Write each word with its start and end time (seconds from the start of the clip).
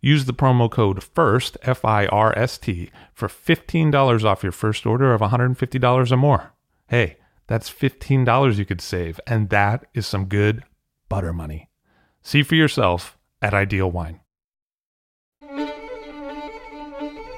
Use 0.00 0.24
the 0.24 0.32
promo 0.32 0.70
code 0.70 1.02
FIRST, 1.02 1.58
F 1.62 1.84
I 1.84 2.06
R 2.06 2.36
S 2.36 2.56
T, 2.56 2.90
for 3.12 3.28
$15 3.28 4.24
off 4.24 4.42
your 4.42 4.52
first 4.52 4.86
order 4.86 5.12
of 5.12 5.20
$150 5.20 6.12
or 6.12 6.16
more. 6.16 6.54
Hey, 6.88 7.16
that's 7.46 7.70
$15 7.70 8.56
you 8.56 8.64
could 8.64 8.80
save, 8.80 9.20
and 9.26 9.50
that 9.50 9.86
is 9.92 10.06
some 10.06 10.26
good 10.26 10.64
butter 11.08 11.32
money. 11.32 11.68
See 12.22 12.42
for 12.42 12.54
yourself 12.54 13.18
at 13.42 13.54
Ideal 13.54 13.90
Wine. 13.90 14.20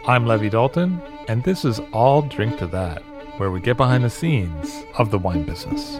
I'm 0.06 0.26
Levi 0.26 0.48
Dalton, 0.48 1.00
and 1.28 1.44
this 1.44 1.64
is 1.64 1.80
I'll 1.92 2.22
Drink 2.22 2.58
to 2.58 2.66
That, 2.66 3.02
where 3.38 3.50
we 3.50 3.60
get 3.60 3.76
behind 3.76 4.04
the 4.04 4.10
scenes 4.10 4.84
of 4.98 5.10
the 5.10 5.18
wine 5.18 5.44
business. 5.44 5.98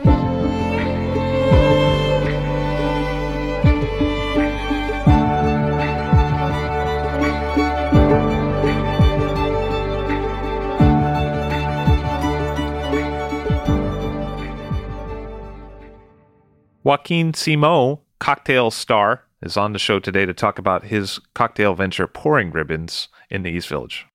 Joaquin 16.85 17.33
Simo, 17.33 18.01
cocktail 18.19 18.73
star, 18.73 19.23
is 19.41 19.57
on 19.57 19.73
the 19.73 19.79
show 19.79 20.01
today 20.01 20.27
to 20.27 20.35
talk 20.35 20.59
about 20.59 20.87
his 20.87 21.21
cocktail 21.33 21.75
venture, 21.75 22.09
Pouring 22.09 22.51
Ribbons, 22.51 23.07
in 23.31 23.45
the 23.45 23.51
East 23.51 23.69
Village. 23.69 24.07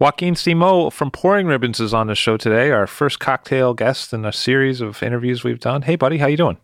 Joaquin 0.00 0.34
Simo 0.34 0.92
from 0.92 1.12
Pouring 1.12 1.46
Ribbons 1.46 1.78
is 1.78 1.94
on 1.94 2.08
the 2.08 2.16
show 2.16 2.36
today, 2.36 2.72
our 2.72 2.88
first 2.88 3.20
cocktail 3.20 3.72
guest 3.72 4.12
in 4.12 4.24
a 4.24 4.32
series 4.32 4.80
of 4.80 5.00
interviews 5.00 5.44
we've 5.44 5.60
done. 5.60 5.82
Hey, 5.82 5.94
buddy, 5.94 6.18
how 6.18 6.26
you 6.26 6.36
doing? 6.36 6.58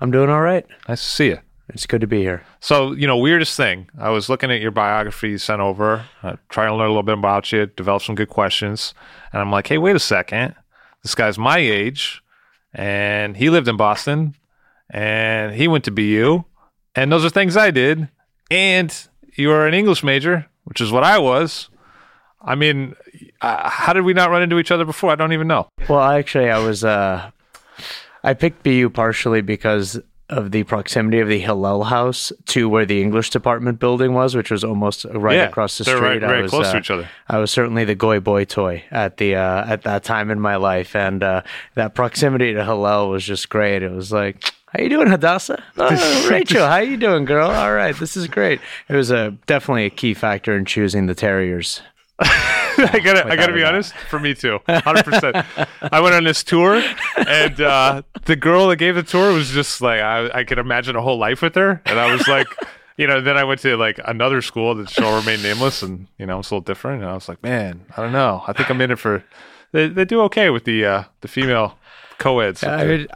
I'm 0.00 0.12
doing 0.12 0.30
all 0.30 0.40
right. 0.40 0.64
Nice 0.88 1.02
to 1.02 1.08
see 1.08 1.26
you. 1.30 1.38
It's 1.70 1.86
good 1.86 2.00
to 2.00 2.06
be 2.06 2.20
here. 2.20 2.44
So, 2.60 2.92
you 2.92 3.08
know, 3.08 3.16
weirdest 3.16 3.56
thing. 3.56 3.88
I 3.98 4.10
was 4.10 4.28
looking 4.28 4.52
at 4.52 4.60
your 4.60 4.70
biography 4.70 5.30
you 5.30 5.38
sent 5.38 5.60
over, 5.60 6.04
uh, 6.22 6.36
trying 6.50 6.68
to 6.68 6.76
learn 6.76 6.86
a 6.86 6.90
little 6.90 7.02
bit 7.02 7.18
about 7.18 7.50
you, 7.50 7.66
develop 7.66 8.02
some 8.02 8.14
good 8.14 8.28
questions, 8.28 8.94
and 9.32 9.42
I'm 9.42 9.50
like, 9.50 9.66
hey, 9.66 9.78
wait 9.78 9.96
a 9.96 10.00
second. 10.00 10.54
This 11.02 11.16
guy's 11.16 11.38
my 11.38 11.58
age, 11.58 12.22
and 12.72 13.36
he 13.36 13.50
lived 13.50 13.66
in 13.66 13.76
Boston, 13.76 14.36
and 14.90 15.54
he 15.54 15.68
went 15.68 15.84
to 15.84 15.90
BU, 15.90 16.44
and 16.94 17.10
those 17.12 17.24
are 17.24 17.30
things 17.30 17.56
I 17.56 17.70
did. 17.70 18.08
And 18.50 18.94
you 19.36 19.50
are 19.50 19.66
an 19.66 19.74
English 19.74 20.02
major, 20.04 20.46
which 20.64 20.80
is 20.80 20.92
what 20.92 21.02
I 21.04 21.18
was. 21.18 21.68
I 22.40 22.54
mean, 22.54 22.94
uh, 23.40 23.68
how 23.70 23.92
did 23.94 24.02
we 24.04 24.12
not 24.12 24.30
run 24.30 24.42
into 24.42 24.58
each 24.58 24.70
other 24.70 24.84
before? 24.84 25.10
I 25.10 25.14
don't 25.14 25.32
even 25.32 25.46
know. 25.48 25.66
Well, 25.88 26.00
actually, 26.02 26.50
I 26.50 26.58
was 26.58 26.84
uh, 26.84 27.30
I 28.22 28.34
picked 28.34 28.62
BU 28.62 28.90
partially 28.90 29.40
because 29.40 29.98
of 30.30 30.50
the 30.52 30.62
proximity 30.64 31.20
of 31.20 31.28
the 31.28 31.38
Hillel 31.38 31.84
House 31.84 32.32
to 32.46 32.68
where 32.68 32.86
the 32.86 33.00
English 33.02 33.30
department 33.30 33.78
building 33.78 34.14
was, 34.14 34.34
which 34.34 34.50
was 34.50 34.64
almost 34.64 35.04
right 35.06 35.36
Yeah, 35.36 35.44
across 35.44 35.76
the 35.78 35.84
they're 35.84 35.96
street. 35.96 36.08
right- 36.08 36.20
very 36.20 36.38
I 36.38 36.42
was, 36.42 36.50
close 36.50 36.70
to 36.70 36.76
uh, 36.76 36.80
each 36.80 36.90
other. 36.90 37.08
I 37.28 37.38
was 37.38 37.50
certainly 37.50 37.84
the 37.84 37.94
goy 37.94 38.20
boy 38.20 38.44
toy 38.44 38.84
at 38.90 39.16
the 39.16 39.36
uh, 39.36 39.64
at 39.66 39.82
that 39.82 40.04
time 40.04 40.30
in 40.30 40.38
my 40.40 40.56
life, 40.56 40.94
and 40.94 41.22
uh, 41.22 41.42
that 41.74 41.94
proximity 41.94 42.52
to 42.54 42.64
Hillel 42.64 43.08
was 43.10 43.24
just 43.24 43.48
great. 43.48 43.82
It 43.82 43.90
was 43.90 44.12
like. 44.12 44.52
How 44.74 44.82
you 44.82 44.88
doing, 44.88 45.06
Hadassah? 45.08 45.62
Oh, 45.76 46.28
Rachel, 46.30 46.66
how 46.66 46.78
you 46.78 46.96
doing, 46.96 47.24
girl? 47.24 47.50
All 47.50 47.72
right, 47.72 47.94
this 47.96 48.16
is 48.16 48.26
great. 48.26 48.60
It 48.88 48.96
was 48.96 49.10
a 49.10 49.36
definitely 49.46 49.84
a 49.84 49.90
key 49.90 50.14
factor 50.14 50.56
in 50.56 50.64
choosing 50.64 51.06
the 51.06 51.14
Terriers. 51.14 51.82
I 52.20 53.00
gotta, 53.04 53.26
I 53.26 53.36
gotta 53.36 53.52
be 53.52 53.64
honest. 53.64 53.92
For 54.08 54.18
me 54.18 54.34
too, 54.34 54.60
hundred 54.68 55.04
percent. 55.04 55.36
I 55.82 56.00
went 56.00 56.14
on 56.14 56.24
this 56.24 56.42
tour, 56.44 56.82
and 57.16 57.60
uh, 57.60 58.02
the 58.24 58.36
girl 58.36 58.68
that 58.68 58.76
gave 58.76 58.94
the 58.94 59.02
tour 59.02 59.32
was 59.32 59.50
just 59.50 59.80
like 59.80 60.00
I, 60.00 60.30
I 60.32 60.44
could 60.44 60.58
imagine 60.58 60.96
a 60.96 61.02
whole 61.02 61.18
life 61.18 61.42
with 61.42 61.54
her, 61.56 61.82
and 61.86 61.98
I 61.98 62.12
was 62.12 62.26
like, 62.28 62.46
you 62.96 63.06
know. 63.06 63.20
Then 63.20 63.36
I 63.36 63.44
went 63.44 63.60
to 63.60 63.76
like 63.76 63.98
another 64.04 64.42
school 64.42 64.74
that 64.76 64.90
shall 64.90 65.18
remain 65.18 65.42
nameless, 65.42 65.82
and 65.82 66.06
you 66.18 66.26
know 66.26 66.38
it's 66.38 66.50
a 66.50 66.54
little 66.54 66.64
different. 66.64 67.02
And 67.02 67.10
I 67.10 67.14
was 67.14 67.28
like, 67.28 67.42
man, 67.42 67.84
I 67.96 68.02
don't 68.02 68.12
know. 68.12 68.42
I 68.46 68.52
think 68.52 68.70
I'm 68.70 68.80
in 68.80 68.92
it 68.92 68.98
for. 68.98 69.24
They, 69.72 69.88
they 69.88 70.04
do 70.04 70.20
okay 70.22 70.50
with 70.50 70.64
the 70.64 70.84
uh, 70.84 71.04
the 71.20 71.28
female 71.28 71.76
co-eds. 72.18 72.62
I, 72.64 73.06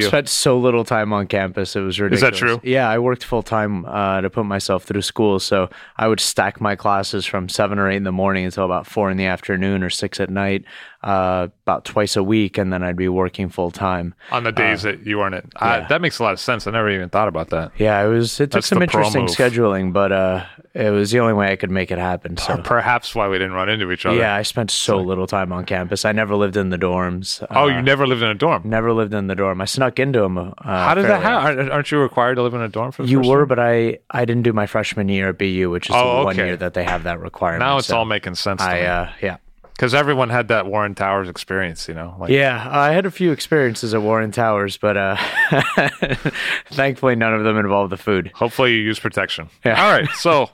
spent 0.00 0.28
so 0.28 0.58
little 0.58 0.84
time 0.84 1.12
on 1.12 1.26
campus; 1.26 1.76
it 1.76 1.80
was 1.80 2.00
ridiculous. 2.00 2.34
Is 2.34 2.40
that 2.40 2.46
true? 2.46 2.60
Yeah, 2.62 2.88
I 2.88 2.98
worked 2.98 3.24
full 3.24 3.42
time 3.42 3.84
uh, 3.84 4.20
to 4.20 4.30
put 4.30 4.46
myself 4.46 4.84
through 4.84 5.02
school, 5.02 5.40
so 5.40 5.68
I 5.96 6.08
would 6.08 6.20
stack 6.20 6.60
my 6.60 6.76
classes 6.76 7.26
from 7.26 7.48
seven 7.48 7.78
or 7.78 7.90
eight 7.90 7.96
in 7.96 8.04
the 8.04 8.12
morning 8.12 8.44
until 8.44 8.64
about 8.64 8.86
four 8.86 9.10
in 9.10 9.16
the 9.16 9.26
afternoon 9.26 9.82
or 9.82 9.90
six 9.90 10.20
at 10.20 10.30
night, 10.30 10.64
uh, 11.04 11.48
about 11.66 11.84
twice 11.84 12.16
a 12.16 12.22
week, 12.22 12.58
and 12.58 12.72
then 12.72 12.82
I'd 12.82 12.96
be 12.96 13.08
working 13.08 13.48
full 13.50 13.70
time. 13.70 14.14
on 14.32 14.42
the 14.44 14.52
days 14.52 14.82
that 14.82 15.06
you 15.06 15.18
weren't. 15.18 15.34
I, 15.56 15.78
yeah. 15.78 15.86
that 15.88 16.00
makes 16.00 16.18
a 16.18 16.22
lot 16.22 16.32
of 16.32 16.40
sense. 16.40 16.66
I 16.66 16.70
never 16.72 16.90
even 16.90 17.10
thought 17.10 17.28
about 17.28 17.50
that. 17.50 17.72
Yeah, 17.78 18.02
it 18.04 18.08
was. 18.08 18.40
It 18.40 18.46
took 18.46 18.52
That's 18.52 18.66
some 18.68 18.82
interesting 18.82 19.26
scheduling, 19.26 19.92
but 19.92 20.10
uh, 20.12 20.44
it 20.74 20.90
was 20.90 21.10
the 21.10 21.20
only 21.20 21.34
way 21.34 21.52
I 21.52 21.56
could 21.56 21.70
make 21.70 21.90
it 21.90 21.98
happen. 21.98 22.36
So. 22.38 22.56
Perhaps 22.64 23.14
why 23.14 23.28
we 23.28 23.36
didn't 23.36 23.52
run 23.52 23.68
into 23.68 23.90
each 23.92 24.06
other. 24.06 24.16
Yeah, 24.16 24.34
I 24.34 24.42
spent 24.42 24.70
so 24.70 24.98
little 25.00 25.26
time 25.26 25.52
on 25.52 25.64
campus. 25.66 26.04
I 26.04 26.12
never 26.12 26.34
lived 26.36 26.56
in 26.56 26.70
the 26.70 26.78
dorms. 26.78 27.46
Oh, 27.50 27.64
Uh, 27.64 27.66
you 27.66 27.82
never 27.82 28.06
lived 28.06 28.22
in 28.22 28.28
a 28.30 28.34
dorm. 28.34 28.62
never 28.64 28.92
lived 28.92 29.12
in 29.14 29.26
the 29.26 29.34
dorm. 29.34 29.60
I 29.60 29.66
snuck 29.66 29.98
into 29.98 30.20
them. 30.20 30.38
Uh, 30.38 30.52
How 30.64 30.94
does 30.94 31.04
that 31.06 31.22
happen? 31.22 31.70
Aren't- 31.70 31.90
you 31.90 31.98
required 31.98 32.36
to 32.36 32.42
live 32.42 32.54
in 32.54 32.62
a 32.62 32.68
dorm 32.68 32.92
for 32.92 33.02
the 33.02 33.08
You 33.10 33.18
were, 33.20 33.40
year? 33.40 33.46
but 33.46 33.58
I 33.58 33.98
I 34.10 34.24
didn't 34.24 34.42
do 34.44 34.54
my 34.54 34.66
freshman 34.66 35.10
year 35.10 35.28
at 35.28 35.38
BU, 35.38 35.68
which 35.70 35.90
is 35.90 35.94
Oh, 35.94 36.20
the 36.20 36.24
one 36.24 36.36
year 36.36 36.56
that 36.56 36.72
they 36.72 36.82
have 36.82 37.02
that 37.02 37.20
requirement. 37.20 37.60
Now 37.60 37.76
it's 37.76 37.88
so 37.88 37.98
all 37.98 38.04
making 38.06 38.36
sense 38.36 38.62
to 38.62 38.66
I 38.66 38.74
me. 38.80 38.86
uh, 38.86 39.06
yeah 39.20 39.36
Because 39.74 39.92
everyone 39.92 40.30
had 40.30 40.48
that 40.48 40.66
Warren 40.66 40.94
Towers 40.94 41.28
experience, 41.28 41.88
you 41.88 41.94
know? 41.94 42.14
Like, 42.18 42.30
yeah 42.30 42.68
I 42.70 42.92
had 42.92 43.06
a 43.06 43.10
few 43.10 43.32
experiences 43.32 43.92
at 43.92 44.02
Warren 44.02 44.30
Towers, 44.30 44.76
but 44.76 44.96
uh, 44.96 45.16
thankfully 46.70 47.16
none 47.16 47.34
of 47.34 47.42
them 47.42 47.58
involved 47.58 47.90
the 47.90 47.96
food. 47.96 48.30
Hopefully 48.34 48.74
you 48.74 48.82
use 48.82 49.00
protection. 49.00 49.50
Yeah. 49.64 49.84
All 49.84 49.90
right. 49.90 50.08
So, 50.16 50.50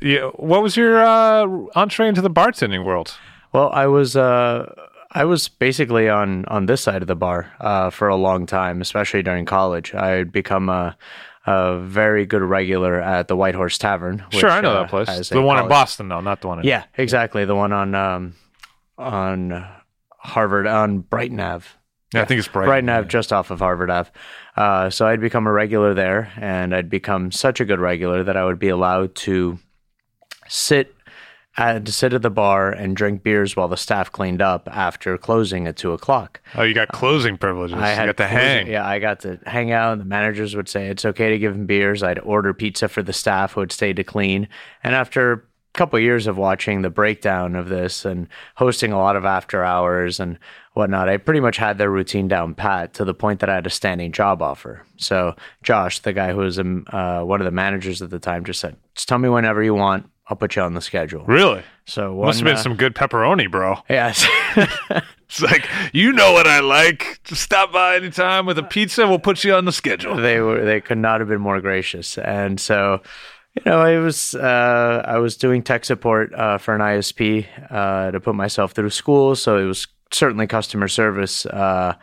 yeah, 0.00 0.30
what 0.36 0.62
was 0.62 0.76
your 0.76 1.02
uh, 1.04 1.46
entree 1.74 2.08
into 2.08 2.22
the 2.22 2.30
bartending 2.30 2.84
world? 2.84 3.14
Well, 3.52 3.70
I 3.72 3.86
was 3.86 4.16
uh, 4.16 4.72
I 5.12 5.24
was 5.24 5.48
basically 5.48 6.08
on 6.08 6.44
on 6.46 6.66
this 6.66 6.80
side 6.80 7.02
of 7.02 7.08
the 7.08 7.16
bar 7.16 7.52
uh, 7.60 7.90
for 7.90 8.08
a 8.08 8.16
long 8.16 8.46
time, 8.46 8.80
especially 8.80 9.22
during 9.22 9.44
college. 9.44 9.92
I 9.94 10.08
had 10.10 10.30
become 10.30 10.68
a, 10.68 10.96
a 11.46 11.78
very 11.80 12.26
good 12.26 12.42
regular 12.42 13.00
at 13.00 13.26
the 13.26 13.36
White 13.36 13.56
Horse 13.56 13.76
Tavern. 13.76 14.20
Which, 14.30 14.40
sure, 14.40 14.50
I 14.50 14.60
know 14.60 14.72
uh, 14.72 14.82
that 14.82 14.90
place. 14.90 15.28
The 15.28 15.42
one 15.42 15.58
in 15.58 15.68
Boston, 15.68 16.08
though, 16.08 16.20
not 16.20 16.40
the 16.40 16.48
one 16.48 16.60
in. 16.60 16.64
Yeah, 16.64 16.84
exactly. 16.96 17.44
The 17.44 17.56
one 17.56 17.72
on 17.72 17.94
um, 17.96 18.34
on 19.00 19.66
Harvard 20.18 20.66
on 20.66 20.98
Brighton 21.00 21.40
Ave. 21.40 21.66
Yeah, 22.14 22.22
I 22.22 22.24
think 22.24 22.40
it's 22.40 22.48
Brighton. 22.48 22.68
Brighton 22.68 22.88
Ave, 22.88 23.08
just 23.08 23.32
off 23.32 23.50
of 23.50 23.60
Harvard 23.60 23.90
Ave. 23.90 24.10
Uh, 24.56 24.90
so 24.90 25.06
I'd 25.06 25.20
become 25.20 25.46
a 25.46 25.52
regular 25.52 25.94
there, 25.94 26.32
and 26.36 26.74
I'd 26.74 26.90
become 26.90 27.30
such 27.30 27.60
a 27.60 27.64
good 27.64 27.78
regular 27.78 28.24
that 28.24 28.36
I 28.36 28.44
would 28.44 28.58
be 28.58 28.68
allowed 28.68 29.14
to 29.16 29.58
sit 30.48 30.94
at 31.56 31.84
to 31.84 31.92
sit 31.92 32.12
at 32.12 32.22
the 32.22 32.30
bar 32.30 32.70
and 32.70 32.96
drink 32.96 33.22
beers 33.22 33.56
while 33.56 33.68
the 33.68 33.76
staff 33.76 34.10
cleaned 34.12 34.40
up 34.40 34.68
after 34.70 35.18
closing 35.18 35.66
at 35.66 35.76
two 35.76 35.92
o'clock. 35.92 36.40
Oh, 36.54 36.62
you 36.62 36.74
got 36.74 36.88
closing 36.88 37.36
privileges. 37.36 37.76
I 37.76 37.90
you 37.90 37.96
had 37.96 38.06
got 38.06 38.16
to 38.18 38.22
closing- 38.28 38.36
hang. 38.38 38.66
Yeah, 38.68 38.86
I 38.86 38.98
got 38.98 39.20
to 39.20 39.38
hang 39.46 39.72
out. 39.72 39.92
And 39.92 40.00
The 40.00 40.04
managers 40.06 40.54
would 40.56 40.68
say 40.68 40.86
it's 40.88 41.04
okay 41.04 41.30
to 41.30 41.38
give 41.38 41.52
them 41.52 41.66
beers. 41.66 42.02
I'd 42.02 42.18
order 42.20 42.54
pizza 42.54 42.88
for 42.88 43.02
the 43.02 43.12
staff 43.12 43.52
who 43.54 43.60
would 43.60 43.72
stay 43.72 43.92
to 43.92 44.04
clean. 44.04 44.48
And 44.84 44.94
after 44.94 45.44
couple 45.80 45.96
of 45.96 46.02
years 46.02 46.26
of 46.26 46.36
watching 46.36 46.82
the 46.82 46.90
breakdown 46.90 47.56
of 47.56 47.70
this 47.70 48.04
and 48.04 48.28
hosting 48.56 48.92
a 48.92 48.98
lot 48.98 49.16
of 49.16 49.24
after 49.24 49.64
hours 49.64 50.20
and 50.20 50.38
whatnot, 50.74 51.08
I 51.08 51.16
pretty 51.16 51.40
much 51.40 51.56
had 51.56 51.78
their 51.78 51.88
routine 51.88 52.28
down 52.28 52.54
pat 52.54 52.92
to 52.94 53.04
the 53.06 53.14
point 53.14 53.40
that 53.40 53.48
I 53.48 53.54
had 53.54 53.66
a 53.66 53.70
standing 53.70 54.12
job 54.12 54.42
offer. 54.42 54.84
So 54.98 55.36
Josh, 55.62 56.00
the 56.00 56.12
guy 56.12 56.32
who 56.32 56.36
was 56.36 56.58
um, 56.58 56.84
uh, 56.92 57.22
one 57.22 57.40
of 57.40 57.46
the 57.46 57.50
managers 57.50 58.02
at 58.02 58.10
the 58.10 58.18
time, 58.18 58.44
just 58.44 58.60
said, 58.60 58.76
"Just 58.94 59.08
tell 59.08 59.16
me 59.16 59.30
whenever 59.30 59.62
you 59.62 59.72
want. 59.74 60.10
I'll 60.26 60.36
put 60.36 60.54
you 60.54 60.60
on 60.62 60.74
the 60.74 60.82
schedule. 60.82 61.24
Really? 61.24 61.62
So 61.86 62.12
one, 62.12 62.26
Must 62.26 62.40
have 62.40 62.44
been 62.44 62.56
uh, 62.56 62.62
some 62.62 62.76
good 62.76 62.94
pepperoni, 62.94 63.50
bro. 63.50 63.78
Yeah, 63.88 64.12
It's 65.30 65.40
like, 65.40 65.66
you 65.92 66.12
know 66.12 66.32
what 66.32 66.46
I 66.46 66.60
like. 66.60 67.20
Just 67.24 67.42
stop 67.42 67.72
by 67.72 67.96
anytime 67.96 68.44
with 68.44 68.58
a 68.58 68.62
pizza. 68.62 69.08
We'll 69.08 69.18
put 69.18 69.44
you 69.44 69.54
on 69.54 69.64
the 69.64 69.72
schedule. 69.72 70.16
they 70.16 70.40
were 70.40 70.62
they 70.62 70.82
could 70.82 70.98
not 70.98 71.20
have 71.20 71.28
been 71.28 71.40
more 71.40 71.60
gracious, 71.62 72.18
and 72.18 72.60
so 72.60 73.00
you 73.56 73.62
know 73.66 73.80
I 73.80 73.98
was 73.98 74.34
uh, 74.34 75.02
I 75.04 75.18
was 75.18 75.36
doing 75.36 75.62
tech 75.62 75.84
support 75.84 76.32
uh, 76.34 76.58
for 76.58 76.74
an 76.74 76.80
ISP 76.80 77.46
uh, 77.70 78.10
to 78.10 78.20
put 78.20 78.34
myself 78.34 78.72
through 78.72 78.90
school, 78.90 79.34
so 79.36 79.58
it 79.58 79.64
was 79.64 79.86
certainly 80.12 80.46
customer 80.46 80.88
service. 80.88 81.46
Uh, 81.46 81.94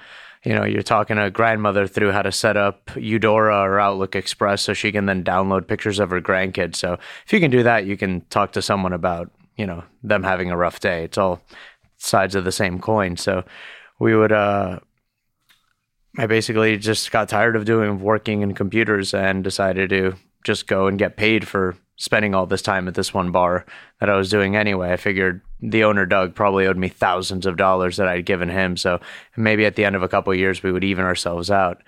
you 0.43 0.53
know, 0.53 0.63
you're 0.63 0.83
talking 0.83 1.17
to 1.17 1.25
a 1.25 1.31
grandmother 1.31 1.87
through 1.87 2.11
how 2.11 2.21
to 2.21 2.31
set 2.31 2.55
up 2.55 2.91
Eudora 2.95 3.59
or 3.59 3.79
Outlook 3.79 4.15
Express 4.15 4.61
so 4.61 4.73
she 4.73 4.91
can 4.91 5.05
then 5.05 5.23
download 5.23 5.67
pictures 5.67 5.99
of 5.99 6.09
her 6.11 6.21
grandkids. 6.21 6.77
So 6.77 6.93
if 7.25 7.33
you 7.33 7.39
can 7.39 7.51
do 7.51 7.63
that, 7.63 7.85
you 7.85 7.97
can 7.97 8.21
talk 8.29 8.53
to 8.53 8.61
someone 8.61 8.93
about, 8.93 9.29
you 9.57 9.65
know, 9.65 9.83
them 10.03 10.23
having 10.23 10.49
a 10.49 10.55
rough 10.55 10.79
day. 10.79 11.03
It's 11.03 11.17
all 11.17 11.41
sides 11.97 12.35
of 12.35 12.45
the 12.45 12.51
same 12.51 12.79
coin. 12.79 13.17
So 13.17 13.43
we 13.99 14.15
would, 14.15 14.31
uh, 14.31 14.79
I 16.17 16.27
basically 16.27 16.77
just 16.77 17.11
got 17.11 17.29
tired 17.29 17.55
of 17.55 17.65
doing 17.65 17.99
working 17.99 18.41
in 18.41 18.53
computers 18.53 19.13
and 19.13 19.43
decided 19.43 19.89
to 19.89 20.15
just 20.47 20.65
go 20.65 20.87
and 20.87 20.97
get 20.97 21.17
paid 21.17 21.47
for 21.47 21.75
spending 21.97 22.33
all 22.33 22.45
this 22.45 22.61
time 22.61 22.87
at 22.87 22.95
this 22.95 23.13
one 23.13 23.31
bar 23.31 23.65
that 23.99 24.09
I 24.09 24.15
was 24.15 24.29
doing 24.29 24.55
anyway. 24.55 24.93
I 24.93 24.97
figured 24.97 25.41
the 25.59 25.83
owner 25.83 26.05
Doug 26.05 26.35
probably 26.35 26.65
owed 26.65 26.77
me 26.77 26.87
thousands 26.87 27.45
of 27.45 27.57
dollars 27.57 27.97
that 27.97 28.07
I'd 28.07 28.25
given 28.25 28.49
him, 28.49 28.77
so 28.77 28.99
maybe 29.35 29.65
at 29.65 29.75
the 29.75 29.83
end 29.85 29.95
of 29.95 30.03
a 30.03 30.07
couple 30.07 30.31
of 30.31 30.39
years 30.39 30.63
we 30.63 30.71
would 30.71 30.83
even 30.83 31.05
ourselves 31.05 31.51
out. 31.51 31.83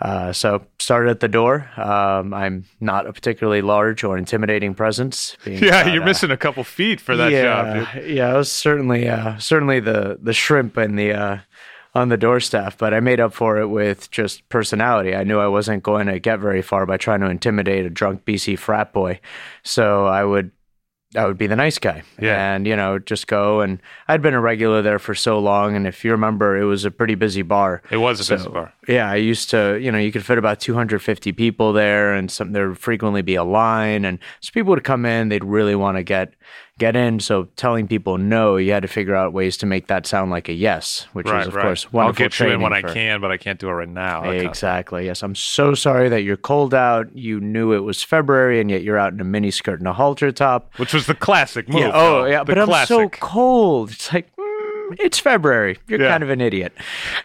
Uh, 0.00 0.32
so 0.32 0.64
started 0.78 1.10
at 1.10 1.20
the 1.20 1.28
door. 1.28 1.70
Um, 1.76 2.32
I'm 2.32 2.64
not 2.80 3.06
a 3.06 3.12
particularly 3.12 3.60
large 3.60 4.02
or 4.02 4.16
intimidating 4.16 4.74
presence. 4.74 5.36
being 5.44 5.58
Yeah, 5.62 5.82
about, 5.82 5.92
you're 5.92 6.02
uh, 6.02 6.06
missing 6.06 6.30
a 6.30 6.38
couple 6.38 6.64
feet 6.64 7.00
for 7.00 7.16
that 7.16 7.30
yeah, 7.30 7.42
job. 7.42 7.94
Dude. 7.94 8.10
Yeah, 8.16 8.32
I 8.32 8.36
was 8.38 8.50
certainly 8.50 9.08
uh, 9.08 9.38
certainly 9.38 9.78
the 9.78 10.18
the 10.20 10.32
shrimp 10.32 10.78
and 10.78 10.98
the 10.98 11.12
uh, 11.12 11.38
on 11.94 12.08
the 12.08 12.16
doorstep, 12.16 12.74
but 12.78 12.94
I 12.94 13.00
made 13.00 13.18
up 13.20 13.32
for 13.32 13.58
it 13.58 13.66
with 13.68 14.10
just 14.10 14.48
personality. 14.48 15.14
I 15.14 15.24
knew 15.24 15.38
I 15.40 15.48
wasn't 15.48 15.82
going 15.82 16.06
to 16.06 16.18
get 16.20 16.38
very 16.38 16.62
far 16.62 16.86
by 16.86 16.96
trying 16.96 17.20
to 17.20 17.26
intimidate 17.30 17.84
a 17.86 17.90
drunk 17.90 18.24
BC 18.24 18.58
frat 18.58 18.92
boy, 18.92 19.20
so 19.62 20.06
I 20.06 20.24
would. 20.24 20.50
I 21.16 21.26
would 21.26 21.38
be 21.38 21.48
the 21.48 21.56
nice 21.56 21.80
guy, 21.80 22.04
Yeah. 22.20 22.54
and 22.54 22.68
you 22.68 22.76
know, 22.76 23.00
just 23.00 23.26
go. 23.26 23.62
And 23.62 23.80
I'd 24.06 24.22
been 24.22 24.32
a 24.32 24.40
regular 24.40 24.80
there 24.80 25.00
for 25.00 25.12
so 25.12 25.40
long, 25.40 25.74
and 25.74 25.84
if 25.84 26.04
you 26.04 26.12
remember, 26.12 26.56
it 26.56 26.62
was 26.66 26.84
a 26.84 26.90
pretty 26.92 27.16
busy 27.16 27.42
bar. 27.42 27.82
It 27.90 27.96
was 27.96 28.20
a 28.20 28.24
So, 28.24 28.36
busy 28.36 28.48
bar. 28.48 28.72
Yeah, 28.90 29.10
I 29.10 29.16
used 29.16 29.50
to, 29.50 29.78
you 29.80 29.92
know, 29.92 29.98
you 29.98 30.10
could 30.10 30.24
fit 30.24 30.36
about 30.38 30.58
250 30.60 31.32
people 31.32 31.72
there, 31.72 32.12
and 32.12 32.30
some 32.30 32.52
there 32.52 32.68
would 32.70 32.78
frequently 32.78 33.22
be 33.22 33.36
a 33.36 33.44
line, 33.44 34.04
and 34.04 34.18
so 34.40 34.50
people 34.52 34.70
would 34.70 34.84
come 34.84 35.06
in, 35.06 35.28
they'd 35.28 35.44
really 35.44 35.74
want 35.76 35.96
to 35.96 36.02
get 36.02 36.34
get 36.78 36.96
in. 36.96 37.20
So 37.20 37.44
telling 37.56 37.86
people 37.86 38.16
no, 38.16 38.56
you 38.56 38.72
had 38.72 38.80
to 38.82 38.88
figure 38.88 39.14
out 39.14 39.34
ways 39.34 39.58
to 39.58 39.66
make 39.66 39.88
that 39.88 40.06
sound 40.06 40.30
like 40.30 40.48
a 40.48 40.54
yes, 40.54 41.06
which 41.12 41.26
Right, 41.26 41.42
is 41.42 41.48
of 41.48 41.54
right. 41.54 41.62
course 41.62 41.84
I'll 41.84 41.90
wonderful. 41.92 42.24
get 42.24 42.40
you 42.40 42.46
in 42.48 42.62
when 42.62 42.72
I 42.72 42.80
can, 42.80 43.20
but 43.20 43.30
I 43.30 43.36
can't 43.36 43.58
do 43.60 43.68
it 43.68 43.72
right 43.72 43.86
now. 43.88 44.22
that 44.22 44.28
kind 44.28 44.38
of- 44.38 44.44
Exactly. 44.46 45.04
Yes, 45.04 45.22
I'm 45.22 45.34
so 45.34 45.74
sorry 45.74 46.08
that 46.08 46.22
you're 46.22 46.38
cold 46.38 46.72
out. 46.72 47.14
You 47.14 47.38
knew 47.38 47.74
it 47.74 47.80
was 47.80 48.02
February, 48.02 48.60
and 48.60 48.70
yet 48.70 48.82
you're 48.82 48.96
out 48.98 49.12
in 49.12 49.20
a 49.20 49.24
mini 49.24 49.50
skirt 49.50 49.78
and 49.78 49.86
a 49.88 49.92
halter 49.92 50.32
top. 50.32 50.72
Which 50.78 50.94
was 50.94 51.06
the 51.06 51.14
classic 51.14 51.68
move. 51.68 51.80
Yeah. 51.82 51.90
Oh, 51.92 52.24
yeah. 52.24 52.44
The 52.44 52.54
But 52.54 52.58
I'm 52.70 52.86
so 52.86 53.08
cold. 53.10 53.90
It's 53.90 54.10
like, 54.12 54.30
it's 54.98 55.18
February. 55.18 55.78
You're 55.86 56.00
Yeah. 56.02 56.10
kind 56.10 56.22
of 56.22 56.30
an 56.30 56.40
idiot. 56.40 56.72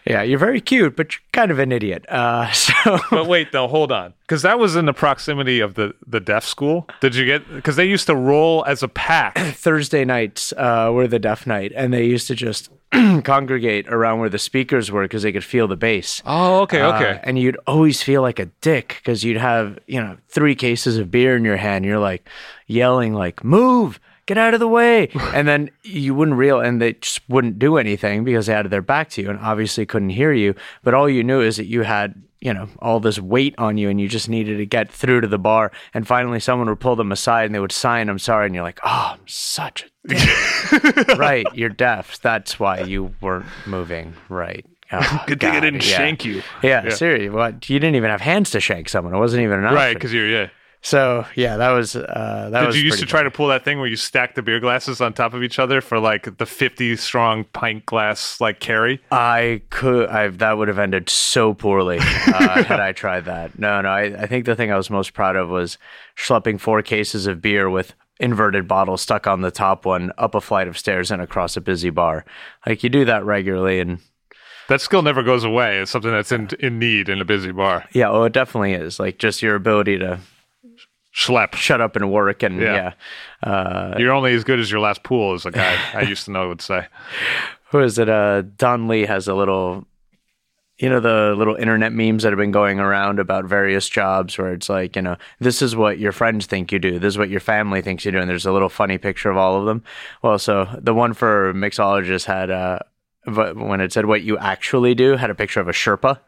Yeah, 0.06 0.22
you're 0.22 0.38
very 0.38 0.60
cute, 0.60 0.96
but 0.96 1.12
you're 1.14 1.20
kind 1.32 1.50
of 1.50 1.58
an 1.58 1.72
idiot. 1.72 2.04
Uh, 2.08 2.50
so 2.52 2.98
But 3.10 3.26
wait, 3.26 3.52
though, 3.52 3.68
hold 3.68 3.90
on, 3.92 4.14
because 4.22 4.42
that 4.42 4.58
was 4.58 4.76
in 4.76 4.86
the 4.86 4.92
proximity 4.94 5.60
of 5.60 5.74
the 5.74 5.94
the 6.06 6.20
deaf 6.20 6.44
school. 6.44 6.88
Did 7.00 7.14
you 7.16 7.24
get? 7.24 7.48
Because 7.52 7.76
they 7.76 7.86
used 7.86 8.06
to 8.06 8.14
roll 8.14 8.64
as 8.66 8.82
a 8.82 8.88
pack. 8.88 9.36
Thursday 9.38 10.04
nights 10.04 10.52
uh, 10.56 10.90
were 10.92 11.06
the 11.08 11.18
deaf 11.18 11.46
night, 11.46 11.72
and 11.74 11.92
they 11.92 12.04
used 12.04 12.26
to 12.28 12.34
just 12.34 12.70
congregate 13.24 13.88
around 13.88 14.20
where 14.20 14.28
the 14.28 14.38
speakers 14.38 14.90
were 14.90 15.02
because 15.02 15.22
they 15.22 15.32
could 15.32 15.44
feel 15.44 15.66
the 15.68 15.76
bass. 15.76 16.22
Oh, 16.24 16.60
okay, 16.62 16.80
Uh, 16.80 17.18
and 17.24 17.38
you'd 17.38 17.56
always 17.66 18.02
feel 18.02 18.22
like 18.22 18.38
a 18.38 18.46
dick 18.60 18.96
because 19.02 19.24
you'd 19.24 19.36
have, 19.38 19.78
you 19.86 20.00
know, 20.00 20.16
three 20.28 20.54
cases 20.54 20.96
of 20.98 21.10
beer 21.10 21.36
in 21.36 21.44
your 21.44 21.56
hand. 21.56 21.84
You're 21.84 21.98
like 21.98 22.28
yelling, 22.66 23.12
like, 23.14 23.42
move, 23.44 23.98
get 24.26 24.38
out 24.38 24.54
of 24.54 24.60
the 24.60 24.68
way. 24.68 25.08
and 25.34 25.46
then 25.48 25.70
you 25.82 26.14
wouldn't 26.14 26.36
real, 26.36 26.60
and 26.60 26.80
they 26.82 26.94
just 26.94 27.20
wouldn't 27.28 27.58
do 27.58 27.76
anything 27.78 28.24
because 28.24 28.46
they 28.46 28.52
had 28.52 28.68
their 28.70 28.82
back 28.82 29.08
to 29.10 29.22
you 29.22 29.30
and 29.30 29.38
obviously 29.40 29.86
couldn't 29.86 30.10
hear 30.10 30.32
you. 30.32 30.54
But 30.82 30.94
all 30.94 31.08
you 31.08 31.24
knew 31.24 31.40
is 31.40 31.56
that 31.56 31.66
you 31.66 31.82
had, 31.82 32.14
you 32.40 32.52
know, 32.52 32.68
all 32.80 33.00
this 33.00 33.18
weight 33.18 33.54
on 33.58 33.78
you 33.78 33.88
and 33.88 34.00
you 34.00 34.08
just 34.08 34.28
needed 34.28 34.58
to 34.58 34.66
get 34.66 34.90
through 34.90 35.22
to 35.22 35.26
the 35.28 35.38
bar. 35.38 35.72
And 35.94 36.06
finally, 36.06 36.38
someone 36.40 36.68
would 36.68 36.80
pull 36.80 36.96
them 36.96 37.10
aside 37.12 37.46
and 37.46 37.54
they 37.54 37.60
would 37.60 37.72
sign, 37.72 38.08
I'm 38.08 38.18
sorry. 38.18 38.46
And 38.46 38.54
you're 38.54 38.64
like, 38.64 38.80
oh, 38.84 39.12
I'm 39.14 39.26
such 39.26 39.84
a 39.84 40.08
dick. 40.08 41.08
right. 41.18 41.46
You're 41.54 41.70
deaf. 41.70 42.20
That's 42.20 42.60
why 42.60 42.80
you 42.80 43.14
weren't 43.20 43.46
moving. 43.66 44.14
Right. 44.28 44.64
Oh, 44.92 45.24
Good 45.26 45.40
thing 45.40 45.50
I 45.50 45.58
didn't 45.58 45.84
yeah. 45.84 45.96
shank 45.96 46.24
you. 46.24 46.44
Yeah, 46.62 46.84
Yeah. 46.84 46.90
seriously. 46.90 47.28
What? 47.28 47.68
You 47.68 47.80
didn't 47.80 47.96
even 47.96 48.08
have 48.08 48.20
hands 48.20 48.52
to 48.52 48.60
shank 48.60 48.88
someone. 48.88 49.12
It 49.14 49.18
wasn't 49.18 49.42
even 49.42 49.58
an 49.58 49.64
option. 49.64 49.74
Right, 49.74 49.94
because 49.94 50.12
you're 50.14 50.28
yeah. 50.28 50.46
So 50.86 51.26
yeah, 51.34 51.56
that 51.56 51.70
was 51.70 51.96
uh, 51.96 52.48
that 52.52 52.60
Did 52.60 52.66
was. 52.68 52.76
you 52.76 52.84
used 52.84 52.98
to 52.98 53.06
pretty 53.06 53.10
try 53.10 53.22
to 53.24 53.30
pull 53.32 53.48
that 53.48 53.64
thing 53.64 53.80
where 53.80 53.88
you 53.88 53.96
stack 53.96 54.36
the 54.36 54.42
beer 54.42 54.60
glasses 54.60 55.00
on 55.00 55.14
top 55.14 55.34
of 55.34 55.42
each 55.42 55.58
other 55.58 55.80
for 55.80 55.98
like 55.98 56.38
the 56.38 56.46
50 56.46 56.94
strong 56.94 57.42
pint 57.52 57.84
glass 57.86 58.40
like 58.40 58.60
carry? 58.60 59.02
I 59.10 59.62
could. 59.70 60.08
I 60.08 60.28
that 60.28 60.56
would 60.58 60.68
have 60.68 60.78
ended 60.78 61.10
so 61.10 61.54
poorly 61.54 61.98
uh, 61.98 62.02
had 62.62 62.78
I 62.78 62.92
tried 62.92 63.24
that. 63.24 63.58
No, 63.58 63.80
no. 63.80 63.88
I, 63.88 64.02
I 64.22 64.26
think 64.28 64.44
the 64.44 64.54
thing 64.54 64.70
I 64.70 64.76
was 64.76 64.88
most 64.88 65.12
proud 65.12 65.34
of 65.34 65.48
was 65.48 65.76
schlepping 66.16 66.60
four 66.60 66.82
cases 66.82 67.26
of 67.26 67.42
beer 67.42 67.68
with 67.68 67.94
inverted 68.20 68.68
bottles 68.68 69.02
stuck 69.02 69.26
on 69.26 69.40
the 69.40 69.50
top 69.50 69.86
one 69.86 70.12
up 70.18 70.36
a 70.36 70.40
flight 70.40 70.68
of 70.68 70.78
stairs 70.78 71.10
and 71.10 71.20
across 71.20 71.56
a 71.56 71.60
busy 71.60 71.90
bar. 71.90 72.24
Like 72.64 72.84
you 72.84 72.90
do 72.90 73.04
that 73.06 73.24
regularly, 73.24 73.80
and 73.80 73.98
That 74.68 74.80
skill 74.80 75.02
never 75.02 75.24
goes 75.24 75.42
away. 75.42 75.78
It's 75.80 75.90
something 75.90 76.12
that's 76.12 76.30
in 76.30 76.48
in 76.60 76.78
need 76.78 77.08
in 77.08 77.20
a 77.20 77.24
busy 77.24 77.50
bar. 77.50 77.86
yeah, 77.90 78.08
oh, 78.08 78.22
it 78.22 78.32
definitely 78.32 78.74
is. 78.74 79.00
Like 79.00 79.18
just 79.18 79.42
your 79.42 79.56
ability 79.56 79.98
to 79.98 80.20
Schlep. 81.16 81.54
shut 81.54 81.80
up 81.80 81.96
and 81.96 82.12
work, 82.12 82.42
and 82.42 82.60
Yeah. 82.60 82.92
yeah. 83.42 83.50
Uh, 83.50 83.94
You're 83.98 84.12
only 84.12 84.34
as 84.34 84.44
good 84.44 84.60
as 84.60 84.70
your 84.70 84.80
last 84.80 85.02
pool, 85.02 85.32
as 85.34 85.46
a 85.46 85.50
guy 85.50 85.76
I 85.94 86.02
used 86.02 86.26
to 86.26 86.30
know 86.30 86.48
would 86.48 86.60
say. 86.60 86.86
who 87.70 87.80
is 87.80 87.98
it? 87.98 88.08
Uh, 88.08 88.42
Don 88.58 88.86
Lee 88.86 89.06
has 89.06 89.26
a 89.26 89.34
little, 89.34 89.86
you 90.78 90.90
know, 90.90 91.00
the 91.00 91.34
little 91.36 91.54
internet 91.56 91.92
memes 91.92 92.22
that 92.22 92.32
have 92.32 92.38
been 92.38 92.50
going 92.52 92.78
around 92.78 93.18
about 93.18 93.46
various 93.46 93.88
jobs 93.88 94.36
where 94.36 94.52
it's 94.52 94.68
like, 94.68 94.94
you 94.94 95.00
know, 95.00 95.16
this 95.40 95.62
is 95.62 95.74
what 95.74 95.98
your 95.98 96.12
friends 96.12 96.44
think 96.44 96.70
you 96.70 96.78
do, 96.78 96.98
this 96.98 97.14
is 97.14 97.18
what 97.18 97.30
your 97.30 97.40
family 97.40 97.80
thinks 97.80 98.04
you 98.04 98.12
do, 98.12 98.18
and 98.18 98.28
there's 98.28 98.44
a 98.46 98.52
little 98.52 98.68
funny 98.68 98.98
picture 98.98 99.30
of 99.30 99.38
all 99.38 99.58
of 99.58 99.64
them. 99.64 99.82
Well, 100.22 100.38
so 100.38 100.68
the 100.78 100.92
one 100.94 101.14
for 101.14 101.54
mixologists 101.54 102.26
had, 102.26 102.50
uh, 102.50 102.80
but 103.24 103.56
when 103.56 103.80
it 103.80 103.90
said 103.92 104.04
what 104.04 104.22
you 104.22 104.36
actually 104.38 104.94
do, 104.94 105.16
had 105.16 105.30
a 105.30 105.34
picture 105.34 105.60
of 105.60 105.68
a 105.68 105.72
Sherpa, 105.72 106.18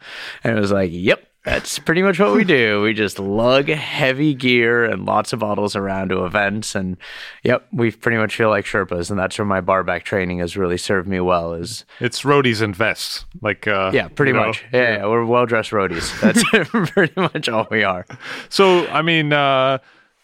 and 0.42 0.56
it 0.56 0.60
was 0.60 0.72
like, 0.72 0.90
yep. 0.92 1.27
That's 1.44 1.78
pretty 1.78 2.02
much 2.02 2.18
what 2.18 2.34
we 2.34 2.44
do. 2.44 2.82
We 2.82 2.92
just 2.92 3.18
lug 3.18 3.68
heavy 3.68 4.34
gear 4.34 4.84
and 4.84 5.06
lots 5.06 5.32
of 5.32 5.38
bottles 5.38 5.76
around 5.76 6.08
to 6.10 6.24
events, 6.24 6.74
and 6.74 6.96
yep, 7.42 7.66
we 7.72 7.90
pretty 7.90 8.18
much 8.18 8.34
feel 8.36 8.50
like 8.50 8.64
Sherpas, 8.64 9.08
and 9.08 9.18
that's 9.18 9.38
where 9.38 9.46
my 9.46 9.60
barback 9.60 10.04
training 10.04 10.40
has 10.40 10.56
really 10.56 10.76
served 10.76 11.08
me 11.08 11.20
well. 11.20 11.54
Is 11.54 11.84
It's 12.00 12.22
roadies 12.22 12.60
and 12.60 12.74
vests. 12.76 13.24
Like 13.40 13.66
uh, 13.66 13.92
yeah, 13.94 14.08
pretty 14.08 14.30
you 14.30 14.36
know. 14.36 14.46
much. 14.48 14.64
Yeah, 14.72 14.96
yeah, 14.98 15.06
we're 15.06 15.24
well 15.24 15.46
dressed 15.46 15.70
roadies. 15.70 16.20
That's 16.20 16.42
pretty 16.92 17.18
much 17.18 17.48
all 17.48 17.66
we 17.70 17.82
are. 17.84 18.04
So 18.48 18.86
I 18.88 19.02
mean, 19.02 19.32
uh, 19.32 19.78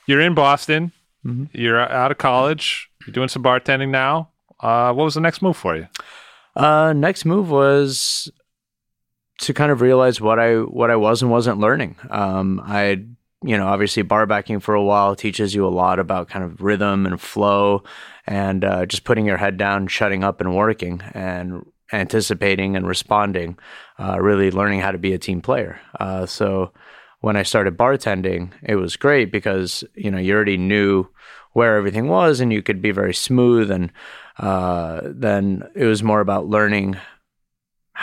you're 0.07 0.21
in 0.21 0.35
Boston. 0.35 0.93
Mm-hmm. 1.25 1.45
You're 1.53 1.81
out 1.81 2.11
of 2.11 2.19
college. 2.19 2.91
You're 3.07 3.15
doing 3.15 3.29
some 3.29 3.43
bartending 3.43 3.91
now. 3.91 4.31
Uh, 4.61 4.93
what 4.93 5.05
was 5.05 5.15
the 5.15 5.21
next 5.21 5.43
move 5.43 5.57
for 5.57 5.77
you? 5.77 5.89
Uh, 6.57 6.93
next 6.93 7.25
move 7.25 7.51
was 7.51 8.31
to 9.39 9.55
kind 9.55 9.73
of 9.73 9.81
realize 9.81 10.21
what 10.21 10.39
I 10.39 10.57
what 10.57 10.91
I 10.91 10.97
was 10.97 11.23
and 11.23 11.31
wasn't 11.31 11.59
learning. 11.59 11.97
Um, 12.11 12.61
I 12.65 13.05
you 13.43 13.57
know 13.57 13.67
obviously 13.67 14.03
barbacking 14.03 14.63
for 14.63 14.75
a 14.75 14.83
while 14.83 15.17
teaches 15.17 15.55
you 15.55 15.67
a 15.67 15.69
lot 15.69 15.99
about 15.99 16.29
kind 16.29 16.45
of 16.45 16.61
rhythm 16.61 17.07
and 17.07 17.21
flow, 17.21 17.83
and 18.27 18.65
uh, 18.65 18.87
just 18.87 19.05
putting 19.05 19.27
your 19.27 19.37
head 19.37 19.57
down, 19.57 19.87
shutting 19.87 20.25
up, 20.25 20.41
and 20.41 20.55
working 20.55 21.03
and 21.13 21.65
anticipating 21.93 22.77
and 22.77 22.87
responding. 22.87 23.59
Uh, 23.99 24.21
really 24.21 24.51
learning 24.51 24.81
how 24.81 24.91
to 24.91 24.99
be 24.99 25.13
a 25.13 25.19
team 25.19 25.41
player. 25.41 25.81
Uh, 25.99 26.27
so 26.27 26.73
when 27.21 27.37
I 27.37 27.43
started 27.43 27.77
bartending, 27.77 28.53
it 28.63 28.77
was 28.77 28.97
great 28.97 29.33
because 29.33 29.85
you 29.95 30.11
know 30.11 30.19
you 30.19 30.35
already 30.35 30.57
knew 30.57 31.09
where 31.55 31.77
everything 31.77 32.09
was 32.09 32.41
and 32.41 32.53
you 32.53 32.63
could 32.63 32.83
be 32.83 32.91
very 32.91 33.15
smooth 33.15 33.71
and 33.71 33.93
uh, 34.39 35.01
then 35.05 35.63
it 35.75 35.87
was 35.87 36.03
more 36.03 36.21
about 36.21 36.49
learning 36.49 36.97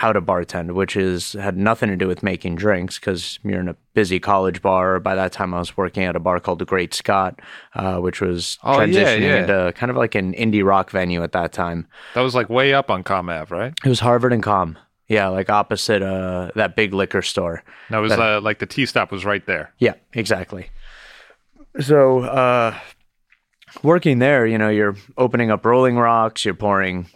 how 0.01 0.11
to 0.11 0.19
bartend, 0.19 0.71
which 0.73 0.95
is 0.95 1.33
had 1.33 1.55
nothing 1.55 1.87
to 1.87 1.95
do 1.95 2.07
with 2.07 2.23
making 2.23 2.55
drinks 2.55 2.97
because 2.97 3.37
you're 3.43 3.59
in 3.59 3.69
a 3.69 3.75
busy 3.93 4.19
college 4.19 4.59
bar. 4.63 4.99
By 4.99 5.13
that 5.13 5.31
time, 5.31 5.53
I 5.53 5.59
was 5.59 5.77
working 5.77 6.03
at 6.03 6.15
a 6.15 6.19
bar 6.19 6.39
called 6.39 6.57
the 6.57 6.65
Great 6.65 6.95
Scott, 6.95 7.39
uh, 7.75 7.97
which 7.99 8.19
was 8.19 8.57
Oh, 8.63 8.77
transitioning 8.77 9.21
yeah. 9.21 9.41
into 9.41 9.73
kind 9.75 9.91
of 9.91 9.97
like 9.97 10.15
an 10.15 10.33
indie 10.33 10.65
rock 10.65 10.89
venue 10.89 11.21
at 11.21 11.33
that 11.33 11.53
time. 11.53 11.85
That 12.15 12.21
was 12.21 12.33
like 12.33 12.49
way 12.49 12.73
up 12.73 12.89
on 12.89 13.03
Com 13.03 13.29
Ave, 13.29 13.55
right? 13.55 13.73
It 13.85 13.89
was 13.89 13.99
Harvard 13.99 14.33
and 14.33 14.41
Com. 14.41 14.79
Yeah, 15.07 15.27
like 15.27 15.49
opposite 15.51 16.01
uh, 16.01 16.49
that 16.55 16.75
big 16.75 16.93
liquor 16.95 17.21
store. 17.21 17.63
That 17.91 17.99
was 17.99 18.11
uh, 18.13 18.41
like 18.41 18.57
the 18.57 18.65
T 18.65 18.87
stop 18.87 19.11
was 19.11 19.23
right 19.23 19.45
there. 19.45 19.71
Yeah, 19.77 19.93
exactly. 20.13 20.71
So 21.79 22.21
uh, 22.21 22.75
working 23.83 24.17
there, 24.19 24.47
you 24.47 24.57
know, 24.57 24.69
you're 24.69 24.95
opening 25.17 25.51
up 25.51 25.63
rolling 25.65 25.97
rocks, 25.97 26.43
you're 26.45 26.53
pouring, 26.55 27.07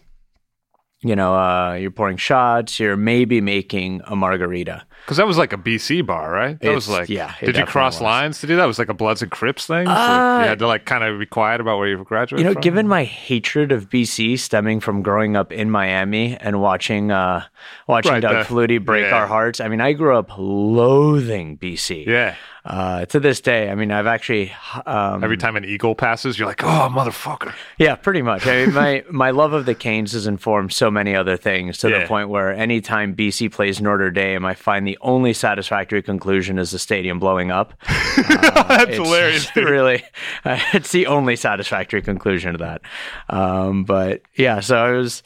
you 1.05 1.15
know, 1.15 1.35
uh, 1.35 1.73
you're 1.73 1.91
pouring 1.91 2.17
shots, 2.17 2.79
you're 2.79 2.97
maybe 2.97 3.39
making 3.39 4.01
a 4.05 4.15
margarita. 4.15 4.85
Because 5.03 5.17
that 5.17 5.27
was 5.27 5.37
like 5.37 5.53
a 5.53 5.57
BC 5.57 6.03
bar, 6.05 6.31
right? 6.31 6.59
That 6.61 6.73
was 6.73 6.89
like, 6.89 7.09
yeah, 7.09 7.35
Did 7.39 7.57
you 7.57 7.65
cross 7.65 7.95
was. 7.97 8.01
lines 8.01 8.39
to 8.41 8.47
do 8.47 8.55
that? 8.55 8.63
It 8.63 8.67
was 8.67 8.79
like 8.79 8.89
a 8.89 8.93
Bloods 8.95 9.21
and 9.21 9.29
Crips 9.29 9.67
thing. 9.67 9.85
So 9.85 9.91
Uh, 9.91 10.39
you 10.41 10.47
had 10.47 10.57
to 10.59 10.67
like 10.67 10.85
kind 10.85 11.03
of 11.03 11.19
be 11.19 11.27
quiet 11.27 11.61
about 11.61 11.77
where 11.77 11.87
you 11.87 12.03
graduated. 12.03 12.39
You 12.43 12.49
know, 12.49 12.53
from? 12.53 12.61
given 12.61 12.87
my 12.87 13.03
hatred 13.03 13.71
of 13.71 13.87
BC 13.89 14.39
stemming 14.39 14.79
from 14.79 15.03
growing 15.03 15.35
up 15.35 15.51
in 15.51 15.69
Miami 15.69 16.35
and 16.37 16.59
watching 16.59 17.11
uh, 17.11 17.43
watching 17.87 18.13
Right, 18.13 18.19
Doug 18.21 18.47
the- 18.47 18.53
Flutie 18.53 18.83
break 18.83 19.05
yeah. 19.05 19.15
our 19.15 19.27
hearts, 19.27 19.59
I 19.59 19.67
mean, 19.67 19.79
I 19.81 19.93
grew 19.93 20.17
up 20.17 20.31
loathing 20.79 21.57
BC. 21.57 22.05
yeah. 22.07 22.35
Uh, 22.67 23.05
to 23.05 23.19
this 23.19 23.41
day, 23.41 23.69
I 23.69 23.75
mean, 23.75 23.91
I've 23.91 24.07
actually 24.07 24.51
um, 24.87 25.23
Every 25.23 25.37
time 25.37 25.55
an 25.55 25.65
eagle 25.65 25.93
passes, 25.93 26.39
you're 26.39 26.47
like, 26.47 26.63
oh, 26.63 26.89
motherfucker. 26.91 27.53
Yeah, 27.77 27.93
pretty 27.93 28.23
much. 28.23 28.47
I 28.47 28.65
mean, 28.65 28.73
my 28.73 29.03
my 29.11 29.29
love 29.29 29.53
of 29.53 29.67
the 29.67 29.75
Canes 29.75 30.13
has 30.13 30.25
informed 30.25 30.73
so 30.73 30.89
many 30.89 31.15
other 31.15 31.37
things 31.37 31.77
to 31.79 31.91
Yeah. 31.91 31.99
the 31.99 32.07
point 32.07 32.29
where 32.29 32.51
anytime 32.51 33.15
BC 33.15 33.51
plays 33.51 33.79
Notre 33.81 34.09
Dame, 34.09 34.45
I 34.45 34.55
find 34.55 34.84
the 34.85 34.97
only 35.01 35.33
satisfactory 35.33 36.01
conclusion 36.01 36.57
is 36.57 36.71
the 36.71 36.79
stadium 36.79 37.19
blowing 37.19 37.51
up. 37.51 37.73
That's 38.17 38.89
It's 38.89 38.97
hilarious. 38.97 39.51
dude. 39.51 39.69
Really, 39.69 40.03
it's 40.45 40.91
the 40.91 41.07
only 41.07 41.35
satisfactory 41.35 42.01
conclusion 42.01 42.53
to 42.53 42.57
that. 42.59 42.81
Um, 43.29 43.83
but 43.83 44.21
yeah, 44.35 44.59
so 44.59 44.77
I 44.77 44.91
was. 44.91 45.23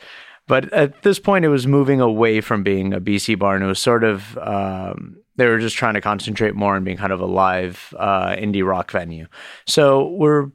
But 0.47 0.73
at 0.73 1.03
this 1.03 1.19
point, 1.19 1.45
it 1.45 1.49
was 1.49 1.67
moving 1.67 2.01
away 2.01 2.41
from 2.41 2.63
being 2.63 2.91
a 2.93 2.99
BC 2.99 3.37
bar, 3.37 3.53
and 3.53 3.63
it 3.63 3.67
was 3.67 3.79
sort 3.79 4.03
of 4.03 4.35
um, 4.39 5.17
they 5.35 5.45
were 5.47 5.59
just 5.59 5.75
trying 5.77 5.93
to 5.93 6.01
concentrate 6.01 6.55
more 6.55 6.75
on 6.75 6.83
being 6.83 6.97
kind 6.97 7.13
of 7.13 7.21
a 7.21 7.25
live 7.25 7.93
uh, 7.97 8.29
indie 8.31 8.65
rock 8.65 8.91
venue. 8.91 9.27
So 9.67 10.07
we're 10.09 10.49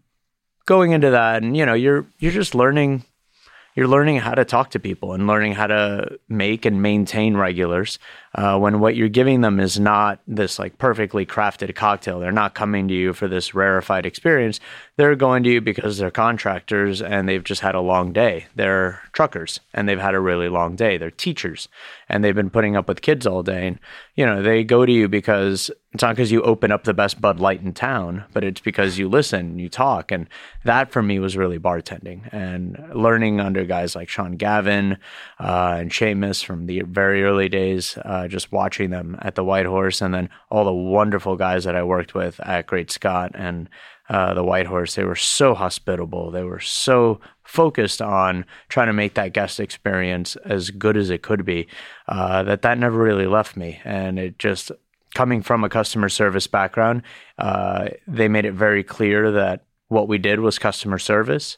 going 0.66 0.92
into 0.92 1.10
that 1.10 1.42
and 1.42 1.54
you 1.56 1.66
know 1.66 1.74
you're 1.74 2.06
you're 2.18 2.32
just 2.32 2.54
learning 2.54 3.04
you're 3.74 3.86
learning 3.88 4.16
how 4.16 4.32
to 4.34 4.44
talk 4.46 4.70
to 4.70 4.78
people 4.78 5.12
and 5.12 5.26
learning 5.26 5.52
how 5.52 5.66
to 5.66 6.18
make 6.28 6.64
and 6.64 6.80
maintain 6.80 7.36
regulars 7.36 7.98
uh, 8.34 8.58
when 8.58 8.80
what 8.80 8.96
you're 8.96 9.08
giving 9.08 9.42
them 9.42 9.60
is 9.60 9.78
not 9.78 10.20
this 10.26 10.58
like 10.58 10.76
perfectly 10.78 11.24
crafted 11.24 11.72
cocktail. 11.74 12.18
They're 12.18 12.32
not 12.32 12.54
coming 12.54 12.88
to 12.88 12.94
you 12.94 13.12
for 13.12 13.28
this 13.28 13.54
rarefied 13.54 14.06
experience. 14.06 14.58
They're 14.96 15.14
going 15.14 15.44
to 15.44 15.50
you 15.50 15.60
because 15.60 15.98
they're 15.98 16.10
contractors 16.10 17.00
and 17.00 17.28
they've 17.28 17.44
just 17.44 17.60
had 17.60 17.74
a 17.74 17.80
long 17.80 18.12
day. 18.12 18.46
They're 18.56 19.00
truckers 19.12 19.60
and 19.72 19.88
they've 19.88 20.00
had 20.00 20.14
a 20.14 20.20
really 20.20 20.48
long 20.48 20.74
day. 20.74 20.98
They're 20.98 21.10
teachers 21.10 21.68
and 22.08 22.24
they've 22.24 22.34
been 22.34 22.50
putting 22.50 22.76
up 22.76 22.88
with 22.88 23.02
kids 23.02 23.26
all 23.26 23.42
day. 23.42 23.68
And 23.68 23.78
you 24.16 24.26
know 24.26 24.42
they 24.42 24.64
go 24.64 24.84
to 24.84 24.92
you 24.92 25.08
because 25.08 25.70
it's 25.92 26.02
not 26.02 26.16
because 26.16 26.32
you 26.32 26.42
open 26.42 26.72
up 26.72 26.84
the 26.84 26.94
best 26.94 27.20
bud 27.20 27.38
light 27.38 27.62
in 27.62 27.72
town 27.72 28.24
but 28.32 28.42
it's 28.42 28.60
because 28.60 28.98
you 28.98 29.08
listen 29.08 29.58
you 29.58 29.68
talk. 29.68 30.10
And 30.10 30.28
that 30.64 30.90
for 30.90 31.02
me 31.02 31.18
was 31.20 31.36
really 31.36 31.58
bartending 31.58 32.28
and 32.32 32.90
learning 32.94 33.40
under 33.40 33.64
guys 33.64 33.94
like 33.94 34.08
sean 34.08 34.32
gavin 34.32 34.98
uh, 35.38 35.76
and 35.78 35.90
Seamus 35.90 36.44
from 36.44 36.66
the 36.66 36.82
very 36.82 37.22
early 37.22 37.48
days 37.48 37.96
uh, 38.04 38.23
just 38.28 38.52
watching 38.52 38.90
them 38.90 39.16
at 39.22 39.34
the 39.34 39.44
white 39.44 39.66
horse 39.66 40.00
and 40.00 40.14
then 40.14 40.28
all 40.50 40.64
the 40.64 40.72
wonderful 40.72 41.36
guys 41.36 41.64
that 41.64 41.76
i 41.76 41.82
worked 41.82 42.14
with 42.14 42.40
at 42.40 42.66
great 42.66 42.90
scott 42.90 43.30
and 43.34 43.68
uh, 44.08 44.34
the 44.34 44.44
White 44.44 44.66
Horse. 44.66 44.94
They 44.94 45.04
were 45.04 45.16
so 45.16 45.54
hospitable. 45.54 46.30
They 46.30 46.42
were 46.42 46.60
so 46.60 47.20
focused 47.42 48.02
on 48.02 48.44
trying 48.68 48.88
to 48.88 48.92
make 48.92 49.14
that 49.14 49.32
guest 49.32 49.60
experience 49.60 50.36
as 50.44 50.70
good 50.70 50.96
as 50.96 51.10
it 51.10 51.22
could 51.22 51.44
be 51.44 51.66
uh, 52.08 52.42
that 52.42 52.62
that 52.62 52.78
never 52.78 52.98
really 52.98 53.26
left 53.26 53.56
me. 53.56 53.80
And 53.84 54.18
it 54.18 54.38
just 54.38 54.70
coming 55.14 55.42
from 55.42 55.64
a 55.64 55.68
customer 55.68 56.08
service 56.08 56.46
background, 56.46 57.02
uh, 57.38 57.88
they 58.06 58.28
made 58.28 58.44
it 58.44 58.52
very 58.52 58.82
clear 58.82 59.30
that 59.32 59.64
what 59.88 60.08
we 60.08 60.18
did 60.18 60.40
was 60.40 60.58
customer 60.58 60.98
service, 60.98 61.56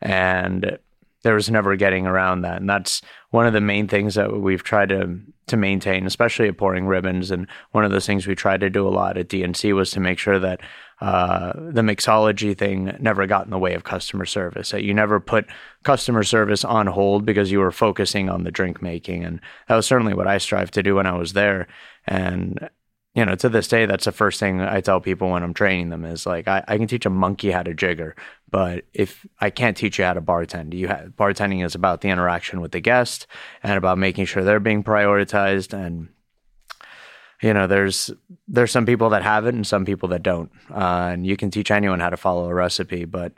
and 0.00 0.78
there 1.28 1.34
was 1.34 1.50
never 1.50 1.76
getting 1.76 2.06
around 2.06 2.40
that. 2.40 2.58
And 2.58 2.70
that's 2.70 3.02
one 3.32 3.46
of 3.46 3.52
the 3.52 3.60
main 3.60 3.86
things 3.86 4.14
that 4.14 4.40
we've 4.40 4.62
tried 4.62 4.88
to 4.88 5.20
to 5.48 5.58
maintain, 5.58 6.06
especially 6.06 6.48
at 6.48 6.56
pouring 6.56 6.86
ribbons. 6.86 7.30
And 7.30 7.46
one 7.72 7.84
of 7.84 7.90
those 7.90 8.06
things 8.06 8.26
we 8.26 8.34
tried 8.34 8.60
to 8.60 8.70
do 8.70 8.88
a 8.88 8.88
lot 8.88 9.18
at 9.18 9.28
DNC 9.28 9.74
was 9.74 9.90
to 9.90 10.00
make 10.00 10.18
sure 10.18 10.38
that 10.38 10.62
uh, 11.02 11.52
the 11.54 11.82
mixology 11.82 12.56
thing 12.56 12.96
never 12.98 13.26
got 13.26 13.44
in 13.44 13.50
the 13.50 13.58
way 13.58 13.74
of 13.74 13.84
customer 13.84 14.24
service. 14.24 14.70
That 14.70 14.84
you 14.84 14.94
never 14.94 15.20
put 15.20 15.44
customer 15.82 16.22
service 16.22 16.64
on 16.64 16.86
hold 16.86 17.26
because 17.26 17.52
you 17.52 17.58
were 17.58 17.72
focusing 17.72 18.30
on 18.30 18.44
the 18.44 18.50
drink 18.50 18.80
making, 18.80 19.22
and 19.22 19.38
that 19.68 19.76
was 19.76 19.84
certainly 19.84 20.14
what 20.14 20.26
I 20.26 20.38
strive 20.38 20.70
to 20.70 20.82
do 20.82 20.94
when 20.94 21.06
I 21.06 21.12
was 21.12 21.34
there. 21.34 21.68
And 22.06 22.70
you 23.14 23.24
know, 23.24 23.34
to 23.34 23.48
this 23.48 23.68
day, 23.68 23.84
that's 23.84 24.04
the 24.04 24.12
first 24.12 24.38
thing 24.38 24.60
I 24.60 24.80
tell 24.80 25.00
people 25.00 25.30
when 25.30 25.42
I'm 25.42 25.52
training 25.52 25.88
them 25.88 26.04
is 26.04 26.24
like, 26.24 26.46
I, 26.46 26.62
I 26.68 26.78
can 26.78 26.86
teach 26.86 27.04
a 27.04 27.10
monkey 27.10 27.50
how 27.50 27.64
to 27.64 27.74
jigger, 27.74 28.14
but 28.50 28.84
if 28.94 29.26
I 29.40 29.50
can't 29.50 29.76
teach 29.76 29.98
you 29.98 30.04
how 30.04 30.14
to 30.14 30.20
bartend, 30.20 30.74
you 30.74 30.88
have, 30.88 31.10
bartending 31.16 31.64
is 31.64 31.74
about 31.74 32.00
the 32.00 32.08
interaction 32.08 32.60
with 32.60 32.72
the 32.72 32.80
guest 32.80 33.26
and 33.62 33.76
about 33.76 33.98
making 33.98 34.24
sure 34.26 34.42
they're 34.42 34.60
being 34.60 34.82
prioritized. 34.82 35.72
And 35.72 36.08
you 37.42 37.52
know, 37.54 37.66
there's 37.66 38.10
there's 38.46 38.72
some 38.72 38.86
people 38.86 39.10
that 39.10 39.22
have 39.22 39.46
it 39.46 39.54
and 39.54 39.66
some 39.66 39.84
people 39.84 40.08
that 40.10 40.22
don't, 40.22 40.50
uh, 40.70 41.10
and 41.12 41.26
you 41.26 41.36
can 41.36 41.50
teach 41.50 41.70
anyone 41.70 42.00
how 42.00 42.10
to 42.10 42.16
follow 42.16 42.48
a 42.48 42.54
recipe, 42.54 43.04
but 43.04 43.32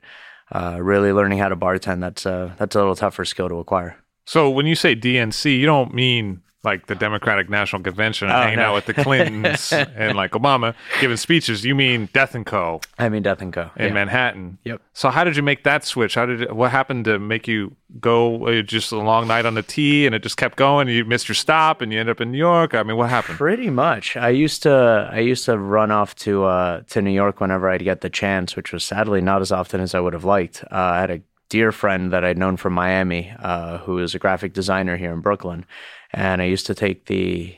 uh, 0.53 0.79
really 0.81 1.13
learning 1.13 1.39
how 1.39 1.49
to 1.49 1.57
bartend 1.57 2.01
that's 2.01 2.27
a 2.27 2.55
that's 2.59 2.75
a 2.75 2.79
little 2.79 2.97
tougher 2.97 3.25
skill 3.25 3.49
to 3.49 3.57
acquire. 3.57 3.97
So 4.27 4.49
when 4.49 4.67
you 4.67 4.75
say 4.75 4.95
DNC, 4.95 5.59
you 5.59 5.67
don't 5.67 5.93
mean 5.93 6.43
like 6.63 6.87
the 6.89 6.95
Democratic 6.95 7.49
National 7.49 7.83
Convention 7.83 8.29
and 8.29 8.37
Oh, 8.37 8.43
hanging 8.43 8.59
no. 8.59 8.67
out 8.67 8.75
with 8.75 8.85
the 8.87 8.95
Clintons 8.95 9.73
and 9.73 10.17
like 10.17 10.33
Obama 10.33 10.75
giving 11.01 11.17
speeches. 11.17 11.65
You 11.65 11.75
mean 11.75 12.09
Death 12.13 12.35
and 12.35 12.45
Co. 12.45 12.81
I 12.99 13.09
mean, 13.09 13.23
Death 13.23 13.41
and 13.41 13.53
Co. 13.53 13.71
in 13.77 13.89
Yeah. 13.89 13.93
Manhattan. 13.95 14.59
Yep. 14.65 14.83
So 14.93 15.09
how 15.11 15.25
did 15.25 15.37
you 15.37 15.43
make 15.43 15.65
that 15.65 15.85
switch? 15.85 16.15
How 16.17 16.27
did 16.27 16.43
it, 16.43 16.55
what 16.55 16.71
happened 16.71 17.07
to 17.07 17.19
make 17.19 17.49
you 17.49 17.75
go 17.99 18.47
uh, 18.47 18.61
just 18.63 18.93
a 18.93 18.99
long 18.99 19.27
night 19.27 19.47
on 19.47 19.55
the 19.55 19.63
T 19.63 20.05
and 20.05 20.15
it 20.15 20.23
just 20.23 20.37
kept 20.37 20.57
going? 20.57 20.89
You 20.89 21.05
missed 21.07 21.29
your 21.29 21.35
stop 21.35 21.81
and 21.81 21.93
you 21.93 21.99
end 21.99 22.11
up 22.11 22.21
in 22.21 22.31
New 22.31 22.39
York. 22.39 22.75
I 22.75 22.83
mean, 22.83 22.97
what 22.99 23.09
happened? 23.09 23.39
Pretty 23.39 23.71
much. 23.71 24.17
I 24.17 24.29
used 24.29 24.63
to 24.65 25.09
I 25.11 25.21
used 25.21 25.47
to 25.47 25.57
run 25.57 25.91
off 25.91 26.15
to 26.17 26.45
uh, 26.45 26.83
to 26.91 27.01
New 27.01 27.11
York 27.13 27.41
whenever 27.41 27.71
I'd 27.71 27.83
get 27.85 28.03
the 28.03 28.11
chance, 28.11 28.55
which 28.55 28.71
was 28.73 28.85
sadly 28.85 29.23
not 29.23 29.41
as 29.41 29.51
often 29.51 29.81
as 29.81 29.95
I 29.95 30.01
would 30.01 30.13
have 30.13 30.25
liked. 30.27 30.63
Uh, 30.65 30.75
I 30.77 31.01
had 31.01 31.11
a 31.11 31.21
dear 31.49 31.73
friend 31.73 32.13
that 32.13 32.25
I'd 32.25 32.39
known 32.39 32.57
from 32.57 32.75
Miami, 32.75 33.33
uh, 33.41 33.79
who 33.79 33.99
is 33.99 34.15
a 34.15 34.19
graphic 34.21 34.53
designer 34.53 34.97
here 34.97 35.13
in 35.13 35.21
Brooklyn, 35.21 35.65
and 36.13 36.43
I 36.43 36.47
used 36.47 36.67
to 36.67 36.75
take 36.75 37.07
the 37.07 37.57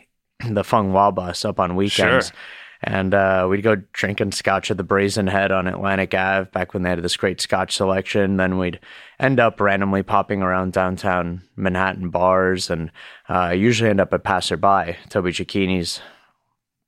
the 0.48 0.64
Fung 0.64 0.92
Wah 0.92 1.10
bus 1.10 1.44
up 1.44 1.60
on 1.60 1.76
weekends. 1.76 2.28
Sure. 2.28 2.36
And 2.84 3.14
uh, 3.14 3.46
we'd 3.48 3.62
go 3.62 3.76
drinking 3.92 4.32
scotch 4.32 4.68
at 4.70 4.76
the 4.76 4.82
Brazen 4.82 5.28
Head 5.28 5.52
on 5.52 5.68
Atlantic 5.68 6.14
Ave 6.14 6.50
back 6.50 6.74
when 6.74 6.82
they 6.82 6.90
had 6.90 7.00
this 7.00 7.16
great 7.16 7.40
scotch 7.40 7.76
selection. 7.76 8.38
Then 8.38 8.58
we'd 8.58 8.80
end 9.20 9.38
up 9.38 9.60
randomly 9.60 10.02
popping 10.02 10.42
around 10.42 10.72
downtown 10.72 11.42
Manhattan 11.54 12.10
bars 12.10 12.70
and 12.70 12.90
uh, 13.28 13.54
usually 13.56 13.88
end 13.88 14.00
up 14.00 14.12
at 14.12 14.24
Passerby, 14.24 14.96
Toby 15.10 15.30
Cecchini's 15.30 16.00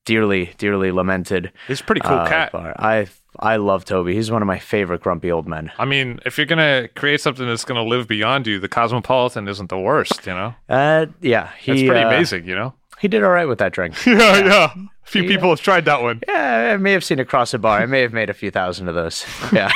dearly, 0.05 0.53
dearly 0.59 0.91
lamented. 0.91 1.53
It's 1.69 1.81
a 1.81 1.85
pretty 1.85 2.01
cool 2.01 2.19
uh, 2.19 2.29
cat. 2.29 2.51
bar. 2.51 2.75
I 2.77 3.07
I 3.39 3.57
love 3.57 3.85
Toby. 3.85 4.15
He's 4.15 4.31
one 4.31 4.43
of 4.43 4.47
my 4.47 4.59
favorite 4.59 5.01
grumpy 5.03 5.31
old 5.33 5.47
men. 5.49 5.71
I 5.79 5.85
mean, 5.85 6.21
if 6.25 6.39
you're 6.39 6.47
gonna 6.47 6.89
create 6.95 7.21
something 7.21 7.47
that's 7.47 7.65
gonna 7.65 7.83
live 7.85 8.07
beyond 8.09 8.47
you, 8.47 8.61
the 8.61 8.69
Cosmopolitan 8.69 9.49
isn't 9.49 9.69
the 9.71 9.79
worst. 9.79 10.27
You 10.27 10.35
know, 10.35 10.55
Uh, 10.69 11.07
yeah, 11.21 11.51
he, 11.59 11.73
it's 11.73 11.83
pretty 11.83 12.05
uh, 12.05 12.09
amazing. 12.09 12.47
You 12.47 12.55
know. 12.55 12.75
He 13.01 13.09
did 13.09 13.23
all 13.25 13.31
right 13.31 13.47
with 13.49 13.59
that 13.59 13.73
drink. 13.73 13.95
Yeah, 14.07 14.39
yeah. 14.45 14.73
A 14.75 15.07
few 15.07 15.25
people 15.25 15.51
have 15.51 15.61
tried 15.61 15.85
that 15.85 16.01
one. 16.01 16.21
yeah, 16.27 16.73
I 16.73 16.77
may 16.79 16.93
have 16.93 17.05
seen 17.05 17.19
it 17.19 17.29
cross 17.29 17.53
a 17.53 17.59
bar. 17.59 17.79
I 17.79 17.85
may 17.87 18.01
have 18.01 18.15
made 18.15 18.31
a 18.31 18.35
few 18.35 18.51
thousand 18.51 18.89
of 18.89 18.95
those. 18.95 19.27
Yeah. 19.53 19.71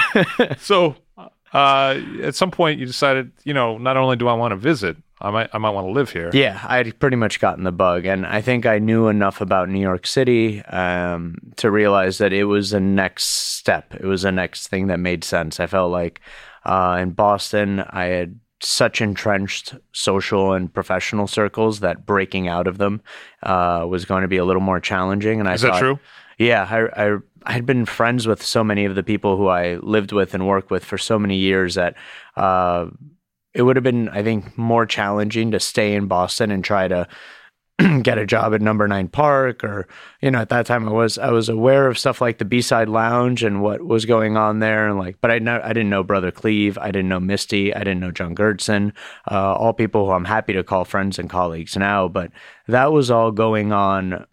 So, 0.59 0.97
uh, 1.53 2.01
at 2.23 2.35
some 2.35 2.51
point, 2.51 2.79
you 2.81 2.87
decided, 2.87 3.33
you 3.45 3.53
know, 3.53 3.77
not 3.77 3.97
only 3.99 4.17
do 4.17 4.27
I 4.29 4.33
want 4.35 4.53
to 4.53 4.57
visit, 4.57 4.97
I 5.21 5.31
might, 5.31 5.51
I 5.53 5.59
might 5.59 5.71
want 5.71 5.87
to 5.89 5.93
live 5.93 6.11
here. 6.11 6.31
Yeah, 6.33 6.61
I'd 6.67 6.99
pretty 7.01 7.17
much 7.17 7.41
gotten 7.41 7.65
the 7.65 7.73
bug, 7.73 8.07
and 8.07 8.25
I 8.27 8.41
think 8.41 8.67
I 8.67 8.79
knew 8.79 9.09
enough 9.09 9.41
about 9.41 9.69
New 9.69 9.81
York 9.81 10.07
City 10.07 10.63
um, 10.67 11.37
to 11.57 11.71
realize 11.71 12.19
that 12.19 12.33
it 12.33 12.45
was 12.45 12.71
the 12.71 12.81
next 12.81 13.25
step. 13.25 13.95
It 13.95 14.05
was 14.05 14.23
the 14.23 14.33
next 14.33 14.69
thing 14.69 14.87
that 14.89 14.99
made 15.01 15.25
sense. 15.25 15.59
I 15.61 15.67
felt 15.67 15.91
like 15.91 16.21
uh, 16.65 16.99
in 17.01 17.11
Boston, 17.11 17.81
I 17.91 18.05
had 18.05 18.39
such 18.61 19.01
entrenched 19.01 19.75
social 19.93 20.53
and 20.53 20.73
professional 20.73 21.27
circles 21.29 21.81
that 21.81 22.05
breaking 22.07 22.49
out 22.49 22.67
of 22.67 22.79
them 22.79 23.01
uh, 23.45 23.85
was 23.89 24.05
going 24.05 24.23
to 24.23 24.29
be 24.29 24.37
a 24.37 24.45
little 24.45 24.63
more 24.63 24.81
challenging. 24.81 25.39
And 25.41 25.49
I 25.49 25.55
Is 25.55 25.63
that 25.63 25.73
thought- 25.73 25.79
true? 25.81 25.99
yeah, 26.39 26.67
I, 26.69 27.07
I 27.11 27.19
I 27.45 27.53
had 27.53 27.65
been 27.67 27.87
friends 27.87 28.27
with 28.27 28.43
so 28.43 28.63
many 28.65 28.85
of 28.85 28.97
the 28.97 29.05
people 29.05 29.37
who 29.37 29.47
I 29.47 29.77
lived 29.77 30.11
with 30.13 30.35
and 30.35 30.47
worked 30.47 30.71
with 30.73 30.85
for 30.85 30.99
so 30.99 31.19
many 31.21 31.37
years 31.37 31.77
that 31.77 31.95
uh, 32.37 32.87
it 33.55 33.63
would 33.63 33.77
have 33.77 33.83
been, 33.85 34.09
I 34.11 34.23
think, 34.23 34.57
more 34.59 34.87
challenging 34.87 35.51
to 35.53 35.61
stay 35.61 35.95
in 35.95 36.07
Boston 36.07 36.51
and 36.51 36.63
try 36.63 36.87
to 36.89 37.09
get 38.03 38.19
a 38.19 38.27
job 38.27 38.55
at 38.55 38.61
Number 38.61 38.89
Nine 38.89 39.07
Park, 39.09 39.63
or 39.63 39.87
you 40.21 40.31
know, 40.33 40.41
at 40.41 40.49
that 40.49 40.67
time 40.67 40.89
I 40.89 40.93
was 40.93 41.17
I 41.17 41.31
was 41.31 41.49
aware 41.49 41.87
of 41.87 41.97
stuff 41.99 42.21
like 42.21 42.39
the 42.39 42.45
B 42.45 42.61
Side 42.61 42.89
Lounge 42.89 43.45
and 43.45 43.63
what 43.63 43.85
was 43.87 44.05
going 44.05 44.37
on 44.37 44.59
there, 44.59 44.89
and 44.89 44.99
like, 44.99 45.17
but 45.21 45.31
I 45.31 45.39
know 45.39 45.61
I 45.63 45.69
didn't 45.69 45.91
know 45.91 46.03
Brother 46.03 46.33
Cleve, 46.33 46.77
I 46.77 46.87
didn't 46.91 47.09
know 47.09 47.21
Misty, 47.21 47.73
I 47.73 47.79
didn't 47.79 48.01
know 48.01 48.11
John 48.11 48.35
Gertsen, 48.35 48.93
uh, 49.31 49.55
all 49.55 49.73
people 49.73 50.07
who 50.07 50.13
I'm 50.13 50.25
happy 50.25 50.53
to 50.55 50.65
call 50.65 50.85
friends 50.85 51.19
and 51.21 51.31
colleagues 51.31 51.77
now, 51.77 52.09
but 52.09 52.33
that 52.67 52.93
was 52.93 53.11
all 53.13 53.31
going 53.31 53.73
on 53.73 54.27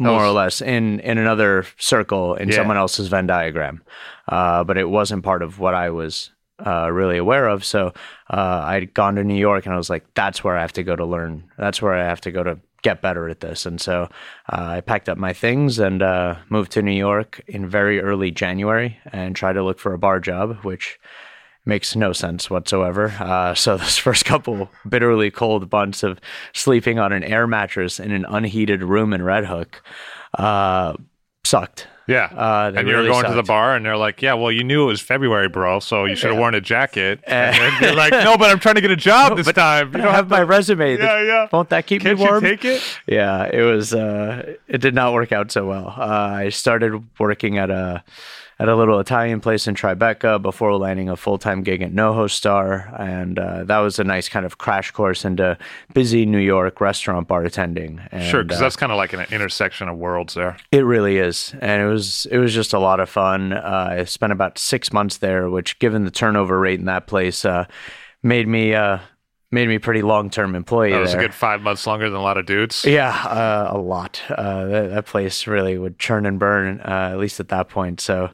more 0.00 0.24
or 0.24 0.32
less 0.32 0.60
in 0.60 0.98
in 1.00 1.16
another 1.18 1.66
circle 1.78 2.34
in 2.34 2.48
Yeah. 2.48 2.56
someone 2.56 2.76
else's 2.76 3.06
Venn 3.06 3.26
diagram, 3.28 3.84
uh, 4.28 4.64
but 4.64 4.76
it 4.78 4.88
wasn't 4.88 5.22
part 5.22 5.42
of 5.42 5.60
what 5.60 5.74
I 5.74 5.90
was 5.90 6.32
uh, 6.66 6.90
really 6.90 7.18
aware 7.18 7.48
of. 7.48 7.64
So 7.64 7.92
uh, 8.30 8.62
I'd 8.64 8.94
gone 8.94 9.16
to 9.16 9.24
New 9.24 9.38
York, 9.38 9.66
and 9.66 9.74
I 9.74 9.78
was 9.78 9.90
like, 9.90 10.04
"That's 10.14 10.44
where 10.44 10.56
I 10.56 10.60
have 10.60 10.72
to 10.74 10.82
go 10.82 10.96
to 10.96 11.04
learn. 11.04 11.44
That's 11.58 11.82
where 11.82 11.94
I 11.94 12.04
have 12.04 12.20
to 12.22 12.32
go 12.32 12.42
to 12.42 12.58
get 12.82 13.02
better 13.02 13.28
at 13.28 13.40
this." 13.40 13.66
And 13.66 13.80
so 13.80 14.08
uh, 14.52 14.66
I 14.76 14.80
packed 14.80 15.08
up 15.08 15.18
my 15.18 15.32
things 15.32 15.78
and 15.78 16.02
uh, 16.02 16.36
moved 16.48 16.72
to 16.72 16.82
New 16.82 16.92
York 16.92 17.40
in 17.46 17.68
very 17.68 18.00
early 18.00 18.30
January 18.30 18.98
and 19.12 19.34
tried 19.36 19.54
to 19.54 19.62
look 19.62 19.78
for 19.78 19.92
a 19.92 19.98
bar 19.98 20.20
job, 20.20 20.58
which 20.62 20.98
makes 21.66 21.94
no 21.94 22.12
sense 22.12 22.50
whatsoever. 22.50 23.14
Uh, 23.18 23.54
so 23.64 23.76
those 23.76 23.98
first 23.98 24.24
couple 24.24 24.70
bitterly 24.88 25.30
cold 25.30 25.70
months 25.70 26.02
of 26.02 26.20
sleeping 26.52 26.98
on 26.98 27.12
an 27.12 27.24
air 27.24 27.46
mattress 27.46 28.00
in 28.00 28.12
an 28.12 28.26
unheated 28.28 28.82
room 28.82 29.12
in 29.12 29.22
Red 29.22 29.46
Hook 29.46 29.82
uh, 30.34 30.94
sucked. 31.44 31.86
Yeah. 32.06 32.24
Uh, 32.24 32.72
and 32.74 32.88
you're 32.88 32.96
really 32.98 33.08
going 33.10 33.24
to 33.26 33.34
the 33.34 33.44
bar, 33.44 33.76
and 33.76 33.86
they're 33.86 33.96
like, 33.96 34.20
"Yeah, 34.20 34.34
well, 34.34 34.50
you 34.50 34.64
knew 34.64 34.82
it 34.82 34.86
was 34.86 35.00
February, 35.00 35.48
bro, 35.48 35.78
so 35.78 36.06
you 36.06 36.16
should 36.16 36.30
have 36.30 36.38
worn 36.40 36.56
a 36.56 36.60
jacket." 36.60 37.20
And 37.26 37.80
you're 37.80 37.94
like, 37.94 38.10
"No, 38.24 38.36
but 38.36 38.50
I'm 38.50 38.58
trying 38.58 38.74
to 38.74 38.80
get 38.80 38.90
a 38.90 38.96
job 38.96 39.36
this 39.36 39.46
but- 39.46 39.54
time. 39.54 39.92
But 39.92 39.98
You 39.98 40.04
don't 40.04 40.12
I 40.14 40.16
have 40.16 40.28
my 40.28 40.42
resume. 40.42 40.98
Yeah, 40.98 41.22
yeah. 41.22 41.48
Won't 41.52 41.68
that 41.68 41.86
keep 41.86 42.02
Can't 42.02 42.18
me 42.18 42.24
you 42.24 42.30
warm? 42.30 42.42
take 42.42 42.64
it?" 42.64 42.82
yeah, 43.06 43.44
it 43.44 43.62
was. 43.62 43.94
Uh, 43.94 44.56
it 44.66 44.80
did 44.80 44.94
not 44.94 45.12
work 45.12 45.30
out 45.30 45.52
so 45.52 45.66
well. 45.68 45.94
Uh, 45.96 46.02
I 46.02 46.48
started 46.48 47.00
working 47.20 47.58
at 47.58 47.70
a 47.70 48.02
at 48.60 48.68
a 48.68 48.76
little 48.76 49.00
Italian 49.00 49.40
place 49.40 49.66
in 49.66 49.74
Tribeca 49.74 50.40
before 50.40 50.76
landing 50.76 51.08
a 51.08 51.16
full 51.16 51.38
time 51.38 51.62
gig 51.62 51.80
at 51.80 51.92
NoHo 51.92 52.30
Star, 52.30 52.94
and 52.98 53.38
uh, 53.38 53.64
that 53.64 53.78
was 53.78 53.98
a 53.98 54.04
nice 54.04 54.28
kind 54.28 54.44
of 54.44 54.58
crash 54.58 54.90
course 54.90 55.24
into 55.24 55.56
busy 55.94 56.26
New 56.26 56.38
York 56.38 56.78
restaurant 56.78 57.26
bartending. 57.26 58.06
And, 58.12 58.22
Sure, 58.22 58.42
because 58.42 58.58
uh, 58.58 58.64
that's 58.64 58.76
kind 58.76 58.92
of 58.92 58.98
like 58.98 59.14
an 59.14 59.24
intersection 59.30 59.88
of 59.88 59.96
worlds 59.96 60.34
there. 60.34 60.58
it 60.70 60.84
really 60.84 61.16
is, 61.16 61.54
and 61.62 61.80
it 61.80 61.86
was 61.86 62.26
it 62.30 62.36
was 62.36 62.52
just 62.52 62.74
a 62.74 62.78
lot 62.78 63.00
of 63.00 63.08
fun. 63.08 63.54
Uh, 63.54 63.88
I 63.92 64.04
spent 64.04 64.32
about 64.32 64.58
six 64.58 64.92
months 64.92 65.16
there, 65.16 65.48
which, 65.48 65.78
given 65.78 66.04
the 66.04 66.10
turnover 66.10 66.60
rate 66.60 66.78
in 66.78 66.84
that 66.84 67.06
place, 67.06 67.46
uh, 67.46 67.64
made 68.22 68.46
me 68.46 68.74
uh, 68.74 68.98
made 69.50 69.68
me 69.68 69.78
pretty 69.78 70.02
long 70.02 70.30
term 70.30 70.54
employee 70.54 70.92
That 70.92 71.00
was 71.00 71.12
there. 71.12 71.20
a 71.20 71.24
good 71.24 71.34
five 71.34 71.60
months 71.60 71.86
longer 71.86 72.08
than 72.08 72.18
a 72.18 72.22
lot 72.22 72.38
of 72.38 72.46
dudes. 72.46 72.84
Yeah, 72.84 73.10
uh, 73.10 73.68
a 73.72 73.78
lot. 73.78 74.22
Uh, 74.30 74.64
that, 74.66 74.90
that 74.90 75.06
place 75.06 75.46
really 75.46 75.76
would 75.78 75.98
churn 75.98 76.26
and 76.26 76.38
burn, 76.38 76.80
uh, 76.80 77.10
at 77.12 77.18
least 77.18 77.40
at 77.40 77.48
that 77.48 77.68
point. 77.68 78.00
So, 78.00 78.30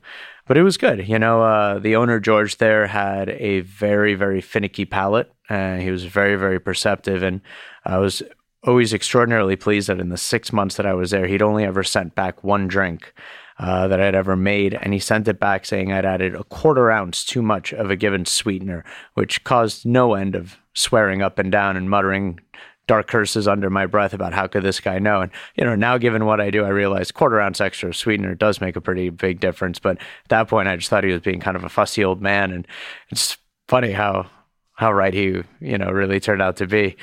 but 0.46 0.56
it 0.56 0.62
was 0.62 0.76
good. 0.76 1.08
You 1.08 1.18
know, 1.18 1.42
uh, 1.42 1.78
the 1.78 1.96
owner 1.96 2.20
George 2.20 2.58
there 2.58 2.87
had 2.87 3.30
a 3.30 3.61
very, 3.61 4.14
very 4.14 4.40
finicky 4.40 4.85
palate, 4.85 5.32
he 5.49 5.90
was 5.90 6.04
very, 6.04 6.37
very 6.37 6.61
perceptive. 6.61 7.23
And 7.23 7.40
I 7.85 7.99
was 7.99 8.23
always 8.64 8.92
extraordinarily 8.92 9.56
pleased 9.56 9.88
that 9.88 10.00
in 10.00 10.08
the 10.08 10.16
six 10.16 10.52
months 10.52 10.76
that 10.76 10.87
I 10.87 10.94
was 10.94 11.11
there, 11.11 11.26
he'd 11.26 11.42
only 11.42 11.64
ever 11.64 11.82
sent 11.82 12.14
back 12.14 12.44
one 12.44 12.68
drink. 12.68 13.12
Uh, 13.58 13.88
that 13.88 14.02
I'd 14.02 14.14
ever 14.14 14.37
made, 14.37 14.75
and 14.75 14.92
he 14.92 14.99
sent 14.99 15.28
it 15.28 15.40
back 15.40 15.64
saying 15.64 15.90
I'd 15.90 16.04
added 16.04 16.35
a 16.35 16.44
quarter 16.44 16.90
ounce 16.90 17.25
too 17.25 17.40
much 17.40 17.73
of 17.73 17.90
a 17.90 17.96
given 17.96 18.26
sweetener, 18.26 18.85
which 19.14 19.44
caused 19.44 19.87
no 19.87 20.12
end 20.12 20.35
of 20.35 20.58
swearing 20.76 21.23
up 21.23 21.38
and 21.38 21.50
down 21.50 21.76
and 21.76 21.90
muttering 21.90 22.38
dark 22.87 23.09
curses 23.09 23.49
under 23.49 23.68
my 23.68 23.87
breath 23.87 24.12
about 24.12 24.33
how 24.33 24.47
could 24.47 24.62
this 24.62 24.78
guy 24.78 24.99
know? 24.99 25.23
And 25.23 25.33
you 25.56 25.64
know, 25.64 25.75
now 25.75 25.99
given 25.99 26.25
what 26.25 26.40
I 26.40 26.50
do, 26.50 26.64
I 26.64 26.68
realize 26.68 27.11
quarter 27.11 27.40
ounce 27.40 27.61
extra 27.61 27.92
sweetener 27.92 28.35
does 28.35 28.61
make 28.61 28.76
a 28.76 28.80
pretty 28.80 29.11
big 29.11 29.40
difference. 29.40 29.78
But 29.78 29.99
at 29.99 30.28
that 30.28 30.49
point, 30.49 30.68
I 30.68 30.76
just 30.76 30.88
thought 30.88 31.04
he 31.04 31.12
was 31.12 31.23
being 31.23 31.40
kind 31.40 31.56
of 31.56 31.64
a 31.64 31.68
fussy 31.68 32.04
old 32.04 32.23
man, 32.23 32.52
and 32.52 32.66
it's 33.11 33.37
funny 33.66 33.92
how 33.92 34.30
how 34.75 34.92
right 34.92 35.14
he 35.14 35.42
you 35.61 35.78
know 35.78 35.90
really 35.90 36.21
turned 36.21 36.42
out 36.42 36.56
to 36.59 36.66
be. 36.66 36.97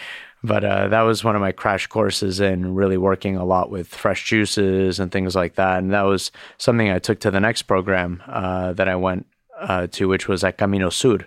But 0.46 0.66
uh, 0.66 0.90
that 0.90 1.02
was 1.02 1.24
one 1.24 1.36
of 1.36 1.42
my 1.42 1.54
crash 1.54 1.88
courses 1.88 2.42
in 2.42 2.76
really 2.76 2.98
working 2.98 3.38
a 3.38 3.46
lot 3.46 3.70
with 3.70 3.88
fresh 3.88 4.26
juices 4.26 5.00
and 5.00 5.10
things 5.10 5.36
like 5.36 5.56
that. 5.56 5.80
And 5.80 5.94
that 5.94 6.02
was 6.02 6.34
something 6.58 6.90
I 6.90 7.00
took 7.00 7.22
to 7.22 7.32
the 7.32 7.40
next 7.40 7.62
program 7.62 8.22
uh, 8.28 8.74
that 8.74 8.90
I 8.90 8.98
went 8.98 9.26
uh, 9.58 9.88
to, 9.88 10.10
which 10.10 10.28
was 10.28 10.44
at 10.44 10.58
Camino 10.58 10.90
Sur, 10.90 11.20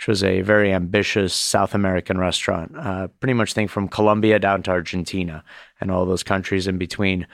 which 0.00 0.08
was 0.08 0.24
a 0.24 0.40
very 0.40 0.72
ambitious 0.72 1.34
South 1.34 1.74
American 1.74 2.16
restaurant. 2.16 2.74
Uh, 2.74 3.08
pretty 3.20 3.34
much 3.34 3.52
think 3.52 3.70
from 3.70 3.86
Colombia 3.86 4.38
down 4.38 4.62
to 4.62 4.70
Argentina 4.70 5.44
and 5.78 5.90
all 5.90 6.06
those 6.06 6.22
countries 6.22 6.66
in 6.66 6.78
between. 6.78 7.26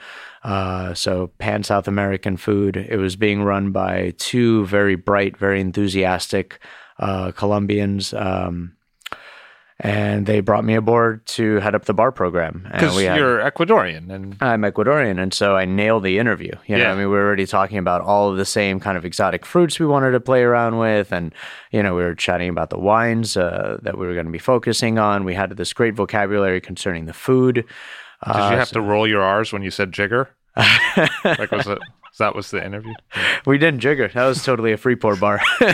Uh, 0.43 0.93
so 0.93 1.27
pan 1.37 1.63
South 1.63 1.87
American 1.87 2.35
food. 2.35 2.75
It 2.75 2.97
was 2.97 3.15
being 3.15 3.43
run 3.43 3.71
by 3.71 4.13
two 4.17 4.65
very 4.65 4.95
bright, 4.95 5.37
very 5.37 5.61
enthusiastic 5.61 6.59
uh, 6.99 7.31
Colombians. 7.31 8.13
Um, 8.13 8.75
and 9.79 10.25
they 10.25 10.39
brought 10.39 10.65
me 10.65 10.73
aboard 10.73 11.23
to 11.27 11.57
head 11.57 11.75
up 11.75 11.85
the 11.85 11.93
bar 11.93 12.11
program. 12.11 12.67
Because 12.71 12.99
you're 13.01 13.39
Ecuadorian, 13.39 14.09
and 14.09 14.35
I'm 14.41 14.61
Ecuadorian, 14.63 15.21
and 15.21 15.33
so 15.33 15.55
I 15.55 15.65
nailed 15.65 16.03
the 16.03 16.17
interview. 16.17 16.51
You 16.65 16.77
know, 16.77 16.83
Yeah. 16.83 16.91
I 16.91 16.95
mean, 16.95 17.09
we 17.09 17.15
were 17.15 17.21
already 17.25 17.45
talking 17.45 17.77
about 17.77 18.01
all 18.01 18.29
of 18.31 18.37
the 18.37 18.45
same 18.45 18.79
kind 18.79 18.97
of 18.97 19.05
exotic 19.05 19.45
fruits 19.45 19.79
we 19.79 19.85
wanted 19.85 20.11
to 20.11 20.19
play 20.19 20.41
around 20.41 20.77
with, 20.79 21.11
and 21.11 21.33
you 21.71 21.83
know, 21.83 21.93
we 21.95 22.01
were 22.03 22.15
chatting 22.15 22.49
about 22.49 22.69
the 22.71 22.79
wines 22.79 23.37
uh, 23.37 23.77
that 23.83 23.97
we 23.97 24.07
were 24.07 24.13
going 24.13 24.25
to 24.25 24.31
be 24.31 24.39
focusing 24.39 24.97
on. 24.97 25.25
We 25.25 25.35
had 25.35 25.51
this 25.57 25.73
great 25.73 25.93
vocabulary 25.93 26.59
concerning 26.61 27.05
the 27.05 27.13
food. 27.13 27.55
did 27.55 27.65
Uh, 28.23 28.49
you 28.51 28.57
have 28.57 28.71
to 28.71 28.81
roll 28.81 29.07
your 29.07 29.21
R's 29.21 29.53
when 29.53 29.61
you 29.61 29.69
said 29.71 29.91
jigger? 29.91 30.29
like 30.57 31.51
was 31.51 31.67
it? 31.67 31.77
That 32.17 32.33
was 32.33 32.49
the 32.49 32.65
interview. 32.65 32.93
We 33.45 33.59
didn't 33.59 33.79
jigger. 33.81 34.07
That 34.07 34.25
was 34.25 34.43
totally 34.43 34.71
a 34.71 34.77
free 34.77 34.95
pour 34.95 35.15
bar. 35.15 35.39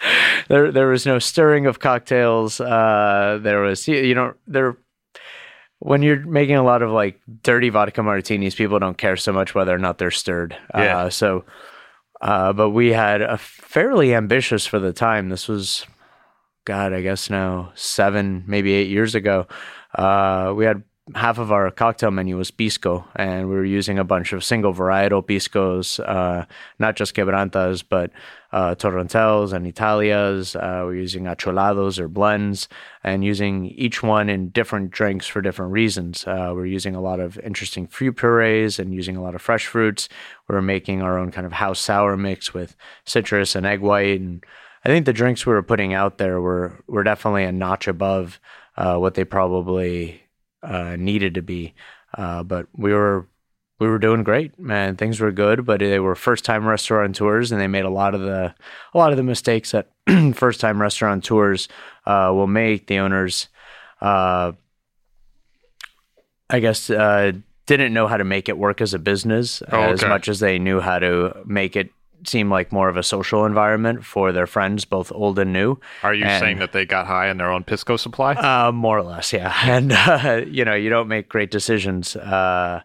there, 0.48 0.72
there 0.72 0.88
was 0.88 1.06
no 1.06 1.18
stirring 1.18 1.66
of 1.66 1.78
cocktails. 1.78 2.60
Uh, 2.60 3.38
there 3.42 3.60
was, 3.60 3.86
you 3.88 3.96
you 3.96 4.14
know, 4.14 4.34
there. 4.46 4.76
When 5.82 6.02
you're 6.02 6.26
making 6.26 6.56
a 6.56 6.62
lot 6.62 6.82
of 6.82 6.90
like 6.90 7.18
dirty 7.42 7.70
vodka 7.70 8.02
martinis, 8.02 8.54
people 8.54 8.78
don't 8.78 8.98
care 8.98 9.16
so 9.16 9.32
much 9.32 9.54
whether 9.54 9.74
or 9.74 9.78
not 9.78 9.96
they're 9.96 10.10
stirred. 10.10 10.54
Yeah. 10.74 10.98
Uh, 10.98 11.10
so, 11.10 11.44
uh, 12.20 12.52
but 12.52 12.70
we 12.70 12.92
had 12.92 13.22
a 13.22 13.38
fairly 13.38 14.14
ambitious 14.14 14.66
for 14.66 14.78
the 14.78 14.92
time. 14.92 15.30
This 15.30 15.48
was, 15.48 15.86
God, 16.66 16.92
I 16.92 17.00
guess 17.00 17.30
now 17.30 17.72
seven, 17.76 18.44
maybe 18.46 18.74
eight 18.74 18.90
years 18.90 19.14
ago. 19.14 19.46
Uh, 19.94 20.52
we 20.54 20.66
had 20.66 20.82
half 21.14 21.38
of 21.38 21.52
our 21.52 21.70
cocktail 21.70 22.10
menu 22.10 22.36
was 22.36 22.50
pisco, 22.50 23.06
and 23.16 23.48
we 23.48 23.54
were 23.54 23.64
using 23.64 23.98
a 23.98 24.04
bunch 24.04 24.32
of 24.32 24.44
single 24.44 24.72
varietal 24.72 25.24
piscos, 25.24 26.00
uh, 26.06 26.44
not 26.78 26.96
just 26.96 27.14
quebrantas, 27.14 27.82
but 27.88 28.10
uh, 28.52 28.74
and 28.74 29.66
italias. 29.66 30.56
Uh, 30.56 30.84
we're 30.84 30.96
using 30.96 31.24
acholados 31.24 31.98
or 31.98 32.08
blends, 32.08 32.68
and 33.04 33.24
using 33.24 33.66
each 33.66 34.02
one 34.02 34.28
in 34.28 34.48
different 34.50 34.90
drinks 34.90 35.26
for 35.26 35.40
different 35.40 35.72
reasons. 35.72 36.26
Uh, 36.26 36.52
we're 36.54 36.66
using 36.66 36.94
a 36.94 37.00
lot 37.00 37.20
of 37.20 37.38
interesting 37.38 37.86
fruit 37.86 38.16
purees 38.16 38.78
and 38.78 38.94
using 38.94 39.16
a 39.16 39.22
lot 39.22 39.34
of 39.34 39.42
fresh 39.42 39.66
fruits. 39.66 40.08
We're 40.48 40.62
making 40.62 41.02
our 41.02 41.18
own 41.18 41.30
kind 41.30 41.46
of 41.46 41.52
house 41.52 41.80
sour 41.80 42.16
mix 42.16 42.52
with 42.52 42.76
citrus 43.04 43.54
and 43.54 43.66
egg 43.66 43.80
white, 43.80 44.20
and 44.20 44.44
I 44.84 44.88
think 44.88 45.06
the 45.06 45.12
drinks 45.12 45.46
we 45.46 45.52
were 45.52 45.62
putting 45.62 45.94
out 45.94 46.18
there 46.18 46.40
were 46.40 46.82
were 46.86 47.04
definitely 47.04 47.44
a 47.44 47.52
notch 47.52 47.86
above 47.86 48.40
uh, 48.76 48.96
what 48.96 49.14
they 49.14 49.24
probably 49.24 50.19
uh, 50.62 50.96
needed 50.96 51.34
to 51.34 51.42
be. 51.42 51.74
Uh, 52.16 52.42
but 52.42 52.66
we 52.76 52.92
were 52.92 53.26
we 53.78 53.88
were 53.88 53.98
doing 53.98 54.22
great, 54.22 54.58
man. 54.58 54.96
Things 54.96 55.20
were 55.20 55.32
good, 55.32 55.64
but 55.64 55.80
they 55.80 55.98
were 56.00 56.14
first 56.14 56.44
time 56.44 56.66
restaurateurs, 56.66 57.50
and 57.50 57.60
they 57.60 57.66
made 57.66 57.84
a 57.84 57.90
lot 57.90 58.14
of 58.14 58.20
the 58.20 58.54
a 58.94 58.98
lot 58.98 59.10
of 59.10 59.16
the 59.16 59.22
mistakes 59.22 59.72
that 59.72 59.90
first 60.34 60.60
time 60.60 60.80
restaurateurs 60.80 61.68
uh, 62.06 62.30
will 62.34 62.46
make. 62.46 62.86
The 62.88 62.98
owners, 62.98 63.48
uh, 64.00 64.52
I 66.50 66.60
guess, 66.60 66.90
uh, 66.90 67.32
didn't 67.66 67.94
know 67.94 68.06
how 68.06 68.16
to 68.16 68.24
make 68.24 68.48
it 68.48 68.58
work 68.58 68.80
as 68.80 68.92
a 68.92 68.98
business 68.98 69.62
Oh, 69.70 69.92
as 69.92 70.02
much 70.04 70.28
as 70.28 70.40
they 70.40 70.58
knew 70.58 70.80
how 70.80 70.98
to 70.98 71.42
make 71.46 71.76
it 71.76 71.90
seem 72.24 72.50
like 72.50 72.72
more 72.72 72.88
of 72.88 72.96
a 72.96 73.02
social 73.02 73.44
environment 73.46 74.04
for 74.04 74.32
their 74.32 74.46
friends, 74.46 74.84
both 74.84 75.10
old 75.12 75.38
and 75.38 75.52
new. 75.52 75.78
Are 76.02 76.14
you 76.14 76.24
And- 76.24 76.40
saying 76.40 76.58
that 76.58 76.72
they 76.72 76.84
got 76.86 77.06
high 77.06 77.28
in 77.28 77.36
their 77.38 77.50
own 77.50 77.64
pisco 77.64 77.96
supply? 77.96 78.34
Uh, 78.34 78.72
more 78.72 78.98
or 78.98 79.02
less, 79.02 79.32
yeah. 79.32 79.54
And 79.64 79.92
uh, 79.92 80.42
you 80.46 80.64
know, 80.64 80.74
you 80.74 80.90
don't 80.90 81.08
make 81.08 81.28
great 81.28 81.50
decisions 81.50 82.16
uh, 82.16 82.82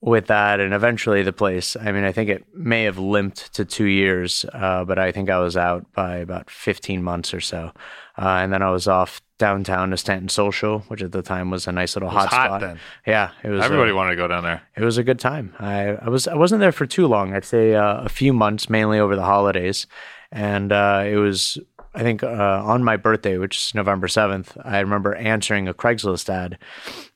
with 0.00 0.26
that. 0.26 0.60
And 0.60 0.74
eventually, 0.74 1.22
the 1.22 1.32
place. 1.32 1.76
I 1.76 1.92
mean, 1.92 2.04
I 2.04 2.12
think 2.12 2.28
it 2.30 2.44
may 2.54 2.84
have 2.84 2.98
limped 2.98 3.52
to 3.54 3.64
two 3.64 3.84
years, 3.86 4.44
uh, 4.52 4.84
but 4.84 4.98
I 4.98 5.12
think 5.12 5.30
I 5.30 5.38
was 5.38 5.56
out 5.56 5.86
by 5.92 6.16
about 6.18 6.50
fifteen 6.50 7.02
months 7.02 7.32
or 7.32 7.40
so. 7.40 7.72
Uh, 8.18 8.40
and 8.42 8.52
then 8.52 8.62
I 8.62 8.70
was 8.70 8.86
off 8.88 9.20
downtown 9.38 9.90
to 9.90 9.96
Stanton 9.96 10.28
Social, 10.28 10.80
which 10.88 11.02
at 11.02 11.12
the 11.12 11.22
time 11.22 11.50
was 11.50 11.66
a 11.66 11.72
nice 11.72 11.96
little 11.96 12.10
hot, 12.10 12.28
hot 12.28 12.60
spot. 12.60 12.76
Yeah, 13.06 13.30
it 13.42 13.48
was. 13.48 13.60
uh, 13.60 13.64
Everybody 13.64 13.92
wanted 13.92 14.10
to 14.10 14.16
go 14.16 14.28
down 14.28 14.44
there. 14.44 14.62
it 14.76 14.84
was 14.84 14.98
a 14.98 15.02
good 15.04 15.18
time. 15.18 15.54
I, 15.58 15.88
I 15.94 16.08
was 16.08 16.28
I 16.28 16.34
wasn't 16.34 16.60
there 16.60 16.72
for 16.72 16.86
too 16.86 17.06
long. 17.06 17.34
I'd 17.34 17.44
say 17.44 17.74
uh, 17.74 18.02
a 18.02 18.08
few 18.08 18.32
months, 18.32 18.68
mainly 18.70 18.98
over 18.98 19.16
the 19.16 19.24
holidays, 19.24 19.86
and 20.30 20.72
uh, 20.72 21.02
it 21.06 21.16
was 21.16 21.58
I 21.94 22.02
think 22.02 22.22
uh, 22.22 22.28
on 22.64 22.84
my 22.84 22.96
birthday, 22.96 23.36
which 23.38 23.56
is 23.56 23.74
November 23.74 24.08
seventh. 24.08 24.56
I 24.62 24.80
remember 24.80 25.14
answering 25.14 25.66
a 25.68 25.74
Craigslist 25.74 26.28
ad. 26.28 26.58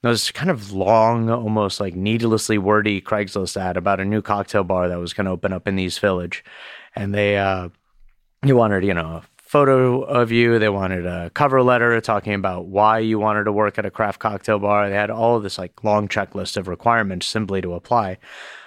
It 0.02 0.06
was 0.08 0.30
kind 0.32 0.50
of 0.50 0.72
long, 0.72 1.30
almost 1.30 1.78
like 1.80 1.94
needlessly 1.94 2.58
wordy 2.58 3.00
Craigslist 3.00 3.56
ad 3.56 3.76
about 3.76 4.00
a 4.00 4.04
new 4.04 4.20
cocktail 4.22 4.64
bar 4.64 4.88
that 4.88 4.98
was 4.98 5.12
going 5.12 5.26
to 5.26 5.30
open 5.30 5.52
up 5.52 5.68
in 5.68 5.76
the 5.76 5.82
East 5.84 6.00
Village, 6.00 6.42
and 6.94 7.14
they 7.14 7.36
uh, 7.38 7.68
you 8.44 8.56
wanted 8.56 8.82
you 8.84 8.94
know 8.94 9.06
a 9.22 9.22
photo 9.56 10.02
of 10.02 10.30
you. 10.30 10.58
They 10.58 10.68
wanted 10.68 11.06
a 11.06 11.30
cover 11.30 11.62
letter 11.62 11.98
talking 12.02 12.34
about 12.34 12.66
why 12.66 12.98
you 12.98 13.18
wanted 13.18 13.44
to 13.44 13.52
work 13.52 13.78
at 13.78 13.86
a 13.86 13.90
craft 13.90 14.18
cocktail 14.18 14.58
bar. 14.58 14.90
They 14.90 14.94
had 14.94 15.10
all 15.10 15.40
this 15.40 15.56
like 15.56 15.82
long 15.82 16.08
checklist 16.08 16.58
of 16.58 16.68
requirements 16.68 17.26
simply 17.26 17.62
to 17.62 17.72
apply. 17.72 18.18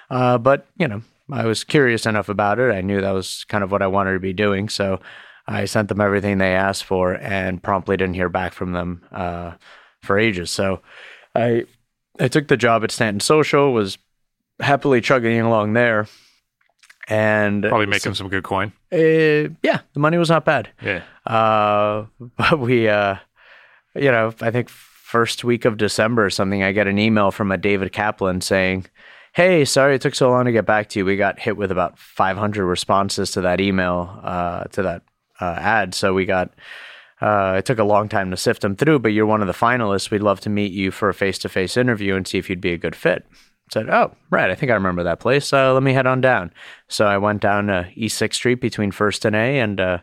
Uh, 0.09 0.39
but 0.39 0.65
you 0.77 0.87
know, 0.87 1.03
I 1.31 1.45
was 1.45 1.63
curious 1.63 2.07
enough 2.07 2.27
about 2.27 2.57
it. 2.57 2.73
I 2.73 2.81
knew 2.81 3.01
that 3.01 3.11
was 3.11 3.43
kind 3.49 3.63
of 3.63 3.71
what 3.71 3.83
I 3.83 3.87
wanted 3.87 4.13
to 4.13 4.19
be 4.19 4.33
doing. 4.33 4.67
So 4.67 4.99
I 5.47 5.65
sent 5.65 5.89
them 5.89 6.01
everything 6.01 6.39
they 6.39 6.55
asked 6.55 6.85
for 6.85 7.13
and 7.13 7.61
promptly 7.61 7.95
didn't 7.95 8.15
hear 8.15 8.29
back 8.29 8.53
from 8.53 8.71
them 8.71 9.03
uh, 9.11 9.53
for 10.01 10.17
ages. 10.17 10.49
So 10.49 10.81
I 11.35 11.65
I 12.19 12.29
took 12.29 12.47
the 12.47 12.57
job 12.57 12.83
at 12.83 12.89
Stanton 12.89 13.19
Social, 13.19 13.73
was 13.73 13.99
happily 14.59 15.01
chugging 15.01 15.39
along 15.39 15.73
there. 15.73 16.07
And 17.09 17.63
Probably 17.63 17.87
making 17.87 18.13
some 18.13 18.29
good 18.29 18.43
coin. 18.43 18.71
uh, 18.93 19.49
yeah, 19.63 19.79
the 19.93 19.99
money 19.99 20.17
was 20.17 20.29
not 20.29 20.45
bad. 20.45 20.69
Yeah. 20.81 21.01
Uh, 21.25 22.05
but 22.37 22.59
we, 22.59 22.87
uh, 22.87 23.15
you 23.95 24.11
know, 24.11 24.33
I 24.41 24.51
think 24.51 24.69
first 24.69 25.43
week 25.43 25.65
of 25.65 25.77
December 25.77 26.25
or 26.25 26.29
something, 26.29 26.61
I 26.61 26.71
get 26.71 26.85
an 26.87 26.99
email 26.99 27.31
from 27.31 27.51
a 27.51 27.57
David 27.57 27.91
Kaplan 27.91 28.41
saying, 28.41 28.85
Hey, 29.33 29.65
sorry 29.65 29.95
it 29.95 30.01
took 30.01 30.15
so 30.15 30.29
long 30.29 30.45
to 30.45 30.51
get 30.51 30.65
back 30.65 30.89
to 30.89 30.99
you. 30.99 31.05
We 31.05 31.15
got 31.17 31.39
hit 31.39 31.57
with 31.57 31.71
about 31.71 31.97
500 31.97 32.65
responses 32.65 33.31
to 33.31 33.41
that 33.41 33.59
email, 33.59 34.19
uh, 34.23 34.65
to 34.65 34.81
that 34.83 35.01
uh, 35.39 35.55
ad. 35.57 35.93
So 35.95 36.13
we 36.13 36.25
got, 36.25 36.51
uh, 37.21 37.55
it 37.57 37.65
took 37.65 37.79
a 37.79 37.83
long 37.83 38.09
time 38.09 38.31
to 38.31 38.37
sift 38.37 38.61
them 38.61 38.75
through, 38.75 38.99
but 38.99 39.09
you're 39.13 39.25
one 39.25 39.41
of 39.41 39.47
the 39.47 39.53
finalists. 39.53 40.11
We'd 40.11 40.21
love 40.23 40.39
to 40.41 40.49
meet 40.49 40.71
you 40.71 40.91
for 40.91 41.09
a 41.09 41.13
face 41.13 41.37
to 41.39 41.49
face 41.49 41.77
interview 41.77 42.15
and 42.15 42.27
see 42.27 42.37
if 42.37 42.49
you'd 42.49 42.61
be 42.61 42.73
a 42.73 42.77
good 42.77 42.95
fit. 42.95 43.25
Said, 43.71 43.89
oh, 43.89 44.15
right. 44.31 44.49
I 44.49 44.55
think 44.55 44.71
I 44.71 44.75
remember 44.75 45.03
that 45.03 45.19
place. 45.19 45.53
Uh, 45.53 45.73
let 45.73 45.83
me 45.83 45.93
head 45.93 46.07
on 46.07 46.21
down. 46.21 46.51
So 46.87 47.05
I 47.05 47.17
went 47.17 47.41
down 47.41 47.69
uh, 47.69 47.87
East 47.93 48.19
6th 48.19 48.33
Street 48.33 48.61
between 48.61 48.91
First 48.91 49.25
and 49.25 49.35
A 49.35 49.59
and 49.59 49.79
uh, 49.79 49.99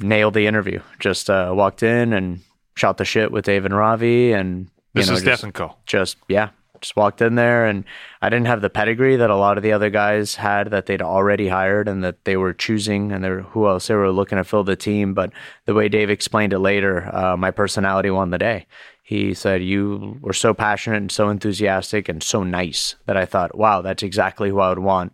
nailed 0.00 0.34
the 0.34 0.46
interview. 0.46 0.80
Just 0.98 1.30
uh, 1.30 1.52
walked 1.54 1.82
in 1.82 2.12
and 2.12 2.40
shot 2.76 2.96
the 2.98 3.04
shit 3.04 3.30
with 3.30 3.44
Dave 3.44 3.64
and 3.64 3.76
Ravi. 3.76 4.32
And, 4.32 4.68
you 4.94 5.02
This 5.02 5.08
know, 5.08 5.14
is 5.14 5.22
just, 5.22 5.44
and 5.44 5.56
just, 5.86 6.16
yeah, 6.28 6.50
just 6.80 6.96
walked 6.96 7.22
in 7.22 7.36
there. 7.36 7.66
And 7.66 7.84
I 8.20 8.30
didn't 8.30 8.46
have 8.46 8.60
the 8.60 8.70
pedigree 8.70 9.16
that 9.16 9.30
a 9.30 9.36
lot 9.36 9.56
of 9.56 9.62
the 9.62 9.72
other 9.72 9.90
guys 9.90 10.34
had 10.34 10.70
that 10.70 10.86
they'd 10.86 11.02
already 11.02 11.48
hired 11.48 11.86
and 11.88 12.02
that 12.02 12.24
they 12.24 12.36
were 12.36 12.52
choosing 12.52 13.12
and 13.12 13.22
they're, 13.22 13.42
who 13.42 13.68
else 13.68 13.86
they 13.86 13.94
were 13.94 14.10
looking 14.10 14.38
to 14.38 14.44
fill 14.44 14.64
the 14.64 14.76
team. 14.76 15.14
But 15.14 15.32
the 15.66 15.74
way 15.74 15.88
Dave 15.88 16.10
explained 16.10 16.52
it 16.52 16.58
later, 16.58 17.14
uh, 17.14 17.36
my 17.36 17.52
personality 17.52 18.10
won 18.10 18.30
the 18.30 18.38
day. 18.38 18.66
He 19.06 19.34
said, 19.34 19.62
You 19.62 20.16
were 20.22 20.32
so 20.32 20.54
passionate 20.54 20.96
and 20.96 21.12
so 21.12 21.28
enthusiastic 21.28 22.08
and 22.08 22.22
so 22.22 22.42
nice 22.42 22.96
that 23.04 23.18
I 23.18 23.26
thought, 23.26 23.54
wow, 23.54 23.82
that's 23.82 24.02
exactly 24.02 24.48
who 24.48 24.60
I 24.60 24.70
would 24.70 24.78
want 24.78 25.12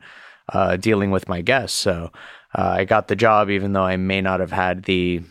uh, 0.53 0.77
dealing 0.77 1.11
with 1.11 1.29
my 1.29 1.41
guests. 1.41 1.77
So 1.77 2.13
uh, 2.57 2.69
I 2.79 2.85
got 2.85 3.09
the 3.09 3.17
job, 3.17 3.51
even 3.51 3.73
though 3.73 3.83
I 3.83 3.97
may 3.97 4.21
not 4.21 4.39
have 4.39 4.53
had 4.53 4.85
the 4.85 5.23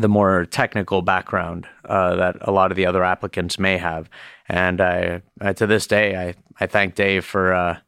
the 0.00 0.08
more 0.08 0.46
technical 0.46 1.02
background 1.02 1.66
uh, 1.84 2.16
that 2.16 2.36
a 2.40 2.50
lot 2.50 2.70
of 2.70 2.76
the 2.76 2.86
other 2.86 3.04
applicants 3.04 3.58
may 3.58 3.76
have. 3.76 4.08
And 4.48 4.80
I, 4.80 5.22
I 5.40 5.52
to 5.54 5.66
this 5.66 5.86
day, 5.86 6.16
I, 6.16 6.34
I 6.58 6.66
thank 6.66 6.94
Dave 6.94 7.24
for 7.24 7.52
uh, 7.52 7.78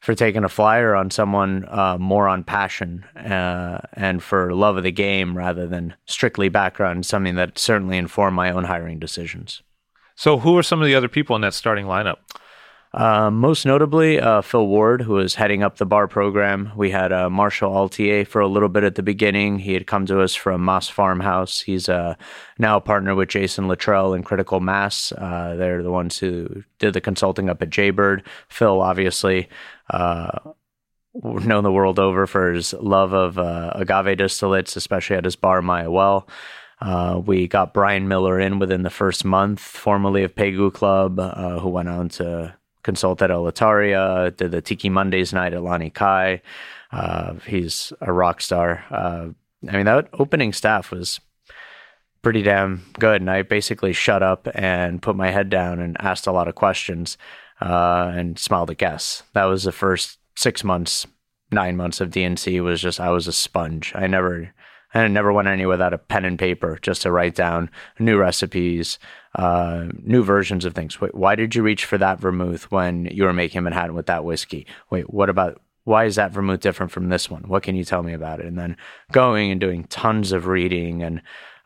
for 0.00 0.14
taking 0.14 0.44
a 0.44 0.48
flyer 0.48 0.94
on 0.94 1.10
someone 1.10 1.66
uh, 1.68 1.96
more 1.98 2.26
on 2.26 2.42
passion 2.42 3.04
uh, 3.16 3.80
and 3.92 4.22
for 4.22 4.54
love 4.54 4.76
of 4.76 4.82
the 4.82 4.90
game 4.90 5.36
rather 5.36 5.66
than 5.66 5.94
strictly 6.06 6.48
background. 6.48 7.04
Something 7.06 7.36
that 7.36 7.58
certainly 7.58 7.98
informed 7.98 8.34
my 8.34 8.50
own 8.50 8.64
hiring 8.64 8.98
decisions. 8.98 9.62
So, 10.16 10.38
who 10.38 10.56
are 10.58 10.62
some 10.62 10.80
of 10.80 10.86
the 10.86 10.94
other 10.94 11.08
people 11.08 11.36
in 11.36 11.42
that 11.42 11.54
starting 11.54 11.86
lineup? 11.86 12.16
Uh, 12.92 13.30
most 13.30 13.64
notably, 13.64 14.18
uh, 14.18 14.42
Phil 14.42 14.66
Ward, 14.66 15.02
who 15.02 15.12
was 15.12 15.36
heading 15.36 15.62
up 15.62 15.76
the 15.76 15.86
bar 15.86 16.08
program. 16.08 16.72
We 16.74 16.90
had 16.90 17.12
uh, 17.12 17.30
Marshall 17.30 17.72
Altier 17.72 18.26
for 18.26 18.40
a 18.40 18.48
little 18.48 18.68
bit 18.68 18.82
at 18.82 18.96
the 18.96 19.02
beginning. 19.02 19.60
He 19.60 19.74
had 19.74 19.86
come 19.86 20.06
to 20.06 20.20
us 20.20 20.34
from 20.34 20.64
Mas 20.64 20.88
Farmhouse. 20.88 21.60
He's 21.60 21.88
uh, 21.88 22.16
now 22.58 22.78
a 22.78 22.80
partner 22.80 23.14
with 23.14 23.28
Jason 23.28 23.66
Littrell 23.66 24.16
in 24.16 24.24
Critical 24.24 24.58
Mass. 24.58 25.12
Uh, 25.12 25.54
they're 25.56 25.84
the 25.84 25.92
ones 25.92 26.18
who 26.18 26.64
did 26.80 26.94
the 26.94 27.00
consulting 27.00 27.48
up 27.48 27.62
at 27.62 27.70
Jaybird. 27.70 28.24
Phil, 28.48 28.80
obviously, 28.80 29.48
uh, 29.90 30.52
known 31.14 31.64
the 31.64 31.72
world 31.72 31.98
over 31.98 32.26
for 32.26 32.52
his 32.52 32.72
love 32.74 33.12
of 33.12 33.38
uh, 33.38 33.72
agave 33.74 34.16
distillates, 34.18 34.76
especially 34.76 35.16
at 35.16 35.24
his 35.24 35.36
bar 35.36 35.60
Mayahuel. 35.60 36.28
Uh, 36.80 37.20
we 37.24 37.46
got 37.46 37.74
Brian 37.74 38.08
Miller 38.08 38.40
in 38.40 38.58
within 38.58 38.82
the 38.82 38.90
first 38.90 39.24
month, 39.24 39.60
formerly 39.60 40.22
of 40.22 40.34
Pegu 40.34 40.72
Club, 40.72 41.18
uh, 41.20 41.58
who 41.58 41.68
went 41.68 41.88
on 41.88 42.08
to 42.10 42.54
consult 42.82 43.20
at 43.20 43.30
Elettaria, 43.30 44.34
did 44.36 44.50
the 44.50 44.62
Tiki 44.62 44.88
Mondays 44.88 45.32
night 45.32 45.52
at 45.52 45.62
Lani 45.62 45.90
Kai. 45.90 46.40
Uh, 46.90 47.34
he's 47.46 47.92
a 48.00 48.12
rock 48.12 48.40
star. 48.40 48.84
Uh, 48.90 49.28
I 49.68 49.76
mean, 49.76 49.84
that 49.84 50.08
opening 50.14 50.54
staff 50.54 50.90
was 50.90 51.20
pretty 52.22 52.42
damn 52.42 52.82
good. 52.98 53.20
And 53.20 53.30
I 53.30 53.42
basically 53.42 53.92
shut 53.92 54.22
up 54.22 54.48
and 54.54 55.02
put 55.02 55.16
my 55.16 55.30
head 55.30 55.50
down 55.50 55.80
and 55.80 55.96
asked 56.00 56.26
a 56.26 56.32
lot 56.32 56.48
of 56.48 56.54
questions 56.54 57.18
uh, 57.60 58.12
and 58.14 58.38
smiled 58.38 58.70
at 58.70 58.78
guests. 58.78 59.22
That 59.34 59.44
was 59.44 59.64
the 59.64 59.72
first 59.72 60.18
six 60.36 60.64
months, 60.64 61.06
nine 61.50 61.76
months 61.76 62.00
of 62.00 62.10
DNC 62.10 62.62
was 62.62 62.80
just, 62.80 63.00
I 63.00 63.10
was 63.10 63.26
a 63.26 63.32
sponge. 63.32 63.92
I 63.94 64.06
never, 64.06 64.54
I 64.94 65.06
never 65.08 65.32
went 65.32 65.48
anywhere 65.48 65.74
without 65.74 65.94
a 65.94 65.98
pen 65.98 66.24
and 66.24 66.38
paper 66.38 66.78
just 66.80 67.02
to 67.02 67.12
write 67.12 67.34
down 67.34 67.70
new 67.98 68.18
recipes, 68.18 68.98
uh, 69.34 69.86
new 70.02 70.22
versions 70.22 70.64
of 70.64 70.74
things. 70.74 71.00
Wait, 71.00 71.14
why 71.14 71.34
did 71.34 71.54
you 71.54 71.62
reach 71.62 71.84
for 71.84 71.98
that 71.98 72.18
vermouth 72.18 72.70
when 72.70 73.06
you 73.06 73.24
were 73.24 73.32
making 73.32 73.62
Manhattan 73.62 73.94
with 73.94 74.06
that 74.06 74.24
whiskey? 74.24 74.66
Wait, 74.90 75.12
what 75.12 75.28
about 75.28 75.60
why 75.84 76.04
is 76.04 76.16
that 76.16 76.32
vermouth 76.32 76.60
different 76.60 76.92
from 76.92 77.08
this 77.08 77.30
one? 77.30 77.42
What 77.42 77.62
can 77.62 77.74
you 77.74 77.84
tell 77.84 78.02
me 78.02 78.12
about 78.12 78.40
it? 78.40 78.46
And 78.46 78.58
then 78.58 78.76
going 79.12 79.50
and 79.50 79.60
doing 79.60 79.84
tons 79.84 80.32
of 80.32 80.46
reading. 80.46 81.02
And 81.02 81.22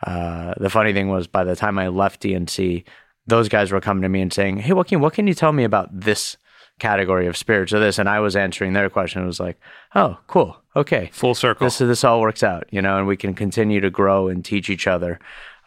uh, 0.06 0.54
the 0.58 0.70
funny 0.70 0.92
thing 0.92 1.08
was, 1.08 1.26
by 1.26 1.44
the 1.44 1.56
time 1.56 1.78
I 1.78 1.88
left 1.88 2.22
DNC, 2.22 2.84
those 3.26 3.48
guys 3.48 3.72
were 3.72 3.80
coming 3.80 4.02
to 4.02 4.08
me 4.08 4.20
and 4.20 4.32
saying, 4.32 4.58
"Hey, 4.58 4.72
Joaquin, 4.72 5.00
what 5.00 5.14
can 5.14 5.26
you 5.26 5.34
tell 5.34 5.52
me 5.52 5.64
about 5.64 5.88
this 5.92 6.36
category 6.78 7.26
of 7.26 7.36
spirits 7.36 7.72
or 7.72 7.80
this?" 7.80 7.98
And 7.98 8.08
I 8.08 8.20
was 8.20 8.36
answering 8.36 8.72
their 8.72 8.90
question. 8.90 9.22
It 9.22 9.26
was 9.26 9.40
like, 9.40 9.58
"Oh, 9.94 10.18
cool, 10.26 10.56
okay." 10.76 11.10
Full 11.12 11.34
circle. 11.34 11.66
this 11.66 11.78
this 11.78 12.04
all 12.04 12.20
works 12.20 12.42
out, 12.42 12.66
you 12.70 12.82
know, 12.82 12.98
and 12.98 13.06
we 13.06 13.16
can 13.16 13.34
continue 13.34 13.80
to 13.80 13.90
grow 13.90 14.28
and 14.28 14.44
teach 14.44 14.68
each 14.70 14.86
other. 14.86 15.18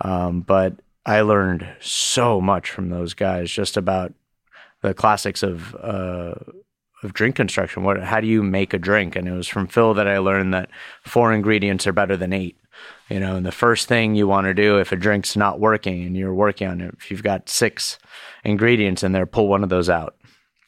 Um, 0.01 0.41
but 0.41 0.75
I 1.05 1.21
learned 1.21 1.67
so 1.79 2.41
much 2.41 2.69
from 2.69 2.89
those 2.89 3.13
guys, 3.13 3.49
just 3.49 3.77
about 3.77 4.13
the 4.81 4.93
classics 4.93 5.41
of 5.43 5.75
uh, 5.75 6.35
of 7.03 7.13
drink 7.13 7.35
construction. 7.35 7.83
What, 7.83 8.01
how 8.01 8.19
do 8.19 8.27
you 8.27 8.43
make 8.43 8.73
a 8.73 8.79
drink? 8.79 9.15
And 9.15 9.27
it 9.27 9.31
was 9.31 9.47
from 9.47 9.67
Phil 9.67 9.93
that 9.93 10.07
I 10.07 10.17
learned 10.17 10.53
that 10.53 10.69
four 11.03 11.31
ingredients 11.33 11.87
are 11.87 11.93
better 11.93 12.17
than 12.17 12.33
eight. 12.33 12.57
You 13.09 13.21
know, 13.21 13.37
and 13.37 13.45
the 13.45 13.51
first 13.51 13.87
thing 13.87 14.15
you 14.15 14.27
want 14.27 14.45
to 14.45 14.53
do 14.53 14.79
if 14.79 14.91
a 14.91 14.97
drink's 14.97 15.37
not 15.37 15.59
working 15.59 16.03
and 16.03 16.15
you're 16.17 16.33
working 16.33 16.67
on 16.67 16.81
it, 16.81 16.95
if 16.97 17.09
you've 17.09 17.23
got 17.23 17.47
six 17.47 17.97
ingredients 18.43 19.03
in 19.03 19.13
there, 19.13 19.25
pull 19.25 19.47
one 19.47 19.63
of 19.63 19.69
those 19.69 19.89
out. 19.89 20.15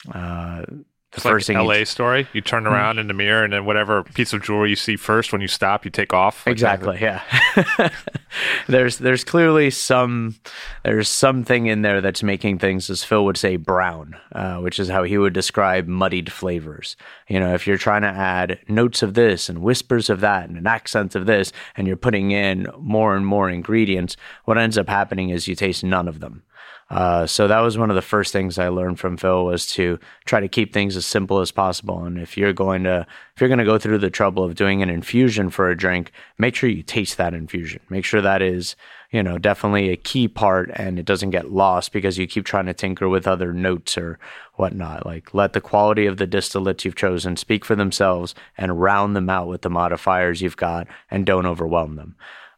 Uh, 0.10 0.64
the 1.12 1.18
It's 1.18 1.24
first 1.24 1.50
like 1.50 1.58
thing 1.58 1.64
you- 1.66 1.72
LA 1.80 1.84
story. 1.86 2.28
You 2.34 2.42
turn 2.42 2.68
around 2.68 3.00
in 3.00 3.08
the 3.08 3.14
mirror, 3.14 3.44
and 3.44 3.52
then 3.54 3.66
whatever 3.66 4.04
piece 4.04 4.32
of 4.34 4.44
jewelry 4.44 4.70
you 4.70 4.76
see 4.76 4.96
first, 4.96 5.32
when 5.32 5.42
you 5.42 5.48
stop, 5.48 5.84
you 5.86 5.92
take 5.92 6.14
off. 6.14 6.46
Like 6.46 6.58
that. 6.60 6.74
Exactly. 6.76 6.98
Yeah. 7.02 7.90
there's 8.68 8.98
there's 9.00 9.24
clearly 9.24 9.70
some 9.72 10.36
there's 10.84 11.10
something 11.10 11.66
in 11.66 11.82
there 11.82 12.02
that's 12.02 12.22
making 12.24 12.60
things, 12.60 12.90
as 12.90 13.04
Phil 13.04 13.26
would 13.26 13.38
say, 13.38 13.56
brown, 13.56 14.16
uh, 14.34 14.58
which 14.58 14.80
is 14.80 14.90
how 14.90 15.04
he 15.04 15.18
would 15.18 15.34
describe 15.34 15.88
muddied 15.88 16.32
flavors. 16.32 16.96
You 17.28 17.40
know, 17.40 17.54
if 17.54 17.66
you're 17.66 17.78
trying 17.78 18.04
to 18.04 18.08
add 18.10 18.60
notes 18.68 19.02
of 19.02 19.16
this 19.16 19.50
and 19.50 19.60
whispers 19.64 20.10
of 20.10 20.20
that 20.22 20.48
and 20.48 20.58
an 20.58 20.68
accent 20.68 21.16
of 21.16 21.26
this, 21.26 21.52
and 21.76 21.88
you're 21.88 21.98
putting 21.98 22.32
in 22.32 22.68
more 22.78 23.16
and 23.16 23.26
more 23.26 23.50
ingredients, 23.50 24.16
what 24.46 24.58
ends 24.58 24.78
up 24.78 24.90
happening 24.90 25.30
is 25.30 25.48
you 25.48 25.56
taste 25.56 25.84
none 25.84 26.08
of 26.08 26.20
them. 26.20 26.44
Uh, 26.90 27.28
so 27.28 27.48
that 27.48 27.60
was 27.60 27.78
one 27.78 27.92
of 27.92 27.96
the 27.96 28.02
first 28.02 28.34
things 28.34 28.58
I 28.58 28.70
learned 28.70 29.00
from 29.00 29.16
Phil 29.16 29.46
was 29.46 29.68
to 29.74 30.00
try 30.26 30.40
to 30.40 30.48
keep 30.48 30.74
things 30.74 30.98
as 30.98 31.06
simple 31.06 31.40
as 31.40 31.52
possible. 31.52 32.04
And 32.04 32.18
if 32.18 32.36
you're 32.36 32.54
going 32.54 32.84
to 32.84 33.06
if 33.36 33.42
you're 33.42 33.48
going 33.48 33.60
to 33.60 33.66
go 33.66 33.78
through 33.78 34.00
the 34.00 34.10
trouble 34.10 34.44
of 34.44 34.56
doing 34.56 34.82
an 34.82 34.90
infusion 34.90 35.52
for 35.52 35.70
a 35.70 35.78
drink, 35.78 36.12
make 36.40 36.56
sure 36.56 36.68
you 36.68 36.82
taste 36.82 37.18
that 37.18 37.36
infusion. 37.36 37.82
Make 37.90 38.06
sure 38.06 38.22
that 38.22 38.42
is 38.42 38.76
you 39.12 39.22
know 39.22 39.38
definitely 39.38 39.90
a 39.90 39.98
key 39.98 40.28
part 40.28 40.72
and 40.74 40.98
it 40.98 41.06
doesn't 41.06 41.30
get 41.30 41.52
lost 41.52 41.92
because 41.92 42.18
you 42.18 42.26
keep 42.26 42.46
trying 42.46 42.66
to 42.66 42.74
tinker 42.74 43.08
with 43.08 43.28
other 43.28 43.54
notes 43.54 43.96
or 43.96 44.18
whatnot. 44.56 45.06
Like 45.06 45.32
let 45.32 45.54
the 45.54 45.62
quality 45.62 46.08
of 46.08 46.18
the 46.18 46.28
distillates 46.28 46.86
you've 46.86 46.96
chosen 46.96 47.38
speak 47.38 47.66
for 47.66 47.76
themselves 47.76 48.34
and 48.58 48.82
round 48.82 49.16
them 49.16 49.30
out 49.30 49.48
with 49.48 49.62
the 49.62 49.70
modifiers 49.70 50.42
you've 50.42 50.58
got 50.58 50.88
and 51.12 51.24
don't 51.24 51.46
overwhelm 51.46 51.98
them. 51.98 52.16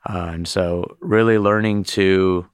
Uh, 0.09 0.31
and 0.33 0.47
so 0.47 0.95
really 1.01 1.37
learning 1.37 1.83
to 1.83 2.47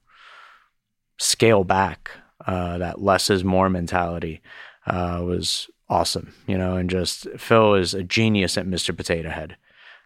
scale 1.18 1.64
back 1.64 2.10
uh, 2.46 2.78
that 2.78 3.02
less 3.02 3.30
is 3.30 3.44
more 3.44 3.68
mentality 3.68 4.40
uh, 4.86 5.20
was 5.24 5.68
awesome, 5.88 6.34
you 6.46 6.56
know, 6.56 6.76
and 6.76 6.88
just 6.90 7.26
Phil 7.36 7.74
is 7.74 7.94
a 7.94 8.02
genius 8.02 8.56
at 8.56 8.66
Mr. 8.66 8.96
Potato 8.96 9.30
Head. 9.30 9.56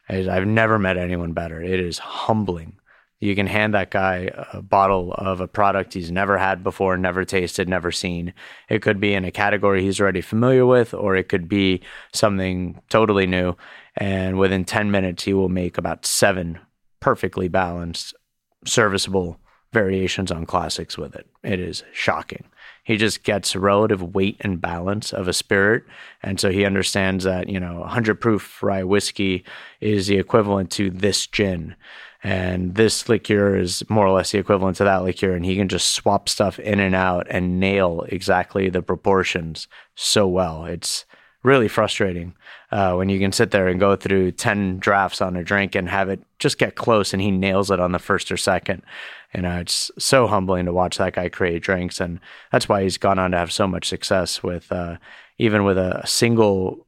I've 0.09 0.46
never 0.46 0.79
met 0.79 0.96
anyone 0.96 1.33
better. 1.33 1.62
It 1.62 1.81
is 1.81 1.98
humbling. 1.98 2.79
You 3.20 3.37
can 3.37 3.46
hand 3.46 3.72
that 3.75 3.92
guy 3.92 4.31
a 4.53 4.61
bottle 4.61 5.12
of 5.12 5.40
a 5.40 5.46
product 5.46 5.94
he's 5.94 6.11
never 6.11 6.38
had 6.38 6.64
before, 6.64 6.96
never 6.96 7.25
tasted, 7.25 7.68
never 7.68 7.92
seen. 7.92 8.35
It 8.68 8.83
could 8.83 8.98
be 8.98 9.14
in 9.14 9.25
a 9.25 9.31
category 9.31 9.81
he's 9.83 10.01
already 10.01 10.22
familiar 10.22 10.66
with, 10.66 10.92
or 10.92 11.14
it 11.14 11.29
could 11.29 11.48
be 11.48 11.83
something 12.12 12.83
totally 12.90 13.29
new. 13.29 13.55
And 13.96 14.38
within 14.38 14.64
10 14.64 14.90
minutes, 14.90 15.22
he 15.22 15.35
will 15.35 15.48
make 15.48 15.79
about 15.79 16.05
seven 16.05 16.59
perfectly 16.98 17.46
balanced, 17.46 18.12
serviceable 18.66 19.38
variations 19.73 20.31
on 20.31 20.47
classics 20.47 20.99
with 20.99 21.15
it. 21.15 21.27
It 21.43 21.59
is 21.59 21.83
shocking. 21.93 22.45
He 22.85 22.97
just 22.97 23.23
gets 23.23 23.55
relative 23.55 24.15
weight 24.15 24.37
and 24.41 24.61
balance 24.61 25.13
of 25.13 25.29
a 25.29 25.33
spirit. 25.33 25.85
And 26.23 26.41
so 26.41 26.51
he 26.51 26.65
understands 26.65 27.25
that, 27.25 27.49
you 27.49 27.61
know, 27.61 27.81
100 27.81 28.21
proof 28.21 28.63
rye 28.63 28.83
whiskey 28.83 29.45
is 29.81 30.09
the 30.09 30.19
equivalent 30.19 30.71
to 30.73 30.91
this 30.91 31.27
gin. 31.27 31.77
And 32.25 32.75
this 32.75 33.09
liqueur 33.09 33.57
is 33.57 33.89
more 33.89 34.07
or 34.07 34.13
less 34.13 34.33
the 34.33 34.39
equivalent 34.39 34.77
to 34.77 34.85
that 34.85 35.03
liqueur. 35.03 35.35
And 35.35 35.45
he 35.45 35.57
can 35.57 35.69
just 35.69 35.95
swap 35.95 36.29
stuff 36.29 36.59
in 36.59 36.81
and 36.81 36.95
out 36.95 37.27
and 37.31 37.59
nail 37.61 38.05
exactly 38.09 38.69
the 38.69 38.83
proportions 38.83 39.69
so 39.95 40.27
well. 40.27 40.65
It's 40.65 41.05
really 41.43 41.69
frustrating 41.69 42.35
uh, 42.71 42.95
when 42.95 43.09
you 43.09 43.19
can 43.19 43.33
sit 43.33 43.51
there 43.51 43.69
and 43.69 43.81
go 43.81 43.97
through 43.97 44.33
10 44.33 44.79
drafts 44.79 45.21
on 45.21 45.37
a 45.37 45.43
drink 45.43 45.75
and 45.75 45.89
have 45.89 46.09
it 46.09 46.21
just 46.39 46.59
get 46.59 46.77
close 46.77 47.13
and 47.13 47.21
he 47.21 47.31
nails 47.31 47.71
it 47.71 47.81
on 47.81 47.93
the 47.93 47.99
first 47.99 48.31
or 48.31 48.37
second. 48.37 48.83
You 49.35 49.42
know, 49.42 49.59
it's 49.59 49.90
so 49.99 50.27
humbling 50.27 50.66
to 50.66 50.73
watch 50.73 50.99
that 50.99 51.14
guy 51.14 51.29
create 51.29 51.62
drinks. 51.62 52.01
And 52.01 52.21
that's 52.51 52.68
why 52.68 52.83
he's 52.83 52.99
gone 52.99 53.18
on 53.18 53.31
to 53.31 53.38
have 53.38 53.53
so 53.53 53.66
much 53.66 53.88
success 53.88 54.42
with 54.42 54.71
uh, 54.71 54.99
even 55.38 55.64
with 55.64 55.79
a 55.79 56.03
single 56.07 56.87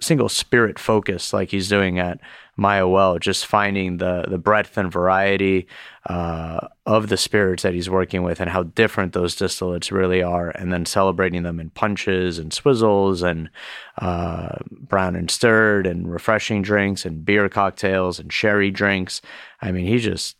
single 0.00 0.30
spirit 0.30 0.78
focus 0.78 1.32
like 1.34 1.50
he's 1.50 1.68
doing 1.68 1.98
at 1.98 2.18
Mayahuel, 2.58 3.20
just 3.20 3.46
finding 3.46 3.98
the 3.98 4.24
the 4.28 4.38
breadth 4.38 4.76
and 4.76 4.90
variety 4.92 5.66
uh, 6.06 6.68
of 6.86 7.08
the 7.08 7.16
spirits 7.16 7.62
that 7.62 7.74
he's 7.74 7.88
working 7.88 8.22
with 8.22 8.40
and 8.40 8.50
how 8.50 8.64
different 8.64 9.12
those 9.12 9.36
distillates 9.36 9.90
really 9.90 10.22
are, 10.22 10.50
and 10.50 10.72
then 10.72 10.84
celebrating 10.84 11.42
them 11.42 11.60
in 11.60 11.70
punches 11.70 12.38
and 12.38 12.52
swizzles 12.52 13.22
and 13.22 13.50
uh, 13.98 14.56
brown 14.70 15.16
and 15.16 15.30
stirred 15.30 15.86
and 15.86 16.10
refreshing 16.10 16.62
drinks 16.62 17.04
and 17.04 17.24
beer 17.24 17.48
cocktails 17.48 18.18
and 18.18 18.32
sherry 18.32 18.70
drinks. 18.70 19.22
I 19.62 19.72
mean, 19.72 19.86
he 19.86 19.98
just 19.98 20.36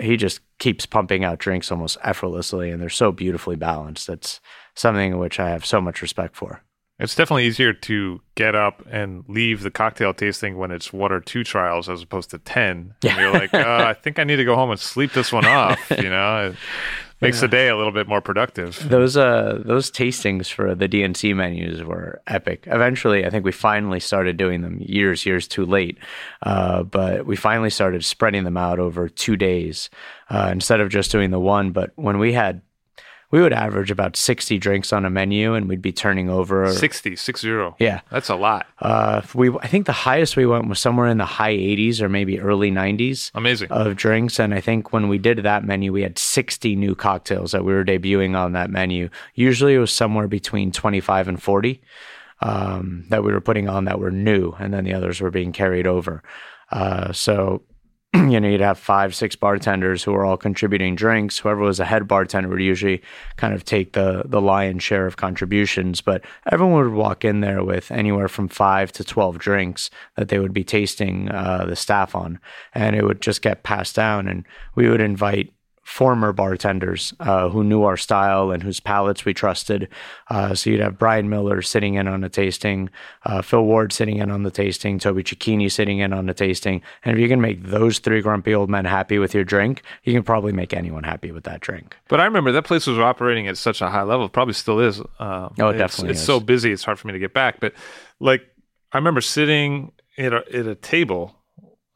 he 0.00 0.16
just 0.16 0.40
keeps 0.58 0.86
pumping 0.86 1.24
out 1.24 1.38
drinks 1.38 1.70
almost 1.70 1.98
effortlessly, 2.02 2.70
and 2.70 2.80
they're 2.80 2.88
so 2.88 3.12
beautifully 3.12 3.56
balanced. 3.56 4.06
That's 4.06 4.40
something 4.74 5.18
which 5.18 5.38
I 5.40 5.50
have 5.50 5.66
so 5.66 5.80
much 5.80 6.02
respect 6.02 6.36
for. 6.36 6.62
It's 6.98 7.16
definitely 7.16 7.46
easier 7.46 7.72
to 7.72 8.20
get 8.36 8.54
up 8.54 8.82
and 8.88 9.24
leave 9.26 9.62
the 9.62 9.70
cocktail 9.70 10.14
tasting 10.14 10.56
when 10.56 10.70
it's 10.70 10.92
one 10.92 11.10
or 11.10 11.20
two 11.20 11.42
trials 11.42 11.88
as 11.88 12.02
opposed 12.02 12.30
to 12.30 12.38
10. 12.38 12.94
Yeah. 13.02 13.10
And 13.10 13.20
you're 13.20 13.32
like, 13.32 13.52
uh, 13.52 13.86
I 13.88 13.94
think 13.94 14.18
I 14.18 14.24
need 14.24 14.36
to 14.36 14.44
go 14.44 14.54
home 14.54 14.70
and 14.70 14.78
sleep 14.78 15.12
this 15.12 15.32
one 15.32 15.44
off. 15.44 15.80
You 15.90 16.10
know, 16.10 16.54
makes 17.22 17.38
yeah. 17.38 17.42
the 17.42 17.48
day 17.48 17.68
a 17.68 17.76
little 17.76 17.92
bit 17.92 18.08
more 18.08 18.20
productive. 18.20 18.86
Those, 18.88 19.16
uh, 19.16 19.62
those 19.64 19.90
tastings 19.90 20.50
for 20.50 20.74
the 20.74 20.88
DNC 20.88 21.34
menus 21.34 21.82
were 21.82 22.20
epic. 22.26 22.64
Eventually, 22.66 23.24
I 23.24 23.30
think 23.30 23.44
we 23.44 23.52
finally 23.52 24.00
started 24.00 24.36
doing 24.36 24.62
them 24.62 24.78
years, 24.80 25.24
years 25.24 25.48
too 25.48 25.64
late. 25.64 25.98
Uh, 26.42 26.82
but 26.82 27.24
we 27.24 27.36
finally 27.36 27.70
started 27.70 28.04
spreading 28.04 28.44
them 28.44 28.56
out 28.56 28.78
over 28.78 29.08
two 29.08 29.36
days 29.36 29.88
uh, 30.28 30.50
instead 30.52 30.80
of 30.80 30.90
just 30.90 31.10
doing 31.10 31.30
the 31.30 31.40
one. 31.40 31.72
But 31.72 31.92
when 31.94 32.18
we 32.18 32.32
had 32.32 32.60
we 33.32 33.40
would 33.40 33.52
average 33.52 33.90
about 33.90 34.16
60 34.16 34.58
drinks 34.58 34.92
on 34.92 35.04
a 35.04 35.10
menu 35.10 35.54
and 35.54 35.68
we'd 35.68 35.82
be 35.82 35.92
turning 35.92 36.30
over 36.30 36.72
60 36.72 37.16
six 37.16 37.40
zero 37.40 37.74
yeah. 37.80 38.02
That's 38.10 38.28
a 38.28 38.36
lot. 38.36 38.66
Uh, 38.78 39.22
we 39.34 39.50
i 39.50 39.66
think 39.66 39.86
the 39.86 39.92
highest 39.92 40.36
we 40.36 40.46
went 40.46 40.68
was 40.68 40.78
somewhere 40.78 41.08
in 41.08 41.18
the 41.18 41.24
high 41.24 41.54
80s 41.54 42.00
or 42.00 42.08
maybe 42.08 42.38
early 42.38 42.70
90s 42.70 43.32
amazing. 43.34 43.70
of 43.70 43.96
drinks 43.96 44.38
and 44.38 44.54
i 44.54 44.60
think 44.60 44.92
when 44.92 45.08
we 45.08 45.18
did 45.18 45.38
that 45.38 45.64
menu 45.64 45.92
we 45.92 46.02
had 46.02 46.18
60 46.18 46.76
new 46.76 46.94
cocktails 46.94 47.52
that 47.52 47.64
we 47.64 47.72
were 47.72 47.84
debuting 47.84 48.36
on 48.36 48.52
that 48.52 48.70
menu. 48.70 49.08
Usually 49.34 49.74
it 49.74 49.78
was 49.78 49.92
somewhere 49.92 50.28
between 50.28 50.72
25 50.72 51.28
and 51.28 51.42
40 51.42 51.82
um, 52.40 53.04
that 53.08 53.24
we 53.24 53.32
were 53.32 53.40
putting 53.40 53.68
on 53.68 53.84
that 53.86 53.98
were 53.98 54.10
new 54.10 54.52
and 54.58 54.72
then 54.72 54.84
the 54.84 54.94
others 54.94 55.20
were 55.20 55.30
being 55.30 55.52
carried 55.52 55.86
over. 55.86 56.22
Uh, 56.70 57.12
so 57.12 57.62
you 58.28 58.38
know, 58.38 58.48
you'd 58.48 58.60
have 58.60 58.78
five, 58.78 59.14
six 59.14 59.34
bartenders 59.36 60.02
who 60.02 60.12
are 60.14 60.24
all 60.24 60.36
contributing 60.36 60.94
drinks. 60.94 61.38
Whoever 61.38 61.62
was 61.62 61.80
a 61.80 61.84
head 61.86 62.06
bartender 62.06 62.48
would 62.48 62.60
usually 62.60 63.00
kind 63.36 63.54
of 63.54 63.64
take 63.64 63.94
the 63.94 64.24
the 64.26 64.40
lion's 64.40 64.82
share 64.82 65.06
of 65.06 65.16
contributions, 65.16 66.02
but 66.02 66.22
everyone 66.50 66.84
would 66.84 66.92
walk 66.92 67.24
in 67.24 67.40
there 67.40 67.64
with 67.64 67.90
anywhere 67.90 68.28
from 68.28 68.48
five 68.48 68.92
to 68.92 69.04
twelve 69.04 69.38
drinks 69.38 69.88
that 70.16 70.28
they 70.28 70.38
would 70.38 70.52
be 70.52 70.64
tasting 70.64 71.30
uh, 71.30 71.64
the 71.66 71.76
staff 71.76 72.14
on, 72.14 72.38
and 72.74 72.94
it 72.96 73.04
would 73.04 73.22
just 73.22 73.40
get 73.40 73.62
passed 73.62 73.96
down. 73.96 74.28
And 74.28 74.44
we 74.74 74.90
would 74.90 75.00
invite 75.00 75.52
former 75.82 76.32
bartenders 76.32 77.12
uh, 77.20 77.48
who 77.48 77.64
knew 77.64 77.82
our 77.82 77.96
style 77.96 78.50
and 78.52 78.62
whose 78.62 78.78
palates 78.80 79.24
we 79.24 79.34
trusted. 79.34 79.88
Uh, 80.30 80.54
so 80.54 80.70
you'd 80.70 80.80
have 80.80 80.96
Brian 80.96 81.28
Miller 81.28 81.60
sitting 81.60 81.94
in 81.94 82.06
on 82.06 82.22
a 82.22 82.28
tasting, 82.28 82.88
uh, 83.24 83.42
Phil 83.42 83.64
Ward 83.64 83.92
sitting 83.92 84.18
in 84.18 84.30
on 84.30 84.44
the 84.44 84.50
tasting, 84.50 84.98
Toby 84.98 85.24
Cecchini 85.24 85.70
sitting 85.70 85.98
in 85.98 86.12
on 86.12 86.26
the 86.26 86.34
tasting. 86.34 86.82
And 87.04 87.14
if 87.14 87.20
you 87.20 87.28
can 87.28 87.40
make 87.40 87.64
those 87.64 87.98
three 87.98 88.20
grumpy 88.20 88.54
old 88.54 88.70
men 88.70 88.84
happy 88.84 89.18
with 89.18 89.34
your 89.34 89.44
drink, 89.44 89.82
you 90.04 90.12
can 90.12 90.22
probably 90.22 90.52
make 90.52 90.72
anyone 90.72 91.02
happy 91.02 91.32
with 91.32 91.44
that 91.44 91.60
drink. 91.60 91.96
But 92.08 92.20
I 92.20 92.24
remember 92.26 92.52
that 92.52 92.64
place 92.64 92.86
was 92.86 92.98
operating 92.98 93.48
at 93.48 93.58
such 93.58 93.82
a 93.82 93.88
high 93.88 94.02
level, 94.02 94.28
probably 94.28 94.54
still 94.54 94.78
is. 94.78 95.00
Uh, 95.18 95.48
oh, 95.58 95.68
it 95.68 95.78
definitely 95.78 96.10
It's 96.12 96.20
is. 96.20 96.26
so 96.26 96.38
busy, 96.38 96.70
it's 96.72 96.84
hard 96.84 96.98
for 97.00 97.08
me 97.08 97.12
to 97.12 97.18
get 97.18 97.34
back. 97.34 97.58
But 97.58 97.74
like, 98.20 98.46
I 98.92 98.98
remember 98.98 99.20
sitting 99.20 99.92
at 100.16 100.32
a, 100.32 100.44
at 100.56 100.66
a 100.66 100.74
table 100.76 101.34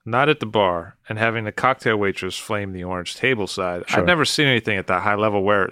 not 0.06 0.28
at 0.28 0.40
the 0.40 0.46
bar, 0.46 0.96
and 1.08 1.18
having 1.18 1.44
the 1.44 1.52
cocktail 1.52 1.96
waitress 1.96 2.38
flame 2.38 2.72
the 2.72 2.84
orange 2.84 3.16
table 3.16 3.46
side. 3.46 3.82
Sure. 3.88 4.00
I've 4.00 4.06
never 4.06 4.24
seen 4.24 4.46
anything 4.46 4.78
at 4.78 4.86
that 4.86 5.02
high 5.02 5.16
level 5.16 5.42
where 5.42 5.70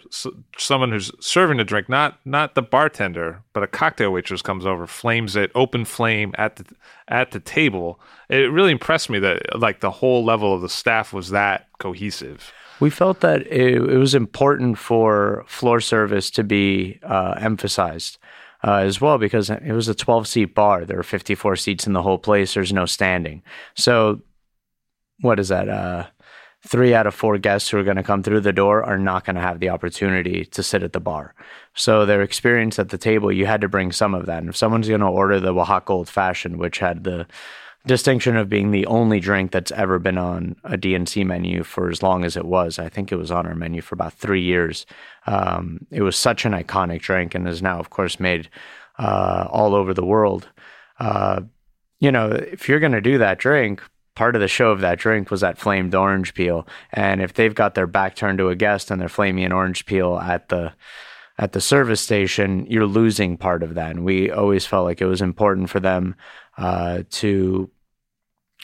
someone 0.59 0.90
who's 0.90 1.12
serving 1.20 1.59
the 1.59 1.64
drink, 1.64 1.88
not 1.88 2.18
not 2.25 2.55
the 2.55 2.62
bartender, 2.62 3.42
but 3.53 3.62
a 3.62 3.68
cocktail 3.68 4.12
waitress 4.12 4.42
comes 4.42 4.66
over, 4.66 4.87
flames 4.87 5.37
it, 5.37 5.53
open 5.55 5.85
flame 5.85 6.35
at 6.37 6.57
the 6.57 6.64
at 7.09 7.31
the 7.31 7.40
table. 7.40 8.01
It 8.29 8.51
really 8.51 8.73
impressed 8.73 9.09
me 9.09 9.20
that 9.20 9.59
like 9.59 9.81
the 9.81 9.90
whole 9.90 10.25
level 10.25 10.53
of 10.53 10.61
the 10.61 10.68
staff 10.68 11.12
was 11.12 11.31
that 11.31 11.68
cohesive. 11.79 12.53
We 12.81 12.90
felt 12.90 13.20
that 13.20 13.42
it, 13.47 13.77
it 13.77 13.99
was 13.99 14.14
important 14.14 14.79
for 14.79 15.44
floor 15.47 15.81
service 15.81 16.29
to 16.33 16.42
be 16.42 16.99
uh, 17.05 17.35
emphasized. 17.38 18.18
Uh, 18.66 18.79
as 18.79 18.98
well 18.98 19.18
because 19.18 19.50
it 19.50 19.72
was 19.72 19.88
a 19.88 19.94
12 19.94 20.27
seat 20.27 20.55
bar. 20.55 20.87
There 20.87 20.96
were 20.96 21.03
54 21.03 21.55
seats 21.57 21.87
in 21.87 21.92
the 21.92 22.00
whole 22.00 22.16
place. 22.16 22.55
There's 22.55 22.72
no 22.72 22.87
standing. 22.87 23.42
So, 23.74 24.22
what 25.20 25.38
is 25.38 25.48
that? 25.48 25.68
Uh, 25.68 26.07
three 26.66 26.94
out 26.94 27.07
of 27.07 27.14
four 27.14 27.37
guests 27.37 27.68
who 27.68 27.77
are 27.77 27.85
going 27.85 27.98
to 27.98 28.03
come 28.03 28.22
through 28.22 28.40
the 28.40 28.55
door 28.55 28.83
are 28.83 28.98
not 28.98 29.27
going 29.27 29.37
to 29.37 29.42
have 29.42 29.61
the 29.61 29.68
opportunity 29.68 30.46
to 30.46 30.62
sit 30.62 30.83
at 30.83 30.94
the 30.94 31.00
bar. 31.00 31.35
So, 31.74 32.07
their 32.07 32.22
experience 32.22 32.79
at 32.79 32.88
the 32.88 32.96
table, 32.96 33.31
you 33.31 33.44
had 33.44 33.61
to 33.61 33.68
bring 33.68 33.92
some 33.92 34.14
of 34.14 34.24
that. 34.27 34.38
And 34.38 34.48
if 34.48 34.57
someone's 34.57 34.88
going 34.88 35.00
to 35.00 35.07
order 35.09 35.38
the 35.40 35.53
Oaxaca 35.53 35.92
Old 35.92 36.09
Fashioned, 36.09 36.57
which 36.57 36.79
had 36.79 37.05
the 37.05 37.27
distinction 37.87 38.37
of 38.37 38.49
being 38.49 38.70
the 38.70 38.87
only 38.87 39.20
drink 39.20 39.51
that's 39.51 39.73
ever 39.73 39.99
been 39.99 40.16
on 40.16 40.57
a 40.64 40.79
DNC 40.79 41.25
menu 41.27 41.62
for 41.62 41.90
as 41.90 42.03
long 42.03 42.25
as 42.25 42.37
it 42.37 42.47
was. 42.47 42.79
I 42.79 42.88
think 42.88 43.12
it 43.12 43.16
was 43.16 43.31
on 43.31 43.47
our 43.47 43.55
menu 43.55 43.83
for 43.83 43.94
about 43.94 44.14
three 44.14 44.42
years. 44.42 44.87
Um, 45.27 45.87
it 45.90 46.03
was 46.03 46.16
such 46.16 46.44
an 46.44 46.53
iconic 46.53 47.03
drink 47.03 47.35
and 47.35 47.47
is 47.47 47.62
now, 47.62 47.79
of 47.79 47.90
course, 47.90 48.18
made 48.18 48.49
uh, 48.99 49.47
all 49.51 49.75
over 49.75 49.92
the 49.92 50.05
world. 50.05 50.49
Uh, 50.99 51.42
you 52.01 52.11
know, 52.11 52.31
if 52.31 52.68
you're 52.68 52.81
going 52.81 52.92
to 52.92 53.01
do 53.01 53.18
that 53.18 53.38
drink, 53.38 53.83
part 54.14 54.35
of 54.35 54.40
the 54.40 54.49
show 54.49 54.70
of 54.70 54.81
that 54.81 54.99
drink 54.99 55.31
was 55.31 55.40
that 55.40 55.59
flamed 55.59 55.94
orange 55.94 56.35
peel. 56.35 56.66
And 56.92 57.20
if 57.20 57.35
they've 57.35 57.55
got 57.55 57.75
their 57.75 57.87
back 57.87 58.16
turned 58.16 58.38
to 58.38 58.49
a 58.49 58.57
guest 58.57 58.90
and 58.90 59.01
they're 59.01 59.09
flaming 59.09 59.44
an 59.44 59.53
orange 59.53 59.87
peel 59.87 60.18
at 60.18 60.49
the 60.49 60.73
at 61.37 61.53
the 61.53 61.61
service 61.61 62.01
station, 62.01 62.64
you're 62.70 62.87
losing 62.87 63.37
part 63.37 63.64
of 63.64 63.75
that. 63.75 63.90
And 63.90 64.05
we 64.05 64.31
always 64.31 64.64
felt 64.64 64.85
like 64.85 65.01
it 65.01 65.07
was 65.07 65.20
important 65.20 65.68
for 65.68 65.81
them 65.81 66.14
uh, 66.57 67.03
to 67.11 67.68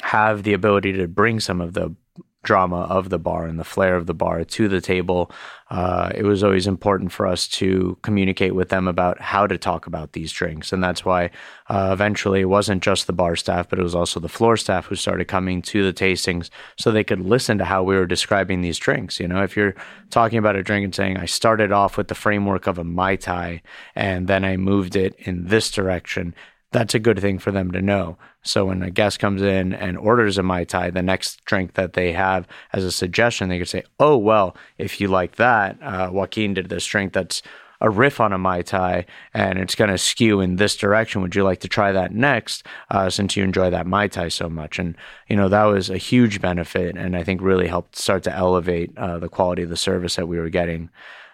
have 0.02 0.42
the 0.42 0.52
ability 0.52 0.92
to 0.94 1.06
bring 1.08 1.40
some 1.40 1.60
of 1.60 1.74
the 1.74 1.94
drama 2.42 2.82
of 2.88 3.10
the 3.10 3.18
bar 3.18 3.44
and 3.44 3.58
the 3.58 3.64
flair 3.64 3.96
of 3.96 4.06
the 4.06 4.14
bar 4.14 4.44
to 4.44 4.66
the 4.66 4.80
table. 4.80 5.30
Uh, 5.70 6.10
it 6.14 6.24
was 6.24 6.42
always 6.42 6.66
important 6.66 7.12
for 7.12 7.26
us 7.26 7.46
to 7.46 7.98
communicate 8.02 8.54
with 8.54 8.70
them 8.70 8.88
about 8.88 9.20
how 9.20 9.46
to 9.46 9.58
talk 9.58 9.86
about 9.86 10.12
these 10.12 10.32
drinks. 10.32 10.72
And 10.72 10.82
that's 10.82 11.04
why 11.04 11.30
uh, 11.68 11.90
eventually 11.92 12.40
it 12.40 12.46
wasn't 12.46 12.82
just 12.82 13.06
the 13.06 13.12
bar 13.12 13.36
staff, 13.36 13.68
but 13.68 13.78
it 13.78 13.82
was 13.82 13.94
also 13.94 14.20
the 14.20 14.28
floor 14.28 14.56
staff 14.56 14.86
who 14.86 14.94
started 14.94 15.26
coming 15.26 15.60
to 15.62 15.84
the 15.84 15.92
tastings 15.92 16.48
so 16.78 16.90
they 16.90 17.04
could 17.04 17.20
listen 17.20 17.58
to 17.58 17.64
how 17.64 17.82
we 17.82 17.94
were 17.94 18.06
describing 18.06 18.62
these 18.62 18.78
drinks. 18.78 19.20
You 19.20 19.28
know, 19.28 19.42
if 19.42 19.54
you're 19.54 19.74
talking 20.08 20.38
about 20.38 20.56
a 20.56 20.62
drink 20.62 20.84
and 20.84 20.94
saying, 20.94 21.18
I 21.18 21.26
started 21.26 21.72
off 21.72 21.98
with 21.98 22.08
the 22.08 22.14
framework 22.14 22.66
of 22.66 22.78
a 22.78 22.84
Mai 22.84 23.16
Tai 23.16 23.60
and 23.94 24.28
then 24.28 24.44
I 24.44 24.56
moved 24.56 24.96
it 24.96 25.14
in 25.18 25.48
this 25.48 25.70
direction 25.70 26.34
that's 26.72 26.94
a 26.94 27.00
good 27.00 27.20
thing 27.20 27.38
for 27.38 27.50
them 27.50 27.70
to 27.72 27.82
know. 27.82 28.16
So 28.42 28.66
when 28.66 28.82
a 28.82 28.90
guest 28.90 29.18
comes 29.18 29.42
in 29.42 29.72
and 29.72 29.98
orders 29.98 30.38
a 30.38 30.42
Mai 30.42 30.64
Tai, 30.64 30.90
the 30.90 31.02
next 31.02 31.44
drink 31.44 31.74
that 31.74 31.94
they 31.94 32.12
have 32.12 32.46
as 32.72 32.84
a 32.84 32.92
suggestion, 32.92 33.48
they 33.48 33.58
could 33.58 33.68
say, 33.68 33.84
oh, 33.98 34.16
well, 34.16 34.56
if 34.78 35.00
you 35.00 35.08
like 35.08 35.36
that, 35.36 35.82
uh, 35.82 36.10
Joaquin 36.12 36.54
did 36.54 36.68
this 36.68 36.86
drink 36.86 37.12
that's 37.12 37.42
a 37.80 37.90
riff 37.90 38.20
on 38.20 38.32
a 38.32 38.38
Mai 38.38 38.62
Tai 38.62 39.06
and 39.32 39.58
it's 39.58 39.74
going 39.74 39.90
to 39.90 39.98
skew 39.98 40.40
in 40.40 40.56
this 40.56 40.76
direction. 40.76 41.22
Would 41.22 41.34
you 41.34 41.44
like 41.44 41.60
to 41.60 41.68
try 41.68 41.92
that 41.92 42.12
next 42.12 42.66
uh, 42.90 43.08
since 43.08 43.36
you 43.36 43.42
enjoy 43.42 43.70
that 43.70 43.86
Mai 43.86 44.06
Tai 44.06 44.28
so 44.28 44.48
much? 44.48 44.78
And, 44.78 44.96
you 45.28 45.36
know, 45.36 45.48
that 45.48 45.64
was 45.64 45.88
a 45.88 45.96
huge 45.96 46.40
benefit 46.40 46.96
and 46.96 47.16
I 47.16 47.24
think 47.24 47.40
really 47.40 47.68
helped 47.68 47.96
start 47.96 48.22
to 48.24 48.36
elevate 48.36 48.96
uh, 48.98 49.18
the 49.18 49.28
quality 49.28 49.62
of 49.62 49.70
the 49.70 49.76
service 49.76 50.16
that 50.16 50.28
we 50.28 50.38
were 50.38 50.50
getting. 50.50 50.90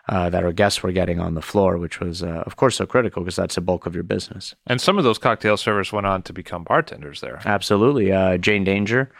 Uh, 0.08 0.30
that 0.30 0.44
our 0.44 0.52
guests 0.52 0.82
were 0.82 0.92
getting 0.92 1.18
on 1.20 1.34
the 1.34 1.42
floor, 1.42 1.78
which 1.78 1.98
was, 2.00 2.22
uh, 2.22 2.42
of 2.46 2.56
course, 2.56 2.76
so 2.76 2.86
critical 2.86 3.22
because 3.22 3.36
that's 3.36 3.56
the 3.56 3.60
bulk 3.60 3.86
of 3.86 3.94
your 3.94 4.04
business. 4.04 4.54
And 4.66 4.80
some 4.80 4.98
of 4.98 5.04
those 5.04 5.18
cocktail 5.18 5.56
servers 5.56 5.92
went 5.92 6.06
on 6.06 6.22
to 6.22 6.32
become 6.32 6.64
bartenders 6.64 7.20
there. 7.20 7.40
Absolutely. 7.44 8.12
Uh, 8.12 8.36
Jane 8.38 8.64
Danger. 8.64 9.10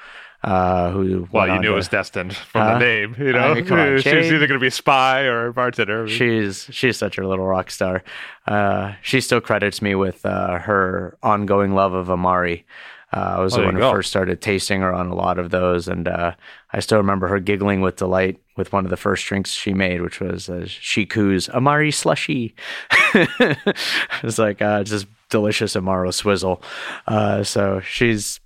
Uh, 0.44 0.90
who 0.92 1.26
Well, 1.32 1.48
you 1.48 1.58
knew 1.60 1.70
to- 1.70 1.74
was 1.74 1.88
destined 1.88 2.36
from 2.52 2.66
the 2.74 2.78
name. 2.78 3.16
You 3.18 3.32
know, 3.32 3.38
I 3.38 3.54
mean, 3.54 3.72
on, 3.72 3.98
she 4.00 4.14
was 4.14 4.26
either 4.30 4.46
going 4.46 4.60
to 4.60 4.62
be 4.62 4.66
a 4.68 4.70
spy 4.70 5.22
or 5.22 5.46
a 5.48 5.52
bartender. 5.52 6.06
She's 6.06 6.68
she's 6.70 6.96
such 6.96 7.18
a 7.18 7.26
little 7.26 7.46
rock 7.46 7.70
star. 7.70 8.04
Uh, 8.46 8.92
she 9.02 9.20
still 9.20 9.40
credits 9.40 9.82
me 9.82 9.94
with 9.96 10.24
uh, 10.24 10.58
her 10.60 11.16
ongoing 11.22 11.74
love 11.74 11.94
of 11.94 12.10
Amari. 12.10 12.64
Uh, 13.12 13.36
I 13.38 13.40
was 13.40 13.54
Oh, 13.54 13.60
the 13.60 13.64
one 13.64 13.74
who 13.76 13.80
first 13.90 14.10
started 14.10 14.40
tasting 14.40 14.82
her 14.82 14.92
on 14.92 15.08
a 15.08 15.14
lot 15.14 15.38
of 15.38 15.50
those, 15.50 15.88
and 15.88 16.06
uh, 16.06 16.32
I 16.72 16.80
still 16.80 16.98
remember 16.98 17.26
her 17.28 17.40
giggling 17.40 17.80
with 17.80 17.96
delight 17.96 18.38
with 18.56 18.72
one 18.72 18.84
of 18.84 18.90
the 18.90 18.96
first 18.96 19.26
drinks 19.26 19.52
she 19.52 19.72
made, 19.72 20.00
which 20.02 20.20
was 20.20 20.48
uh, 20.48 20.64
Shiku's 20.66 21.48
Amari 21.50 21.90
slushy. 21.90 22.54
it 23.14 23.76
was 24.22 24.38
like 24.38 24.62
uh, 24.62 24.82
just 24.84 25.06
delicious 25.28 25.74
Amaro 25.74 26.12
swizzle. 26.12 26.62
Uh, 27.06 27.42
so 27.42 27.80
she's 27.80 28.40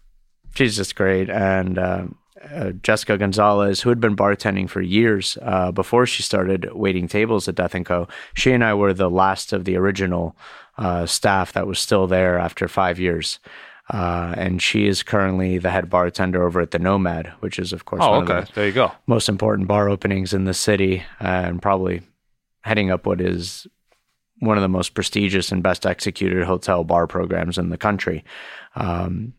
she's 0.55 0.77
just 0.77 0.97
great. 0.97 1.31
And 1.31 1.79
um, 1.79 2.17
uh, 2.51 2.71
Jessica 2.83 3.19
Gonzalez, 3.19 3.81
who 3.81 3.89
had 3.91 4.01
been 4.01 4.17
bartending 4.17 4.69
for 4.69 4.81
years 4.81 5.37
uh, 5.43 5.73
before 5.73 6.07
she 6.07 6.23
started 6.23 6.73
waiting 6.73 7.07
tables 7.07 7.49
at 7.49 7.55
Death 7.55 7.75
and 7.75 7.85
Co. 7.85 8.09
She 8.35 8.53
and 8.53 8.65
I 8.65 8.75
were 8.75 8.95
the 8.95 9.11
last 9.11 9.53
of 9.53 9.65
the 9.65 9.77
original 9.77 10.37
uh, 10.79 11.07
staff 11.07 11.53
that 11.53 11.67
was 11.67 11.79
still 11.79 12.07
there 12.07 12.39
after 12.39 12.67
five 12.67 12.99
years. 12.99 13.39
Uh, 13.93 14.35
and 14.37 14.63
she 14.63 14.87
is 14.87 15.03
currently 15.03 15.59
the 15.59 15.71
head 15.71 15.91
bartender 15.91 16.45
over 16.47 16.61
at 16.61 16.71
the 16.71 16.79
Nomad, 16.79 17.27
which 17.41 17.59
is, 17.59 17.73
of 17.73 17.87
course, 17.87 18.01
Oh, 18.05 18.11
one 18.13 18.23
of 18.23 18.31
okay. 18.31 18.41
the 18.47 18.53
There 18.55 18.67
you 18.67 18.73
go. 18.73 18.93
most 19.09 19.29
important 19.29 19.67
bar 19.67 19.89
openings 19.89 20.33
in 20.33 20.45
the 20.45 20.55
city, 20.55 21.03
uh, 21.21 21.25
and 21.27 21.61
probably 21.61 22.03
heading 22.63 22.91
up 22.93 23.05
what 23.07 23.21
is 23.21 23.67
one 24.39 24.57
of 24.57 24.63
the 24.63 24.69
most 24.69 24.95
prestigious 24.95 25.51
and 25.51 25.63
best 25.63 25.85
executed 25.87 26.45
hotel 26.45 26.85
bar 26.85 27.07
programs 27.07 27.59
in 27.59 27.71
the 27.71 27.77
country. 27.77 28.25
Um, 28.77 29.35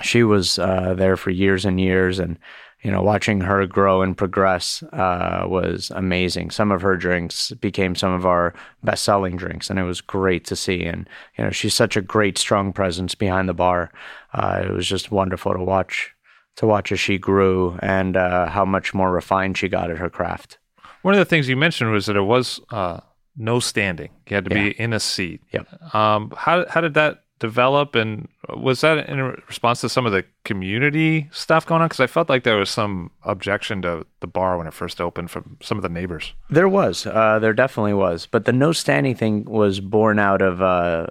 she 0.00 0.22
was 0.22 0.58
uh, 0.58 0.94
there 0.96 1.16
for 1.18 1.30
years 1.30 1.64
and 1.66 1.78
years, 1.78 2.18
and 2.18 2.38
you 2.82 2.90
know, 2.90 3.00
watching 3.00 3.40
her 3.40 3.64
grow 3.64 4.02
and 4.02 4.16
progress 4.16 4.82
uh, 4.92 5.44
was 5.46 5.92
amazing. 5.94 6.50
Some 6.50 6.72
of 6.72 6.82
her 6.82 6.96
drinks 6.96 7.52
became 7.52 7.94
some 7.94 8.12
of 8.12 8.26
our 8.26 8.54
best-selling 8.82 9.36
drinks, 9.36 9.70
and 9.70 9.78
it 9.78 9.84
was 9.84 10.00
great 10.00 10.44
to 10.46 10.56
see. 10.56 10.84
And 10.84 11.08
you 11.38 11.44
know, 11.44 11.50
she's 11.50 11.74
such 11.74 11.96
a 11.96 12.02
great, 12.02 12.38
strong 12.38 12.72
presence 12.72 13.14
behind 13.14 13.48
the 13.48 13.54
bar. 13.54 13.92
Uh, 14.34 14.62
it 14.64 14.72
was 14.72 14.86
just 14.86 15.12
wonderful 15.12 15.52
to 15.52 15.62
watch 15.62 16.12
to 16.56 16.66
watch 16.66 16.92
as 16.92 17.00
she 17.00 17.16
grew 17.16 17.78
and 17.80 18.16
uh, 18.16 18.46
how 18.46 18.64
much 18.64 18.92
more 18.92 19.10
refined 19.10 19.56
she 19.56 19.68
got 19.68 19.90
at 19.90 19.96
her 19.98 20.10
craft. 20.10 20.58
One 21.00 21.14
of 21.14 21.18
the 21.18 21.24
things 21.24 21.48
you 21.48 21.56
mentioned 21.56 21.90
was 21.92 22.06
that 22.06 22.16
it 22.16 22.22
was 22.22 22.60
uh, 22.70 23.00
no 23.36 23.58
standing. 23.58 24.10
You 24.28 24.34
had 24.34 24.44
to 24.44 24.50
be 24.50 24.70
in 24.70 24.92
a 24.92 25.00
seat. 25.00 25.40
Yep. 25.52 25.94
Um, 25.94 26.32
how 26.36 26.66
how 26.68 26.80
did 26.80 26.94
that 26.94 27.22
develop, 27.42 27.96
and 27.96 28.28
was 28.48 28.80
that 28.82 29.08
in 29.08 29.20
response 29.48 29.80
to 29.80 29.88
some 29.88 30.06
of 30.06 30.12
the 30.12 30.24
community 30.44 31.28
stuff 31.32 31.66
going 31.66 31.82
on? 31.82 31.88
Because 31.88 32.00
I 32.00 32.06
felt 32.06 32.28
like 32.28 32.44
there 32.44 32.56
was 32.56 32.70
some 32.70 33.10
objection 33.24 33.82
to 33.82 34.06
the 34.20 34.28
bar 34.28 34.56
when 34.56 34.68
it 34.68 34.72
first 34.72 35.00
opened 35.00 35.30
from 35.30 35.58
some 35.60 35.76
of 35.76 35.82
the 35.82 35.88
neighbors. 35.88 36.34
There 36.48 36.68
was, 36.68 37.04
uh, 37.04 37.40
there 37.40 37.52
definitely 37.52 37.94
was, 37.94 38.26
but 38.26 38.44
the 38.44 38.52
no 38.52 38.70
standing 38.70 39.16
thing 39.16 39.44
was 39.44 39.80
born 39.80 40.20
out 40.20 40.40
of 40.40 40.62
uh, 40.62 41.08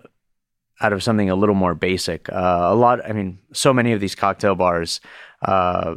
out 0.79 0.93
of 0.93 1.03
something 1.03 1.29
a 1.29 1.35
little 1.35 1.53
more 1.53 1.75
basic. 1.75 2.29
Uh, 2.29 2.69
a 2.71 2.75
lot, 2.75 3.05
I 3.07 3.11
mean, 3.11 3.37
so 3.51 3.73
many 3.73 3.91
of 3.91 3.99
these 3.99 4.15
cocktail 4.15 4.55
bars 4.55 5.01
uh, 5.41 5.95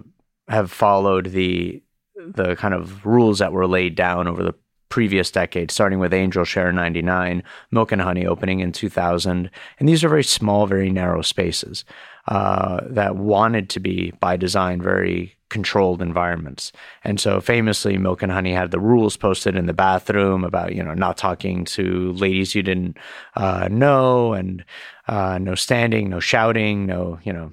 have 0.48 0.70
followed 0.70 1.26
the 1.30 1.80
the 2.16 2.56
kind 2.56 2.74
of 2.74 3.06
rules 3.06 3.38
that 3.38 3.52
were 3.52 3.66
laid 3.66 3.94
down 3.94 4.26
over 4.28 4.42
the 4.42 4.54
previous 4.94 5.28
decade, 5.28 5.72
starting 5.72 5.98
with 5.98 6.14
Angel 6.14 6.44
Share 6.44 6.70
99, 6.70 7.42
Milk 7.72 7.90
and 7.90 8.00
Honey 8.00 8.24
opening 8.24 8.60
in 8.60 8.70
2000. 8.70 9.50
And 9.80 9.88
these 9.88 10.04
are 10.04 10.08
very 10.08 10.22
small, 10.22 10.68
very 10.68 10.88
narrow 10.88 11.20
spaces 11.20 11.84
uh, 12.28 12.78
that 12.90 13.16
wanted 13.16 13.68
to 13.70 13.80
be, 13.80 14.12
by 14.20 14.36
design, 14.36 14.80
very 14.80 15.34
controlled 15.48 16.00
environments. 16.00 16.70
And 17.02 17.18
so 17.18 17.40
famously, 17.40 17.98
Milk 17.98 18.22
and 18.22 18.30
Honey 18.30 18.52
had 18.52 18.70
the 18.70 18.78
rules 18.78 19.16
posted 19.16 19.56
in 19.56 19.66
the 19.66 19.72
bathroom 19.72 20.44
about, 20.44 20.76
you 20.76 20.82
know, 20.84 20.94
not 20.94 21.16
talking 21.16 21.64
to 21.64 22.12
ladies 22.12 22.54
you 22.54 22.62
didn't 22.62 22.96
uh, 23.34 23.66
know 23.68 24.32
and 24.32 24.64
uh, 25.08 25.38
no 25.38 25.56
standing, 25.56 26.08
no 26.08 26.20
shouting, 26.20 26.86
no, 26.86 27.18
you 27.24 27.32
know, 27.32 27.50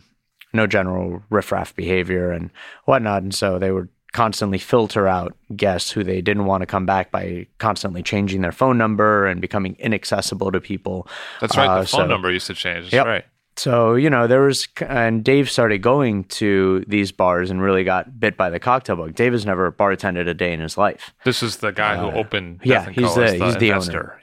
no 0.53 0.67
general 0.67 1.23
riffraff 1.31 1.75
behavior 1.75 2.29
and 2.29 2.51
whatnot. 2.85 3.23
And 3.23 3.33
so 3.33 3.57
they 3.57 3.71
would 3.71 3.89
constantly 4.13 4.57
filter 4.57 5.07
out 5.07 5.35
guests 5.55 5.91
who 5.91 6.03
they 6.03 6.21
didn't 6.21 6.45
want 6.45 6.61
to 6.61 6.65
come 6.65 6.85
back 6.85 7.11
by 7.11 7.47
constantly 7.59 8.03
changing 8.03 8.41
their 8.41 8.51
phone 8.51 8.77
number 8.77 9.25
and 9.25 9.39
becoming 9.41 9.75
inaccessible 9.79 10.51
to 10.51 10.59
people. 10.59 11.07
That's 11.39 11.55
right. 11.55 11.67
Uh, 11.67 11.81
the 11.81 11.87
phone 11.87 12.01
so- 12.01 12.05
number 12.07 12.31
used 12.31 12.47
to 12.47 12.53
change. 12.53 12.85
That's 12.85 12.93
Yep. 12.93 13.05
right. 13.05 13.25
So, 13.57 13.95
you 13.95 14.09
know, 14.09 14.27
there 14.27 14.41
was, 14.41 14.67
and 14.87 15.23
Dave 15.25 15.49
started 15.51 15.79
going 15.81 16.23
to 16.25 16.85
these 16.87 17.11
bars 17.11 17.51
and 17.51 17.61
really 17.61 17.83
got 17.83 18.17
bit 18.19 18.37
by 18.37 18.49
the 18.49 18.59
cocktail 18.59 18.95
bug. 18.95 19.13
Dave 19.13 19.33
has 19.33 19.45
never 19.45 19.69
bartended 19.73 20.27
a 20.27 20.33
day 20.33 20.53
in 20.53 20.61
his 20.61 20.77
life. 20.77 21.13
This 21.25 21.43
is 21.43 21.57
the 21.57 21.71
guy 21.73 21.97
who 21.97 22.09
opened. 22.17 22.57
Uh, 22.61 22.63
yeah, 22.63 22.89
he's 22.89 23.13
the- 23.13 23.31
he's 23.33 23.57
the 23.57 23.71
owner. 23.73 23.75
investor. 23.75 24.19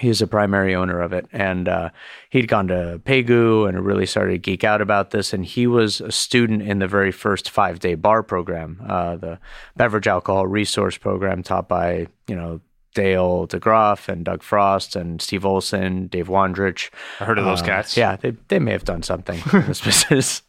Yeah. 0.00 0.06
He's 0.08 0.18
the 0.20 0.26
primary 0.26 0.74
owner 0.74 1.00
of 1.00 1.12
it. 1.12 1.26
And 1.32 1.68
uh, 1.68 1.90
he'd 2.30 2.48
gone 2.48 2.68
to 2.68 3.00
Pegu 3.04 3.68
and 3.68 3.84
really 3.84 4.06
started 4.06 4.32
to 4.32 4.38
geek 4.38 4.64
out 4.64 4.80
about 4.80 5.10
this. 5.10 5.32
And 5.32 5.44
he 5.44 5.66
was 5.66 6.00
a 6.00 6.10
student 6.12 6.62
in 6.62 6.78
the 6.78 6.88
very 6.88 7.12
first 7.12 7.50
five 7.50 7.78
day 7.80 7.94
bar 7.94 8.22
program, 8.22 8.80
uh, 8.88 9.16
the 9.16 9.38
beverage 9.76 10.06
alcohol 10.06 10.46
resource 10.46 10.96
program 10.96 11.42
taught 11.42 11.68
by, 11.68 12.06
you 12.26 12.34
know, 12.36 12.60
Dale 12.94 13.46
DeGroff 13.46 14.08
and 14.08 14.24
Doug 14.24 14.42
Frost 14.42 14.96
and 14.96 15.22
Steve 15.22 15.44
Olson, 15.46 16.08
Dave 16.08 16.26
Wondrich. 16.26 16.90
I 17.20 17.24
heard 17.24 17.38
of 17.38 17.44
those 17.44 17.62
Uh, 17.62 17.66
cats. 17.66 17.96
Yeah, 17.96 18.16
they, 18.16 18.32
they 18.48 18.58
may 18.58 18.72
have 18.72 18.84
done 18.84 19.04
something 19.04 19.40
in 19.52 19.66
this 19.66 19.80
business. 19.84 20.42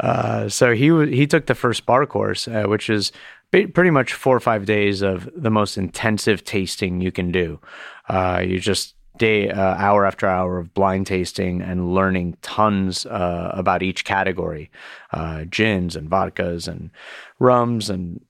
Uh, 0.00 0.48
so 0.48 0.74
he 0.74 0.86
he 1.14 1.26
took 1.26 1.46
the 1.46 1.54
first 1.54 1.84
bar 1.84 2.06
course, 2.06 2.46
uh, 2.48 2.64
which 2.64 2.88
is 2.88 3.10
pretty 3.50 3.90
much 3.90 4.14
four 4.14 4.34
or 4.36 4.40
five 4.40 4.64
days 4.64 5.02
of 5.02 5.28
the 5.36 5.50
most 5.50 5.76
intensive 5.76 6.42
tasting 6.44 7.00
you 7.00 7.12
can 7.12 7.30
do. 7.30 7.58
Uh, 8.08 8.42
you 8.44 8.58
just 8.58 8.94
day 9.18 9.50
uh, 9.50 9.74
hour 9.74 10.06
after 10.06 10.26
hour 10.26 10.58
of 10.58 10.74
blind 10.74 11.06
tasting 11.06 11.60
and 11.60 11.94
learning 11.94 12.36
tons 12.42 13.06
uh, 13.06 13.50
about 13.52 13.82
each 13.82 14.04
category, 14.04 14.70
uh, 15.12 15.44
gins 15.44 15.96
and 15.96 16.10
vodkas 16.10 16.66
and 16.66 16.90
rums 17.38 17.90
and 17.90 18.24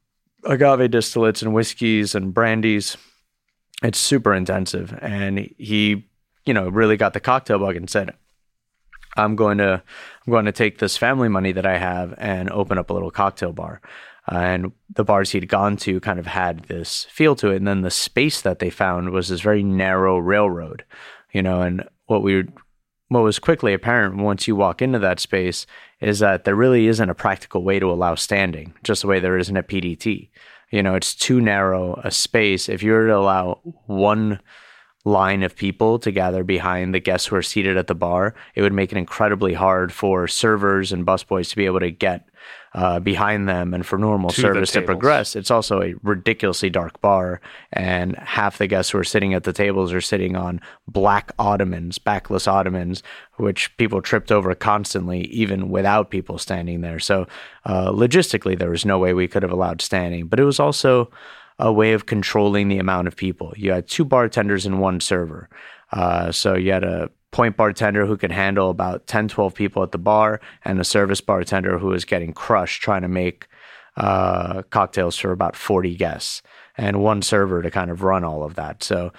agave 0.45 0.91
distillates 0.91 1.43
and 1.43 1.55
whiskeys 1.55 2.15
and 2.15 2.35
brandies. 2.35 2.97
It's 3.83 3.99
super 3.99 4.35
intensive, 4.35 4.97
and 5.03 5.51
he, 5.59 6.05
you 6.45 6.55
know, 6.55 6.69
really 6.69 6.97
got 6.97 7.15
the 7.15 7.21
cocktail 7.21 7.59
bug 7.59 7.77
and 7.77 7.91
said, 7.91 8.15
I'm 9.17 9.37
going 9.37 9.59
to 9.59 9.83
I'm 10.27 10.31
going 10.31 10.45
to 10.47 10.53
take 10.53 10.79
this 10.79 10.97
family 10.97 11.29
money 11.29 11.53
that 11.53 11.67
I 11.67 11.79
have 11.79 12.15
and 12.19 12.51
open 12.51 12.79
up 12.79 12.91
a 12.91 12.93
little 12.93 13.11
cocktail 13.11 13.53
bar. 13.53 13.81
And 14.29 14.73
the 14.89 15.05
bars 15.05 15.31
he'd 15.31 15.49
gone 15.49 15.77
to 15.79 16.01
kind 16.01 16.19
of 16.19 16.27
had 16.27 16.65
this 16.65 17.05
feel 17.05 17.35
to 17.37 17.51
it. 17.51 17.57
And 17.57 17.67
then 17.67 17.83
the 17.83 17.91
space 17.91 18.41
that 18.43 18.61
they 18.61 18.71
found 18.71 19.11
was 19.11 19.29
this 19.29 19.41
very 19.41 19.63
narrow 19.63 20.19
railroad, 20.19 20.85
you 21.33 21.43
know. 21.43 21.63
And 21.63 21.85
what 22.07 22.23
we 22.23 22.45
what 23.09 23.25
was 23.25 23.39
quickly 23.39 23.75
apparent 23.75 24.17
once 24.17 24.49
you 24.49 24.57
walk 24.57 24.81
into 24.81 24.99
that 25.01 25.21
space 25.21 25.67
is 26.01 26.21
that 26.21 26.45
there 26.45 26.55
really 26.55 26.87
isn't 26.87 27.11
a 27.11 27.15
practical 27.15 27.63
way 27.63 27.79
to 27.79 27.91
allow 27.91 28.15
standing, 28.15 28.75
just 28.85 29.03
the 29.03 29.09
way 29.09 29.21
there 29.21 29.37
isn't 29.37 29.57
a 29.57 29.63
PDT. 29.63 30.31
You 30.71 30.83
know, 30.83 30.95
it's 30.95 31.15
too 31.15 31.41
narrow 31.41 32.01
a 32.03 32.11
space. 32.11 32.69
If 32.69 32.83
you 32.83 32.93
were 32.93 33.09
to 33.09 33.17
allow 33.17 33.61
one 33.87 34.41
line 35.05 35.43
of 35.43 35.57
people 35.57 35.99
to 35.99 36.11
gather 36.11 36.45
behind 36.45 36.95
the 36.95 37.01
guests 37.01 37.27
who 37.27 37.37
are 37.37 37.43
seated 37.43 37.77
at 37.77 37.89
the 37.89 37.95
bar, 37.95 38.35
it 38.55 38.63
would 38.63 38.73
make 38.73 38.93
it 38.93 38.99
incredibly 38.99 39.53
hard 39.53 39.93
for 39.93 40.27
servers 40.27 40.93
and 40.93 41.07
busboys 41.07 41.51
to 41.51 41.57
be 41.57 41.67
able 41.67 41.81
to 41.81 41.91
get 41.91 42.29
uh, 42.75 42.99
behind 43.01 43.49
them 43.49 43.75
and 43.75 43.85
for 43.85 43.99
normal 43.99 44.31
To 44.31 44.41
service 44.41 44.73
to 44.73 44.83
progress. 44.83 45.37
It's 45.37 45.51
also 45.51 45.83
a 45.83 45.95
ridiculously 46.03 46.71
dark 46.71 47.01
bar, 47.01 47.41
and 47.73 48.17
half 48.17 48.59
the 48.59 48.67
guests 48.67 48.93
who 48.93 48.99
are 48.99 49.05
sitting 49.05 49.35
at 49.35 49.45
the 49.45 49.53
tables 49.53 49.93
are 49.93 50.01
sitting 50.01 50.37
on 50.37 50.61
black 50.89 51.33
ottomans, 51.39 51.99
backless 51.99 52.47
ottomans, 52.47 53.03
which 53.37 53.77
people 53.77 54.01
tripped 54.01 54.33
over 54.33 54.55
constantly, 54.55 55.23
even 55.27 55.69
without 55.69 56.11
people 56.11 56.39
standing 56.39 56.81
there. 56.81 56.99
So, 56.99 57.27
uh, 57.65 57.91
logistically, 57.91 58.59
there 58.59 58.71
was 58.71 58.85
no 58.85 58.99
way 58.99 59.13
we 59.13 59.29
could 59.29 59.43
have 59.43 59.53
allowed 59.53 59.83
standing, 59.83 60.27
but 60.27 60.41
it 60.41 60.45
was 60.45 60.61
also 60.61 61.11
a 61.59 61.73
way 61.73 61.93
of 61.93 62.07
controlling 62.07 62.69
the 62.69 62.79
amount 62.79 63.07
of 63.07 63.17
people. 63.17 63.53
You 63.57 63.73
had 63.73 63.87
two 63.87 64.05
bartenders 64.05 64.67
and 64.67 64.81
one 64.81 65.01
server. 65.01 65.49
Uh, 65.93 66.33
so 66.33 66.55
you 66.55 66.73
had 66.73 66.85
a 66.85 67.11
point 67.33 67.57
bartender 67.57 68.07
who 68.07 68.17
could 68.17 68.31
handle 68.31 68.71
about 68.71 69.07
10, 69.07 69.29
12 69.29 69.55
people 69.55 69.83
at 69.83 69.91
the 69.91 69.99
bar, 69.99 70.41
and 70.65 70.79
a 70.79 70.85
service 70.85 71.21
bartender 71.21 71.79
who 71.79 71.89
was 71.89 72.05
getting 72.05 72.33
crushed 72.33 72.83
trying 72.83 73.03
to 73.03 73.09
make 73.09 73.49
uh, 73.97 74.63
cocktails 74.71 75.17
for 75.17 75.33
about 75.33 75.57
40 75.57 75.97
guests, 75.97 76.43
and 76.77 77.03
one 77.03 77.23
server 77.23 77.61
to 77.63 77.71
kind 77.71 77.91
of 77.91 78.03
run 78.03 78.23
all 78.23 78.45
of 78.45 78.55
that. 78.55 78.83
So 78.83 79.13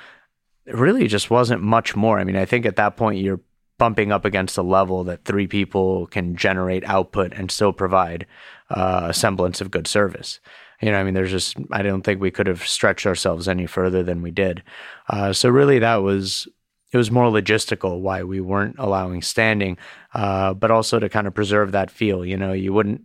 it 0.66 0.76
really 0.76 1.08
just 1.08 1.30
wasn't 1.30 1.62
much 1.62 1.96
more. 1.96 2.20
I 2.20 2.24
mean, 2.24 2.38
I 2.38 2.46
think 2.46 2.66
at 2.66 2.78
that 2.78 2.96
point 2.96 3.20
you're 3.20 3.42
bumping 3.78 4.12
up 4.12 4.24
against 4.24 4.58
a 4.58 4.64
level 4.64 5.04
that 5.04 5.26
three 5.26 5.48
people 5.48 6.08
can 6.08 6.36
generate 6.36 6.84
output 6.86 7.34
and 7.34 7.52
still 7.52 7.74
provide 7.74 8.26
uh, 8.70 9.08
a 9.10 9.14
semblance 9.14 9.60
of 9.60 9.72
good 9.72 9.88
service. 9.88 10.40
You 10.82 10.92
know, 10.92 11.00
I 11.00 11.04
mean, 11.04 11.14
there's 11.14 11.32
just 11.32 11.58
I 11.72 11.82
don't 11.82 12.02
think 12.02 12.22
we 12.22 12.32
could 12.32 12.48
have 12.48 12.66
stretched 12.66 13.06
ourselves 13.06 13.48
any 13.48 13.66
further 13.66 14.04
than 14.04 14.22
we 14.22 14.32
did. 14.32 14.64
Uh, 15.10 15.34
so 15.34 15.50
really, 15.50 15.80
that 15.80 15.98
was 15.98 16.48
it 16.94 16.98
was 16.98 17.12
more 17.12 17.26
logistical 17.26 18.00
why 18.00 18.24
we 18.24 18.40
weren't 18.40 18.76
allowing 18.78 19.22
standing, 19.22 19.78
uh, 20.14 20.54
but 20.54 20.72
also 20.72 21.00
to 21.00 21.10
kind 21.10 21.28
of 21.28 21.34
preserve 21.34 21.72
that 21.72 21.92
feel. 21.92 22.24
You 22.24 22.38
know, 22.38 22.54
you 22.54 22.72
wouldn't 22.72 23.02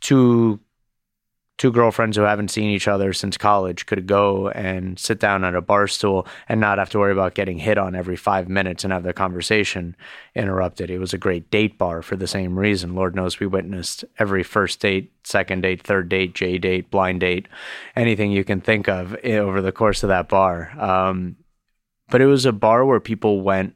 two 0.00 0.58
two 1.58 1.70
girlfriends 1.70 2.16
who 2.16 2.24
haven't 2.24 2.50
seen 2.50 2.70
each 2.70 2.88
other 2.88 3.12
since 3.12 3.36
college 3.36 3.86
could 3.86 4.06
go 4.06 4.48
and 4.48 4.98
sit 4.98 5.20
down 5.20 5.44
at 5.44 5.54
a 5.54 5.60
bar 5.60 5.86
stool 5.86 6.26
and 6.48 6.60
not 6.60 6.78
have 6.78 6.90
to 6.90 6.98
worry 6.98 7.12
about 7.12 7.34
getting 7.34 7.58
hit 7.58 7.78
on 7.78 7.94
every 7.94 8.16
five 8.16 8.48
minutes 8.48 8.82
and 8.82 8.92
have 8.92 9.04
their 9.04 9.12
conversation 9.12 9.94
interrupted. 10.34 10.90
It 10.90 10.98
was 10.98 11.12
a 11.12 11.18
great 11.18 11.50
date 11.50 11.78
bar 11.78 12.02
for 12.02 12.16
the 12.16 12.26
same 12.26 12.58
reason. 12.58 12.96
Lord 12.96 13.14
knows 13.14 13.38
we 13.38 13.46
witnessed 13.46 14.04
every 14.18 14.42
first 14.42 14.80
date, 14.80 15.12
second 15.22 15.60
date, 15.60 15.82
third 15.82 16.08
date, 16.08 16.34
J 16.34 16.58
date, 16.58 16.90
blind 16.90 17.20
date, 17.20 17.46
anything 17.94 18.32
you 18.32 18.42
can 18.42 18.60
think 18.60 18.88
of 18.88 19.14
over 19.24 19.60
the 19.60 19.70
course 19.70 20.02
of 20.02 20.08
that 20.08 20.28
bar. 20.28 20.72
Um, 20.80 21.36
but 22.12 22.20
it 22.20 22.26
was 22.26 22.46
a 22.46 22.52
bar 22.52 22.84
where 22.84 23.00
people 23.00 23.40
went. 23.40 23.74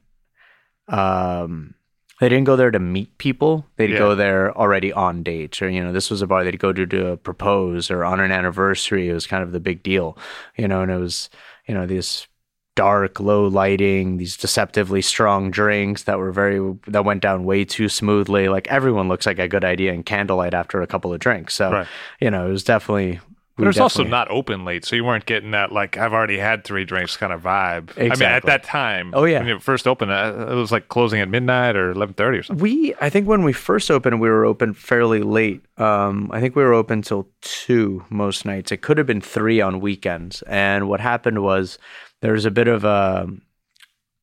Um, 0.87 1.73
they 2.19 2.29
didn't 2.29 2.45
go 2.45 2.55
there 2.55 2.71
to 2.71 2.79
meet 2.79 3.17
people. 3.17 3.65
They'd 3.75 3.91
Yeah. 3.91 3.99
go 3.99 4.15
there 4.15 4.55
already 4.57 4.91
on 4.93 5.21
dates, 5.23 5.61
or 5.61 5.69
you 5.69 5.83
know, 5.83 5.91
this 5.91 6.09
was 6.09 6.21
a 6.21 6.27
bar 6.27 6.43
they'd 6.43 6.57
go 6.59 6.73
to 6.73 6.85
to 6.87 7.17
propose 7.17 7.91
or 7.91 8.03
on 8.05 8.19
an 8.19 8.31
anniversary. 8.31 9.09
It 9.09 9.13
was 9.13 9.27
kind 9.27 9.43
of 9.43 9.51
the 9.51 9.59
big 9.59 9.83
deal, 9.83 10.17
you 10.57 10.67
know, 10.67 10.81
and 10.81 10.91
it 10.91 10.97
was 10.97 11.29
you 11.67 11.73
know 11.75 11.85
these 11.85 12.27
dark, 12.75 13.19
low 13.19 13.47
lighting, 13.47 14.17
these 14.17 14.37
deceptively 14.37 15.01
strong 15.01 15.49
drinks 15.51 16.03
that 16.03 16.17
were 16.19 16.31
very 16.31 16.59
that 16.87 17.03
went 17.05 17.21
down 17.21 17.43
way 17.43 17.65
too 17.65 17.89
smoothly. 17.89 18.49
Like 18.49 18.67
everyone 18.69 19.07
looks 19.09 19.25
like 19.25 19.39
a 19.39 19.47
good 19.47 19.65
idea 19.65 19.93
in 19.93 20.03
candlelight 20.03 20.53
after 20.53 20.81
a 20.81 20.87
couple 20.87 21.13
of 21.13 21.19
drinks. 21.19 21.53
So 21.55 21.71
Right. 21.71 21.87
you 22.19 22.31
know, 22.31 22.47
it 22.47 22.51
was 22.51 22.63
definitely. 22.63 23.19
But 23.57 23.63
it 23.63 23.67
was 23.67 23.79
also 23.79 24.03
not 24.03 24.29
open 24.29 24.65
late, 24.65 24.85
so 24.85 24.95
you 24.95 25.03
weren't 25.03 25.25
getting 25.25 25.49
that 25.51 25.71
like 25.71 25.97
I've 25.97 26.13
already 26.13 26.37
had 26.37 26.63
three 26.63 26.85
drinks 26.85 27.17
kind 27.17 27.33
of 27.33 27.41
vibe. 27.41 27.89
I 27.97 28.03
mean, 28.15 28.21
at 28.21 28.45
that 28.45 28.63
time, 28.63 29.11
Oh, 29.15 29.23
yeah. 29.25 29.39
when 29.39 29.49
it 29.49 29.63
first 29.63 29.87
opened, 29.87 30.11
uh, 30.11 30.47
it 30.51 30.53
was 30.53 30.71
like 30.71 30.89
closing 30.89 31.19
at 31.21 31.27
midnight 31.27 31.75
or 31.75 31.89
eleven 31.89 32.13
thirty 32.13 32.37
or 32.37 32.43
something. 32.43 32.61
We, 32.61 32.93
I 33.01 33.09
think 33.09 33.27
when 33.27 33.41
we 33.43 33.53
first 33.53 33.89
opened, 33.89 34.21
we 34.21 34.29
were 34.29 34.45
open 34.45 34.75
fairly 34.75 35.23
late. 35.23 35.65
Um, 35.77 36.29
I 36.31 36.39
think 36.39 36.55
we 36.55 36.63
were 36.63 36.73
open 36.75 37.01
till 37.01 37.27
two 37.41 38.05
most 38.11 38.45
nights. 38.45 38.71
It 38.71 38.81
could 38.81 38.99
have 38.99 39.07
been 39.07 39.21
three 39.21 39.59
on 39.59 39.79
weekends. 39.79 40.43
And 40.43 40.87
what 40.87 40.99
happened 40.99 41.41
was 41.41 41.79
there 42.21 42.33
was 42.33 42.45
a 42.45 42.51
bit 42.51 42.67
of 42.67 42.83
a 42.83 43.27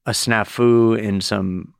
a 0.06 0.10
snafu 0.10 0.96
in 0.98 1.20
some 1.20 1.74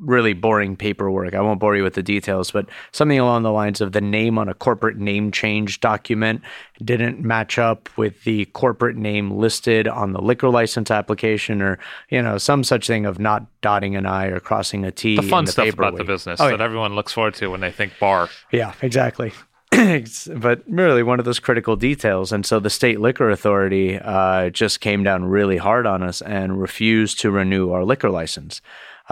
really 0.00 0.32
boring 0.32 0.76
paperwork. 0.76 1.34
I 1.34 1.40
won't 1.40 1.60
bore 1.60 1.76
you 1.76 1.82
with 1.82 1.94
the 1.94 2.02
details, 2.02 2.50
but 2.50 2.66
something 2.92 3.18
along 3.18 3.42
the 3.42 3.52
lines 3.52 3.80
of 3.80 3.92
the 3.92 4.00
name 4.00 4.38
on 4.38 4.48
a 4.48 4.54
corporate 4.54 4.96
name 4.96 5.30
change 5.30 5.80
document 5.80 6.42
didn't 6.82 7.20
match 7.20 7.58
up 7.58 7.88
with 7.96 8.24
the 8.24 8.46
corporate 8.46 8.96
name 8.96 9.30
listed 9.32 9.86
on 9.86 10.12
the 10.12 10.20
liquor 10.20 10.48
license 10.48 10.90
application 10.90 11.60
or, 11.60 11.78
you 12.08 12.22
know, 12.22 12.38
some 12.38 12.64
such 12.64 12.86
thing 12.86 13.06
of 13.06 13.18
not 13.18 13.46
dotting 13.60 13.96
an 13.96 14.06
I 14.06 14.26
or 14.26 14.40
crossing 14.40 14.84
a 14.84 14.90
T. 14.90 15.16
The 15.16 15.22
fun 15.22 15.44
the 15.44 15.52
stuff 15.52 15.72
about 15.72 15.96
the 15.96 16.04
business 16.04 16.40
Oh, 16.40 16.48
that 16.48 16.60
everyone 16.60 16.94
looks 16.94 17.12
forward 17.12 17.34
to 17.34 17.48
when 17.48 17.60
they 17.60 17.70
think 17.70 17.98
bar. 17.98 18.28
Yeah, 18.50 18.74
exactly. 18.82 19.32
But 20.36 20.62
really, 20.66 21.02
one 21.02 21.18
of 21.20 21.24
those 21.24 21.38
critical 21.38 21.76
details. 21.76 22.32
And 22.32 22.44
so 22.44 22.58
the 22.58 22.70
state 22.70 23.00
liquor 23.00 23.30
authority 23.30 23.98
uh, 23.98 24.50
just 24.50 24.80
came 24.80 25.04
down 25.04 25.24
really 25.24 25.56
hard 25.56 25.86
on 25.86 26.02
us 26.02 26.20
and 26.20 26.60
refused 26.60 27.20
to 27.20 27.30
renew 27.30 27.70
our 27.70 27.84
liquor 27.84 28.10
license. 28.10 28.60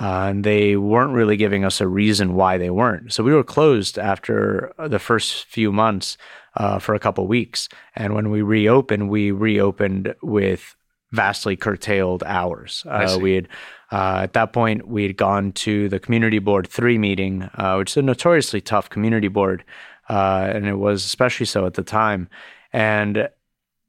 Uh, 0.01 0.29
and 0.31 0.45
they 0.45 0.77
weren't 0.77 1.13
really 1.13 1.37
giving 1.37 1.65
us 1.65 1.81
a 1.81 1.89
reason 1.89 2.35
why 2.35 2.57
they 2.57 2.71
weren't. 2.71 3.13
So 3.13 3.25
we 3.25 3.33
were 3.33 3.43
closed 3.43 3.99
after 3.99 4.73
the 4.79 5.01
first 5.01 5.47
few 5.47 5.73
months 5.73 6.17
uh, 6.57 6.79
for 6.79 6.95
a 6.95 7.01
couple 7.01 7.27
weeks. 7.27 7.69
And 7.97 8.15
when 8.15 8.31
we 8.31 8.43
reopened, 8.43 9.11
we 9.11 9.33
reopened 9.33 10.15
with 10.23 10.77
vastly 11.11 11.57
curtailed 11.57 12.23
hours. 12.25 12.85
Uh, 12.87 13.19
we 13.19 13.35
had 13.35 13.49
uh, 13.91 14.21
at 14.23 14.35
that 14.35 14.53
point 14.53 14.87
we 14.87 15.03
had 15.03 15.17
gone 15.17 15.53
to 15.53 15.89
the 15.89 15.99
community 15.99 16.39
board 16.39 16.69
three 16.69 16.99
meeting, 16.99 17.49
uh, 17.55 17.77
which 17.77 17.93
is 17.93 17.97
a 17.97 18.03
notoriously 18.03 18.61
tough 18.61 18.91
community 18.91 19.29
board, 19.29 19.65
uh, 20.11 20.51
and 20.53 20.67
it 20.67 20.75
was 20.75 21.05
especially 21.05 21.47
so 21.47 21.67
at 21.67 21.75
the 21.75 21.83
time. 21.83 22.29
And 22.73 23.29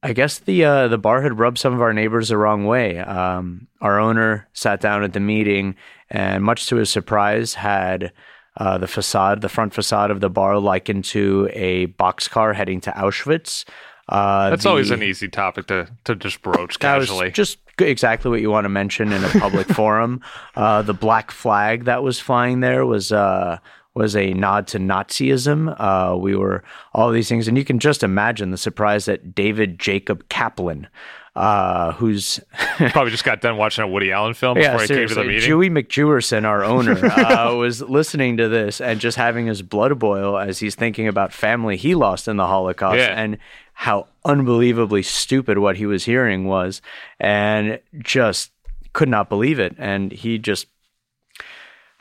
I 0.02 0.14
guess 0.14 0.40
the 0.40 0.64
uh, 0.64 0.88
the 0.88 0.98
bar 0.98 1.22
had 1.22 1.38
rubbed 1.40 1.58
some 1.58 1.74
of 1.74 1.82
our 1.82 1.94
neighbors 1.94 2.30
the 2.30 2.38
wrong 2.38 2.66
way. 2.66 3.00
Um, 3.00 3.68
our 3.82 4.00
owner 4.00 4.48
sat 4.54 4.80
down 4.80 5.04
at 5.04 5.14
the 5.14 5.20
meeting, 5.20 5.76
and 6.10 6.44
much 6.44 6.68
to 6.68 6.78
his 6.78 6.90
surprise, 6.90 7.54
had 7.56 8.14
uh, 8.58 8.78
the 8.78 8.88
facade, 8.88 9.42
the 9.42 9.50
front 9.50 9.74
facade 9.74 10.10
of 10.10 10.22
the 10.22 10.30
bar, 10.30 10.58
likened 10.58 11.04
to 11.06 11.50
a 11.54 11.88
boxcar 11.88 12.56
heading 12.56 12.80
to 12.82 12.92
Auschwitz. 12.92 13.66
Uh, 14.08 14.50
That's 14.52 14.64
the- 14.64 14.70
always 14.70 14.90
an 14.92 15.04
easy 15.04 15.28
topic 15.28 15.68
to, 15.68 15.88
to 16.06 16.16
just 16.16 16.42
broach 16.42 16.80
casually. 16.80 17.30
just 17.32 17.60
exactly 17.78 18.32
what 18.32 18.42
you 18.42 18.50
want 18.50 18.66
to 18.66 18.70
mention 18.70 19.12
in 19.14 19.24
a 19.24 19.30
public 19.40 19.68
forum. 19.74 20.22
Uh, 20.56 20.82
the 20.82 20.94
black 20.94 21.30
flag 21.32 21.86
that 21.86 22.04
was 22.04 22.20
flying 22.20 22.60
there 22.62 22.86
was 22.86 23.12
uh, 23.12 23.58
was 24.00 24.16
a 24.16 24.34
nod 24.34 24.66
to 24.68 24.80
Nazism. 24.80 25.76
Uh, 25.80 26.18
we 26.18 26.36
were 26.36 26.64
all 26.94 27.12
these 27.12 27.30
things, 27.30 27.48
and 27.48 27.58
you 27.58 27.66
can 27.66 27.78
just 27.80 28.02
imagine 28.02 28.50
the 28.52 28.58
surprise 28.58 29.06
that 29.06 29.36
David 29.36 29.78
Jacob 29.78 30.28
Kaplan, 30.30 30.88
uh, 31.36 31.92
who's 31.94 32.40
Probably 32.92 33.12
just 33.12 33.24
got 33.24 33.42
done 33.42 33.58
watching 33.58 33.84
a 33.84 33.88
Woody 33.88 34.12
Allen 34.12 34.34
film 34.34 34.56
before 34.58 34.80
he 34.82 34.88
came 34.88 35.08
to 35.08 35.14
the 35.14 35.24
meeting. 35.24 35.42
Dewey 35.48 35.70
McJewerson, 35.70 36.46
our 36.46 36.64
owner, 36.64 37.06
uh, 37.06 37.54
was 37.56 37.82
listening 37.82 38.38
to 38.38 38.48
this 38.50 38.82
and 38.82 39.00
just 39.00 39.18
having 39.18 39.46
his 39.48 39.62
blood 39.62 40.00
boil 40.00 40.38
as 40.38 40.60
he's 40.60 40.76
thinking 40.76 41.08
about 41.08 41.32
family 41.34 41.76
he 41.78 41.94
lost 41.94 42.28
in 42.28 42.38
the 42.38 42.48
Holocaust 42.48 42.98
Yeah. 42.98 43.14
and 43.22 43.38
how 43.74 44.08
unbelievably 44.26 45.04
stupid 45.04 45.58
what 45.60 45.78
he 45.78 45.86
was 45.86 46.06
hearing 46.06 46.46
was, 46.46 46.82
and 47.20 47.80
just 48.00 48.52
could 48.94 49.08
not 49.10 49.30
believe 49.30 49.60
it. 49.60 49.76
And 49.78 50.12
he 50.12 50.38
just 50.40 50.68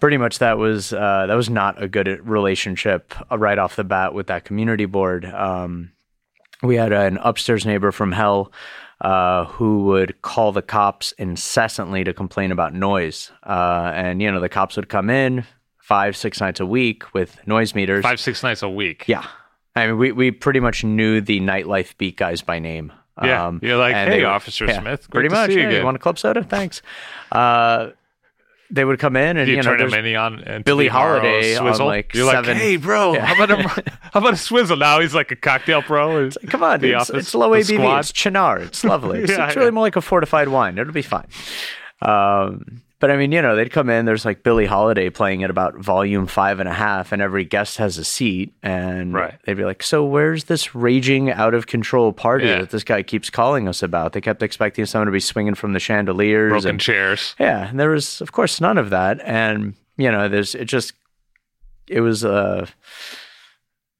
pretty 0.00 0.16
much 0.16 0.38
that 0.38 0.58
was 0.58 0.92
uh, 0.92 1.26
that 1.26 1.34
was 1.34 1.50
not 1.50 1.82
a 1.82 1.88
good 1.88 2.08
relationship 2.26 3.14
uh, 3.30 3.38
right 3.38 3.58
off 3.58 3.76
the 3.76 3.84
bat 3.84 4.14
with 4.14 4.26
that 4.28 4.44
community 4.44 4.84
board. 4.86 5.24
Um, 5.24 5.92
we 6.62 6.76
had 6.76 6.92
an 6.92 7.18
upstairs 7.18 7.64
neighbor 7.64 7.92
from 7.92 8.12
hell 8.12 8.52
uh, 9.00 9.44
who 9.44 9.84
would 9.84 10.20
call 10.22 10.50
the 10.52 10.62
cops 10.62 11.12
incessantly 11.12 12.02
to 12.04 12.12
complain 12.12 12.50
about 12.50 12.74
noise. 12.74 13.30
Uh, 13.46 13.92
and, 13.94 14.20
you 14.20 14.30
know, 14.32 14.40
the 14.40 14.48
cops 14.48 14.74
would 14.76 14.88
come 14.88 15.08
in 15.08 15.44
five, 15.78 16.16
six 16.16 16.40
nights 16.40 16.58
a 16.58 16.66
week 16.66 17.14
with 17.14 17.38
noise 17.46 17.74
meters. 17.76 18.02
Five, 18.02 18.18
six 18.18 18.42
nights 18.42 18.62
a 18.62 18.68
week. 18.68 19.04
Yeah. 19.06 19.24
I 19.76 19.86
mean, 19.86 19.98
we, 19.98 20.10
we 20.10 20.30
pretty 20.32 20.58
much 20.58 20.82
knew 20.82 21.20
the 21.20 21.38
nightlife 21.38 21.96
beat 21.96 22.16
guys 22.16 22.42
by 22.42 22.58
name. 22.58 22.92
Yeah. 23.22 23.52
You're 23.62 23.78
like, 23.78 23.94
"Hey, 23.94 24.08
they 24.10 24.24
Officer 24.24 24.66
Smith, 24.66 25.10
great 25.10 25.22
Pretty 25.22 25.28
to 25.28 25.34
much. 25.34 25.50
see 25.50 25.54
you 25.54 25.62
"Hey, 25.62 25.66
again." 25.66 25.84
want 25.84 25.96
a 25.96 25.98
club 25.98 26.20
soda? 26.20 26.44
Thanks. 26.44 26.82
Uh, 27.32 27.90
they 28.70 28.84
would 28.84 28.98
come 28.98 29.16
in 29.16 29.36
and, 29.38 29.48
you, 29.48 29.56
you 29.56 29.62
know, 29.62 29.70
turn 29.70 29.80
him 29.80 29.90
there's- 29.90 30.04
any 30.04 30.14
on 30.16 30.36
the 30.36 30.42
Amaro 30.62 30.88
Holiday 30.88 31.56
on, 31.56 31.78
like, 31.78 32.14
You're 32.14 32.30
seven- 32.30 32.50
like, 32.52 32.56
hey, 32.62 32.76
bro, 32.76 33.14
Yeah. 33.14 33.24
how 33.24 33.42
about 33.44 33.50
a 33.60 33.68
how 34.12 34.20
about 34.20 34.34
a 34.34 34.36
swizzle? 34.36 34.76
Now 34.76 35.00
he's 35.00 35.14
like 35.14 35.30
a 35.30 35.36
cocktail 35.36 35.82
pro. 35.82 36.30
Come 36.48 36.62
on, 36.62 36.80
dude, 36.80 36.90
it's, 36.94 37.10
office, 37.10 37.26
it's 37.26 37.34
low 37.34 37.50
ABV. 37.50 37.74
squad. 37.76 37.98
It's 38.00 38.12
Cynar. 38.12 38.60
It's 38.60 38.84
lovely. 38.84 39.20
It's, 39.22 39.32
Yeah, 39.32 39.46
it's 39.46 39.56
really 39.56 39.68
yeah. 39.68 39.70
more 39.72 39.82
like 39.84 39.96
a 39.96 40.00
fortified 40.02 40.48
wine. 40.48 40.76
It'll 40.78 40.92
be 40.92 41.02
fine. 41.02 41.26
Um, 42.02 42.82
but 43.00 43.10
I 43.10 43.16
mean, 43.16 43.30
you 43.32 43.40
know, 43.40 43.54
they'd 43.54 43.70
come 43.70 43.88
in. 43.90 44.04
There's 44.06 44.24
like 44.24 44.42
Billie 44.42 44.66
Holiday 44.66 45.08
playing 45.10 45.44
at 45.44 45.50
about 45.50 45.76
volume 45.76 46.26
five 46.26 46.58
and 46.60 46.68
a 46.68 46.72
half, 46.74 47.12
and 47.12 47.22
every 47.22 47.44
guest 47.44 47.76
has 47.78 47.96
a 47.98 48.04
seat. 48.04 48.52
And 48.62 49.14
Right. 49.14 49.34
they'd 49.44 49.56
be 49.56 49.64
like, 49.64 49.82
"So 49.82 50.04
where's 50.04 50.44
this 50.44 50.74
raging, 50.74 51.30
out 51.30 51.54
of 51.54 51.66
control 51.66 52.12
party 52.12 52.46
Yeah. 52.46 52.60
that 52.60 52.70
this 52.70 52.84
guy 52.84 53.02
keeps 53.02 53.30
calling 53.30 53.68
us 53.68 53.82
about?" 53.82 54.12
They 54.14 54.20
kept 54.20 54.42
expecting 54.42 54.84
someone 54.86 55.06
to 55.06 55.12
be 55.12 55.20
swinging 55.20 55.54
from 55.54 55.72
the 55.74 55.80
chandeliers 55.80 56.50
broken 56.50 56.70
and 56.70 56.80
chairs. 56.80 57.34
yeah, 57.38 57.68
and 57.68 57.78
there 57.78 57.90
was, 57.90 58.20
of 58.20 58.32
course, 58.32 58.60
none 58.60 58.78
of 58.78 58.90
that. 58.90 59.20
And 59.24 59.74
you 59.96 60.10
know, 60.10 60.28
there's 60.28 60.54
it 60.54 60.66
just 60.66 60.92
it 61.88 62.00
was 62.00 62.24
uh 62.24 62.66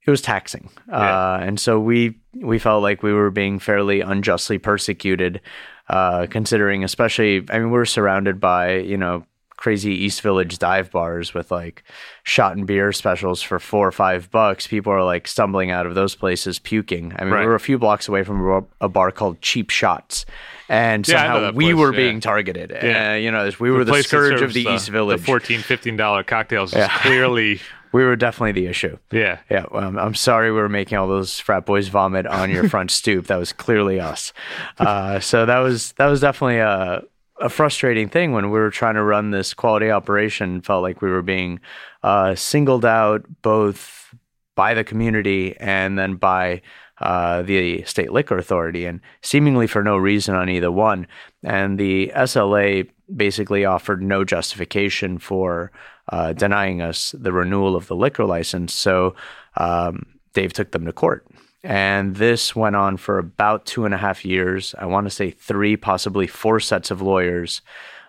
it 0.06 0.10
was 0.10 0.20
taxing, 0.22 0.70
uh, 0.90 1.38
and 1.42 1.60
so 1.60 1.78
we 1.78 2.18
we 2.34 2.58
felt 2.58 2.82
like 2.82 3.02
we 3.02 3.12
were 3.12 3.30
being 3.30 3.58
fairly 3.58 4.00
unjustly 4.00 4.56
persecuted, 4.58 5.40
uh, 5.88 6.26
considering 6.30 6.84
especially. 6.84 7.44
I 7.50 7.58
mean, 7.58 7.66
we 7.70 7.72
we're 7.72 7.84
surrounded 7.84 8.40
by 8.40 8.76
you 8.78 8.96
know 8.96 9.24
crazy 9.56 9.90
East 9.92 10.20
Village 10.22 10.58
dive 10.58 10.88
bars 10.92 11.34
with 11.34 11.50
like 11.50 11.82
shot 12.22 12.56
and 12.56 12.64
beer 12.64 12.92
specials 12.92 13.42
for 13.42 13.58
four 13.58 13.88
or 13.88 13.90
five 13.92 14.30
bucks. 14.30 14.68
People 14.68 14.92
are 14.92 15.02
like 15.02 15.26
stumbling 15.26 15.72
out 15.72 15.84
of 15.84 15.96
those 15.96 16.14
places 16.14 16.60
puking. 16.60 17.12
I 17.18 17.24
mean, 17.24 17.32
Right. 17.34 17.40
we 17.40 17.46
were 17.46 17.56
a 17.56 17.60
few 17.60 17.76
blocks 17.76 18.06
away 18.08 18.22
from 18.22 18.64
a- 18.80 18.88
bar 18.88 19.10
called 19.10 19.40
Cheap 19.42 19.70
Shots. 19.70 20.26
And 20.68 21.08
Yeah, 21.08 21.14
somehow 21.32 21.50
we 21.52 21.64
place, 21.72 21.74
were 21.76 21.92
yeah. 21.92 21.96
being 21.96 22.20
targeted. 22.20 22.70
Yeah. 22.70 23.12
Uh, 23.12 23.14
you 23.16 23.32
know, 23.32 23.50
we 23.58 23.70
were 23.72 23.84
the, 23.84 24.00
scourge 24.02 24.42
of 24.42 24.52
the 24.52 24.62
East 24.64 24.90
Village. 24.90 25.18
The 25.20 25.26
14 25.26 25.60
$15 25.60 26.26
cocktails 26.26 26.72
is 26.72 26.78
Yeah. 26.78 26.96
clearly, 26.98 27.60
we 27.92 28.04
were 28.04 28.16
definitely 28.16 28.52
the 28.52 28.66
issue. 28.66 28.98
yeah. 29.10 29.38
Yeah, 29.50 29.66
I'm, 29.72 29.98
I'm 29.98 30.14
sorry 30.14 30.50
we 30.50 30.58
were 30.58 30.68
making 30.68 30.98
all 30.98 31.08
those 31.08 31.38
frat 31.38 31.66
boys 31.66 31.88
vomit 31.88 32.26
on 32.26 32.50
your 32.50 32.68
front 32.68 32.90
stoop. 32.90 33.26
That 33.26 33.38
was 33.38 33.52
clearly 33.52 34.00
us. 34.00 34.32
Uh, 34.78 35.20
so 35.20 35.46
that 35.46 35.58
was 35.58 35.92
that 35.92 36.06
was 36.06 36.20
definitely 36.20 36.58
a 36.58 37.02
a 37.40 37.48
frustrating 37.48 38.08
thing 38.08 38.32
when 38.32 38.50
we 38.50 38.58
were 38.58 38.70
trying 38.70 38.94
to 38.94 39.02
run 39.02 39.30
this 39.30 39.54
quality 39.54 39.90
operation. 39.90 40.60
Felt 40.60 40.82
like 40.82 41.00
we 41.00 41.10
were 41.10 41.22
being 41.22 41.60
uh, 42.02 42.34
singled 42.34 42.84
out 42.84 43.24
both 43.42 44.14
by 44.54 44.74
the 44.74 44.84
community 44.84 45.56
and 45.58 45.98
then 45.98 46.16
by 46.16 46.60
uh, 47.00 47.42
the 47.42 47.82
state 47.84 48.12
liquor 48.12 48.36
authority, 48.36 48.84
and 48.84 49.00
seemingly 49.22 49.68
for 49.68 49.84
no 49.84 49.96
reason 49.96 50.34
on 50.34 50.48
either 50.48 50.72
one. 50.72 51.06
And 51.44 51.78
the 51.78 52.10
SLA 52.14 52.90
basically 53.14 53.64
offered 53.64 54.02
no 54.02 54.24
justification 54.24 55.18
for 55.18 55.70
uh, 56.08 56.32
denying 56.32 56.80
us 56.82 57.14
the 57.18 57.32
renewal 57.32 57.76
of 57.76 57.86
the 57.86 57.96
liquor 57.96 58.24
license. 58.24 58.74
So 58.74 59.14
um, 59.56 60.06
Dave 60.32 60.52
took 60.52 60.72
them 60.72 60.86
to 60.86 60.92
court. 60.92 61.26
And 61.64 62.16
this 62.16 62.54
went 62.54 62.76
on 62.76 62.96
for 62.96 63.18
about 63.18 63.66
two 63.66 63.84
and 63.84 63.92
a 63.92 63.98
half 63.98 64.24
years. 64.24 64.74
I 64.78 64.86
want 64.86 65.06
to 65.06 65.10
say 65.10 65.30
three, 65.30 65.76
possibly 65.76 66.26
four 66.26 66.60
sets 66.60 66.90
of 66.90 67.02
lawyers. 67.02 67.62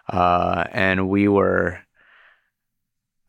Uh, 0.07 0.65
and 0.71 1.09
we 1.09 1.27
were, 1.27 1.79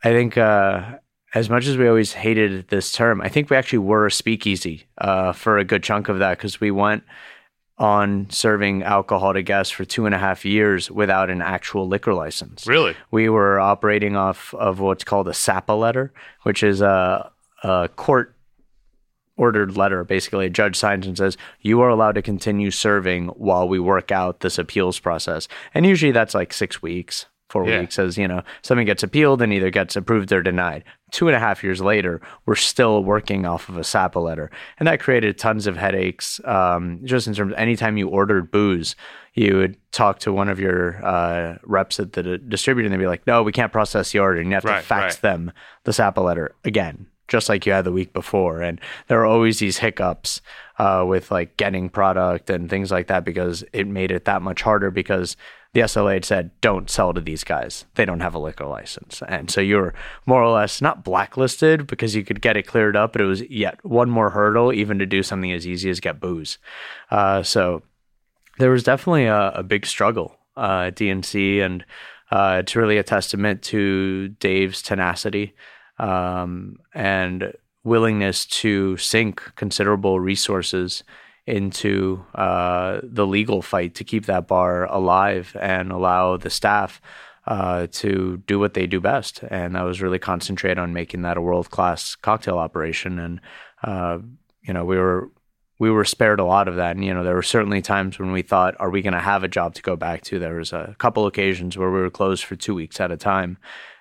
I 0.05 0.11
think, 0.11 0.37
uh, 0.37 0.99
as 1.35 1.49
much 1.49 1.66
as 1.66 1.77
we 1.77 1.89
always 1.89 2.12
hated 2.12 2.68
this 2.68 2.93
term, 2.93 3.21
I 3.21 3.29
think 3.29 3.51
we 3.51 3.57
actually 3.57 3.79
were 3.79 4.07
a 4.07 4.11
speakeasy 4.11 4.87
uh, 4.99 5.33
for 5.33 5.59
a 5.59 5.64
good 5.64 5.83
chunk 5.83 6.09
of 6.09 6.18
that 6.18 6.39
because 6.39 6.61
we 6.61 6.71
went 6.71 7.05
on 7.81 8.28
serving 8.28 8.83
alcohol 8.83 9.33
to 9.33 9.43
guests 9.43 9.72
for 9.72 9.87
two 9.87 10.05
and 10.05 10.14
a 10.14 10.18
half 10.18 10.45
years 10.45 10.91
without 10.91 11.31
an 11.31 11.41
actual 11.41 11.89
liquor 11.89 12.12
license. 12.12 12.66
Really? 12.66 12.95
We 13.11 13.31
were 13.31 13.59
operating 13.59 14.16
off 14.16 14.53
of 14.55 14.81
what's 14.81 15.03
called 15.03 15.28
a 15.28 15.35
SAPA 15.35 15.72
letter, 15.72 16.12
which 16.43 16.62
is 16.62 16.83
a, 16.83 17.33
a 17.64 17.89
court 17.97 18.37
ordered 19.39 19.78
letter. 19.78 20.05
Basically, 20.05 20.45
a 20.45 20.51
judge 20.51 20.76
signs 20.76 21.07
and 21.07 21.16
says, 21.16 21.39
You 21.62 21.81
are 21.81 21.89
allowed 21.89 22.16
to 22.16 22.22
continue 22.22 22.70
serving 22.70 23.28
while 23.28 23.66
we 23.66 23.81
work 23.81 24.12
out 24.12 24.41
this 24.41 24.59
appeals 24.59 25.01
process. 25.01 25.49
And 25.72 25.87
usually 25.87 26.12
that's 26.12 26.35
like 26.35 26.53
six 26.53 26.83
weeks, 26.83 27.24
four 27.51 27.66
Yeah. 27.66 27.80
weeks, 27.80 27.98
as 27.98 28.16
you 28.16 28.26
know, 28.28 28.42
something 28.62 28.86
gets 28.86 29.03
appealed 29.03 29.42
and 29.42 29.53
either 29.53 29.70
gets 29.70 29.96
approved 29.96 30.32
or 30.32 30.42
denied. 30.42 30.84
Two 31.11 31.26
and 31.28 31.36
a 31.36 31.40
half 31.40 31.62
years 31.64 31.80
later, 31.82 32.20
we're 32.46 32.55
still 32.55 33.03
working 33.05 33.44
off 33.44 33.68
of 33.68 33.76
a 33.76 33.84
SAPA 33.84 34.18
letter. 34.20 34.51
And 34.78 34.86
that 34.86 35.01
created 35.01 35.36
tons 35.36 35.66
of 35.66 35.76
headaches. 35.76 36.40
Um, 36.44 37.01
just 37.05 37.26
in 37.26 37.34
terms 37.34 37.53
of 37.53 37.59
anytime 37.59 37.96
you 37.96 38.09
ordered 38.09 38.51
booze, 38.53 38.94
you 39.34 39.57
would 39.57 39.76
talk 39.92 40.20
to 40.20 40.32
one 40.32 40.48
of 40.48 40.61
your 40.61 41.05
uh, 41.05 41.59
reps 41.64 41.98
at 42.01 42.12
the 42.12 42.22
d- 42.22 42.38
distributor 42.48 42.86
and 42.86 42.94
they'd 42.94 42.98
be 43.03 43.09
like, 43.09 43.26
no, 43.26 43.42
we 43.42 43.53
can't 43.53 43.72
process 43.72 44.12
the 44.12 44.20
order. 44.20 44.40
And 44.40 44.48
you 44.48 44.55
have 44.55 44.64
Right, 44.64 44.80
to 44.80 44.86
fax 44.86 45.16
right. 45.16 45.22
them 45.22 45.53
the 45.84 45.92
SAPA 45.92 46.20
letter 46.20 46.55
again, 46.64 47.07
just 47.26 47.48
like 47.48 47.66
you 47.66 47.72
had 47.72 47.84
the 47.84 47.92
week 47.92 48.12
before. 48.12 48.61
And 48.62 48.80
there 49.09 49.20
are 49.20 49.26
always 49.26 49.59
these 49.59 49.78
hiccups 49.78 50.40
uh, 50.78 51.05
with 51.07 51.30
like 51.32 51.57
getting 51.57 51.88
product 51.90 52.51
and 52.51 52.70
things 52.70 52.90
like 52.92 53.09
that 53.09 53.24
because 53.24 53.64
it 53.72 53.86
made 53.88 54.11
it 54.12 54.24
that 54.26 54.42
much 54.42 54.62
harder 54.62 54.90
because 54.90 55.36
the 55.73 55.81
SLA 55.81 56.14
had 56.14 56.25
said, 56.25 56.51
don't 56.61 56.91
sell 56.91 57.14
to 57.14 57.21
these 57.21 57.45
guys. 57.45 57.85
They 57.95 58.05
don't 58.05 58.21
have 58.21 58.35
a 58.35 58.41
liquor 58.41 58.66
license. 58.66 59.23
And 59.29 59.51
so 59.51 59.61
you're 59.61 59.95
more 60.27 60.43
or 60.43 60.51
less 60.51 60.83
not 60.83 61.05
blacklisted 61.05 61.87
because 61.87 62.16
you 62.16 62.25
could 62.25 62.41
get 62.41 62.57
it 62.57 62.66
cleared 62.66 62.97
up, 62.97 63.12
but 63.12 63.23
it 63.23 63.27
was 63.27 63.49
yet 63.49 63.79
one 63.85 64.11
more 64.11 64.31
hurdle 64.31 64.73
even 64.73 64.99
to 64.99 65.07
do 65.07 65.23
something 65.23 65.53
as 65.53 65.66
easy 65.66 65.89
as 65.89 66.01
get 66.01 66.18
booze. 66.18 66.59
Uh, 67.11 67.45
so 67.45 67.83
there 68.59 68.71
was 68.71 68.83
definitely 68.83 69.27
a, 69.27 69.51
a 69.53 69.62
big 69.62 69.87
struggle 69.87 70.37
uh, 70.57 70.87
at 70.89 70.97
DNC, 70.97 71.61
and 71.62 71.85
uh, 72.33 72.59
it's 72.61 72.75
really 72.75 72.99
a 72.99 73.05
testament 73.05 73.62
to 73.62 74.29
Dave's 74.41 74.83
tenacity 74.83 75.55
um, 75.99 76.79
and 76.95 77.53
willingness 77.85 78.45
to 78.47 78.97
sink 78.97 79.41
considerable 79.55 80.18
resources 80.18 81.05
into 81.51 82.24
uh, 82.34 83.01
the 83.03 83.26
legal 83.26 83.62
fight 83.62 83.94
to 83.96 84.05
keep 84.05 84.26
that 84.26 84.46
bar 84.46 84.84
alive 84.84 85.57
and 85.61 85.92
allow 85.92 86.36
the 86.36 86.51
staff 86.51 87.01
uh, 87.46 87.86
to 87.90 88.42
do 88.46 88.59
what 88.59 88.74
they 88.74 88.86
do 88.86 89.01
best. 89.01 89.42
And 89.51 89.76
I 89.76 89.82
was 89.82 90.01
really 90.01 90.18
concentrate 90.18 90.78
on 90.78 90.92
making 90.92 91.22
that 91.22 91.36
a 91.36 91.40
world 91.40 91.70
class 91.70 92.14
cocktail 92.14 92.59
operation. 92.59 93.18
And 93.18 93.40
uh, 93.82 94.18
you 94.62 94.72
know, 94.74 94.84
we 94.84 94.96
were 94.96 95.30
we 95.80 95.90
were 95.90 96.05
spared 96.05 96.40
a 96.40 96.44
lot 96.44 96.68
of 96.68 96.76
that. 96.76 96.94
And, 96.94 97.05
you 97.05 97.14
know, 97.14 97.24
there 97.24 97.34
were 97.34 97.42
certainly 97.42 97.80
times 97.80 98.18
when 98.18 98.32
we 98.32 98.42
thought, 98.42 98.76
are 98.78 98.90
we 98.90 99.01
going 99.01 99.14
to 99.14 99.18
have 99.18 99.42
a 99.42 99.48
job 99.48 99.74
to 99.74 99.82
go 99.82 99.96
back 99.96 100.20
to? 100.24 100.38
There 100.38 100.57
was 100.57 100.74
a 100.74 100.94
couple 100.98 101.26
occasions 101.26 101.78
where 101.78 101.90
we 101.90 102.01
were 102.01 102.11
closed 102.11 102.44
for 102.44 102.55
two 102.55 102.74
weeks 102.74 103.01
at 103.01 103.11
a 103.11 103.16
time. 103.16 103.57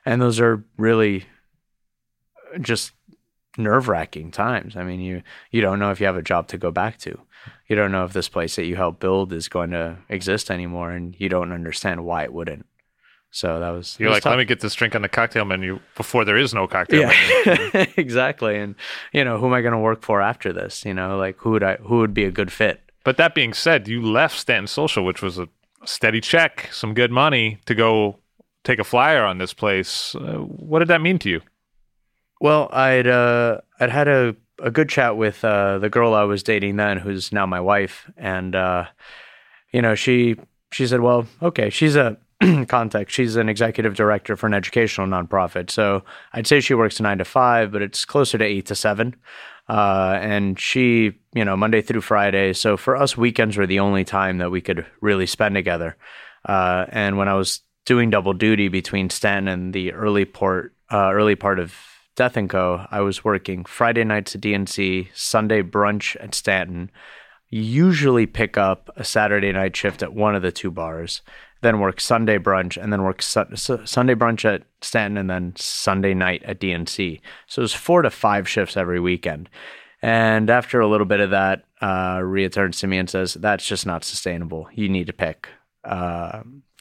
And 0.06 0.22
those 0.22 0.42
are 0.42 0.66
really 0.76 1.24
just 2.60 2.92
nerve 3.60 3.88
wracking 3.88 4.32
times. 4.32 4.76
I 4.76 4.84
mean, 4.84 5.00
you, 5.00 5.22
you 5.52 5.62
don't 5.62 5.80
know 5.80 5.92
if 5.92 6.00
you 6.00 6.06
have 6.06 6.16
a 6.16 6.22
job 6.22 6.48
to 6.50 6.58
go 6.58 6.72
back 6.72 6.98
to. 7.00 7.20
You 7.68 7.76
don't 7.76 7.92
know 7.92 8.04
if 8.06 8.14
this 8.14 8.30
place 8.30 8.56
that 8.56 8.66
you 8.66 8.76
helped 8.76 9.00
build 9.00 9.32
is 9.32 9.48
going 9.48 9.72
to 9.72 9.98
exist 10.10 10.50
anymore. 10.50 10.92
And 10.92 11.16
you 11.20 11.30
don't 11.30 11.52
understand 11.52 12.04
why 12.04 12.24
it 12.24 12.34
wouldn't. 12.34 12.66
So 13.32 13.60
that 13.60 13.70
was, 13.70 13.96
You're 14.00 14.10
was 14.10 14.16
like, 14.16 14.24
tough. 14.24 14.32
let 14.32 14.38
me 14.40 14.46
get 14.46 14.60
this 14.60 14.74
drink 14.74 14.96
on 14.96 15.04
the 15.04 15.10
cocktail 15.10 15.46
menu 15.46 15.80
before 15.96 16.26
there 16.26 16.38
is 16.38 16.54
no 16.54 16.68
cocktail 16.68 17.08
menu. 17.08 17.70
Yeah, 17.74 17.86
exactly. 17.98 18.58
And 18.58 18.74
you 19.14 19.24
know, 19.24 19.38
who 19.38 19.46
am 19.46 19.54
I 19.54 19.62
going 19.62 19.74
to 19.74 19.78
work 19.80 20.02
for 20.02 20.20
after 20.20 20.52
this? 20.52 20.84
You 20.84 20.96
know, 20.96 21.16
like 21.18 21.38
who 21.38 21.52
would 21.52 21.64
I? 21.64 21.76
Who 21.76 22.00
would 22.00 22.14
be 22.14 22.26
a 22.26 22.32
good 22.32 22.52
fit? 22.52 22.82
But 23.04 23.18
that 23.18 23.36
being 23.36 23.54
said, 23.54 23.88
you 23.88 24.02
left 24.02 24.38
Stanton 24.38 24.68
Social, 24.68 25.06
which 25.06 25.22
was 25.22 25.38
a 25.38 25.48
steady 25.86 26.22
check, 26.22 26.70
some 26.72 26.94
good 26.94 27.12
money 27.12 27.60
to 27.66 27.76
go 27.76 28.18
take 28.64 28.80
a 28.80 28.84
flyer 28.84 29.24
on 29.24 29.38
this 29.38 29.54
place. 29.54 30.16
Uh, 30.16 30.38
what 30.38 30.80
did 30.80 30.88
that 30.90 31.02
mean 31.02 31.20
to 31.20 31.30
you? 31.30 31.42
Well, 32.40 32.70
I'd 32.72 33.08
uh, 33.08 33.62
I'd 33.80 33.90
had 33.90 34.08
a 34.08 34.36
a 34.62 34.72
good 34.72 34.90
chat 34.90 35.18
with 35.18 35.44
uh, 35.44 35.80
the 35.80 35.90
girl 35.90 36.14
I 36.14 36.24
was 36.24 36.44
dating 36.44 36.76
then, 36.76 36.98
who's 36.98 37.32
now 37.32 37.46
my 37.46 37.60
wife, 37.60 38.10
and 38.18 38.56
uh, 38.56 38.86
you 39.72 39.82
know, 39.82 39.96
she 39.96 40.38
she 40.72 40.88
said, 40.88 41.02
"Well, 41.02 41.28
okay, 41.42 41.70
she's 41.70 41.96
a." 41.96 42.18
context 42.70 43.14
she's 43.14 43.36
an 43.36 43.50
executive 43.50 43.96
director 43.96 44.38
for 44.38 44.48
an 44.48 44.54
educational 44.54 45.06
nonprofit 45.06 45.70
so 45.70 46.06
i'd 46.32 46.48
say 46.48 46.62
she 46.62 46.74
works 46.74 47.02
nine 47.02 47.18
to 47.18 47.26
five 47.26 47.70
but 47.70 47.82
it's 47.82 48.06
closer 48.06 48.38
to 48.38 48.46
eight 48.46 48.66
to 48.66 48.76
seven 48.76 49.14
uh, 49.68 50.18
and 50.22 50.58
she 50.58 51.12
you 51.34 51.44
know 51.44 51.58
monday 51.58 51.82
through 51.82 52.00
friday 52.00 52.54
so 52.54 52.78
for 52.78 52.96
us 52.96 53.18
weekends 53.18 53.58
were 53.58 53.68
the 53.68 53.82
only 53.82 54.06
time 54.06 54.38
that 54.38 54.52
we 54.52 54.62
could 54.62 54.86
really 55.02 55.26
spend 55.26 55.54
together 55.54 55.98
uh, 56.46 56.86
and 56.94 57.18
when 57.18 57.28
i 57.28 57.34
was 57.34 57.60
doing 57.86 58.10
double 58.10 58.32
duty 58.32 58.70
between 58.70 59.10
stanton 59.10 59.50
and 59.50 59.74
the 59.74 59.92
early 59.92 60.24
port 60.24 60.74
uh, 60.94 61.12
early 61.12 61.36
part 61.36 61.60
of 61.60 61.76
death 62.20 62.38
co 62.50 62.86
i 62.92 63.00
was 63.00 63.24
working 63.24 63.64
friday 63.64 64.04
nights 64.04 64.36
at 64.36 64.42
dnc 64.42 65.08
sunday 65.14 65.62
brunch 65.62 66.16
at 66.22 66.36
stanton 66.36 66.92
usually 67.50 68.26
pick 68.28 68.58
up 68.58 68.90
a 68.96 69.04
saturday 69.04 69.52
night 69.52 69.76
shift 69.76 70.04
at 70.04 70.14
one 70.14 70.36
of 70.36 70.42
the 70.42 70.52
two 70.52 70.70
bars 70.70 71.22
then 71.62 71.80
work 71.80 72.00
Sunday 72.00 72.38
brunch, 72.38 72.82
and 72.82 72.92
then 72.92 73.04
work 73.04 73.22
su- 73.22 73.56
su- 73.56 73.86
Sunday 73.86 74.16
brunch 74.16 74.46
at 74.46 74.64
Stanton, 74.82 75.18
and 75.18 75.30
then 75.30 75.54
Sunday 75.58 76.14
night 76.14 76.42
at 76.44 76.60
DNC. 76.60 77.20
So 77.48 77.60
it 77.60 77.64
was 77.64 77.74
four 77.74 78.02
to 78.02 78.10
five 78.10 78.48
shifts 78.48 78.78
every 78.78 79.00
weekend. 79.00 79.50
And 80.02 80.50
after 80.50 80.80
a 80.80 80.88
little 80.88 81.06
bit 81.06 81.20
of 81.20 81.32
that, 81.32 81.66
uh, 81.82 82.22
Rhea 82.24 82.50
turns 82.50 82.80
to 82.80 82.88
me 82.88 82.98
and 82.98 83.10
says, 83.10 83.34
"That's 83.34 83.68
just 83.68 83.86
not 83.86 84.06
sustainable. 84.06 84.70
You 84.74 84.88
need 84.88 85.08
to 85.08 85.14
pick 85.14 85.50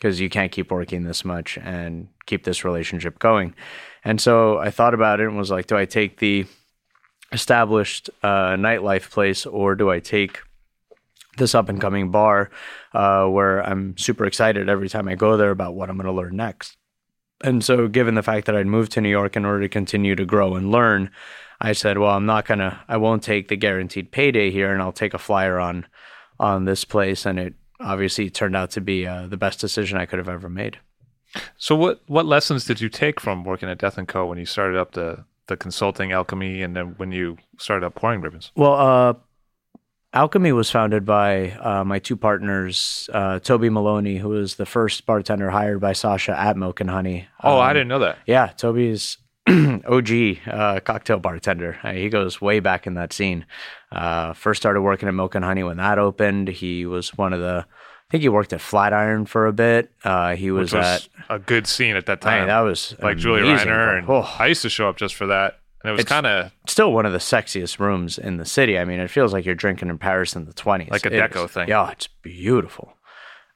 because 0.01 0.21
you 0.21 0.29
can't 0.29 0.53
keep 0.53 0.71
working 0.71 1.05
this 1.05 1.25
much 1.25 1.59
and 1.59 2.09
keep 2.27 2.45
this 2.45 2.65
relationship 2.65 3.19
going." 3.19 3.55
And 4.05 4.21
so 4.21 4.59
I 4.59 4.71
thought 4.71 4.95
about 4.95 5.21
it 5.21 5.27
and 5.27 5.37
was 5.37 5.51
like, 5.51 5.67
"Do 5.67 5.77
I 5.77 5.85
take 5.85 6.19
the 6.19 6.47
established 7.33 8.11
uh, 8.23 8.57
nightlife 8.57 9.11
place, 9.11 9.47
or 9.47 9.75
do 9.75 9.91
I 9.91 10.01
take?" 10.01 10.41
this 11.39 11.55
up 11.55 11.69
and 11.69 11.81
coming 11.81 12.11
bar 12.11 12.51
uh, 12.93 13.25
where 13.27 13.61
I'm 13.63 13.97
super 13.97 14.27
excited 14.27 14.69
every 14.69 14.89
time 14.89 15.09
I 15.09 15.15
go 15.15 15.37
there 15.37 15.51
about 15.51 15.75
what 15.75 15.89
I'm 15.89 15.97
going 15.97 16.07
to 16.07 16.13
learn 16.13 16.37
next. 16.37 16.77
And 17.43 17.65
so, 17.65 17.87
given 17.89 18.17
the 18.17 18.23
fact 18.23 18.47
that 18.47 18.57
I'd 18.57 18.67
moved 18.67 18.93
to 18.93 19.01
New 19.01 19.09
York 19.09 19.37
in 19.37 19.45
order 19.45 19.61
to 19.61 19.69
continue 19.69 20.17
to 20.17 20.27
grow 20.27 20.57
and 20.57 20.73
learn, 20.73 21.11
I 21.61 21.73
said, 21.73 21.99
"Well, 21.99 22.11
I'm 22.11 22.27
not 22.27 22.47
gonna. 22.47 22.85
I 22.89 22.97
won't 22.97 23.23
take 23.23 23.49
the 23.49 23.57
guaranteed 23.57 24.11
payday 24.11 24.51
here, 24.51 24.73
and 24.73 24.83
I'll 24.83 24.93
take 24.93 25.15
a 25.15 25.19
flyer 25.19 25.59
on 25.59 25.87
on 26.41 26.65
this 26.65 26.85
place." 26.85 27.25
And 27.25 27.39
it 27.39 27.55
obviously 27.81 28.31
turned 28.31 28.57
out 28.57 28.71
to 28.73 28.81
be 28.81 29.07
uh, 29.07 29.27
the 29.27 29.37
best 29.37 29.61
decision 29.61 29.99
I 29.99 30.07
could 30.07 30.19
have 30.19 30.29
ever 30.29 30.49
made. 30.49 30.79
So, 31.57 31.75
what 31.77 32.01
what 32.07 32.25
lessons 32.27 32.65
did 32.65 32.81
you 32.81 32.89
take 32.89 33.21
from 33.21 33.45
working 33.45 33.69
at 33.69 33.79
Death 33.79 33.99
and 33.99 34.09
Co. 34.09 34.27
when 34.27 34.39
you 34.39 34.47
started 34.47 34.79
up 34.79 34.93
the 34.93 35.25
the 35.47 35.57
consulting 35.57 36.13
alchemy, 36.13 36.63
and 36.63 36.75
then 36.77 36.95
when 36.97 37.13
you 37.13 37.37
started 37.59 37.85
up 37.87 37.95
pouring 37.95 38.21
ribbons? 38.21 38.51
Well, 38.57 38.75
uh, 38.75 39.15
Alchemy 40.15 40.53
was 40.53 40.71
founded 40.71 41.05
by 41.05 41.51
uh, 41.53 41.85
my 41.85 41.99
two 41.99 42.17
partners, 42.17 43.11
uh, 43.13 43.39
Toby 43.41 43.69
Maloney, 43.69 44.17
who 44.17 44.31
was 44.31 44.55
the 44.57 44.65
first 44.65 45.05
bartender 45.05 45.51
hired 45.51 45.81
by 45.81 45.93
Sasha 45.93 46.39
at 46.39 46.57
Milk 46.57 46.81
and 46.81 46.89
Honey. 46.89 47.29
Oh, 47.45 47.59
I 47.59 47.69
Um, 47.69 47.75
didn't 47.75 47.89
know 47.89 47.99
that. 47.99 48.19
Yeah, 48.27 48.47
Toby's 48.57 49.19
OG 49.87 50.11
uh, 50.47 50.81
cocktail 50.81 51.19
bartender. 51.19 51.79
Uh, 51.83 51.93
he 51.93 52.09
goes 52.09 52.41
way 52.41 52.61
back 52.61 52.87
in 52.87 52.95
that 52.95 53.13
scene. 53.13 53.47
Uh, 53.93 54.33
first 54.33 54.61
started 54.61 54.81
working 54.83 55.09
at 55.09 55.15
Milk 55.15 55.35
and 55.35 55.45
Honey 55.45 55.63
when 55.63 55.77
that 55.79 55.99
opened. 55.99 56.49
He 56.49 56.87
was 56.87 57.17
one 57.17 57.33
of 57.33 57.41
the, 57.41 57.65
I 57.69 58.11
think 58.11 58.23
he 58.23 58.29
worked 58.29 58.53
at 58.53 58.61
Flatiron 58.61 59.27
for 59.27 59.47
a 59.47 59.53
bit. 59.53 59.91
Uh, 60.05 60.35
he 60.37 60.51
was, 60.51 60.73
Which 60.73 60.83
at, 60.83 61.09
a 61.29 61.39
good 61.39 61.67
scene 61.67 61.97
at 61.97 62.07
that 62.07 62.21
time. 62.21 62.41
mean, 62.41 62.49
that 62.49 62.61
was 62.61 62.95
like 63.03 63.17
Julie 63.19 63.43
amazing. 63.43 63.69
Reiner, 63.69 63.99
and 63.99 64.09
Oh, 64.09 64.35
I 64.39 64.47
used 64.47 64.63
to 64.63 64.69
show 64.71 64.89
up 64.89 64.97
just 64.97 65.15
for 65.15 65.27
that, 65.27 65.59
and 65.83 65.91
it 65.91 65.97
was 65.97 66.05
kind 66.05 66.27
of 66.27 66.51
still 66.67 66.93
one 66.93 67.07
of 67.07 67.13
the 67.13 67.19
sexiest 67.19 67.79
rooms 67.79 68.19
in 68.19 68.37
the 68.39 68.45
city. 68.45 68.79
I 68.79 68.85
mean, 68.85 69.01
it 69.01 69.11
feels 69.11 69.33
like 69.33 69.45
you're 69.45 69.55
drinking 69.55 69.89
in 69.89 69.99
Paris 69.99 70.35
in 70.37 70.45
the 70.47 70.53
20s. 70.55 70.91
Like 70.91 71.07
a 71.07 71.15
It 71.15 71.31
deco 71.33 71.45
is- 71.47 71.51
thing. 71.53 71.69
Yeah, 71.69 71.91
it's 71.91 72.09
beautiful. 72.23 72.95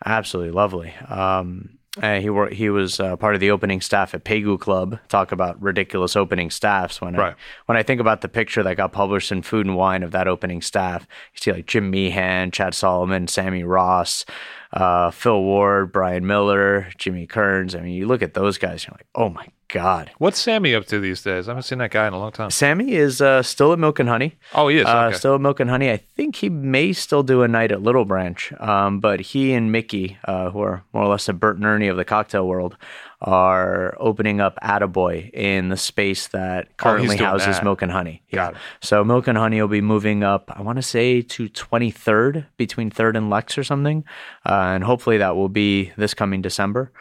Absolutely 0.05 0.53
lovely. 0.53 0.93
Um, 1.09 1.79
Uh, 2.01 2.21
he 2.21 2.31
wor- 2.31 2.49
he 2.49 2.71
was 2.71 2.99
uh, 3.01 3.17
part 3.17 3.35
of 3.35 3.41
the 3.41 3.51
opening 3.51 3.81
staff 3.83 4.15
at 4.15 4.25
Pegu 4.25 4.59
Club. 4.59 4.99
Talk 5.09 5.31
about 5.31 5.61
ridiculous 5.61 6.17
opening 6.17 6.49
staffs. 6.51 7.03
When 7.03 7.15
Right. 7.15 7.33
I 7.35 7.37
when 7.67 7.77
I 7.77 7.83
think 7.83 8.01
about 8.01 8.23
the 8.23 8.29
picture 8.31 8.63
that 8.63 8.77
got 8.79 8.93
published 8.93 9.31
in 9.31 9.43
Food 9.43 9.67
and 9.67 9.77
Wine 9.77 10.03
of 10.03 10.11
that 10.13 10.27
opening 10.27 10.63
staff, 10.63 11.07
you 11.35 11.39
see 11.41 11.53
like 11.53 11.67
Jim 11.67 11.91
Meehan, 11.91 12.51
Chad 12.51 12.75
Solomon, 12.75 13.29
Sammy 13.29 13.63
Ross, 13.63 14.25
uh, 14.73 15.11
Phil 15.11 15.43
Ward, 15.43 15.93
Brian 15.93 16.27
Miller, 16.27 16.89
Jimmy 16.97 17.27
Kearns. 17.27 17.75
I 17.75 17.81
mean, 17.81 17.93
you 17.93 18.07
look 18.07 18.23
at 18.23 18.33
those 18.33 18.57
guys, 18.57 18.87
you're 18.87 18.95
like, 18.97 19.07
oh 19.15 19.29
my 19.29 19.47
god. 19.73 20.11
What's 20.19 20.39
Sammy 20.39 20.75
up 20.75 20.87
to 20.87 21.01
these 21.01 21.23
days? 21.23 21.49
I 21.49 21.53
haven't 21.53 21.65
seen 21.65 21.79
that 21.79 21.91
guy 21.91 22.07
in 22.07 22.13
a 22.13 22.19
long 22.19 22.31
time. 22.31 22.51
Sammy 22.51 22.93
is 22.93 23.21
uh, 23.21 23.43
still 23.43 23.73
at 23.73 23.79
Milk 23.79 23.99
and 23.99 24.09
Honey. 24.09 24.37
Oh, 24.55 24.69
he 24.69 24.79
is. 24.79 24.87
Uh, 24.87 25.07
okay. 25.09 25.17
Still 25.17 25.35
at 25.35 25.41
Milk 25.41 25.59
and 25.59 25.69
Honey. 25.69 25.91
I 25.91 25.97
think 25.97 26.37
he 26.37 26.49
may 26.51 26.93
still 26.93 27.23
do 27.23 27.43
a 27.43 27.49
night 27.49 27.73
at 27.73 27.83
Little 27.83 28.05
Branch, 28.05 28.53
um, 28.61 29.01
but 29.01 29.21
he 29.21 29.53
and 29.55 29.73
Mickey, 29.73 30.19
uh, 30.25 30.51
who 30.51 30.61
are 30.61 30.85
more 30.93 31.05
or 31.05 31.09
less 31.09 31.27
the 31.27 31.33
Bert 31.33 31.57
and 31.57 31.65
Ernie 31.65 31.89
of 31.89 31.97
the 31.97 32.05
cocktail 32.05 32.47
world, 32.47 32.77
are 33.23 33.97
opening 33.99 34.41
up 34.41 34.59
Attaboy 34.63 35.33
in 35.33 35.71
the 35.71 35.77
space 35.77 36.29
that 36.29 36.77
currently 36.77 37.17
doing 37.17 37.19
houses 37.19 37.57
that. 37.57 37.65
Milk 37.65 37.81
and 37.81 37.91
Honey. 37.91 38.23
Got 38.31 38.55
it. 38.55 38.61
So 38.83 39.03
Milk 39.05 39.27
and 39.27 39.39
Honey 39.39 39.61
will 39.61 39.69
be 39.69 39.81
moving 39.81 40.23
up, 40.23 40.51
I 40.55 40.61
want 40.61 40.77
to 40.77 40.83
say 40.83 41.23
to 41.23 41.49
23rd, 41.49 42.47
between 42.57 42.91
3rd 42.91 43.17
and 43.17 43.31
Lex 43.31 43.57
or 43.57 43.65
something. 43.65 44.05
Uh, 44.45 44.75
and 44.75 44.85
hopefully 44.85 45.19
that 45.19 45.35
will 45.35 45.49
be 45.49 45.93
this 45.97 46.13
coming 46.15 46.43
December. 46.43 46.93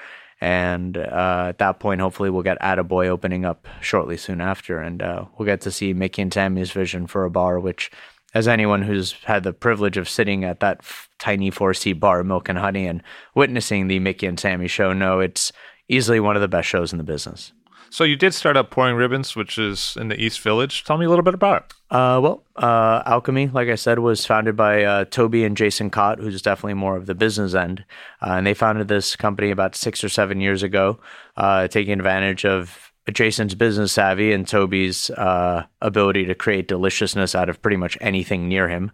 And 0.42 0.98
uh, 0.98 1.46
at 1.50 1.60
that 1.60 1.80
point, 1.80 2.02
hopefully 2.02 2.32
we'll 2.32 2.42
get 2.42 2.60
Attaboy 2.62 3.08
opening 3.08 3.46
up 3.46 3.68
shortly 3.80 4.18
soon 4.18 4.42
after. 4.42 4.80
And 4.80 5.02
uh, 5.02 5.26
we'll 5.38 5.46
get 5.46 5.62
to 5.62 5.72
see 5.72 5.94
Mickey 5.94 6.24
and 6.24 6.34
Sammy's 6.34 6.72
vision 6.72 7.06
for 7.06 7.26
a 7.26 7.30
bar, 7.30 7.60
which, 7.60 7.92
as 8.34 8.48
anyone 8.48 8.82
who's 8.82 9.14
had 9.26 9.44
the 9.44 9.54
privilege 9.54 9.98
of 9.98 10.10
sitting 10.10 10.44
at 10.44 10.60
that 10.60 10.78
f- 10.80 11.10
tiny 11.20 11.52
four 11.52 11.76
seat 11.76 11.94
bar, 11.94 12.24
Milk 12.24 12.50
and 12.50 12.58
Honey, 12.58 12.88
and 12.88 13.04
witnessing 13.36 13.88
the 13.88 14.00
Mickey 14.00 14.26
and 14.26 14.38
Tammy 14.38 14.68
show, 14.68 14.94
know 14.94 15.20
it's 15.20 15.52
easily 15.88 16.20
one 16.20 16.36
of 16.36 16.42
the 16.42 16.48
best 16.48 16.68
shows 16.68 16.92
in 16.92 16.98
the 16.98 17.04
business. 17.04 17.54
So 17.92 18.06
you 18.06 18.16
did 18.16 18.34
start 18.34 18.56
up 18.56 18.70
pouring 18.70 18.96
ribbons, 18.96 19.36
which 19.36 19.58
is 19.58 19.98
in 20.00 20.08
the 20.08 20.16
East 20.16 20.40
Village. 20.40 20.86
Tell 20.86 20.98
me 20.98 21.06
a 21.06 21.10
little 21.10 21.26
bit 21.26 21.34
about 21.34 21.64
it. 21.64 21.74
Uh, 21.94 22.22
well, 22.24 22.44
uh, 22.56 23.04
Alchemy, 23.06 23.48
like 23.48 23.68
I 23.68 23.76
said, 23.76 24.00
was 24.00 24.26
founded 24.26 24.56
by 24.56 24.86
uh, 24.86 25.06
Toby 25.06 25.44
and 25.44 25.58
Jason 25.58 25.90
Cott, 25.90 26.18
who's 26.18 26.42
definitely 26.42 26.76
more 26.76 26.96
of 26.96 27.06
the 27.06 27.16
business 27.16 27.54
end. 27.54 27.84
Uh, 28.22 28.36
and 28.36 28.48
they 28.48 28.54
founded 28.54 28.88
this 28.88 29.18
company 29.18 29.52
about 29.52 29.76
six 29.76 30.06
or 30.06 30.10
seven 30.10 30.40
years 30.40 30.64
ago, 30.64 31.02
uh, 31.36 31.68
taking 31.68 31.92
advantage 31.92 32.46
of 32.46 32.94
Jason's 33.12 33.56
business 33.56 33.92
savvy 33.92 34.32
and 34.32 34.48
Toby's 34.48 35.10
uh, 35.10 35.66
ability 35.82 36.24
to 36.28 36.34
create 36.34 36.70
deliciousness 36.70 37.36
out 37.36 37.50
of 37.50 37.62
pretty 37.62 37.78
much 37.78 37.98
anything 38.00 38.48
near 38.48 38.70
him. 38.70 38.94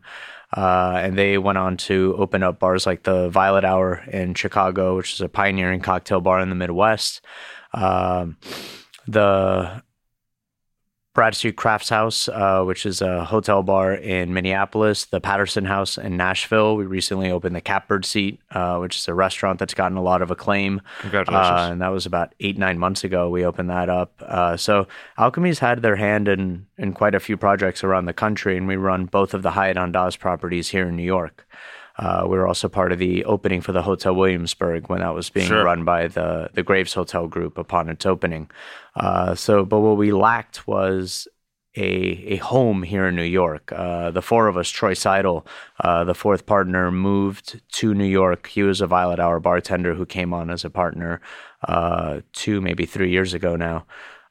Uh, 0.55 0.99
and 1.03 1.15
they 1.15 1.37
went 1.37 1.59
on 1.59 1.77
to 1.77 2.15
open 2.17 2.41
up 2.41 2.57
bars 2.57 2.87
like 2.87 3.03
the 3.03 3.29
Violet 3.29 3.63
Hour 3.63 3.97
in 4.11 4.33
Chicago, 4.33 4.97
which 4.97 5.13
is 5.13 5.21
a 5.21 5.29
pioneering 5.29 5.81
cocktail 5.81 6.19
bar 6.19 6.39
in 6.39 6.49
the 6.49 6.55
Midwest. 6.55 7.21
Um, 7.73 8.37
the 9.07 9.81
Bradstreet 11.17 11.55
Crafts 11.55 11.89
House, 11.89 12.29
uh, 12.29 12.63
which 12.63 12.85
is 12.85 13.01
a 13.01 13.25
hotel 13.25 13.63
bar 13.63 13.91
in 13.91 14.35
Minneapolis, 14.35 15.05
the 15.05 15.19
Patterson 15.19 15.65
House 15.65 15.97
in 15.97 16.15
Nashville. 16.15 16.75
We 16.75 16.85
recently 16.85 17.31
opened 17.31 17.55
the 17.55 17.61
Catbird 17.61 18.05
Seat, 18.05 18.39
uh, 18.51 18.77
which 18.77 18.97
is 18.97 19.07
a 19.07 19.15
restaurant 19.15 19.57
that's 19.57 19.73
gotten 19.73 19.97
a 19.97 20.03
lot 20.03 20.21
of 20.21 20.29
acclaim. 20.29 20.79
Congratulations. 20.99 21.49
Uh, 21.49 21.69
and 21.71 21.81
that 21.81 21.87
was 21.87 22.05
about 22.05 22.35
eight, 22.39 22.59
nine 22.59 22.77
months 22.77 23.03
ago. 23.03 23.31
We 23.31 23.43
opened 23.43 23.71
that 23.71 23.89
up. 23.89 24.21
Uh, 24.23 24.57
so 24.57 24.87
Alchemy's 25.17 25.57
had 25.57 25.81
their 25.81 25.95
hand 25.95 26.27
in, 26.27 26.67
in 26.77 26.93
quite 26.93 27.15
a 27.15 27.19
few 27.19 27.35
projects 27.35 27.83
around 27.83 28.05
the 28.05 28.13
country, 28.13 28.55
and 28.55 28.67
we 28.67 28.75
run 28.75 29.05
both 29.05 29.33
of 29.33 29.41
the 29.41 29.51
Hyatt 29.51 29.77
Andaz 29.77 30.19
properties 30.19 30.69
here 30.69 30.87
in 30.87 30.95
New 30.95 31.01
York. 31.01 31.47
Uh, 31.97 32.23
we 32.29 32.37
were 32.37 32.47
also 32.47 32.67
part 32.69 32.91
of 32.91 32.99
the 32.99 33.25
opening 33.25 33.61
for 33.61 33.71
the 33.71 33.81
Hotel 33.81 34.13
Williamsburg 34.15 34.87
when 34.89 34.99
that 34.99 35.15
was 35.15 35.29
being 35.29 35.47
Sure. 35.47 35.63
run 35.63 35.83
by 35.83 36.07
the 36.07 36.49
the 36.53 36.63
Graves 36.63 36.93
Hotel 36.93 37.27
Group 37.27 37.57
upon 37.57 37.89
its 37.89 38.05
opening. 38.05 38.49
Uh, 38.95 39.33
so, 39.35 39.65
but 39.65 39.79
what 39.79 39.97
we 39.97 40.11
lacked 40.11 40.67
was 40.67 41.27
a 41.75 41.83
a 42.33 42.37
home 42.37 42.83
here 42.83 43.07
in 43.07 43.15
New 43.15 43.23
York. 43.23 43.71
Uh, 43.71 44.11
the 44.11 44.21
four 44.21 44.47
of 44.47 44.57
us, 44.57 44.69
Troy 44.69 44.93
Sidle, 44.93 45.45
uh, 45.83 46.03
the 46.03 46.15
fourth 46.15 46.45
partner, 46.45 46.91
moved 46.91 47.61
to 47.73 47.93
New 47.93 48.05
York. 48.05 48.47
He 48.47 48.63
was 48.63 48.81
a 48.81 48.87
Violet 48.87 49.19
Hour 49.19 49.39
bartender 49.39 49.93
who 49.95 50.05
came 50.05 50.33
on 50.33 50.49
as 50.49 50.65
a 50.65 50.69
partner 50.69 51.21
uh, 51.67 52.21
two, 52.33 52.61
maybe 52.61 52.85
three 52.85 53.11
years 53.11 53.33
ago 53.33 53.55
now. 53.55 53.85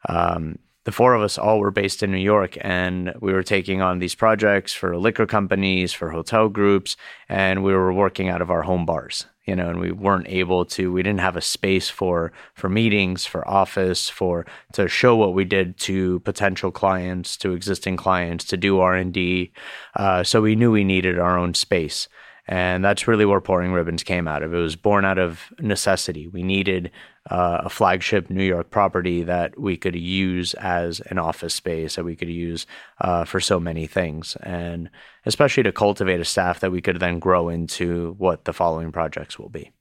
Um, 0.08 0.58
the 0.86 0.92
four 0.92 1.14
of 1.14 1.22
us 1.22 1.36
all 1.36 1.58
were 1.58 1.72
based 1.72 2.04
in 2.04 2.12
New 2.12 2.18
York, 2.18 2.56
and 2.60 3.12
we 3.20 3.32
were 3.32 3.42
taking 3.42 3.82
on 3.82 3.98
these 3.98 4.14
projects 4.14 4.72
for 4.72 4.96
liquor 4.96 5.26
companies, 5.26 5.92
for 5.92 6.10
hotel 6.10 6.48
groups, 6.48 6.96
and 7.28 7.64
we 7.64 7.74
were 7.74 7.92
working 7.92 8.28
out 8.28 8.40
of 8.40 8.52
our 8.52 8.62
home 8.62 8.86
bars. 8.86 9.26
You 9.46 9.56
know, 9.56 9.68
and 9.68 9.80
we 9.80 9.90
weren't 9.90 10.28
able 10.28 10.64
to. 10.66 10.92
We 10.92 11.02
didn't 11.02 11.20
have 11.20 11.36
a 11.36 11.40
space 11.40 11.88
for 11.90 12.32
for 12.54 12.68
meetings, 12.68 13.26
for 13.26 13.46
office, 13.48 14.08
for 14.08 14.46
to 14.74 14.86
show 14.86 15.16
what 15.16 15.34
we 15.34 15.44
did 15.44 15.76
to 15.78 16.20
potential 16.20 16.70
clients, 16.70 17.36
to 17.38 17.52
existing 17.52 17.96
clients, 17.96 18.44
to 18.44 18.56
do 18.56 18.78
R 18.78 18.94
and 18.94 19.12
D. 19.12 19.52
Uh, 19.96 20.22
so 20.22 20.40
we 20.40 20.54
knew 20.54 20.70
we 20.70 20.84
needed 20.84 21.18
our 21.18 21.36
own 21.36 21.54
space. 21.54 22.08
And 22.48 22.84
that's 22.84 23.08
really 23.08 23.24
where 23.24 23.40
Pouring 23.40 23.72
Ribbons 23.72 24.04
came 24.04 24.28
out 24.28 24.42
of. 24.42 24.54
It 24.54 24.58
was 24.58 24.76
born 24.76 25.04
out 25.04 25.18
of 25.18 25.52
necessity. 25.58 26.28
We 26.28 26.44
needed 26.44 26.92
uh, 27.28 27.62
a 27.64 27.68
flagship 27.68 28.30
New 28.30 28.44
York 28.44 28.70
property 28.70 29.24
that 29.24 29.58
we 29.58 29.76
could 29.76 29.96
use 29.96 30.54
as 30.54 31.00
an 31.10 31.18
office 31.18 31.54
space, 31.54 31.96
that 31.96 32.04
we 32.04 32.14
could 32.14 32.28
use 32.28 32.66
uh, 33.00 33.24
for 33.24 33.40
so 33.40 33.58
many 33.58 33.88
things, 33.88 34.36
and 34.42 34.90
especially 35.24 35.64
to 35.64 35.72
cultivate 35.72 36.20
a 36.20 36.24
staff 36.24 36.60
that 36.60 36.70
we 36.70 36.80
could 36.80 37.00
then 37.00 37.18
grow 37.18 37.48
into 37.48 38.14
what 38.18 38.44
the 38.44 38.52
following 38.52 38.92
projects 38.92 39.38
will 39.38 39.48
be. 39.48 39.72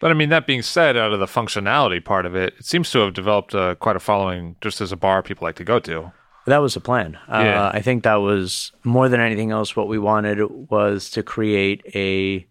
But 0.00 0.10
I 0.10 0.14
mean, 0.14 0.28
that 0.28 0.46
being 0.46 0.62
said, 0.62 0.96
out 0.96 1.12
of 1.12 1.18
the 1.18 1.26
functionality 1.26 2.04
part 2.04 2.26
of 2.26 2.36
it, 2.36 2.54
it 2.58 2.64
seems 2.64 2.90
to 2.92 3.00
have 3.00 3.14
developed 3.14 3.54
uh, 3.54 3.74
quite 3.76 3.96
a 3.96 4.00
following 4.00 4.56
just 4.60 4.80
as 4.80 4.92
a 4.92 4.96
bar 4.96 5.22
people 5.22 5.44
like 5.44 5.56
to 5.56 5.64
go 5.64 5.80
to. 5.80 6.12
That 6.46 6.58
was 6.58 6.74
the 6.74 6.80
plan. 6.80 7.18
Yeah. 7.28 7.66
Uh, 7.66 7.70
I 7.74 7.82
think 7.82 8.02
that 8.02 8.16
was 8.16 8.72
more 8.82 9.08
than 9.08 9.20
anything 9.20 9.50
else. 9.50 9.76
What 9.76 9.88
we 9.88 9.98
wanted 9.98 10.40
was 10.70 11.10
to 11.10 11.22
create 11.22 11.82
a 11.94 12.46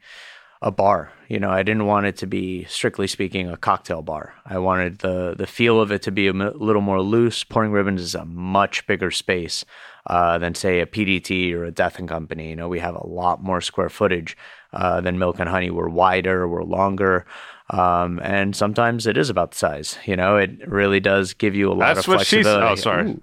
a 0.62 0.72
bar. 0.72 1.12
You 1.28 1.40
know, 1.40 1.50
I 1.50 1.64
didn't 1.64 1.88
want 1.88 2.06
it 2.06 2.18
to 2.18 2.28
be 2.28 2.66
strictly 2.66 3.08
speaking 3.08 3.50
a 3.50 3.58
cocktail 3.58 4.04
bar. 4.04 4.36
I 4.46 4.60
wanted 4.60 5.00
the 5.00 5.34
the 5.38 5.48
feel 5.48 5.82
of 5.82 5.92
it 5.92 6.04
to 6.04 6.12
be 6.12 6.28
a 6.28 6.34
m- 6.34 6.54
little 6.56 6.82
more 6.82 7.02
loose. 7.02 7.44
Pouring 7.44 7.72
Ribbons 7.72 8.02
is 8.02 8.16
a 8.16 8.26
much 8.26 8.86
bigger 8.86 9.12
space 9.12 9.66
uh, 10.06 10.38
than 10.38 10.56
say 10.56 10.80
a 10.80 10.86
PDT 10.86 11.54
or 11.54 11.66
a 11.66 11.72
Death 11.72 12.00
and 12.00 12.08
Company. 12.08 12.50
You 12.50 12.56
know, 12.56 12.70
we 12.70 12.80
have 12.80 12.96
a 12.96 13.08
lot 13.08 13.44
more 13.44 13.62
square 13.62 13.90
footage 13.90 14.38
uh, 14.72 15.02
than 15.02 15.20
Milk 15.20 15.40
and 15.40 15.50
Honey. 15.50 15.72
We're 15.72 15.90
wider, 15.90 16.48
we're 16.48 16.64
longer. 16.64 17.26
Um, 17.72 18.20
and 18.22 18.56
sometimes 18.56 19.08
it 19.08 19.18
is 19.18 19.30
about 19.30 19.52
the 19.52 19.58
size. 19.58 19.98
You 20.06 20.16
know, 20.18 20.36
it 20.38 20.68
really 20.68 21.00
does 21.00 21.34
give 21.34 21.56
you 21.56 21.72
a 21.72 21.74
lot 21.74 21.96
That's 21.96 22.08
of 22.08 22.14
what 22.16 22.28
she 22.28 22.44
said. 22.44 22.60
flexibility. 22.60 22.72
Oh, 22.72 22.76
sorry. 22.76 23.20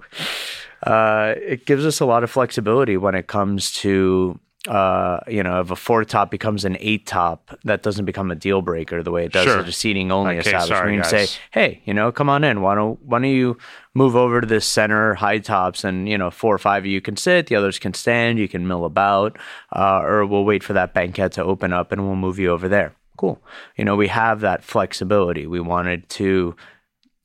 Uh, 0.82 1.34
it 1.36 1.66
gives 1.66 1.84
us 1.84 2.00
a 2.00 2.06
lot 2.06 2.22
of 2.24 2.30
flexibility 2.30 2.96
when 2.96 3.14
it 3.14 3.26
comes 3.26 3.72
to 3.72 4.38
uh, 4.68 5.18
you 5.28 5.42
know 5.42 5.60
if 5.60 5.70
a 5.70 5.76
four 5.76 6.04
top 6.04 6.30
becomes 6.30 6.64
an 6.64 6.76
eight 6.80 7.06
top 7.06 7.56
that 7.64 7.82
doesn't 7.82 8.04
become 8.04 8.30
a 8.30 8.34
deal 8.34 8.60
breaker 8.60 9.02
the 9.02 9.10
way 9.10 9.24
it 9.24 9.32
does 9.32 9.44
Sure. 9.44 9.60
at 9.60 9.68
a 9.68 9.72
seating 9.72 10.10
only 10.12 10.32
Okay, 10.38 10.40
establishment 10.40 10.78
sorry, 10.78 10.92
can 10.94 11.02
guys. 11.02 11.30
say 11.30 11.38
hey 11.52 11.80
you 11.84 11.94
know 11.94 12.12
come 12.12 12.28
on 12.28 12.44
in 12.44 12.60
why 12.60 12.74
don't 12.74 13.00
why 13.02 13.18
don't 13.18 13.30
you 13.30 13.56
move 13.94 14.14
over 14.14 14.40
to 14.40 14.46
this 14.46 14.66
center 14.66 15.14
high 15.14 15.38
tops 15.38 15.84
and 15.84 16.08
you 16.08 16.18
know 16.18 16.30
four 16.30 16.54
or 16.54 16.58
five 16.58 16.82
of 16.82 16.86
you 16.86 17.00
can 17.00 17.16
sit 17.16 17.46
the 17.46 17.54
others 17.56 17.78
can 17.78 17.94
stand 17.94 18.38
you 18.38 18.48
can 18.48 18.66
mill 18.68 18.84
about 18.84 19.38
uh, 19.74 20.00
or 20.02 20.26
we'll 20.26 20.44
wait 20.44 20.62
for 20.62 20.74
that 20.74 20.92
banquet 20.92 21.32
to 21.32 21.42
open 21.42 21.72
up 21.72 21.90
and 21.92 22.04
we'll 22.04 22.16
move 22.16 22.38
you 22.38 22.50
over 22.50 22.68
there 22.68 22.94
cool 23.18 23.42
you 23.76 23.84
know 23.84 23.94
we 23.94 24.08
have 24.08 24.40
that 24.40 24.64
flexibility 24.64 25.46
we 25.46 25.60
wanted 25.60 26.08
to 26.08 26.56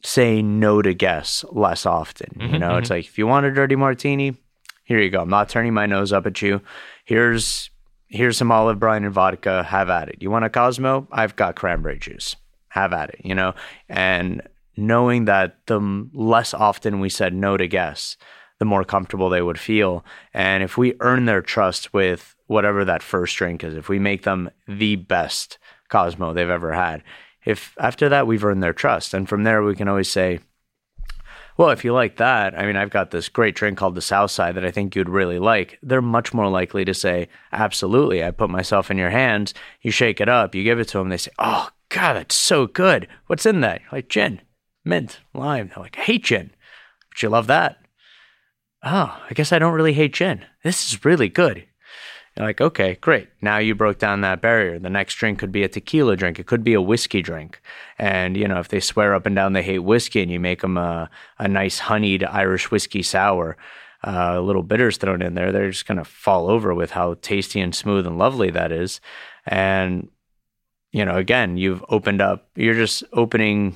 say 0.04 0.42
no 0.42 0.82
to 0.82 0.94
guests 0.94 1.46
less 1.52 1.86
often. 1.86 2.30
You 2.40 2.48
mm-hmm, 2.48 2.58
know, 2.58 2.78
it's 2.78 2.86
mm-hmm. 2.86 2.96
like 2.96 3.06
if 3.06 3.18
you 3.18 3.26
want 3.26 3.46
a 3.46 3.54
dirty 3.54 3.76
martini, 3.76 4.36
here 4.84 5.00
you 5.00 5.10
go. 5.10 5.22
I'm 5.22 5.30
not 5.30 5.50
turning 5.50 5.74
my 5.74 5.86
nose 5.86 6.12
up 6.12 6.28
at 6.28 6.42
you. 6.42 6.62
Here's 7.06 7.70
here's 8.08 8.38
some 8.38 8.52
olive 8.52 8.80
brine 8.80 9.06
and 9.06 9.14
vodka. 9.14 9.64
Have 9.64 9.90
at 9.90 10.10
it. 10.10 10.22
You 10.22 10.30
want 10.30 10.46
a 10.46 10.50
Cosmo? 10.50 11.08
I've 11.12 11.36
got 11.36 11.56
cranberry 11.56 11.98
juice. 11.98 12.36
Have 12.70 12.94
at 12.94 13.10
it. 13.10 13.22
You 13.24 13.34
know, 13.34 13.54
and 13.88 14.42
knowing 14.76 15.26
that 15.26 15.66
the 15.68 16.10
less 16.14 16.54
often 16.54 17.00
we 17.00 17.10
said 17.10 17.34
no 17.34 17.58
to 17.58 17.68
guests, 17.68 18.18
the 18.60 18.66
more 18.66 18.84
comfortable 18.84 19.30
they 19.30 19.42
would 19.42 19.60
feel. 19.60 20.04
And 20.34 20.64
if 20.64 20.78
we 20.78 20.96
earn 21.00 21.26
their 21.26 21.42
trust 21.42 21.94
with 21.94 22.36
whatever 22.48 22.84
that 22.84 23.04
first 23.04 23.38
drink 23.38 23.64
is, 23.64 23.76
if 23.76 23.88
we 23.88 24.00
make 24.00 24.24
them 24.24 24.50
the 24.68 24.98
best 24.98 25.58
Cosmo 25.94 26.34
they've 26.34 26.50
ever 26.50 26.74
had, 26.74 27.04
if 27.46 27.76
after 27.78 28.10
that 28.10 28.26
we've 28.26 28.44
earned 28.44 28.64
their 28.64 28.74
trust, 28.74 29.14
and 29.14 29.30
from 29.30 29.44
there 29.44 29.62
we 29.62 29.76
can 29.76 29.88
always 29.88 30.10
say, 30.10 30.40
well, 31.56 31.70
if 31.70 31.86
you 31.86 31.94
like 31.94 32.18
that, 32.18 32.58
I 32.58 32.66
mean, 32.66 32.76
I've 32.76 32.90
got 32.90 33.12
this 33.12 33.30
great 33.30 33.54
drink 33.54 33.78
called 33.78 33.94
the 33.94 34.02
South 34.02 34.32
Side 34.32 34.56
that 34.56 34.66
I 34.66 34.72
think 34.72 34.96
you'd 34.96 35.08
really 35.08 35.38
like. 35.38 35.78
They're 35.84 36.02
much 36.02 36.34
more 36.34 36.50
likely 36.50 36.84
to 36.86 36.96
say, 36.96 37.28
absolutely. 37.52 38.24
I 38.24 38.32
put 38.32 38.50
myself 38.50 38.90
in 38.90 38.98
your 38.98 39.12
hands. 39.12 39.54
You 39.82 39.92
shake 39.92 40.20
it 40.20 40.28
up, 40.28 40.56
you 40.56 40.64
give 40.64 40.80
it 40.80 40.88
to 40.90 40.98
them. 40.98 41.10
They 41.10 41.18
say, 41.18 41.32
oh, 41.38 41.70
God, 41.90 42.14
that's 42.14 42.34
so 42.34 42.66
good. 42.66 43.08
What's 43.28 43.46
in 43.46 43.62
that? 43.62 43.82
You're 43.82 44.00
like, 44.00 44.10
gin, 44.10 44.42
mint, 44.84 45.20
lime. 45.32 45.68
They're 45.68 45.84
like, 45.84 46.00
I 46.00 46.02
hate 46.02 46.24
gin, 46.24 46.50
but 47.12 47.22
you 47.22 47.30
love 47.30 47.46
that. 47.48 47.78
Oh, 48.84 49.22
I 49.30 49.34
guess 49.36 49.54
I 49.54 49.60
don't 49.60 49.76
really 49.76 49.94
hate 49.94 50.16
gin. 50.16 50.44
This 50.64 50.88
is 50.92 51.06
really 51.06 51.30
good. 51.30 51.68
You're 52.36 52.48
like, 52.48 52.62
okay, 52.62 52.98
great. 53.00 53.30
Now 53.42 53.60
you 53.60 53.76
broke 53.76 54.00
down 54.00 54.22
that 54.22 54.42
barrier. 54.42 54.80
The 54.80 54.90
next 54.90 55.16
drink 55.16 55.38
could 55.38 55.52
be 55.52 55.64
a 55.64 55.68
tequila 55.68 56.16
drink. 56.16 56.40
It 56.40 56.48
could 56.48 56.64
be 56.64 56.74
a 56.74 56.82
whiskey 56.82 57.22
drink. 57.22 57.62
And, 58.00 58.36
you 58.36 58.48
know, 58.48 58.60
if 58.60 58.70
they 58.70 58.80
swear 58.80 59.14
up 59.14 59.28
and 59.28 59.36
down 59.36 59.54
they 59.54 59.62
hate 59.62 59.80
whiskey 59.80 60.24
and 60.24 60.32
you 60.32 60.40
make 60.40 60.62
them 60.62 60.78
a, 60.78 61.12
a 61.38 61.48
nice 61.48 61.78
honeyed 61.78 62.24
Irish 62.24 62.72
whiskey 62.72 63.04
sour, 63.04 63.56
uh, 64.06 64.40
little 64.42 64.64
bitters 64.64 64.98
thrown 64.98 65.22
in 65.22 65.36
there, 65.36 65.52
they're 65.52 65.70
just 65.70 65.86
going 65.86 66.00
to 66.00 66.04
fall 66.04 66.50
over 66.50 66.74
with 66.74 66.92
how 66.92 67.16
tasty 67.22 67.62
and 67.62 67.76
smooth 67.76 68.08
and 68.08 68.18
lovely 68.18 68.50
that 68.50 68.72
is. 68.72 69.00
And, 69.46 70.10
you 70.92 71.06
know, 71.06 71.18
again, 71.18 71.58
you've 71.58 71.86
opened 71.88 72.22
up, 72.22 72.50
you're 72.56 72.74
just 72.74 73.04
opening 73.14 73.76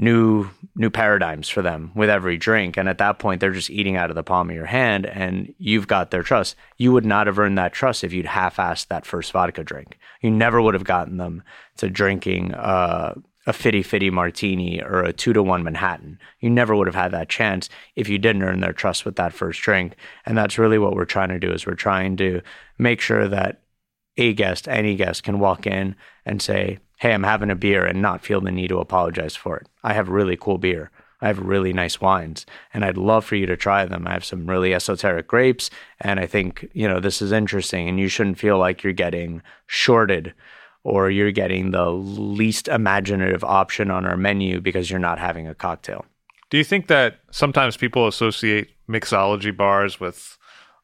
new 0.00 0.48
new 0.74 0.88
paradigms 0.88 1.48
for 1.48 1.62
them 1.62 1.92
with 1.94 2.08
every 2.08 2.38
drink. 2.38 2.76
And 2.78 2.88
at 2.88 2.98
that 2.98 3.18
point 3.18 3.40
they're 3.40 3.52
just 3.52 3.70
eating 3.70 3.96
out 3.96 4.08
of 4.08 4.16
the 4.16 4.22
palm 4.22 4.48
of 4.48 4.56
your 4.56 4.66
hand 4.66 5.04
and 5.04 5.54
you've 5.58 5.86
got 5.86 6.10
their 6.10 6.22
trust. 6.22 6.56
You 6.78 6.90
would 6.92 7.04
not 7.04 7.26
have 7.26 7.38
earned 7.38 7.58
that 7.58 7.74
trust 7.74 8.02
if 8.02 8.12
you'd 8.12 8.24
half-assed 8.24 8.86
that 8.88 9.04
first 9.04 9.30
vodka 9.30 9.62
drink. 9.62 9.98
You 10.22 10.30
never 10.30 10.62
would 10.62 10.74
have 10.74 10.84
gotten 10.84 11.18
them 11.18 11.42
to 11.76 11.90
drinking 11.90 12.54
uh, 12.54 13.14
a 13.46 13.52
fitty 13.52 13.82
fitty 13.82 14.10
martini 14.10 14.82
or 14.82 15.02
a 15.02 15.12
two 15.12 15.32
to 15.32 15.42
one 15.42 15.62
manhattan. 15.62 16.18
You 16.40 16.50
never 16.50 16.74
would 16.74 16.86
have 16.86 16.94
had 16.94 17.12
that 17.12 17.28
chance 17.28 17.68
if 17.94 18.08
you 18.08 18.18
didn't 18.18 18.42
earn 18.42 18.60
their 18.60 18.72
trust 18.72 19.04
with 19.04 19.16
that 19.16 19.34
first 19.34 19.60
drink. 19.60 19.96
And 20.24 20.36
that's 20.36 20.58
really 20.58 20.78
what 20.78 20.94
we're 20.94 21.04
trying 21.04 21.30
to 21.30 21.38
do 21.38 21.52
is 21.52 21.66
we're 21.66 21.74
trying 21.74 22.16
to 22.18 22.40
make 22.78 23.00
sure 23.00 23.28
that 23.28 23.62
a 24.16 24.32
guest 24.32 24.68
any 24.68 24.94
guest 24.96 25.24
can 25.24 25.38
walk 25.38 25.66
in 25.66 25.96
and 26.24 26.40
say 26.40 26.78
hey, 27.00 27.14
I'm 27.14 27.22
having 27.22 27.50
a 27.50 27.54
beer 27.54 27.84
and 27.84 28.02
not 28.02 28.22
feel 28.22 28.42
the 28.42 28.50
need 28.50 28.68
to 28.68 28.78
apologize 28.78 29.34
for 29.34 29.56
it. 29.56 29.66
I 29.82 29.94
have 29.94 30.10
really 30.10 30.36
cool 30.36 30.58
beer. 30.58 30.90
I 31.22 31.28
have 31.28 31.38
really 31.38 31.72
nice 31.72 32.00
wines 32.00 32.46
and 32.72 32.84
I'd 32.84 32.96
love 32.96 33.24
for 33.24 33.36
you 33.36 33.46
to 33.46 33.56
try 33.56 33.84
them. 33.86 34.06
I 34.06 34.12
have 34.12 34.24
some 34.24 34.48
really 34.48 34.74
esoteric 34.74 35.26
grapes 35.26 35.70
and 36.00 36.20
I 36.20 36.26
think, 36.26 36.68
you 36.72 36.86
know, 36.86 37.00
this 37.00 37.20
is 37.20 37.32
interesting 37.32 37.88
and 37.88 37.98
you 37.98 38.08
shouldn't 38.08 38.38
feel 38.38 38.58
like 38.58 38.82
you're 38.82 38.92
getting 38.92 39.42
shorted 39.66 40.34
or 40.84 41.10
you're 41.10 41.32
getting 41.32 41.70
the 41.70 41.90
least 41.90 42.68
imaginative 42.68 43.44
option 43.44 43.90
on 43.90 44.06
our 44.06 44.16
menu 44.16 44.60
because 44.60 44.90
you're 44.90 44.98
not 44.98 45.18
having 45.18 45.48
a 45.48 45.54
cocktail. 45.54 46.04
Do 46.50 46.58
you 46.58 46.64
think 46.64 46.88
that 46.88 47.20
sometimes 47.30 47.76
people 47.76 48.08
associate 48.08 48.70
mixology 48.88 49.56
bars 49.56 50.00
with 50.00 50.36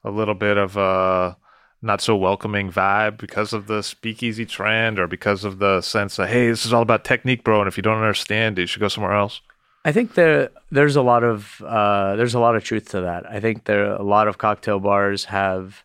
a 0.04 0.10
little 0.10 0.34
bit 0.34 0.56
of 0.56 0.76
a 0.76 1.36
not 1.82 2.00
so 2.00 2.16
welcoming 2.16 2.70
vibe 2.70 3.18
because 3.18 3.52
of 3.52 3.66
the 3.66 3.82
speakeasy 3.82 4.46
trend 4.46 4.98
or 4.98 5.06
because 5.06 5.44
of 5.44 5.58
the 5.58 5.80
sense 5.80 6.16
that 6.16 6.28
hey 6.28 6.48
this 6.48 6.66
is 6.66 6.72
all 6.72 6.82
about 6.82 7.04
technique 7.04 7.44
bro 7.44 7.60
and 7.60 7.68
if 7.68 7.76
you 7.76 7.82
don't 7.82 7.98
understand 7.98 8.58
it 8.58 8.62
you 8.62 8.66
should 8.66 8.80
go 8.80 8.88
somewhere 8.88 9.12
else 9.12 9.40
i 9.84 9.92
think 9.92 10.14
there 10.14 10.50
there's 10.70 10.96
a 10.96 11.02
lot 11.02 11.22
of 11.22 11.62
uh, 11.66 12.16
there's 12.16 12.34
a 12.34 12.40
lot 12.40 12.56
of 12.56 12.64
truth 12.64 12.90
to 12.90 13.00
that 13.00 13.28
i 13.30 13.40
think 13.40 13.64
there 13.64 13.92
a 13.92 14.02
lot 14.02 14.28
of 14.28 14.38
cocktail 14.38 14.80
bars 14.80 15.24
have 15.24 15.84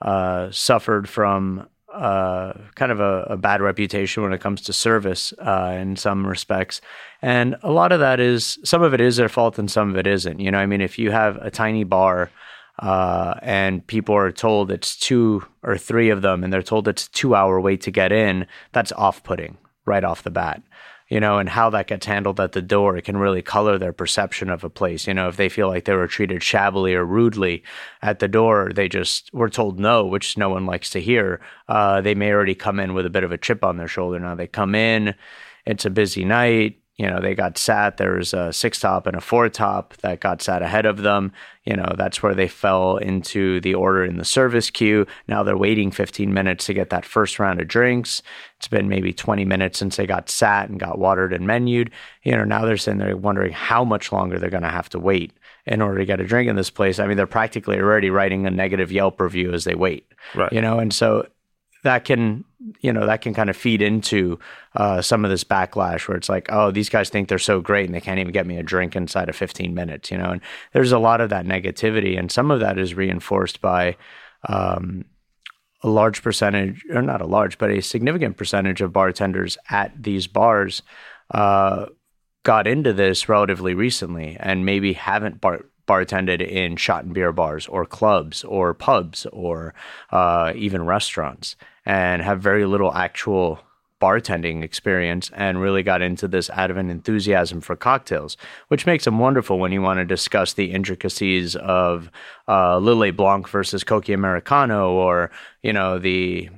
uh, 0.00 0.50
suffered 0.50 1.08
from 1.08 1.68
uh, 1.92 2.54
kind 2.74 2.90
of 2.90 3.00
a, 3.00 3.26
a, 3.30 3.36
bad 3.36 3.60
reputation 3.60 4.22
when 4.22 4.32
it 4.32 4.40
comes 4.40 4.62
to 4.62 4.72
service 4.72 5.32
uh, 5.40 5.76
in 5.78 5.94
some 5.94 6.26
respects. 6.26 6.80
And 7.20 7.56
a 7.62 7.70
lot 7.70 7.92
of 7.92 8.00
that 8.00 8.18
is, 8.18 8.58
some 8.64 8.82
of 8.82 8.94
it 8.94 9.00
is 9.00 9.16
their 9.16 9.28
fault 9.28 9.58
and 9.58 9.70
some 9.70 9.90
of 9.90 9.96
it 9.96 10.06
isn't. 10.06 10.40
You 10.40 10.50
know, 10.50 10.58
I 10.58 10.66
mean, 10.66 10.80
if 10.80 10.98
you 10.98 11.10
have 11.10 11.36
a 11.36 11.50
tiny 11.50 11.84
bar 11.84 12.30
uh, 12.78 13.34
and 13.42 13.86
people 13.86 14.14
are 14.14 14.32
told 14.32 14.70
it's 14.70 14.96
two 14.96 15.44
or 15.62 15.78
three 15.78 16.10
of 16.10 16.22
them, 16.22 16.42
and 16.42 16.52
they're 16.52 16.62
told 16.62 16.88
it's 16.88 17.06
a 17.06 17.12
two-hour 17.12 17.60
wait 17.60 17.80
to 17.82 17.90
get 17.90 18.12
in. 18.12 18.46
That's 18.72 18.92
off-putting 18.92 19.58
right 19.84 20.04
off 20.04 20.22
the 20.22 20.30
bat, 20.30 20.62
you 21.08 21.20
know. 21.20 21.38
And 21.38 21.48
how 21.48 21.70
that 21.70 21.86
gets 21.86 22.06
handled 22.06 22.40
at 22.40 22.52
the 22.52 22.62
door, 22.62 22.96
it 22.96 23.04
can 23.04 23.16
really 23.16 23.42
color 23.42 23.78
their 23.78 23.92
perception 23.92 24.50
of 24.50 24.64
a 24.64 24.70
place. 24.70 25.06
You 25.06 25.14
know, 25.14 25.28
if 25.28 25.36
they 25.36 25.48
feel 25.48 25.68
like 25.68 25.84
they 25.84 25.94
were 25.94 26.08
treated 26.08 26.42
shabbily 26.42 26.94
or 26.94 27.04
rudely 27.04 27.62
at 28.00 28.18
the 28.18 28.28
door, 28.28 28.72
they 28.74 28.88
just 28.88 29.32
were 29.32 29.50
told 29.50 29.78
no, 29.78 30.06
which 30.06 30.36
no 30.36 30.48
one 30.48 30.66
likes 30.66 30.90
to 30.90 31.00
hear. 31.00 31.40
Uh, 31.68 32.00
they 32.00 32.14
may 32.14 32.32
already 32.32 32.54
come 32.54 32.80
in 32.80 32.94
with 32.94 33.06
a 33.06 33.10
bit 33.10 33.24
of 33.24 33.32
a 33.32 33.38
chip 33.38 33.64
on 33.64 33.76
their 33.76 33.88
shoulder. 33.88 34.18
Now 34.18 34.34
they 34.34 34.46
come 34.46 34.74
in, 34.74 35.14
it's 35.66 35.84
a 35.84 35.90
busy 35.90 36.24
night 36.24 36.81
you 36.96 37.08
know, 37.08 37.20
they 37.20 37.34
got 37.34 37.56
sat. 37.56 37.96
There 37.96 38.16
was 38.16 38.34
a 38.34 38.52
six 38.52 38.78
top 38.78 39.06
and 39.06 39.16
a 39.16 39.20
four 39.20 39.48
top 39.48 39.96
that 39.98 40.20
got 40.20 40.42
sat 40.42 40.62
ahead 40.62 40.84
of 40.84 40.98
them. 40.98 41.32
You 41.64 41.74
know, 41.74 41.94
that's 41.96 42.22
where 42.22 42.34
they 42.34 42.48
fell 42.48 42.98
into 42.98 43.60
the 43.60 43.74
order 43.74 44.04
in 44.04 44.18
the 44.18 44.24
service 44.24 44.68
queue. 44.68 45.06
Now 45.26 45.42
they're 45.42 45.56
waiting 45.56 45.90
15 45.90 46.32
minutes 46.32 46.66
to 46.66 46.74
get 46.74 46.90
that 46.90 47.06
first 47.06 47.38
round 47.38 47.60
of 47.60 47.68
drinks. 47.68 48.20
It's 48.58 48.68
been 48.68 48.88
maybe 48.88 49.12
20 49.12 49.44
minutes 49.44 49.78
since 49.78 49.96
they 49.96 50.06
got 50.06 50.28
sat 50.28 50.68
and 50.68 50.78
got 50.78 50.98
watered 50.98 51.32
and 51.32 51.46
menued. 51.46 51.90
You 52.24 52.32
know, 52.32 52.44
now 52.44 52.64
they're 52.66 52.76
sitting 52.76 52.98
there 52.98 53.16
wondering 53.16 53.52
how 53.52 53.84
much 53.84 54.12
longer 54.12 54.38
they're 54.38 54.50
going 54.50 54.62
to 54.62 54.68
have 54.68 54.90
to 54.90 54.98
wait 54.98 55.32
in 55.64 55.80
order 55.80 55.98
to 55.98 56.04
get 56.04 56.20
a 56.20 56.26
drink 56.26 56.50
in 56.50 56.56
this 56.56 56.70
place. 56.70 56.98
I 56.98 57.06
mean, 57.06 57.16
they're 57.16 57.26
practically 57.26 57.78
already 57.78 58.10
writing 58.10 58.46
a 58.46 58.50
negative 58.50 58.92
Yelp 58.92 59.20
review 59.20 59.52
as 59.52 59.64
they 59.64 59.74
wait. 59.74 60.06
Right. 60.34 60.52
You 60.52 60.60
know, 60.60 60.78
and 60.78 60.92
so 60.92 61.26
that 61.84 62.04
can 62.04 62.44
you 62.80 62.92
know 62.92 63.06
that 63.06 63.20
can 63.20 63.34
kind 63.34 63.50
of 63.50 63.56
feed 63.56 63.82
into 63.82 64.38
uh, 64.76 65.02
some 65.02 65.24
of 65.24 65.30
this 65.30 65.44
backlash 65.44 66.06
where 66.06 66.16
it's 66.16 66.28
like 66.28 66.46
oh 66.50 66.70
these 66.70 66.88
guys 66.88 67.08
think 67.08 67.28
they're 67.28 67.38
so 67.38 67.60
great 67.60 67.86
and 67.86 67.94
they 67.94 68.00
can't 68.00 68.18
even 68.18 68.32
get 68.32 68.46
me 68.46 68.58
a 68.58 68.62
drink 68.62 68.94
inside 68.94 69.28
of 69.28 69.36
15 69.36 69.74
minutes 69.74 70.10
you 70.10 70.18
know? 70.18 70.30
And 70.30 70.40
there's 70.72 70.92
a 70.92 70.98
lot 70.98 71.20
of 71.20 71.30
that 71.30 71.46
negativity 71.46 72.18
and 72.18 72.30
some 72.30 72.50
of 72.50 72.60
that 72.60 72.78
is 72.78 72.94
reinforced 72.94 73.60
by 73.60 73.96
um, 74.48 75.04
a 75.82 75.88
large 75.88 76.22
percentage 76.22 76.84
or 76.90 77.02
not 77.02 77.20
a 77.20 77.26
large 77.26 77.58
but 77.58 77.70
a 77.70 77.80
significant 77.80 78.36
percentage 78.36 78.80
of 78.80 78.92
bartenders 78.92 79.58
at 79.70 79.92
these 80.00 80.26
bars 80.26 80.82
uh, 81.32 81.86
got 82.44 82.66
into 82.66 82.92
this 82.92 83.28
relatively 83.28 83.74
recently 83.74 84.36
and 84.40 84.66
maybe 84.66 84.92
haven't 84.92 85.40
bar- 85.40 85.64
bartended 85.86 86.40
in 86.40 86.76
shot 86.76 87.04
and 87.04 87.14
beer 87.14 87.32
bars 87.32 87.66
or 87.66 87.84
clubs 87.84 88.44
or 88.44 88.74
pubs 88.74 89.26
or 89.32 89.74
uh, 90.10 90.52
even 90.54 90.86
restaurants 90.86 91.56
and 91.84 92.22
have 92.22 92.40
very 92.40 92.64
little 92.64 92.94
actual 92.94 93.60
bartending 94.02 94.64
experience 94.64 95.30
and 95.32 95.60
really 95.60 95.84
got 95.84 96.02
into 96.02 96.26
this 96.26 96.50
out 96.50 96.72
of 96.72 96.76
an 96.76 96.90
enthusiasm 96.90 97.60
for 97.60 97.76
cocktails, 97.76 98.36
which 98.66 98.84
makes 98.84 99.04
them 99.04 99.20
wonderful 99.20 99.60
when 99.60 99.70
you 99.70 99.80
want 99.80 99.98
to 99.98 100.04
discuss 100.04 100.54
the 100.54 100.72
intricacies 100.72 101.54
of 101.54 102.10
uh, 102.48 102.76
Lillet 102.78 103.16
Blanc 103.16 103.48
versus 103.48 103.84
Cocchi 103.84 104.12
Americano 104.12 104.90
or, 104.90 105.30
you 105.62 105.72
know, 105.72 106.00
the 106.00 106.50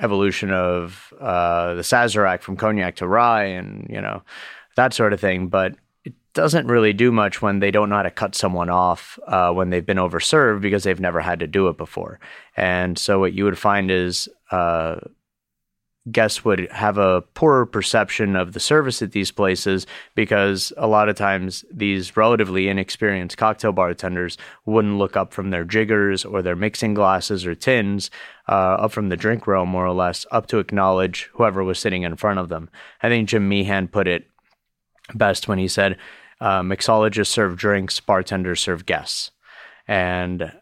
evolution 0.00 0.50
of 0.50 1.12
uh, 1.20 1.74
the 1.74 1.82
Sazerac 1.82 2.40
from 2.40 2.56
cognac 2.56 2.96
to 2.96 3.06
rye 3.06 3.44
and, 3.44 3.86
you 3.90 4.00
know, 4.00 4.22
that 4.76 4.94
sort 4.94 5.12
of 5.12 5.20
thing. 5.20 5.48
But 5.48 5.74
doesn't 6.32 6.66
really 6.66 6.92
do 6.92 7.10
much 7.10 7.42
when 7.42 7.58
they 7.58 7.70
don't 7.70 7.88
know 7.88 7.96
how 7.96 8.02
to 8.02 8.10
cut 8.10 8.34
someone 8.34 8.70
off 8.70 9.18
uh, 9.26 9.52
when 9.52 9.70
they've 9.70 9.86
been 9.86 9.96
overserved 9.96 10.60
because 10.60 10.84
they've 10.84 11.00
never 11.00 11.20
had 11.20 11.40
to 11.40 11.46
do 11.46 11.68
it 11.68 11.76
before. 11.76 12.20
And 12.56 12.98
so 12.98 13.18
what 13.18 13.32
you 13.32 13.44
would 13.44 13.58
find 13.58 13.90
is 13.90 14.28
uh, 14.50 14.96
guests 16.10 16.44
would 16.44 16.70
have 16.70 16.98
a 16.98 17.20
poorer 17.34 17.66
perception 17.66 18.34
of 18.34 18.52
the 18.52 18.60
service 18.60 19.02
at 19.02 19.12
these 19.12 19.30
places 19.30 19.86
because 20.14 20.72
a 20.76 20.86
lot 20.86 21.08
of 21.08 21.16
times 21.16 21.64
these 21.70 22.16
relatively 22.16 22.68
inexperienced 22.68 23.36
cocktail 23.36 23.72
bartenders 23.72 24.38
wouldn't 24.64 24.98
look 24.98 25.16
up 25.16 25.32
from 25.32 25.50
their 25.50 25.64
jiggers 25.64 26.24
or 26.24 26.42
their 26.42 26.56
mixing 26.56 26.94
glasses 26.94 27.44
or 27.44 27.54
tins 27.54 28.10
uh, 28.48 28.76
up 28.80 28.92
from 28.92 29.10
the 29.10 29.16
drink 29.16 29.46
row 29.46 29.66
more 29.66 29.86
or 29.86 29.92
less 29.92 30.26
up 30.30 30.46
to 30.46 30.58
acknowledge 30.58 31.28
whoever 31.34 31.62
was 31.62 31.78
sitting 31.78 32.02
in 32.02 32.16
front 32.16 32.38
of 32.38 32.48
them 32.48 32.70
i 33.02 33.08
think 33.08 33.28
jim 33.28 33.48
meehan 33.48 33.86
put 33.86 34.08
it 34.08 34.26
best 35.14 35.48
when 35.48 35.58
he 35.58 35.68
said 35.68 35.98
uh, 36.40 36.60
mixologists 36.62 37.28
serve 37.28 37.56
drinks 37.56 38.00
bartenders 38.00 38.60
serve 38.60 38.86
guests 38.86 39.30
and 39.86 40.52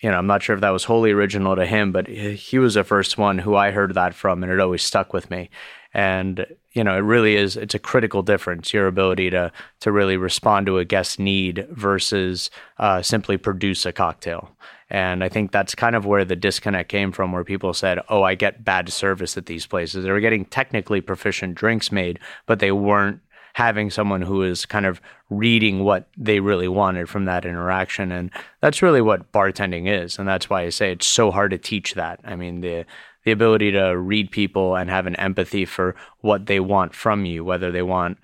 you 0.00 0.10
know, 0.10 0.16
I'm 0.16 0.26
not 0.26 0.42
sure 0.42 0.54
if 0.54 0.60
that 0.60 0.70
was 0.70 0.84
wholly 0.84 1.10
original 1.10 1.56
to 1.56 1.66
him, 1.66 1.90
but 1.90 2.06
he 2.06 2.58
was 2.58 2.74
the 2.74 2.84
first 2.84 3.18
one 3.18 3.38
who 3.38 3.56
I 3.56 3.72
heard 3.72 3.94
that 3.94 4.14
from, 4.14 4.42
and 4.42 4.52
it 4.52 4.60
always 4.60 4.82
stuck 4.82 5.12
with 5.12 5.30
me. 5.30 5.50
And 5.92 6.46
you 6.72 6.84
know, 6.84 6.96
it 6.96 7.00
really 7.00 7.34
is. 7.34 7.56
It's 7.56 7.74
a 7.74 7.78
critical 7.78 8.22
difference 8.22 8.72
your 8.72 8.86
ability 8.86 9.30
to 9.30 9.50
to 9.80 9.90
really 9.90 10.16
respond 10.16 10.66
to 10.66 10.78
a 10.78 10.84
guest's 10.84 11.18
need 11.18 11.66
versus 11.70 12.50
uh, 12.78 13.02
simply 13.02 13.36
produce 13.36 13.84
a 13.86 13.92
cocktail. 13.92 14.50
And 14.90 15.24
I 15.24 15.28
think 15.28 15.50
that's 15.50 15.74
kind 15.74 15.96
of 15.96 16.06
where 16.06 16.24
the 16.24 16.36
disconnect 16.36 16.88
came 16.88 17.10
from, 17.10 17.32
where 17.32 17.42
people 17.42 17.74
said, 17.74 17.98
"Oh, 18.08 18.22
I 18.22 18.34
get 18.36 18.64
bad 18.64 18.90
service 18.92 19.36
at 19.36 19.46
these 19.46 19.66
places." 19.66 20.04
They 20.04 20.12
were 20.12 20.20
getting 20.20 20.44
technically 20.44 21.00
proficient 21.00 21.56
drinks 21.56 21.90
made, 21.90 22.20
but 22.46 22.60
they 22.60 22.70
weren't 22.72 23.20
having 23.58 23.90
someone 23.90 24.22
who 24.22 24.44
is 24.44 24.64
kind 24.64 24.86
of 24.86 25.00
reading 25.30 25.82
what 25.82 26.08
they 26.16 26.38
really 26.38 26.68
wanted 26.68 27.08
from 27.08 27.24
that 27.24 27.44
interaction. 27.44 28.12
And 28.12 28.30
that's 28.60 28.82
really 28.82 29.00
what 29.02 29.32
bartending 29.32 29.88
is. 29.88 30.16
And 30.16 30.28
that's 30.28 30.48
why 30.48 30.62
I 30.62 30.68
say 30.68 30.92
it's 30.92 31.08
so 31.08 31.32
hard 31.32 31.50
to 31.50 31.58
teach 31.58 31.94
that. 31.94 32.20
I 32.22 32.36
mean, 32.36 32.60
the 32.60 32.86
the 33.24 33.32
ability 33.32 33.72
to 33.72 33.98
read 33.98 34.30
people 34.30 34.76
and 34.76 34.88
have 34.88 35.08
an 35.08 35.16
empathy 35.16 35.64
for 35.64 35.96
what 36.20 36.46
they 36.46 36.60
want 36.60 36.94
from 36.94 37.24
you, 37.24 37.44
whether 37.44 37.72
they 37.72 37.82
want 37.82 38.18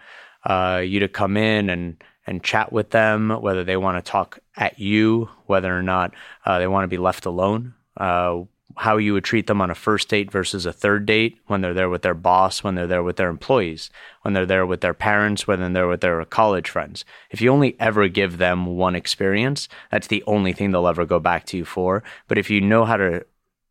uh, 0.45 0.81
you 0.85 1.01
to 1.01 1.09
come 1.09 1.37
in 1.37 1.69
and 1.69 1.97
and 2.29 2.45
chat 2.45 2.73
with 2.73 2.91
them, 2.91 3.31
whether 3.31 3.65
they 3.65 3.77
want 3.77 3.97
to 3.99 4.09
talk 4.09 4.39
at 4.57 4.79
you, 4.79 5.29
whether 5.47 5.77
or 5.77 5.83
not 5.83 6.15
uh, 6.47 6.61
they 6.61 6.69
want 6.69 6.85
to 6.85 6.97
be 6.97 7.03
left 7.09 7.27
alone, 7.27 7.75
uh, 7.97 8.39
how 8.77 8.97
you 8.97 9.13
would 9.13 9.25
treat 9.25 9.47
them 9.47 9.61
on 9.61 9.71
a 9.71 9.75
first 9.75 10.09
date 10.09 10.31
versus 10.31 10.67
a 10.67 10.73
third 10.73 11.07
date 11.07 11.39
when 11.47 11.61
they're 11.61 11.75
there 11.75 11.89
with 11.89 12.03
their 12.03 12.15
boss, 12.15 12.63
when 12.63 12.75
they're 12.75 12.87
there 12.87 13.03
with 13.03 13.17
their 13.17 13.29
employees, 13.29 13.91
when 14.23 14.35
they're 14.35 14.47
there 14.47 14.67
with 14.67 14.81
their 14.81 14.95
parents, 14.95 15.47
when 15.47 15.61
they're 15.61 15.71
there 15.71 15.89
with 15.89 16.01
their 16.01 16.25
college 16.25 16.71
friends. 16.71 17.05
If 17.31 17.41
you 17.41 17.51
only 17.51 17.77
ever 17.79 18.09
give 18.09 18.39
them 18.39 18.67
one 18.67 18.95
experience, 18.95 19.69
that's 19.91 20.09
the 20.09 20.25
only 20.27 20.53
thing 20.53 20.71
they'll 20.71 20.89
ever 20.89 21.05
go 21.05 21.21
back 21.21 21.47
to 21.47 21.57
you 21.57 21.65
for. 21.65 22.03
But 22.29 22.39
if 22.39 22.51
you 22.51 22.61
know 22.61 22.85
how 22.85 22.97
to 22.97 23.25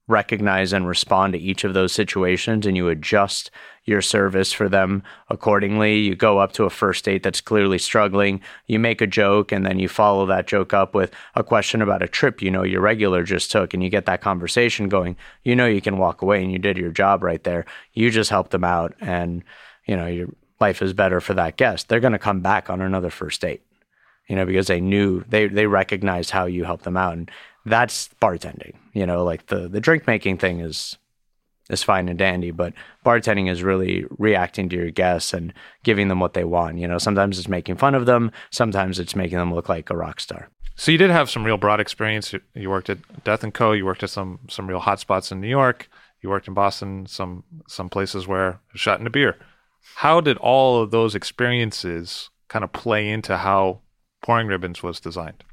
recognize 0.08 0.74
and 0.74 0.88
respond 0.88 1.34
to 1.34 1.39
each 1.39 1.64
of 1.64 1.74
those 1.74 1.93
situations 1.93 2.66
and 2.66 2.76
you 2.76 2.89
adjust 2.89 3.49
your 3.86 4.02
service 4.02 4.54
for 4.54 4.70
them 4.70 5.04
accordingly. 5.30 6.00
You 6.00 6.16
go 6.16 6.40
up 6.40 6.54
to 6.54 6.64
a 6.64 6.70
first 6.70 7.06
date 7.06 7.24
that's 7.24 7.42
clearly 7.42 7.78
struggling, 7.78 8.42
you 8.68 8.80
make 8.80 9.02
a 9.02 9.08
joke, 9.08 9.52
and 9.52 9.66
then 9.66 9.80
you 9.80 9.88
follow 9.88 10.26
that 10.28 10.48
joke 10.48 10.74
up 10.74 10.94
with 10.96 11.12
a 11.36 11.44
question 11.44 11.82
about 11.82 12.02
a 12.02 12.08
trip 12.08 12.42
you 12.42 12.52
know 12.52 12.64
your 12.64 12.82
regular 12.82 13.24
just 13.24 13.52
took, 13.52 13.74
and 13.74 13.84
you 13.84 13.90
get 13.90 14.06
that 14.06 14.22
conversation 14.22 14.90
going. 14.90 15.16
You 15.44 15.56
know 15.56 15.66
you 15.66 15.82
can 15.82 15.98
walk 15.98 16.22
away 16.22 16.42
and 16.44 16.52
you 16.52 16.60
did 16.60 16.78
your 16.78 16.92
job 16.92 17.24
right 17.24 17.44
there. 17.44 17.66
You 17.94 18.10
just 18.10 18.30
helped 18.30 18.52
them 18.52 18.64
out, 18.64 18.96
and 19.02 19.44
you 19.86 19.96
know 19.96 20.08
your 20.08 20.30
life 20.60 20.82
is 20.82 20.94
better 20.94 21.20
for 21.20 21.34
that 21.34 21.58
guest. 21.58 21.90
They're 21.90 22.00
going 22.00 22.14
to 22.14 22.20
come 22.20 22.42
back 22.42 22.70
on 22.70 22.82
another 22.82 23.10
first 23.10 23.42
date, 23.42 23.62
you 24.30 24.36
know, 24.36 24.46
because 24.46 24.68
they 24.68 24.80
knew 24.80 25.24
they 25.28 25.48
they 25.48 25.68
recognized 25.68 26.32
how 26.32 26.46
you 26.46 26.64
helped 26.64 26.86
them 26.86 26.98
out, 26.98 27.14
and 27.14 27.32
that's 27.66 28.10
bartending. 28.22 28.76
You 28.94 29.06
know, 29.06 29.24
like 29.24 29.48
the 29.48 29.68
the 29.68 29.82
drink 29.82 30.08
making 30.08 30.38
thing 30.38 30.60
is 30.60 30.98
is 31.70 31.84
fine 31.84 32.09
and 32.09 32.20
dandy, 32.20 32.51
but 32.51 32.74
bartending 33.05 33.49
is 33.49 33.64
really 33.64 34.05
reacting 34.18 34.70
to 34.70 34.76
your 34.76 34.91
guests 34.91 35.34
and 35.34 35.53
giving 35.84 36.07
them 36.07 36.20
what 36.20 36.34
they 36.34 36.43
want. 36.43 36.78
You 36.78 36.88
know, 36.88 36.97
sometimes 36.97 37.39
it's 37.39 37.47
making 37.47 37.78
fun 37.78 37.95
of 37.95 38.05
them, 38.05 38.32
sometimes 38.51 38.99
it's 38.99 39.16
making 39.16 39.38
them 39.38 39.53
look 39.53 39.70
like 39.70 39.89
a 39.89 39.97
rock 39.97 40.20
star. 40.20 40.49
So 40.76 40.91
you 40.91 40.97
did 40.97 41.11
have 41.11 41.30
some 41.30 41.43
real 41.43 41.57
broad 41.57 41.80
experience. 41.80 42.34
You 42.55 42.70
worked 42.70 42.89
at 42.89 43.24
Death 43.24 43.43
and 43.43 43.53
Co. 43.53 43.74
You 43.74 43.86
worked 43.86 44.03
at 44.03 44.09
some 44.09 44.39
some 44.49 44.68
real 44.68 44.80
hot 44.80 44.99
spots 44.99 45.32
in 45.32 45.39
New 45.39 45.47
York. 45.47 45.88
You 46.22 46.30
worked 46.30 46.47
in 46.47 46.53
Boston, 46.53 47.05
some 47.05 47.43
some 47.68 47.89
places 47.89 48.28
where 48.28 48.59
shot 48.74 48.99
in 48.99 49.07
a 49.07 49.11
beer. 49.11 49.38
How 49.95 50.20
did 50.20 50.38
all 50.38 50.82
of 50.82 50.91
those 50.91 51.14
experiences 51.14 52.30
kind 52.47 52.64
of 52.64 52.72
play 52.72 53.09
into 53.09 53.38
how 53.38 53.82
pouring 54.24 54.47
ribbons 54.47 54.82
was 54.82 54.99
designed? 54.99 55.43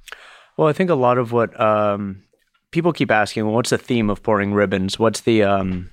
Well, 0.56 0.68
I 0.68 0.72
think 0.72 0.88
a 0.90 0.94
lot 0.94 1.18
of 1.18 1.32
what 1.32 1.58
um, 1.60 2.22
people 2.70 2.92
keep 2.92 3.10
asking, 3.10 3.44
well, 3.44 3.54
what's 3.54 3.70
the 3.70 3.78
theme 3.78 4.08
of 4.08 4.22
pouring 4.22 4.54
ribbons? 4.54 4.98
What's 4.98 5.20
the 5.22 5.42
um, 5.42 5.90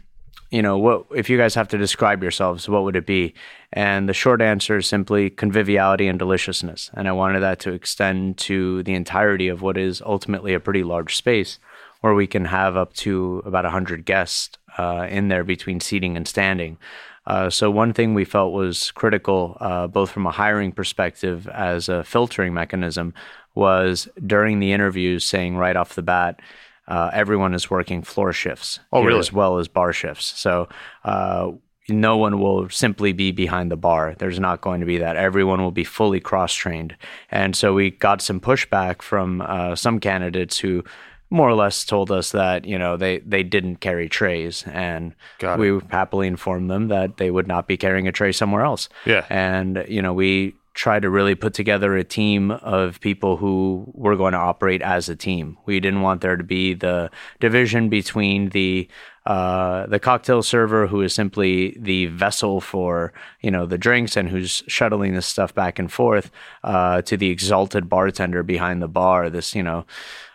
you 0.49 0.61
know, 0.61 0.77
what 0.77 1.05
if 1.13 1.29
you 1.29 1.37
guys 1.37 1.55
have 1.55 1.67
to 1.69 1.77
describe 1.77 2.21
yourselves, 2.21 2.69
what 2.69 2.83
would 2.83 2.95
it 2.95 3.05
be? 3.05 3.33
And 3.73 4.07
the 4.07 4.13
short 4.13 4.41
answer 4.41 4.77
is 4.77 4.87
simply 4.87 5.29
conviviality 5.29 6.07
and 6.07 6.17
deliciousness. 6.17 6.89
And 6.93 7.07
I 7.07 7.11
wanted 7.11 7.41
that 7.41 7.59
to 7.61 7.73
extend 7.73 8.37
to 8.39 8.83
the 8.83 8.93
entirety 8.93 9.49
of 9.49 9.61
what 9.61 9.77
is 9.77 10.01
ultimately 10.01 10.53
a 10.53 10.59
pretty 10.59 10.83
large 10.83 11.15
space 11.15 11.59
where 12.01 12.13
we 12.13 12.27
can 12.27 12.45
have 12.45 12.77
up 12.77 12.93
to 12.93 13.41
about 13.45 13.65
100 13.65 14.05
guests 14.05 14.57
uh, 14.77 15.07
in 15.09 15.27
there 15.27 15.43
between 15.43 15.79
seating 15.79 16.15
and 16.15 16.27
standing. 16.27 16.77
Uh, 17.25 17.49
so, 17.49 17.69
one 17.69 17.91
thing 17.91 18.13
we 18.13 18.23
felt 18.23 18.53
was 18.53 18.91
critical, 18.91 19.57
uh, 19.59 19.85
both 19.87 20.09
from 20.09 20.25
a 20.25 20.31
hiring 20.31 20.71
perspective 20.71 21.45
as 21.49 21.89
a 21.89 22.03
filtering 22.05 22.53
mechanism, 22.53 23.13
was 23.53 24.07
during 24.25 24.59
the 24.59 24.71
interviews 24.71 25.25
saying 25.25 25.57
right 25.57 25.75
off 25.75 25.95
the 25.95 26.01
bat, 26.01 26.39
uh, 26.87 27.09
everyone 27.13 27.53
is 27.53 27.69
working 27.69 28.01
floor 28.01 28.33
shifts 28.33 28.79
oh, 28.91 29.03
really? 29.03 29.19
as 29.19 29.31
well 29.33 29.57
as 29.57 29.67
bar 29.67 29.93
shifts. 29.93 30.25
So 30.39 30.69
uh, 31.03 31.51
no 31.89 32.17
one 32.17 32.39
will 32.39 32.69
simply 32.69 33.13
be 33.13 33.31
behind 33.31 33.71
the 33.71 33.77
bar. 33.77 34.15
There's 34.17 34.39
not 34.39 34.61
going 34.61 34.79
to 34.79 34.85
be 34.85 34.97
that. 34.99 35.15
Everyone 35.15 35.61
will 35.61 35.71
be 35.71 35.83
fully 35.83 36.19
cross 36.19 36.53
trained. 36.53 36.95
And 37.31 37.55
so 37.55 37.73
we 37.73 37.91
got 37.91 38.21
some 38.21 38.39
pushback 38.39 39.01
from 39.01 39.41
uh, 39.41 39.75
some 39.75 39.99
candidates 39.99 40.59
who 40.59 40.83
more 41.29 41.49
or 41.49 41.55
less 41.55 41.83
told 41.83 42.09
us 42.09 42.31
that 42.31 42.65
you 42.65 42.77
know 42.79 42.95
they 42.95 43.19
they 43.19 43.43
didn't 43.43 43.77
carry 43.77 44.07
trays 44.07 44.63
and 44.67 45.13
we 45.59 45.77
happily 45.89 46.25
informed 46.25 46.69
them 46.69 46.87
that 46.87 47.17
they 47.17 47.29
would 47.29 47.47
not 47.47 47.67
be 47.67 47.75
carrying 47.75 48.07
a 48.07 48.13
tray 48.13 48.31
somewhere 48.31 48.63
else 48.63 48.87
yeah 49.05 49.25
and 49.29 49.83
you 49.89 50.01
know 50.01 50.13
we 50.13 50.55
try 50.77 50.99
to 50.99 51.09
really 51.09 51.33
put 51.33 51.55
together 51.55 51.97
a 51.97 52.03
team 52.03 52.51
of 52.51 52.99
people 53.01 53.35
who 53.35 53.83
were 53.93 54.15
going 54.15 54.33
to 54.33 54.37
operate 54.37 54.83
as 54.83 55.09
a 55.09 55.15
team. 55.15 55.57
We 55.65 55.79
didn't 55.79 56.01
want 56.01 56.21
there 56.21 56.35
to 56.35 56.43
be 56.43 56.75
the 56.75 57.09
division 57.39 57.89
between 57.89 58.49
the 58.49 58.87
uh, 59.25 59.87
the 59.87 59.99
cocktail 59.99 60.41
server 60.41 60.87
who 60.87 61.01
is 61.01 61.13
simply 61.13 61.75
the 61.77 62.05
vessel 62.05 62.61
for 62.61 63.11
you 63.41 63.51
know 63.51 63.65
the 63.65 63.77
drinks 63.77 64.15
and 64.15 64.29
who's 64.29 64.63
shuttling 64.67 65.15
this 65.15 65.25
stuff 65.25 65.53
back 65.53 65.79
and 65.79 65.91
forth 65.91 66.31
uh, 66.63 67.01
to 67.01 67.17
the 67.17 67.29
exalted 67.29 67.89
bartender 67.89 68.43
behind 68.43 68.81
the 68.81 68.87
bar. 68.87 69.29
This 69.29 69.55
you 69.55 69.63
know 69.63 69.83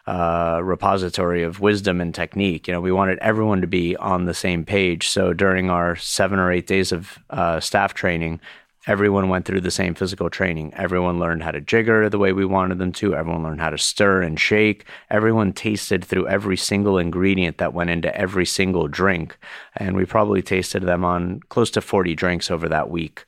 uh, 0.07 0.61
repository 0.63 1.45
of 1.45 1.61
wisdom 1.61 2.01
and 2.01 2.15
technique. 2.15 2.67
You 2.67 2.75
know, 2.75 2.81
we 2.81 2.93
wanted 2.93 3.19
everyone 3.21 3.61
to 3.61 3.67
be 3.67 3.97
on 3.97 4.25
the 4.25 4.35
same 4.35 4.65
page. 4.65 5.09
So 5.09 5.33
during 5.33 5.71
our 5.71 5.95
seven 5.95 6.39
or 6.41 6.51
eight 6.51 6.67
days 6.67 6.91
of 6.91 7.19
uh, 7.31 7.61
staff 7.61 7.95
training, 7.95 8.41
everyone 8.87 9.29
went 9.29 9.45
through 9.45 9.61
the 9.61 9.71
same 9.71 9.95
physical 9.95 10.29
training. 10.29 10.73
Everyone 10.75 11.19
learned 11.19 11.43
how 11.43 11.53
to 11.53 11.61
jigger 11.61 12.09
the 12.09 12.19
way 12.19 12.33
we 12.33 12.45
wanted 12.45 12.79
them 12.79 12.93
to. 12.93 13.15
Everyone 13.15 13.43
learned 13.43 13.61
how 13.61 13.71
to 13.71 13.79
stir 13.79 14.23
and 14.23 14.39
shake. 14.39 14.85
Everyone 15.11 15.53
tasted 15.53 16.05
through 16.05 16.29
every 16.29 16.57
single 16.57 16.99
ingredient 16.99 17.59
that 17.59 17.75
went 17.75 17.91
into 17.91 18.15
every 18.17 18.47
single 18.47 18.89
drink. 18.89 19.39
And 19.77 19.97
we 19.97 20.05
probably 20.05 20.43
tasted 20.43 20.83
them 20.83 21.05
on 21.05 21.41
close 21.49 21.71
to 21.73 21.81
40 21.81 22.15
drinks 22.15 22.51
over 22.51 22.69
that 22.69 22.91
week. 22.91 23.25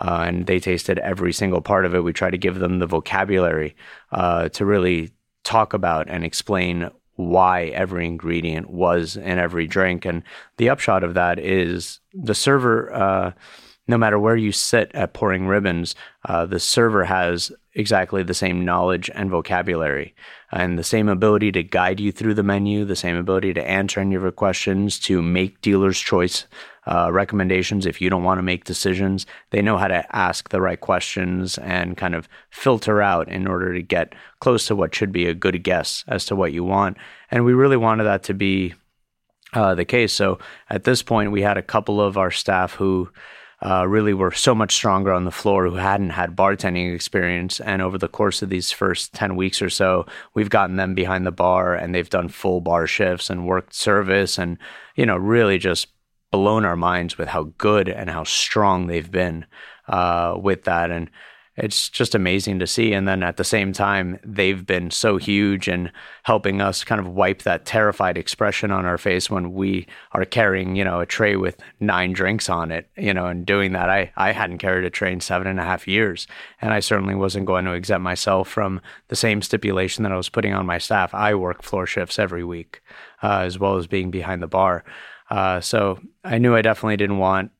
Uh, 0.00 0.24
and 0.26 0.46
they 0.46 0.58
tasted 0.58 0.98
every 0.98 1.32
single 1.32 1.60
part 1.60 1.86
of 1.86 1.94
it. 1.94 2.04
We 2.04 2.12
tried 2.12 2.30
to 2.30 2.38
give 2.38 2.58
them 2.58 2.80
the 2.80 2.86
vocabulary 2.86 3.76
uh, 4.12 4.48
to 4.50 4.64
really 4.64 5.12
talk 5.44 5.72
about 5.72 6.08
and 6.08 6.24
explain 6.24 6.90
why 7.14 7.66
every 7.66 8.06
ingredient 8.06 8.68
was 8.68 9.16
in 9.16 9.38
every 9.38 9.66
drink. 9.66 10.04
And 10.04 10.22
the 10.58 10.68
upshot 10.68 11.02
of 11.02 11.14
that 11.14 11.38
is 11.38 12.00
the 12.12 12.34
server. 12.34 12.92
Uh, 12.92 13.32
no 13.88 13.96
matter 13.96 14.18
where 14.18 14.36
you 14.36 14.52
sit 14.52 14.90
at 14.94 15.14
pouring 15.14 15.46
ribbons, 15.46 15.94
uh, 16.24 16.44
the 16.46 16.58
server 16.58 17.04
has 17.04 17.52
exactly 17.74 18.22
the 18.22 18.34
same 18.34 18.64
knowledge 18.64 19.10
and 19.14 19.30
vocabulary 19.30 20.14
and 20.50 20.78
the 20.78 20.84
same 20.84 21.08
ability 21.08 21.52
to 21.52 21.62
guide 21.62 22.00
you 22.00 22.10
through 22.10 22.34
the 22.34 22.42
menu, 22.42 22.84
the 22.84 22.96
same 22.96 23.16
ability 23.16 23.52
to 23.52 23.68
answer 23.68 24.00
any 24.00 24.14
of 24.14 24.22
your 24.22 24.32
questions, 24.32 24.98
to 24.98 25.20
make 25.22 25.60
dealer's 25.60 25.98
choice 26.00 26.46
uh, 26.86 27.10
recommendations 27.12 27.84
if 27.84 28.00
you 28.00 28.08
don't 28.08 28.24
want 28.24 28.38
to 28.38 28.42
make 28.42 28.64
decisions. 28.64 29.26
They 29.50 29.60
know 29.60 29.76
how 29.76 29.88
to 29.88 30.16
ask 30.16 30.48
the 30.48 30.60
right 30.60 30.80
questions 30.80 31.58
and 31.58 31.96
kind 31.96 32.14
of 32.14 32.28
filter 32.50 33.02
out 33.02 33.28
in 33.28 33.46
order 33.46 33.74
to 33.74 33.82
get 33.82 34.14
close 34.40 34.66
to 34.66 34.76
what 34.76 34.94
should 34.94 35.12
be 35.12 35.26
a 35.26 35.34
good 35.34 35.62
guess 35.62 36.04
as 36.08 36.24
to 36.26 36.36
what 36.36 36.52
you 36.52 36.64
want. 36.64 36.96
And 37.30 37.44
we 37.44 37.54
really 37.54 37.76
wanted 37.76 38.04
that 38.04 38.22
to 38.24 38.34
be 38.34 38.74
uh, 39.52 39.74
the 39.74 39.84
case. 39.84 40.12
So 40.12 40.38
at 40.70 40.84
this 40.84 41.02
point, 41.02 41.32
we 41.32 41.42
had 41.42 41.58
a 41.58 41.62
couple 41.62 42.00
of 42.00 42.16
our 42.16 42.30
staff 42.30 42.74
who 42.74 43.10
uh, 43.64 43.86
really 43.88 44.12
were 44.12 44.30
so 44.30 44.54
much 44.54 44.74
stronger 44.74 45.12
on 45.12 45.24
the 45.24 45.30
floor 45.30 45.66
who 45.66 45.76
hadn't 45.76 46.10
had 46.10 46.36
bartending 46.36 46.94
experience. 46.94 47.58
And 47.60 47.80
over 47.80 47.96
the 47.96 48.08
course 48.08 48.42
of 48.42 48.50
these 48.50 48.70
first 48.70 49.14
10 49.14 49.34
weeks 49.34 49.62
or 49.62 49.70
so, 49.70 50.06
we've 50.34 50.50
gotten 50.50 50.76
them 50.76 50.94
behind 50.94 51.26
the 51.26 51.32
bar 51.32 51.74
and 51.74 51.94
they've 51.94 52.10
done 52.10 52.28
full 52.28 52.60
bar 52.60 52.86
shifts 52.86 53.30
and 53.30 53.46
worked 53.46 53.74
service 53.74 54.38
and, 54.38 54.58
you 54.94 55.06
know, 55.06 55.16
really 55.16 55.58
just 55.58 55.88
blown 56.30 56.64
our 56.64 56.76
minds 56.76 57.16
with 57.16 57.28
how 57.28 57.44
good 57.56 57.88
and 57.88 58.10
how 58.10 58.24
strong 58.24 58.86
they've 58.86 59.10
been 59.10 59.46
uh, 59.88 60.36
with 60.38 60.64
that. 60.64 60.90
And 60.90 61.10
it's 61.56 61.88
just 61.88 62.14
amazing 62.14 62.58
to 62.58 62.66
see. 62.66 62.92
And 62.92 63.08
then 63.08 63.22
at 63.22 63.38
the 63.38 63.44
same 63.44 63.72
time, 63.72 64.18
they've 64.22 64.64
been 64.64 64.90
so 64.90 65.16
huge 65.16 65.68
and 65.68 65.90
helping 66.24 66.60
us 66.60 66.84
kind 66.84 67.00
of 67.00 67.08
wipe 67.08 67.42
that 67.42 67.64
terrified 67.64 68.18
expression 68.18 68.70
on 68.70 68.84
our 68.84 68.98
face 68.98 69.30
when 69.30 69.54
we 69.54 69.86
are 70.12 70.24
carrying, 70.26 70.76
you 70.76 70.84
know, 70.84 71.00
a 71.00 71.06
tray 71.06 71.36
with 71.36 71.56
nine 71.80 72.12
drinks 72.12 72.50
on 72.50 72.70
it, 72.70 72.90
you 72.96 73.14
know, 73.14 73.26
and 73.26 73.46
doing 73.46 73.72
that. 73.72 73.88
I, 73.88 74.12
I 74.16 74.32
hadn't 74.32 74.58
carried 74.58 74.84
a 74.84 74.90
tray 74.90 75.12
in 75.12 75.20
seven 75.20 75.46
and 75.46 75.58
a 75.58 75.64
half 75.64 75.88
years. 75.88 76.26
And 76.60 76.74
I 76.74 76.80
certainly 76.80 77.14
wasn't 77.14 77.46
going 77.46 77.64
to 77.64 77.72
exempt 77.72 78.04
myself 78.04 78.48
from 78.48 78.82
the 79.08 79.16
same 79.16 79.40
stipulation 79.40 80.02
that 80.02 80.12
I 80.12 80.16
was 80.16 80.28
putting 80.28 80.52
on 80.52 80.66
my 80.66 80.78
staff. 80.78 81.14
I 81.14 81.34
work 81.34 81.62
floor 81.62 81.86
shifts 81.86 82.18
every 82.18 82.44
week, 82.44 82.82
uh, 83.22 83.40
as 83.40 83.58
well 83.58 83.76
as 83.76 83.86
being 83.86 84.10
behind 84.10 84.42
the 84.42 84.46
bar. 84.46 84.84
Uh, 85.30 85.60
so 85.60 85.98
I 86.22 86.38
knew 86.38 86.54
I 86.54 86.62
definitely 86.62 86.98
didn't 86.98 87.18
want 87.18 87.50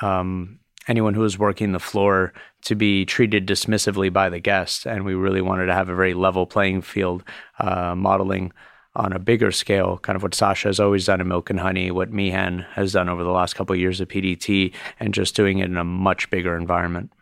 um, 0.00 0.58
anyone 0.88 1.14
who 1.14 1.20
was 1.20 1.38
working 1.38 1.72
the 1.72 1.78
floor 1.78 2.32
to 2.62 2.74
be 2.74 3.04
treated 3.04 3.46
dismissively 3.46 4.12
by 4.12 4.28
the 4.28 4.40
guests. 4.40 4.86
And 4.86 5.04
we 5.04 5.14
really 5.14 5.40
wanted 5.40 5.66
to 5.66 5.74
have 5.74 5.88
a 5.88 5.94
very 5.94 6.14
level 6.14 6.46
playing 6.46 6.82
field, 6.82 7.22
uh, 7.58 7.94
modeling 7.94 8.52
on 8.96 9.12
a 9.12 9.18
bigger 9.18 9.52
scale, 9.52 9.98
kind 9.98 10.16
of 10.16 10.22
what 10.22 10.34
Sasha 10.34 10.68
has 10.68 10.80
always 10.80 11.06
done 11.06 11.20
in 11.20 11.28
Milk 11.28 11.50
and 11.50 11.60
Honey, 11.60 11.90
what 11.90 12.12
Meehan 12.12 12.66
has 12.72 12.92
done 12.92 13.08
over 13.08 13.22
the 13.22 13.30
last 13.30 13.54
couple 13.54 13.74
of 13.74 13.80
years 13.80 14.00
at 14.00 14.08
PDT, 14.08 14.74
and 14.98 15.14
just 15.14 15.36
doing 15.36 15.58
it 15.58 15.66
in 15.66 15.76
a 15.76 15.84
much 15.84 16.28
bigger 16.30 16.56
environment. 16.56 17.12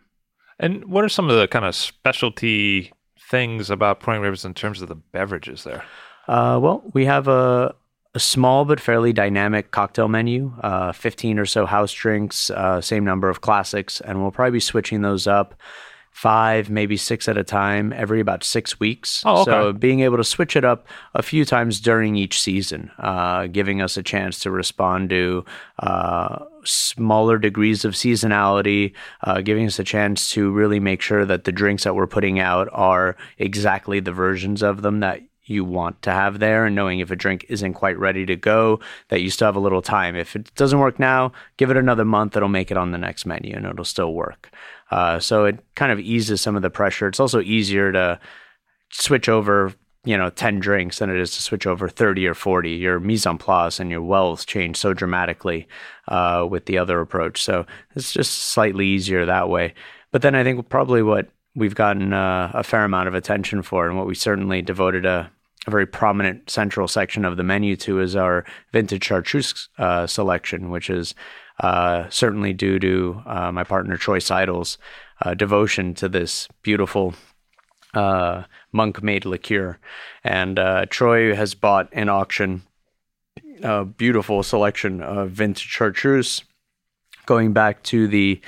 And 0.59 0.85
what 0.85 1.03
are 1.03 1.09
some 1.09 1.29
of 1.29 1.37
the 1.37 1.47
kind 1.47 1.65
of 1.65 1.75
specialty 1.75 2.91
things 3.29 3.69
about 3.69 3.99
Pouring 3.99 4.21
Ribbons 4.21 4.45
in 4.45 4.55
terms 4.55 4.81
of 4.81 4.87
the 4.87 4.95
beverages 4.95 5.63
there? 5.63 5.83
Uh, 6.27 6.59
well, 6.61 6.83
we 6.93 7.05
have 7.05 7.27
a 7.27 7.75
a 8.17 8.19
small 8.19 8.65
but 8.65 8.79
fairly 8.79 9.13
dynamic 9.13 9.69
cocktail 9.69 10.07
menu, 10.07 10.51
uh, 10.63 10.91
15 10.91 11.37
or 11.37 11.45
so 11.45 11.67
house 11.67 11.93
drinks, 11.93 12.49
uh, 12.49 12.81
same 12.81 13.05
number 13.05 13.29
of 13.29 13.41
classics, 13.41 14.01
and 14.01 14.19
we'll 14.19 14.31
probably 14.31 14.53
be 14.53 14.59
switching 14.59 15.03
those 15.03 15.27
up 15.27 15.53
five, 16.11 16.67
maybe 16.67 16.97
six 16.97 17.27
at 17.27 17.37
a 17.37 17.43
time 17.43 17.93
every 17.93 18.19
about 18.19 18.43
six 18.43 18.79
weeks. 18.79 19.21
Oh, 19.23 19.41
okay. 19.41 19.51
So 19.51 19.71
being 19.71 19.99
able 19.99 20.17
to 20.17 20.23
switch 20.23 20.55
it 20.55 20.65
up 20.65 20.87
a 21.13 21.21
few 21.21 21.45
times 21.45 21.79
during 21.79 22.15
each 22.15 22.41
season, 22.41 22.89
uh, 22.97 23.45
giving 23.45 23.83
us 23.83 23.97
a 23.97 24.01
chance 24.03 24.39
to 24.39 24.49
respond 24.49 25.11
to 25.11 25.45
uh, 25.77 26.43
smaller 26.63 27.37
degrees 27.37 27.85
of 27.85 27.93
seasonality, 27.93 28.93
uh, 29.21 29.41
giving 29.41 29.67
us 29.67 29.77
a 29.77 29.83
chance 29.83 30.31
to 30.31 30.49
really 30.49 30.79
make 30.79 31.03
sure 31.03 31.23
that 31.23 31.43
the 31.43 31.51
drinks 31.51 31.83
that 31.83 31.93
we're 31.93 32.07
putting 32.07 32.39
out 32.39 32.67
are 32.71 33.15
exactly 33.37 33.99
the 33.99 34.11
versions 34.11 34.63
of 34.63 34.81
them 34.81 35.01
that 35.01 35.21
you 35.49 35.63
want 35.65 36.01
to 36.03 36.11
have 36.11 36.39
there 36.39 36.65
and 36.65 36.75
knowing 36.75 36.99
if 36.99 37.11
a 37.11 37.15
drink 37.15 37.45
isn't 37.49 37.73
quite 37.73 37.97
ready 37.97 38.25
to 38.25 38.35
go, 38.35 38.79
that 39.09 39.21
you 39.21 39.29
still 39.29 39.47
have 39.47 39.55
a 39.55 39.59
little 39.61 39.81
time. 39.81 40.15
If 40.15 40.35
it 40.35 40.53
doesn't 40.55 40.79
work 40.79 40.99
now, 40.99 41.31
give 41.57 41.71
it 41.71 41.77
another 41.77 42.05
month, 42.05 42.35
it'll 42.35 42.49
make 42.49 42.71
it 42.71 42.77
on 42.77 42.91
the 42.91 42.97
next 42.97 43.25
menu 43.25 43.55
and 43.55 43.65
it'll 43.65 43.85
still 43.85 44.13
work. 44.13 44.51
Uh, 44.91 45.19
so 45.19 45.45
it 45.45 45.59
kind 45.75 45.91
of 45.91 45.99
eases 45.99 46.41
some 46.41 46.55
of 46.55 46.61
the 46.61 46.69
pressure. 46.69 47.07
It's 47.07 47.19
also 47.19 47.41
easier 47.41 47.91
to 47.91 48.19
switch 48.91 49.27
over 49.27 49.73
you 50.05 50.17
know 50.17 50.29
10 50.29 50.59
drinks 50.59 50.99
than 50.99 51.09
it 51.09 51.19
is 51.19 51.31
to 51.31 51.41
switch 51.41 51.67
over 51.67 51.89
30 51.89 52.25
or 52.27 52.33
40 52.33 52.71
your 52.71 52.99
mise 52.99 53.25
en 53.25 53.37
place 53.37 53.79
and 53.79 53.91
your 53.91 54.01
wells 54.01 54.45
change 54.45 54.77
so 54.77 54.93
dramatically 54.93 55.67
uh, 56.07 56.47
with 56.49 56.65
the 56.65 56.77
other 56.77 57.01
approach 57.01 57.43
so 57.43 57.65
it's 57.93 58.13
just 58.13 58.33
slightly 58.33 58.87
easier 58.87 59.25
that 59.25 59.49
way 59.49 59.73
but 60.11 60.21
then 60.21 60.33
i 60.33 60.43
think 60.45 60.69
probably 60.69 61.03
what 61.03 61.27
we've 61.55 61.75
gotten 61.75 62.13
uh, 62.13 62.51
a 62.53 62.63
fair 62.63 62.85
amount 62.85 63.09
of 63.09 63.15
attention 63.15 63.61
for 63.61 63.87
and 63.87 63.97
what 63.97 64.07
we 64.07 64.15
certainly 64.15 64.61
devoted 64.61 65.05
a, 65.05 65.29
a, 65.67 65.71
very 65.71 65.85
prominent 65.85 66.49
central 66.49 66.87
section 66.87 67.25
of 67.25 67.37
the 67.37 67.43
menu 67.43 67.75
to 67.75 67.99
is 67.99 68.15
our 68.15 68.45
vintage 68.71 69.03
chartreuse 69.03 69.69
uh, 69.77 70.07
selection 70.07 70.69
which 70.69 70.89
is 70.89 71.13
uh, 71.59 72.07
certainly 72.09 72.53
due 72.53 72.79
to 72.79 73.21
uh, 73.25 73.51
my 73.51 73.63
partner 73.63 73.97
troy 73.97 74.19
Sidle's 74.19 74.77
uh, 75.21 75.33
devotion 75.33 75.93
to 75.95 76.09
this 76.09 76.47
beautiful 76.61 77.13
uh, 77.93 78.43
monk 78.71 79.01
made 79.01 79.25
liqueur. 79.25 79.79
And 80.23 80.59
uh, 80.59 80.85
Troy 80.89 81.35
has 81.35 81.55
bought 81.55 81.91
in 81.93 82.09
auction 82.09 82.63
a 83.63 83.85
beautiful 83.85 84.43
selection 84.43 85.01
of 85.01 85.31
vintage 85.31 85.67
chartreuse 85.67 86.43
going 87.25 87.53
back 87.53 87.81
to 87.83 88.07
the 88.07 88.39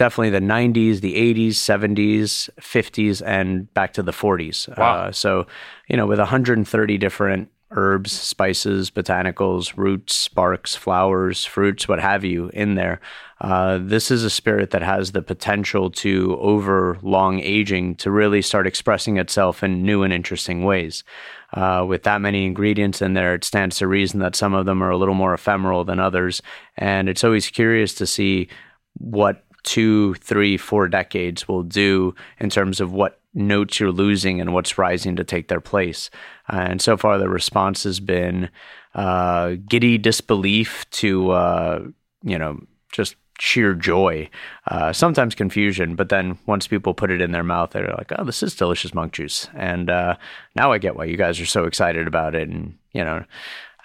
definitely 0.00 0.30
the 0.30 0.40
90s, 0.40 1.02
the 1.02 1.14
80s, 1.14 1.50
70s, 1.50 2.48
50s, 2.58 3.22
and 3.22 3.72
back 3.74 3.92
to 3.92 4.02
the 4.02 4.12
40s. 4.12 4.74
Wow. 4.78 4.94
Uh, 4.94 5.12
so, 5.12 5.46
you 5.88 5.96
know, 5.98 6.06
with 6.06 6.18
130 6.18 6.96
different 6.96 7.50
herbs, 7.72 8.10
spices, 8.10 8.90
botanicals, 8.90 9.76
roots, 9.76 10.16
sparks, 10.16 10.74
flowers, 10.74 11.44
fruits, 11.44 11.86
what 11.86 12.00
have 12.00 12.24
you 12.24 12.48
in 12.54 12.76
there. 12.76 12.98
Uh, 13.42 13.78
this 13.78 14.10
is 14.10 14.24
a 14.24 14.30
spirit 14.30 14.70
that 14.70 14.80
has 14.80 15.12
the 15.12 15.20
potential 15.20 15.90
to, 15.90 16.34
over 16.40 16.96
long 17.02 17.38
aging, 17.40 17.94
to 17.96 18.10
really 18.10 18.40
start 18.40 18.66
expressing 18.66 19.18
itself 19.18 19.62
in 19.62 19.82
new 19.82 20.02
and 20.02 20.14
interesting 20.14 20.64
ways. 20.64 21.04
Uh, 21.52 21.84
with 21.86 22.04
that 22.04 22.22
many 22.22 22.46
ingredients 22.46 23.02
in 23.02 23.12
there, 23.12 23.34
it 23.34 23.44
stands 23.44 23.76
to 23.76 23.86
reason 23.86 24.20
that 24.20 24.34
some 24.34 24.54
of 24.54 24.64
them 24.64 24.82
are 24.82 24.90
a 24.90 24.96
little 24.96 25.14
more 25.14 25.34
ephemeral 25.34 25.84
than 25.84 26.00
others. 26.00 26.40
And 26.78 27.06
it's 27.06 27.22
always 27.22 27.50
curious 27.50 27.92
to 27.96 28.06
see 28.06 28.48
what 28.94 29.44
two, 29.62 30.14
three, 30.14 30.56
four 30.56 30.88
decades 30.88 31.46
will 31.48 31.62
do 31.62 32.14
in 32.38 32.50
terms 32.50 32.80
of 32.80 32.92
what 32.92 33.20
notes 33.34 33.78
you're 33.78 33.92
losing 33.92 34.40
and 34.40 34.52
what's 34.52 34.78
rising 34.78 35.16
to 35.16 35.24
take 35.24 35.48
their 35.48 35.60
place. 35.60 36.10
Uh, 36.52 36.66
and 36.68 36.82
so 36.82 36.96
far, 36.96 37.18
the 37.18 37.28
response 37.28 37.84
has 37.84 38.00
been 38.00 38.50
uh, 38.94 39.54
giddy 39.68 39.98
disbelief 39.98 40.88
to, 40.90 41.30
uh, 41.30 41.84
you 42.24 42.38
know, 42.38 42.60
just 42.92 43.14
sheer 43.38 43.72
joy, 43.72 44.28
uh, 44.66 44.92
sometimes 44.92 45.34
confusion. 45.34 45.94
But 45.94 46.08
then 46.08 46.38
once 46.46 46.66
people 46.66 46.92
put 46.92 47.10
it 47.10 47.20
in 47.20 47.32
their 47.32 47.44
mouth, 47.44 47.70
they're 47.70 47.94
like, 47.96 48.12
oh, 48.18 48.24
this 48.24 48.42
is 48.42 48.54
delicious 48.54 48.94
monk 48.94 49.12
juice. 49.12 49.48
And 49.54 49.88
uh, 49.88 50.16
now 50.56 50.72
I 50.72 50.78
get 50.78 50.96
why 50.96 51.04
you 51.04 51.16
guys 51.16 51.40
are 51.40 51.46
so 51.46 51.64
excited 51.64 52.06
about 52.06 52.34
it. 52.34 52.48
And, 52.48 52.76
you 52.92 53.04
know, 53.04 53.24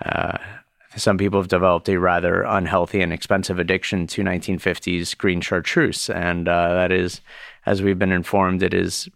uh, 0.03 0.38
some 0.96 1.18
people 1.18 1.39
have 1.39 1.48
developed 1.48 1.89
a 1.89 2.00
rather 2.00 2.43
unhealthy 2.43 3.02
and 3.02 3.12
expensive 3.12 3.60
addiction 3.60 4.08
to 4.08 4.24
1950s 4.24 5.18
green 5.18 5.41
chartreuse. 5.41 6.10
And 6.10 6.48
that 6.48 6.91
is, 6.91 7.22
as 7.66 7.82
we've 7.82 8.00
been 8.00 8.12
informed, 8.12 8.64
it 8.64 8.74
is 8.74 9.10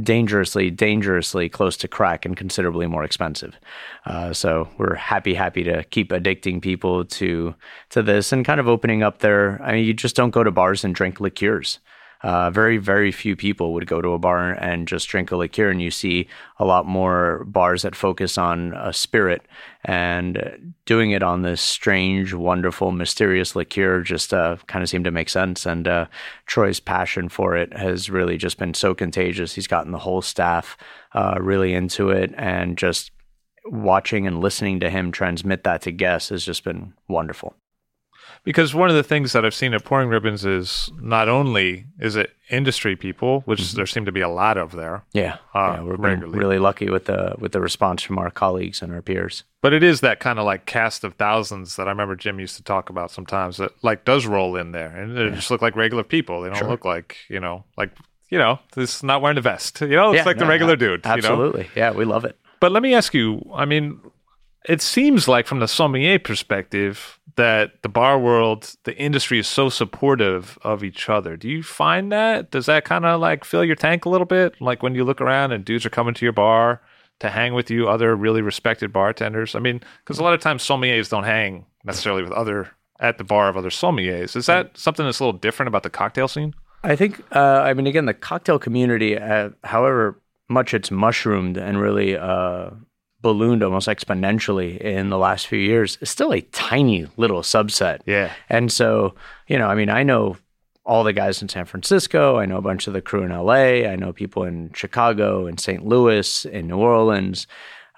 dangerously, 0.00 0.70
dangerously 0.70 1.48
close 1.48 1.76
to 1.78 1.88
crack 1.88 2.24
and 2.24 2.36
considerably 2.36 2.86
more 2.86 3.04
expensive. 3.04 3.58
Uh, 4.06 4.32
so 4.32 4.68
we're 4.78 4.94
happy, 4.94 5.34
happy 5.34 5.64
to 5.64 5.82
keep 5.84 6.10
addicting 6.10 6.62
people 6.62 7.04
to 7.04 7.54
to 7.90 8.02
this 8.02 8.32
and 8.32 8.44
kind 8.44 8.60
of 8.60 8.68
opening 8.68 9.02
up 9.02 9.18
their. 9.18 9.60
I 9.62 9.72
mean, 9.72 9.84
you 9.84 9.94
just 9.94 10.16
don't 10.16 10.30
go 10.30 10.44
to 10.44 10.50
bars 10.50 10.84
and 10.84 10.94
drink 10.94 11.20
liqueurs. 11.20 11.80
Uh, 12.22 12.50
very, 12.50 12.76
very 12.76 13.10
few 13.10 13.34
people 13.34 13.72
would 13.72 13.86
go 13.86 14.02
to 14.02 14.10
a 14.10 14.18
bar 14.18 14.52
and 14.52 14.86
just 14.86 15.08
drink 15.08 15.30
a 15.30 15.36
liqueur, 15.36 15.70
and 15.70 15.80
you 15.80 15.90
see 15.90 16.28
a 16.58 16.64
lot 16.64 16.84
more 16.84 17.44
bars 17.46 17.82
that 17.82 17.96
focus 17.96 18.36
on 18.36 18.74
a 18.74 18.92
spirit 18.92 19.42
and 19.84 20.74
doing 20.84 21.12
it 21.12 21.22
on 21.22 21.40
this 21.40 21.62
strange, 21.62 22.34
wonderful, 22.34 22.92
mysterious 22.92 23.56
liqueur 23.56 24.02
just 24.02 24.34
uh, 24.34 24.56
kind 24.66 24.82
of 24.82 24.88
seemed 24.88 25.06
to 25.06 25.10
make 25.10 25.30
sense. 25.30 25.64
And 25.64 25.88
uh, 25.88 26.06
Troy's 26.44 26.80
passion 26.80 27.30
for 27.30 27.56
it 27.56 27.72
has 27.76 28.10
really 28.10 28.36
just 28.36 28.58
been 28.58 28.74
so 28.74 28.94
contagious. 28.94 29.54
He's 29.54 29.66
gotten 29.66 29.92
the 29.92 29.98
whole 29.98 30.20
staff 30.20 30.76
uh, 31.14 31.38
really 31.40 31.72
into 31.72 32.10
it, 32.10 32.34
and 32.36 32.76
just 32.76 33.12
watching 33.64 34.26
and 34.26 34.40
listening 34.40 34.80
to 34.80 34.90
him 34.90 35.10
transmit 35.12 35.64
that 35.64 35.82
to 35.82 35.90
guests 35.90 36.30
has 36.30 36.44
just 36.44 36.64
been 36.64 36.92
wonderful 37.08 37.54
because 38.44 38.74
one 38.74 38.88
of 38.88 38.96
the 38.96 39.02
things 39.02 39.32
that 39.32 39.44
I've 39.44 39.54
seen 39.54 39.74
at 39.74 39.84
Pouring 39.84 40.08
Ribbons 40.08 40.44
is 40.44 40.90
not 40.98 41.28
only 41.28 41.86
is 41.98 42.16
it 42.16 42.34
industry 42.48 42.96
people, 42.96 43.42
which 43.42 43.60
mm-hmm. 43.60 43.76
there 43.76 43.86
seem 43.86 44.04
to 44.06 44.12
be 44.12 44.20
a 44.20 44.28
lot 44.28 44.56
of 44.56 44.72
there. 44.72 45.04
Yeah, 45.12 45.38
uh, 45.54 45.76
yeah 45.76 45.82
we're 45.82 45.96
really 45.96 46.58
lucky 46.58 46.88
with 46.90 47.06
the 47.06 47.34
with 47.38 47.52
the 47.52 47.60
response 47.60 48.02
from 48.02 48.18
our 48.18 48.30
colleagues 48.30 48.82
and 48.82 48.92
our 48.92 49.02
peers. 49.02 49.44
But 49.60 49.72
it 49.72 49.82
is 49.82 50.00
that 50.00 50.20
kind 50.20 50.38
of 50.38 50.44
like 50.44 50.66
cast 50.66 51.04
of 51.04 51.14
thousands 51.14 51.76
that 51.76 51.86
I 51.86 51.90
remember 51.90 52.16
Jim 52.16 52.40
used 52.40 52.56
to 52.56 52.62
talk 52.62 52.88
about 52.90 53.10
sometimes 53.10 53.58
that 53.58 53.72
like 53.84 54.04
does 54.04 54.26
roll 54.26 54.56
in 54.56 54.72
there, 54.72 54.96
and 54.96 55.16
they 55.16 55.24
yeah. 55.24 55.34
just 55.34 55.50
look 55.50 55.62
like 55.62 55.76
regular 55.76 56.04
people. 56.04 56.42
They 56.42 56.48
don't 56.48 56.58
sure. 56.58 56.68
look 56.68 56.84
like 56.84 57.16
you 57.28 57.40
know 57.40 57.64
like 57.76 57.90
you 58.30 58.38
know 58.38 58.58
this 58.74 59.02
not 59.02 59.22
wearing 59.22 59.38
a 59.38 59.42
vest. 59.42 59.80
You 59.80 59.88
know, 59.88 60.10
it's 60.10 60.18
yeah, 60.18 60.24
like 60.24 60.36
no, 60.36 60.44
the 60.44 60.48
regular 60.48 60.76
dude. 60.76 61.04
Absolutely, 61.04 61.62
you 61.62 61.66
know? 61.66 61.72
yeah, 61.76 61.90
we 61.92 62.04
love 62.04 62.24
it. 62.24 62.38
But 62.60 62.72
let 62.72 62.82
me 62.82 62.94
ask 62.94 63.14
you. 63.14 63.50
I 63.54 63.64
mean, 63.64 64.00
it 64.68 64.82
seems 64.82 65.26
like 65.26 65.46
from 65.46 65.60
the 65.60 65.68
sommelier 65.68 66.18
perspective 66.18 67.18
that 67.36 67.82
the 67.82 67.88
bar 67.88 68.18
world, 68.18 68.74
the 68.84 68.96
industry 68.96 69.38
is 69.38 69.46
so 69.46 69.68
supportive 69.68 70.58
of 70.62 70.84
each 70.84 71.08
other. 71.08 71.36
Do 71.36 71.48
you 71.48 71.62
find 71.62 72.12
that? 72.12 72.50
Does 72.50 72.66
that 72.66 72.84
kind 72.84 73.06
of 73.06 73.20
like 73.20 73.44
fill 73.44 73.64
your 73.64 73.76
tank 73.76 74.04
a 74.04 74.08
little 74.08 74.26
bit? 74.26 74.60
Like 74.60 74.82
when 74.82 74.94
you 74.94 75.04
look 75.04 75.20
around 75.20 75.52
and 75.52 75.64
dudes 75.64 75.86
are 75.86 75.90
coming 75.90 76.14
to 76.14 76.26
your 76.26 76.32
bar 76.32 76.82
to 77.20 77.30
hang 77.30 77.54
with 77.54 77.70
you, 77.70 77.88
other 77.88 78.14
really 78.14 78.42
respected 78.42 78.92
bartenders? 78.92 79.54
I 79.54 79.60
mean, 79.60 79.80
because 79.98 80.18
a 80.18 80.22
lot 80.22 80.34
of 80.34 80.40
times 80.40 80.62
sommeliers 80.62 81.08
don't 81.08 81.24
hang 81.24 81.64
necessarily 81.84 82.22
with 82.22 82.32
other 82.32 82.70
at 82.98 83.16
the 83.16 83.24
bar 83.24 83.48
of 83.48 83.56
other 83.56 83.70
sommeliers. 83.70 84.36
Is 84.36 84.46
that 84.46 84.76
something 84.76 85.06
that's 85.06 85.20
a 85.20 85.24
little 85.24 85.38
different 85.38 85.68
about 85.68 85.82
the 85.82 85.90
cocktail 85.90 86.28
scene? 86.28 86.54
I 86.82 86.96
think, 86.96 87.22
uh, 87.34 87.62
I 87.62 87.72
mean, 87.74 87.86
again, 87.86 88.06
the 88.06 88.14
cocktail 88.14 88.58
community, 88.58 89.16
uh, 89.16 89.50
however 89.64 90.20
much 90.48 90.74
it's 90.74 90.90
mushroomed 90.90 91.56
and 91.56 91.80
really 91.80 92.16
uh, 92.16 92.70
ballooned 93.22 93.62
almost 93.62 93.88
exponentially 93.88 94.78
in 94.78 95.10
the 95.10 95.18
last 95.18 95.46
few 95.46 95.58
years 95.58 95.98
is 96.00 96.10
still 96.10 96.32
a 96.32 96.40
tiny 96.40 97.06
little 97.16 97.42
subset. 97.42 98.00
Yeah. 98.06 98.32
And 98.48 98.72
so, 98.72 99.14
you 99.46 99.58
know, 99.58 99.68
I 99.68 99.74
mean, 99.74 99.90
I 99.90 100.02
know 100.02 100.36
all 100.84 101.04
the 101.04 101.12
guys 101.12 101.42
in 101.42 101.48
San 101.48 101.66
Francisco. 101.66 102.38
I 102.38 102.46
know 102.46 102.56
a 102.56 102.62
bunch 102.62 102.86
of 102.86 102.94
the 102.94 103.02
crew 103.02 103.22
in 103.22 103.30
LA. 103.30 103.86
I 103.88 103.96
know 103.96 104.12
people 104.12 104.44
in 104.44 104.72
Chicago, 104.72 105.46
in 105.46 105.58
St. 105.58 105.84
Louis, 105.84 106.44
in 106.46 106.68
New 106.68 106.78
Orleans. 106.78 107.46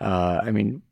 Uh, 0.01 0.41
I 0.43 0.51
mean, 0.51 0.83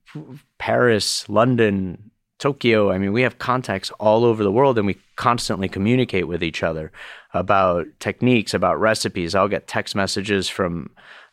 Paris, 0.59 1.29
London, 1.29 2.11
Tokyo. 2.39 2.91
I 2.91 2.99
mean, 2.99 3.13
we 3.13 3.23
have 3.23 3.39
contacts 3.39 3.91
all 4.01 4.25
over 4.25 4.43
the 4.43 4.53
world 4.53 4.79
and 4.79 4.87
we 4.87 4.97
constantly 5.17 5.69
communicate 5.69 6.27
with 6.27 6.43
each 6.43 6.63
other 6.63 6.91
about 7.35 7.87
techniques, 7.99 8.55
about 8.55 8.81
recipes. 8.81 9.35
I'll 9.35 9.49
get 9.49 9.67
text 9.67 9.95
messages 9.95 10.49
from 10.49 10.91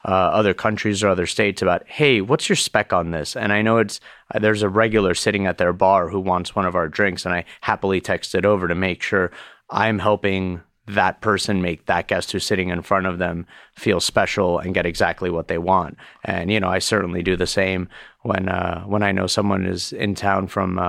uh, 0.08 0.12
other 0.12 0.54
countries 0.54 1.04
or 1.04 1.10
other 1.10 1.28
states 1.28 1.62
about, 1.62 1.86
hey, 1.88 2.22
what's 2.22 2.48
your 2.48 2.56
spec 2.56 2.94
on 2.94 3.12
this? 3.12 3.36
And 3.36 3.52
I 3.52 3.62
know 3.62 3.78
it's 3.78 4.00
uh, 4.34 4.40
there's 4.40 4.64
a 4.64 4.70
regular 4.70 5.14
sitting 5.14 5.46
at 5.46 5.58
their 5.58 5.74
bar 5.74 6.08
who 6.08 6.20
wants 6.20 6.56
one 6.56 6.66
of 6.66 6.76
our 6.76 6.88
drinks, 6.88 7.26
and 7.26 7.36
I 7.36 7.44
happily 7.62 8.00
text 8.00 8.34
it 8.34 8.46
over 8.46 8.68
to 8.68 8.76
make 8.76 9.04
sure 9.04 9.32
I'm 9.70 10.00
helping 10.00 10.62
that 10.88 11.20
person 11.20 11.62
make 11.62 11.86
that 11.88 12.08
guest 12.08 12.32
who's 12.32 12.46
sitting 12.46 12.70
in 12.70 12.82
front 12.82 13.06
of 13.08 13.18
them 13.18 13.46
feel 13.76 14.00
special 14.00 14.58
and 14.58 14.74
get 14.74 14.86
exactly 14.86 15.30
what 15.30 15.50
they 15.50 15.58
want. 15.58 15.98
And 16.24 16.50
you 16.50 16.62
know, 16.62 16.70
I 16.70 16.80
certainly 16.80 17.22
do 17.22 17.36
the 17.36 17.48
same 17.48 17.90
when 18.22 18.48
uh, 18.48 18.84
when 18.84 19.04
I 19.04 19.12
know 19.12 19.28
someone 19.28 19.66
is 19.66 19.92
in 19.92 20.16
town 20.16 20.48
from. 20.48 20.80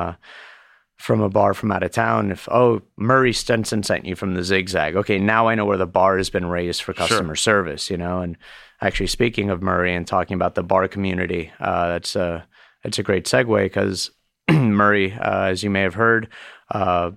Uh, 0.99 1.03
from 1.03 1.21
a 1.21 1.29
bar 1.29 1.55
from 1.55 1.73
out 1.73 1.83
of 1.83 1.91
town. 1.91 2.31
If 2.31 2.49
oh 2.51 2.83
Murray 2.97 3.33
Stenson 3.33 3.83
sent 3.83 4.05
you 4.05 4.15
from 4.15 4.35
the 4.35 4.45
Zigzag, 4.45 4.97
okay, 4.97 5.19
now 5.19 5.49
I 5.49 5.55
know 5.55 5.65
where 5.65 5.77
the 5.77 5.87
bar 5.87 6.17
has 6.17 6.31
been 6.31 6.47
raised 6.47 6.83
for 6.83 6.93
customer 6.93 7.35
sure. 7.35 7.37
service. 7.37 7.91
You 7.91 7.97
know, 7.97 8.21
and 8.21 8.37
actually 8.81 9.07
speaking 9.07 9.51
of 9.51 9.63
Murray 9.63 9.95
and 9.95 10.07
talking 10.07 10.35
about 10.35 10.55
the 10.55 10.63
bar 10.63 10.89
community, 10.89 11.53
uh, 11.61 11.89
that's 11.89 12.17
a 12.17 12.47
it's 12.85 12.99
a 12.99 13.03
great 13.03 13.25
segue 13.25 13.65
because 13.65 14.11
Murray, 14.51 15.13
uh, 15.13 15.45
as 15.45 15.63
you 15.63 15.71
may 15.71 15.83
have 15.83 15.95
heard, 15.95 16.29
uh, 16.71 17.13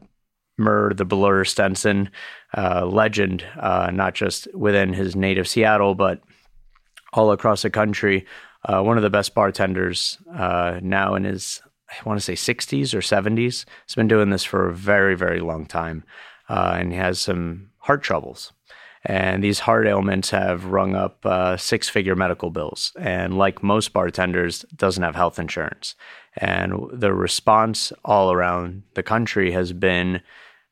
Murr 0.58 0.94
the 0.94 1.06
Blur 1.06 1.44
Stenson, 1.44 2.10
uh, 2.56 2.86
legend, 2.86 3.46
uh, 3.60 3.90
not 3.92 4.14
just 4.14 4.54
within 4.54 4.94
his 4.94 5.16
native 5.16 5.48
Seattle, 5.48 5.96
but 5.96 6.22
all 7.14 7.32
across 7.32 7.64
the 7.64 7.70
country. 7.70 8.26
Uh, 8.64 8.82
one 8.84 8.96
of 8.96 9.04
the 9.04 9.10
best 9.10 9.34
bartenders 9.34 10.20
now 10.28 11.16
in 11.16 11.24
his, 11.24 11.64
I 11.92 12.08
want 12.08 12.20
to 12.20 12.36
say 12.36 12.54
60s 12.54 12.94
or 12.94 13.00
70s. 13.00 13.66
He's 13.86 13.96
been 13.96 14.08
doing 14.08 14.30
this 14.30 14.44
for 14.44 14.70
a 14.70 14.74
very, 14.74 15.16
very 15.16 15.42
long 15.42 15.66
time, 15.66 16.04
and 16.48 16.92
he 16.92 16.98
has 16.98 17.20
some 17.20 17.72
heart 17.80 18.02
troubles. 18.02 18.54
And 19.04 19.44
these 19.44 19.60
heart 19.60 19.88
ailments 19.88 20.30
have 20.30 20.66
rung 20.66 20.96
up 20.96 21.26
uh, 21.26 21.58
six 21.58 21.90
figure 21.90 22.16
medical 22.16 22.52
bills. 22.52 22.92
And 23.00 23.38
like 23.38 23.64
most 23.64 23.94
bartenders, 23.94 24.64
doesn't 24.76 25.02
have 25.02 25.16
health 25.16 25.40
insurance. 25.40 25.96
And 26.38 26.74
the 26.94 27.14
response 27.14 27.92
all 28.06 28.32
around 28.32 28.84
the 28.94 29.04
country 29.04 29.52
has 29.52 29.74
been 29.74 30.22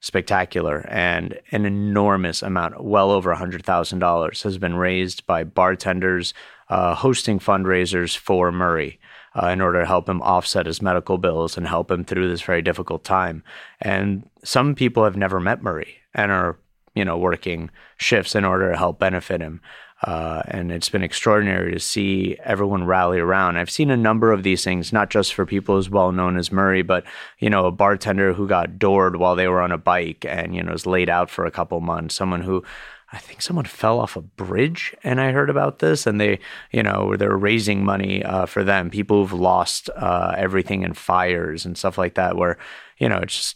spectacular 0.02 0.86
and 0.88 1.40
an 1.52 1.66
enormous 1.66 2.42
amount, 2.42 2.82
well 2.84 3.12
over 3.12 3.36
$100,000, 3.36 4.44
has 4.44 4.58
been 4.58 4.76
raised 4.76 5.26
by 5.26 5.44
bartenders 5.44 6.34
uh, 6.70 6.94
hosting 6.96 7.40
fundraisers 7.40 8.16
for 8.16 8.52
Murray. 8.52 9.00
Uh, 9.36 9.48
in 9.50 9.62
order 9.62 9.82
to 9.82 9.86
help 9.86 10.10
him 10.10 10.22
offset 10.24 10.66
his 10.66 10.82
medical 10.82 11.20
bills 11.20 11.56
and 11.56 11.68
help 11.68 11.92
him 11.92 12.04
through 12.04 12.28
this 12.28 12.42
very 12.42 12.64
difficult 12.64 13.04
time. 13.04 13.44
And 13.80 14.28
some 14.44 14.74
people 14.74 15.04
have 15.04 15.16
never 15.16 15.40
met 15.40 15.62
Murray 15.62 15.98
and 16.16 16.32
are, 16.32 16.58
you 16.96 17.06
know, 17.06 17.16
working 17.16 17.70
shifts 17.98 18.34
in 18.34 18.44
order 18.44 18.72
to 18.72 18.78
help 18.78 18.98
benefit 18.98 19.40
him. 19.40 19.62
Uh, 20.02 20.42
and 20.48 20.72
it's 20.72 20.88
been 20.88 21.04
extraordinary 21.04 21.74
to 21.74 21.80
see 21.80 22.38
everyone 22.44 22.86
rally 22.86 23.20
around. 23.20 23.58
I've 23.58 23.70
seen 23.70 23.92
a 23.92 23.98
number 23.98 24.32
of 24.32 24.44
these 24.44 24.64
things, 24.64 24.94
not 24.94 25.10
just 25.10 25.34
for 25.34 25.46
people 25.46 25.76
as 25.76 25.90
well 25.90 26.14
known 26.14 26.38
as 26.38 26.54
Murray, 26.54 26.84
but 26.84 27.04
you 27.40 27.50
know, 27.50 27.66
a 27.66 27.72
bartender 27.72 28.34
who 28.34 28.48
got 28.48 28.80
doored 28.80 29.18
while 29.18 29.36
they 29.36 29.50
were 29.50 29.62
on 29.62 29.74
a 29.74 29.78
bike 29.78 30.26
and 30.26 30.56
you 30.56 30.64
know 30.64 30.72
was 30.72 30.86
laid 30.86 31.10
out 31.10 31.30
for 31.30 31.46
a 31.46 31.52
couple 31.52 31.82
months. 31.82 32.16
Someone 32.16 32.42
who 32.42 32.64
I 33.12 33.18
think 33.18 33.42
someone 33.42 33.66
fell 33.66 34.00
off 34.00 34.16
a 34.16 34.22
bridge, 34.22 34.96
and 35.04 35.20
I 35.20 35.32
heard 35.32 35.50
about 35.50 35.80
this, 35.80 36.06
and 36.06 36.22
they, 36.22 36.40
you 36.72 36.84
know, 36.84 37.16
they're 37.16 37.36
raising 37.36 37.84
money 37.84 38.24
uh, 38.24 38.46
for 38.46 38.64
them. 38.64 38.92
People 38.92 39.26
who've 39.26 39.40
lost 39.40 39.90
uh, 39.96 40.36
everything 40.38 40.84
in 40.84 40.94
fires 40.94 41.66
and 41.66 41.78
stuff 41.78 41.98
like 41.98 42.14
that, 42.16 42.36
where 42.36 42.58
you 43.00 43.10
know, 43.10 43.18
it's 43.18 43.36
just 43.36 43.56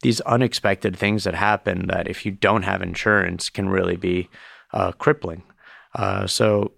these 0.00 0.20
unexpected 0.22 0.96
things 0.96 1.24
that 1.24 1.34
happen 1.34 1.86
that 1.88 2.08
if 2.08 2.24
you 2.24 2.32
don't 2.32 2.62
have 2.62 2.82
insurance 2.82 3.50
can 3.50 3.68
really 3.68 3.96
be 3.96 4.28
uh, 4.72 4.92
crippling. 4.92 5.42
Uh, 5.94 6.26
so 6.26 6.72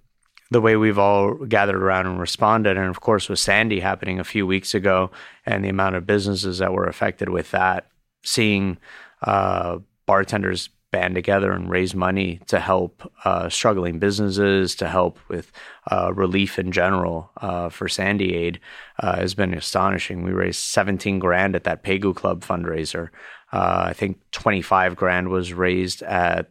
the 0.50 0.60
way 0.60 0.76
we've 0.76 0.98
all 0.98 1.34
gathered 1.34 1.82
around 1.82 2.06
and 2.06 2.20
responded, 2.20 2.76
and 2.76 2.88
of 2.88 3.00
course 3.00 3.28
with 3.28 3.38
Sandy 3.38 3.80
happening 3.80 4.18
a 4.18 4.24
few 4.24 4.46
weeks 4.46 4.74
ago, 4.74 5.10
and 5.44 5.64
the 5.64 5.68
amount 5.68 5.96
of 5.96 6.06
businesses 6.06 6.58
that 6.58 6.72
were 6.72 6.86
affected 6.86 7.28
with 7.28 7.50
that, 7.50 7.88
seeing 8.22 8.78
uh, 9.22 9.78
bartenders 10.06 10.68
band 10.96 11.14
together 11.14 11.52
and 11.52 11.68
raise 11.68 11.94
money 11.94 12.40
to 12.46 12.58
help 12.58 13.12
uh, 13.26 13.50
struggling 13.50 13.98
businesses, 13.98 14.74
to 14.74 14.88
help 14.88 15.18
with 15.28 15.52
uh, 15.90 16.10
relief 16.14 16.58
in 16.58 16.72
general 16.72 17.30
uh, 17.42 17.68
for 17.68 17.86
Sandy 17.86 18.34
Aid 18.34 18.60
uh, 18.98 19.16
has 19.16 19.34
been 19.34 19.52
astonishing. 19.52 20.22
We 20.22 20.32
raised 20.32 20.60
17 20.60 21.18
grand 21.18 21.54
at 21.54 21.64
that 21.64 21.84
Pegu 21.84 22.16
Club 22.16 22.42
fundraiser. 22.42 23.10
Uh, 23.52 23.84
I 23.88 23.92
think 23.92 24.18
25 24.30 24.96
grand 24.96 25.28
was 25.28 25.52
raised 25.52 26.02
at 26.02 26.50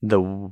the 0.00 0.50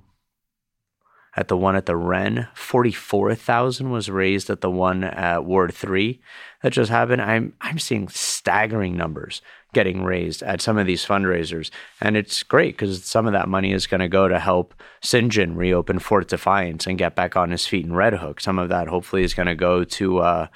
at 1.34 1.48
the 1.48 1.56
one 1.56 1.76
at 1.76 1.86
the 1.86 1.96
Wren. 1.96 2.48
44,000 2.54 3.90
was 3.90 4.10
raised 4.10 4.50
at 4.50 4.60
the 4.60 4.70
one 4.70 5.02
at 5.02 5.46
Ward 5.46 5.72
3 5.72 6.20
that 6.62 6.72
just 6.72 6.90
happened. 6.90 7.22
I'm 7.22 7.54
I'm 7.62 7.78
seeing 7.78 8.08
staggering 8.08 8.96
numbers 8.96 9.40
getting 9.72 10.02
raised 10.02 10.42
at 10.42 10.60
some 10.60 10.78
of 10.78 10.86
these 10.86 11.04
fundraisers. 11.04 11.70
And 12.00 12.16
it's 12.16 12.42
great 12.42 12.76
because 12.76 13.04
some 13.04 13.26
of 13.26 13.32
that 13.32 13.48
money 13.48 13.72
is 13.72 13.86
going 13.86 14.00
to 14.00 14.08
go 14.08 14.28
to 14.28 14.38
help 14.38 14.74
St. 15.02 15.30
John 15.30 15.54
reopen 15.54 15.98
Fort 15.98 16.28
Defiance 16.28 16.86
and 16.86 16.98
get 16.98 17.14
back 17.14 17.36
on 17.36 17.50
his 17.50 17.66
feet 17.66 17.84
in 17.84 17.94
Red 17.94 18.14
Hook. 18.14 18.40
Some 18.40 18.58
of 18.58 18.68
that 18.68 18.88
hopefully 18.88 19.22
is 19.22 19.34
going 19.34 19.46
to 19.46 19.54
go 19.54 19.84
to 19.84 20.18
uh, 20.18 20.46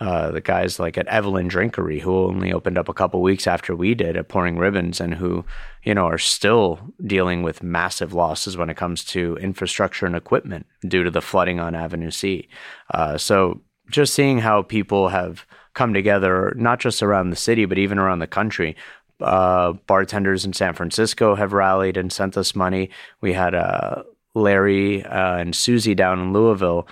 uh, 0.00 0.32
the 0.32 0.40
guys 0.40 0.80
like 0.80 0.98
at 0.98 1.06
Evelyn 1.06 1.48
Drinkery, 1.48 2.00
who 2.00 2.24
only 2.24 2.52
opened 2.52 2.78
up 2.78 2.88
a 2.88 2.94
couple 2.94 3.22
weeks 3.22 3.46
after 3.46 3.76
we 3.76 3.94
did 3.94 4.16
at 4.16 4.28
Pouring 4.28 4.58
Ribbons, 4.58 5.00
and 5.00 5.14
who, 5.14 5.44
you 5.84 5.94
know, 5.94 6.06
are 6.06 6.18
still 6.18 6.80
dealing 7.06 7.42
with 7.42 7.62
massive 7.62 8.12
losses 8.12 8.56
when 8.56 8.70
it 8.70 8.76
comes 8.76 9.04
to 9.04 9.36
infrastructure 9.36 10.04
and 10.06 10.16
equipment 10.16 10.66
due 10.88 11.04
to 11.04 11.10
the 11.10 11.20
flooding 11.20 11.60
on 11.60 11.76
Avenue 11.76 12.10
C. 12.10 12.48
Uh, 12.92 13.16
so 13.16 13.60
just 13.88 14.14
seeing 14.14 14.38
how 14.38 14.62
people 14.62 15.08
have 15.10 15.46
come 15.74 15.94
together, 15.94 16.52
not 16.56 16.80
just 16.80 17.02
around 17.02 17.30
the 17.30 17.36
city, 17.36 17.64
but 17.64 17.78
even 17.78 17.98
around 17.98 18.20
the 18.20 18.26
country. 18.26 18.76
Uh, 19.20 19.72
bartenders 19.86 20.44
in 20.44 20.52
San 20.52 20.74
Francisco 20.74 21.34
have 21.34 21.52
rallied 21.52 21.96
and 21.96 22.12
sent 22.12 22.36
us 22.36 22.54
money. 22.54 22.90
We 23.20 23.32
had 23.32 23.54
uh, 23.54 24.02
Larry 24.34 25.04
uh, 25.04 25.36
and 25.36 25.54
Susie 25.54 25.94
down 25.94 26.18
in 26.18 26.32
Louisville 26.32 26.88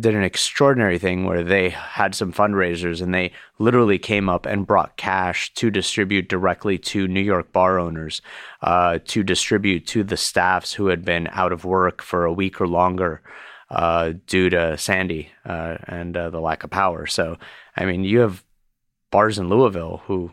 did 0.00 0.14
an 0.14 0.24
extraordinary 0.24 0.98
thing 0.98 1.24
where 1.24 1.44
they 1.44 1.68
had 1.68 2.14
some 2.14 2.32
fundraisers 2.32 3.02
and 3.02 3.12
they 3.12 3.30
literally 3.58 3.98
came 3.98 4.28
up 4.28 4.46
and 4.46 4.66
brought 4.66 4.96
cash 4.96 5.52
to 5.54 5.70
distribute 5.70 6.28
directly 6.28 6.78
to 6.78 7.06
New 7.06 7.20
York 7.20 7.52
bar 7.52 7.78
owners, 7.78 8.22
uh, 8.62 8.98
to 9.06 9.22
distribute 9.22 9.86
to 9.88 10.02
the 10.02 10.16
staffs 10.16 10.72
who 10.72 10.86
had 10.86 11.04
been 11.04 11.28
out 11.32 11.52
of 11.52 11.64
work 11.64 12.00
for 12.00 12.24
a 12.24 12.32
week 12.32 12.60
or 12.60 12.66
longer 12.66 13.20
uh, 13.70 14.12
due 14.26 14.48
to 14.48 14.78
Sandy 14.78 15.30
uh, 15.44 15.76
and 15.84 16.16
uh, 16.16 16.30
the 16.30 16.40
lack 16.40 16.64
of 16.64 16.70
power. 16.70 17.06
So, 17.06 17.36
I 17.76 17.84
mean, 17.84 18.04
you 18.04 18.20
have 18.20 18.44
bars 19.10 19.38
in 19.38 19.48
Louisville 19.48 20.02
who, 20.06 20.32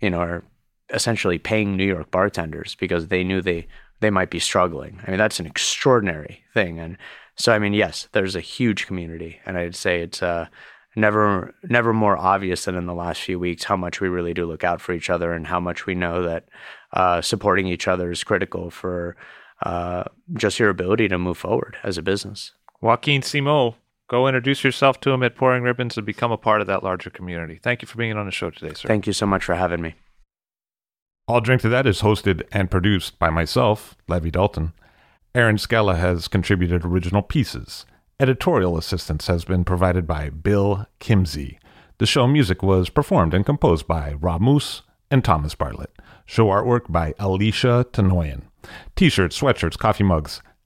you 0.00 0.10
know, 0.10 0.20
are 0.20 0.44
essentially 0.92 1.38
paying 1.38 1.76
New 1.76 1.86
York 1.86 2.10
bartenders 2.10 2.74
because 2.74 3.08
they 3.08 3.24
knew 3.24 3.40
they 3.40 3.66
they 4.00 4.10
might 4.10 4.30
be 4.30 4.38
struggling. 4.38 4.98
I 5.06 5.10
mean, 5.10 5.18
that's 5.18 5.40
an 5.40 5.46
extraordinary 5.46 6.42
thing. 6.54 6.78
And 6.78 6.96
so, 7.36 7.52
I 7.52 7.58
mean, 7.58 7.74
yes, 7.74 8.08
there's 8.12 8.34
a 8.34 8.40
huge 8.40 8.86
community, 8.86 9.40
and 9.44 9.58
I'd 9.58 9.76
say 9.76 10.00
it's 10.00 10.22
uh, 10.22 10.46
never 10.96 11.54
never 11.62 11.92
more 11.92 12.16
obvious 12.16 12.64
than 12.64 12.76
in 12.76 12.86
the 12.86 12.94
last 12.94 13.20
few 13.20 13.38
weeks 13.38 13.64
how 13.64 13.76
much 13.76 14.00
we 14.00 14.08
really 14.08 14.34
do 14.34 14.46
look 14.46 14.64
out 14.64 14.80
for 14.80 14.92
each 14.92 15.10
other 15.10 15.32
and 15.32 15.46
how 15.46 15.60
much 15.60 15.86
we 15.86 15.94
know 15.94 16.22
that 16.22 16.48
uh, 16.92 17.20
supporting 17.20 17.66
each 17.66 17.86
other 17.86 18.10
is 18.10 18.24
critical 18.24 18.70
for 18.70 19.16
uh, 19.64 20.04
just 20.34 20.58
your 20.58 20.70
ability 20.70 21.08
to 21.08 21.18
move 21.18 21.38
forward 21.38 21.76
as 21.82 21.98
a 21.98 22.02
business. 22.02 22.52
Joaquin 22.80 23.20
Simo, 23.20 23.74
go 24.10 24.26
introduce 24.26 24.64
yourself 24.64 25.00
to 25.00 25.10
him 25.10 25.22
at 25.22 25.36
Pouring 25.36 25.62
Ribbons 25.62 25.96
and 25.96 26.04
become 26.04 26.32
a 26.32 26.36
part 26.36 26.60
of 26.60 26.66
that 26.66 26.82
larger 26.82 27.10
community. 27.10 27.60
Thank 27.62 27.80
you 27.80 27.86
for 27.86 27.96
being 27.96 28.16
on 28.16 28.26
the 28.26 28.32
show 28.32 28.50
today, 28.50 28.74
sir. 28.74 28.88
Thank 28.88 29.06
you 29.06 29.12
so 29.12 29.24
much 29.24 29.44
for 29.44 29.54
having 29.54 29.80
me. 29.80 29.94
I'll 31.28 31.40
Drink 31.40 31.62
to 31.62 31.68
That 31.68 31.86
is 31.86 32.02
hosted 32.02 32.42
and 32.50 32.70
produced 32.70 33.20
by 33.20 33.30
myself, 33.30 33.96
Levi 34.08 34.30
Dalton. 34.30 34.72
Erin 35.32 35.58
Scala 35.58 35.94
has 35.94 36.26
contributed 36.26 36.84
original 36.84 37.22
pieces. 37.22 37.86
Editorial 38.18 38.76
assistance 38.76 39.28
has 39.28 39.44
been 39.44 39.64
provided 39.64 40.08
by 40.08 40.28
Bill 40.28 40.86
Kimsey. 40.98 41.58
The 41.98 42.06
show 42.06 42.26
music 42.26 42.64
was 42.64 42.90
performed 42.90 43.32
and 43.32 43.46
composed 43.46 43.86
by 43.86 44.14
Rob 44.14 44.40
Moose 44.40 44.82
and 45.08 45.24
Thomas 45.24 45.54
Bartlett. 45.54 45.92
Show 46.26 46.48
artwork 46.48 46.90
by 46.90 47.14
Alicia 47.20 47.86
Tenoyan. 47.92 48.42
T-shirts, 48.96 49.40
sweatshirts, 49.40 49.78
coffee 49.78 50.04
mugs, 50.04 50.42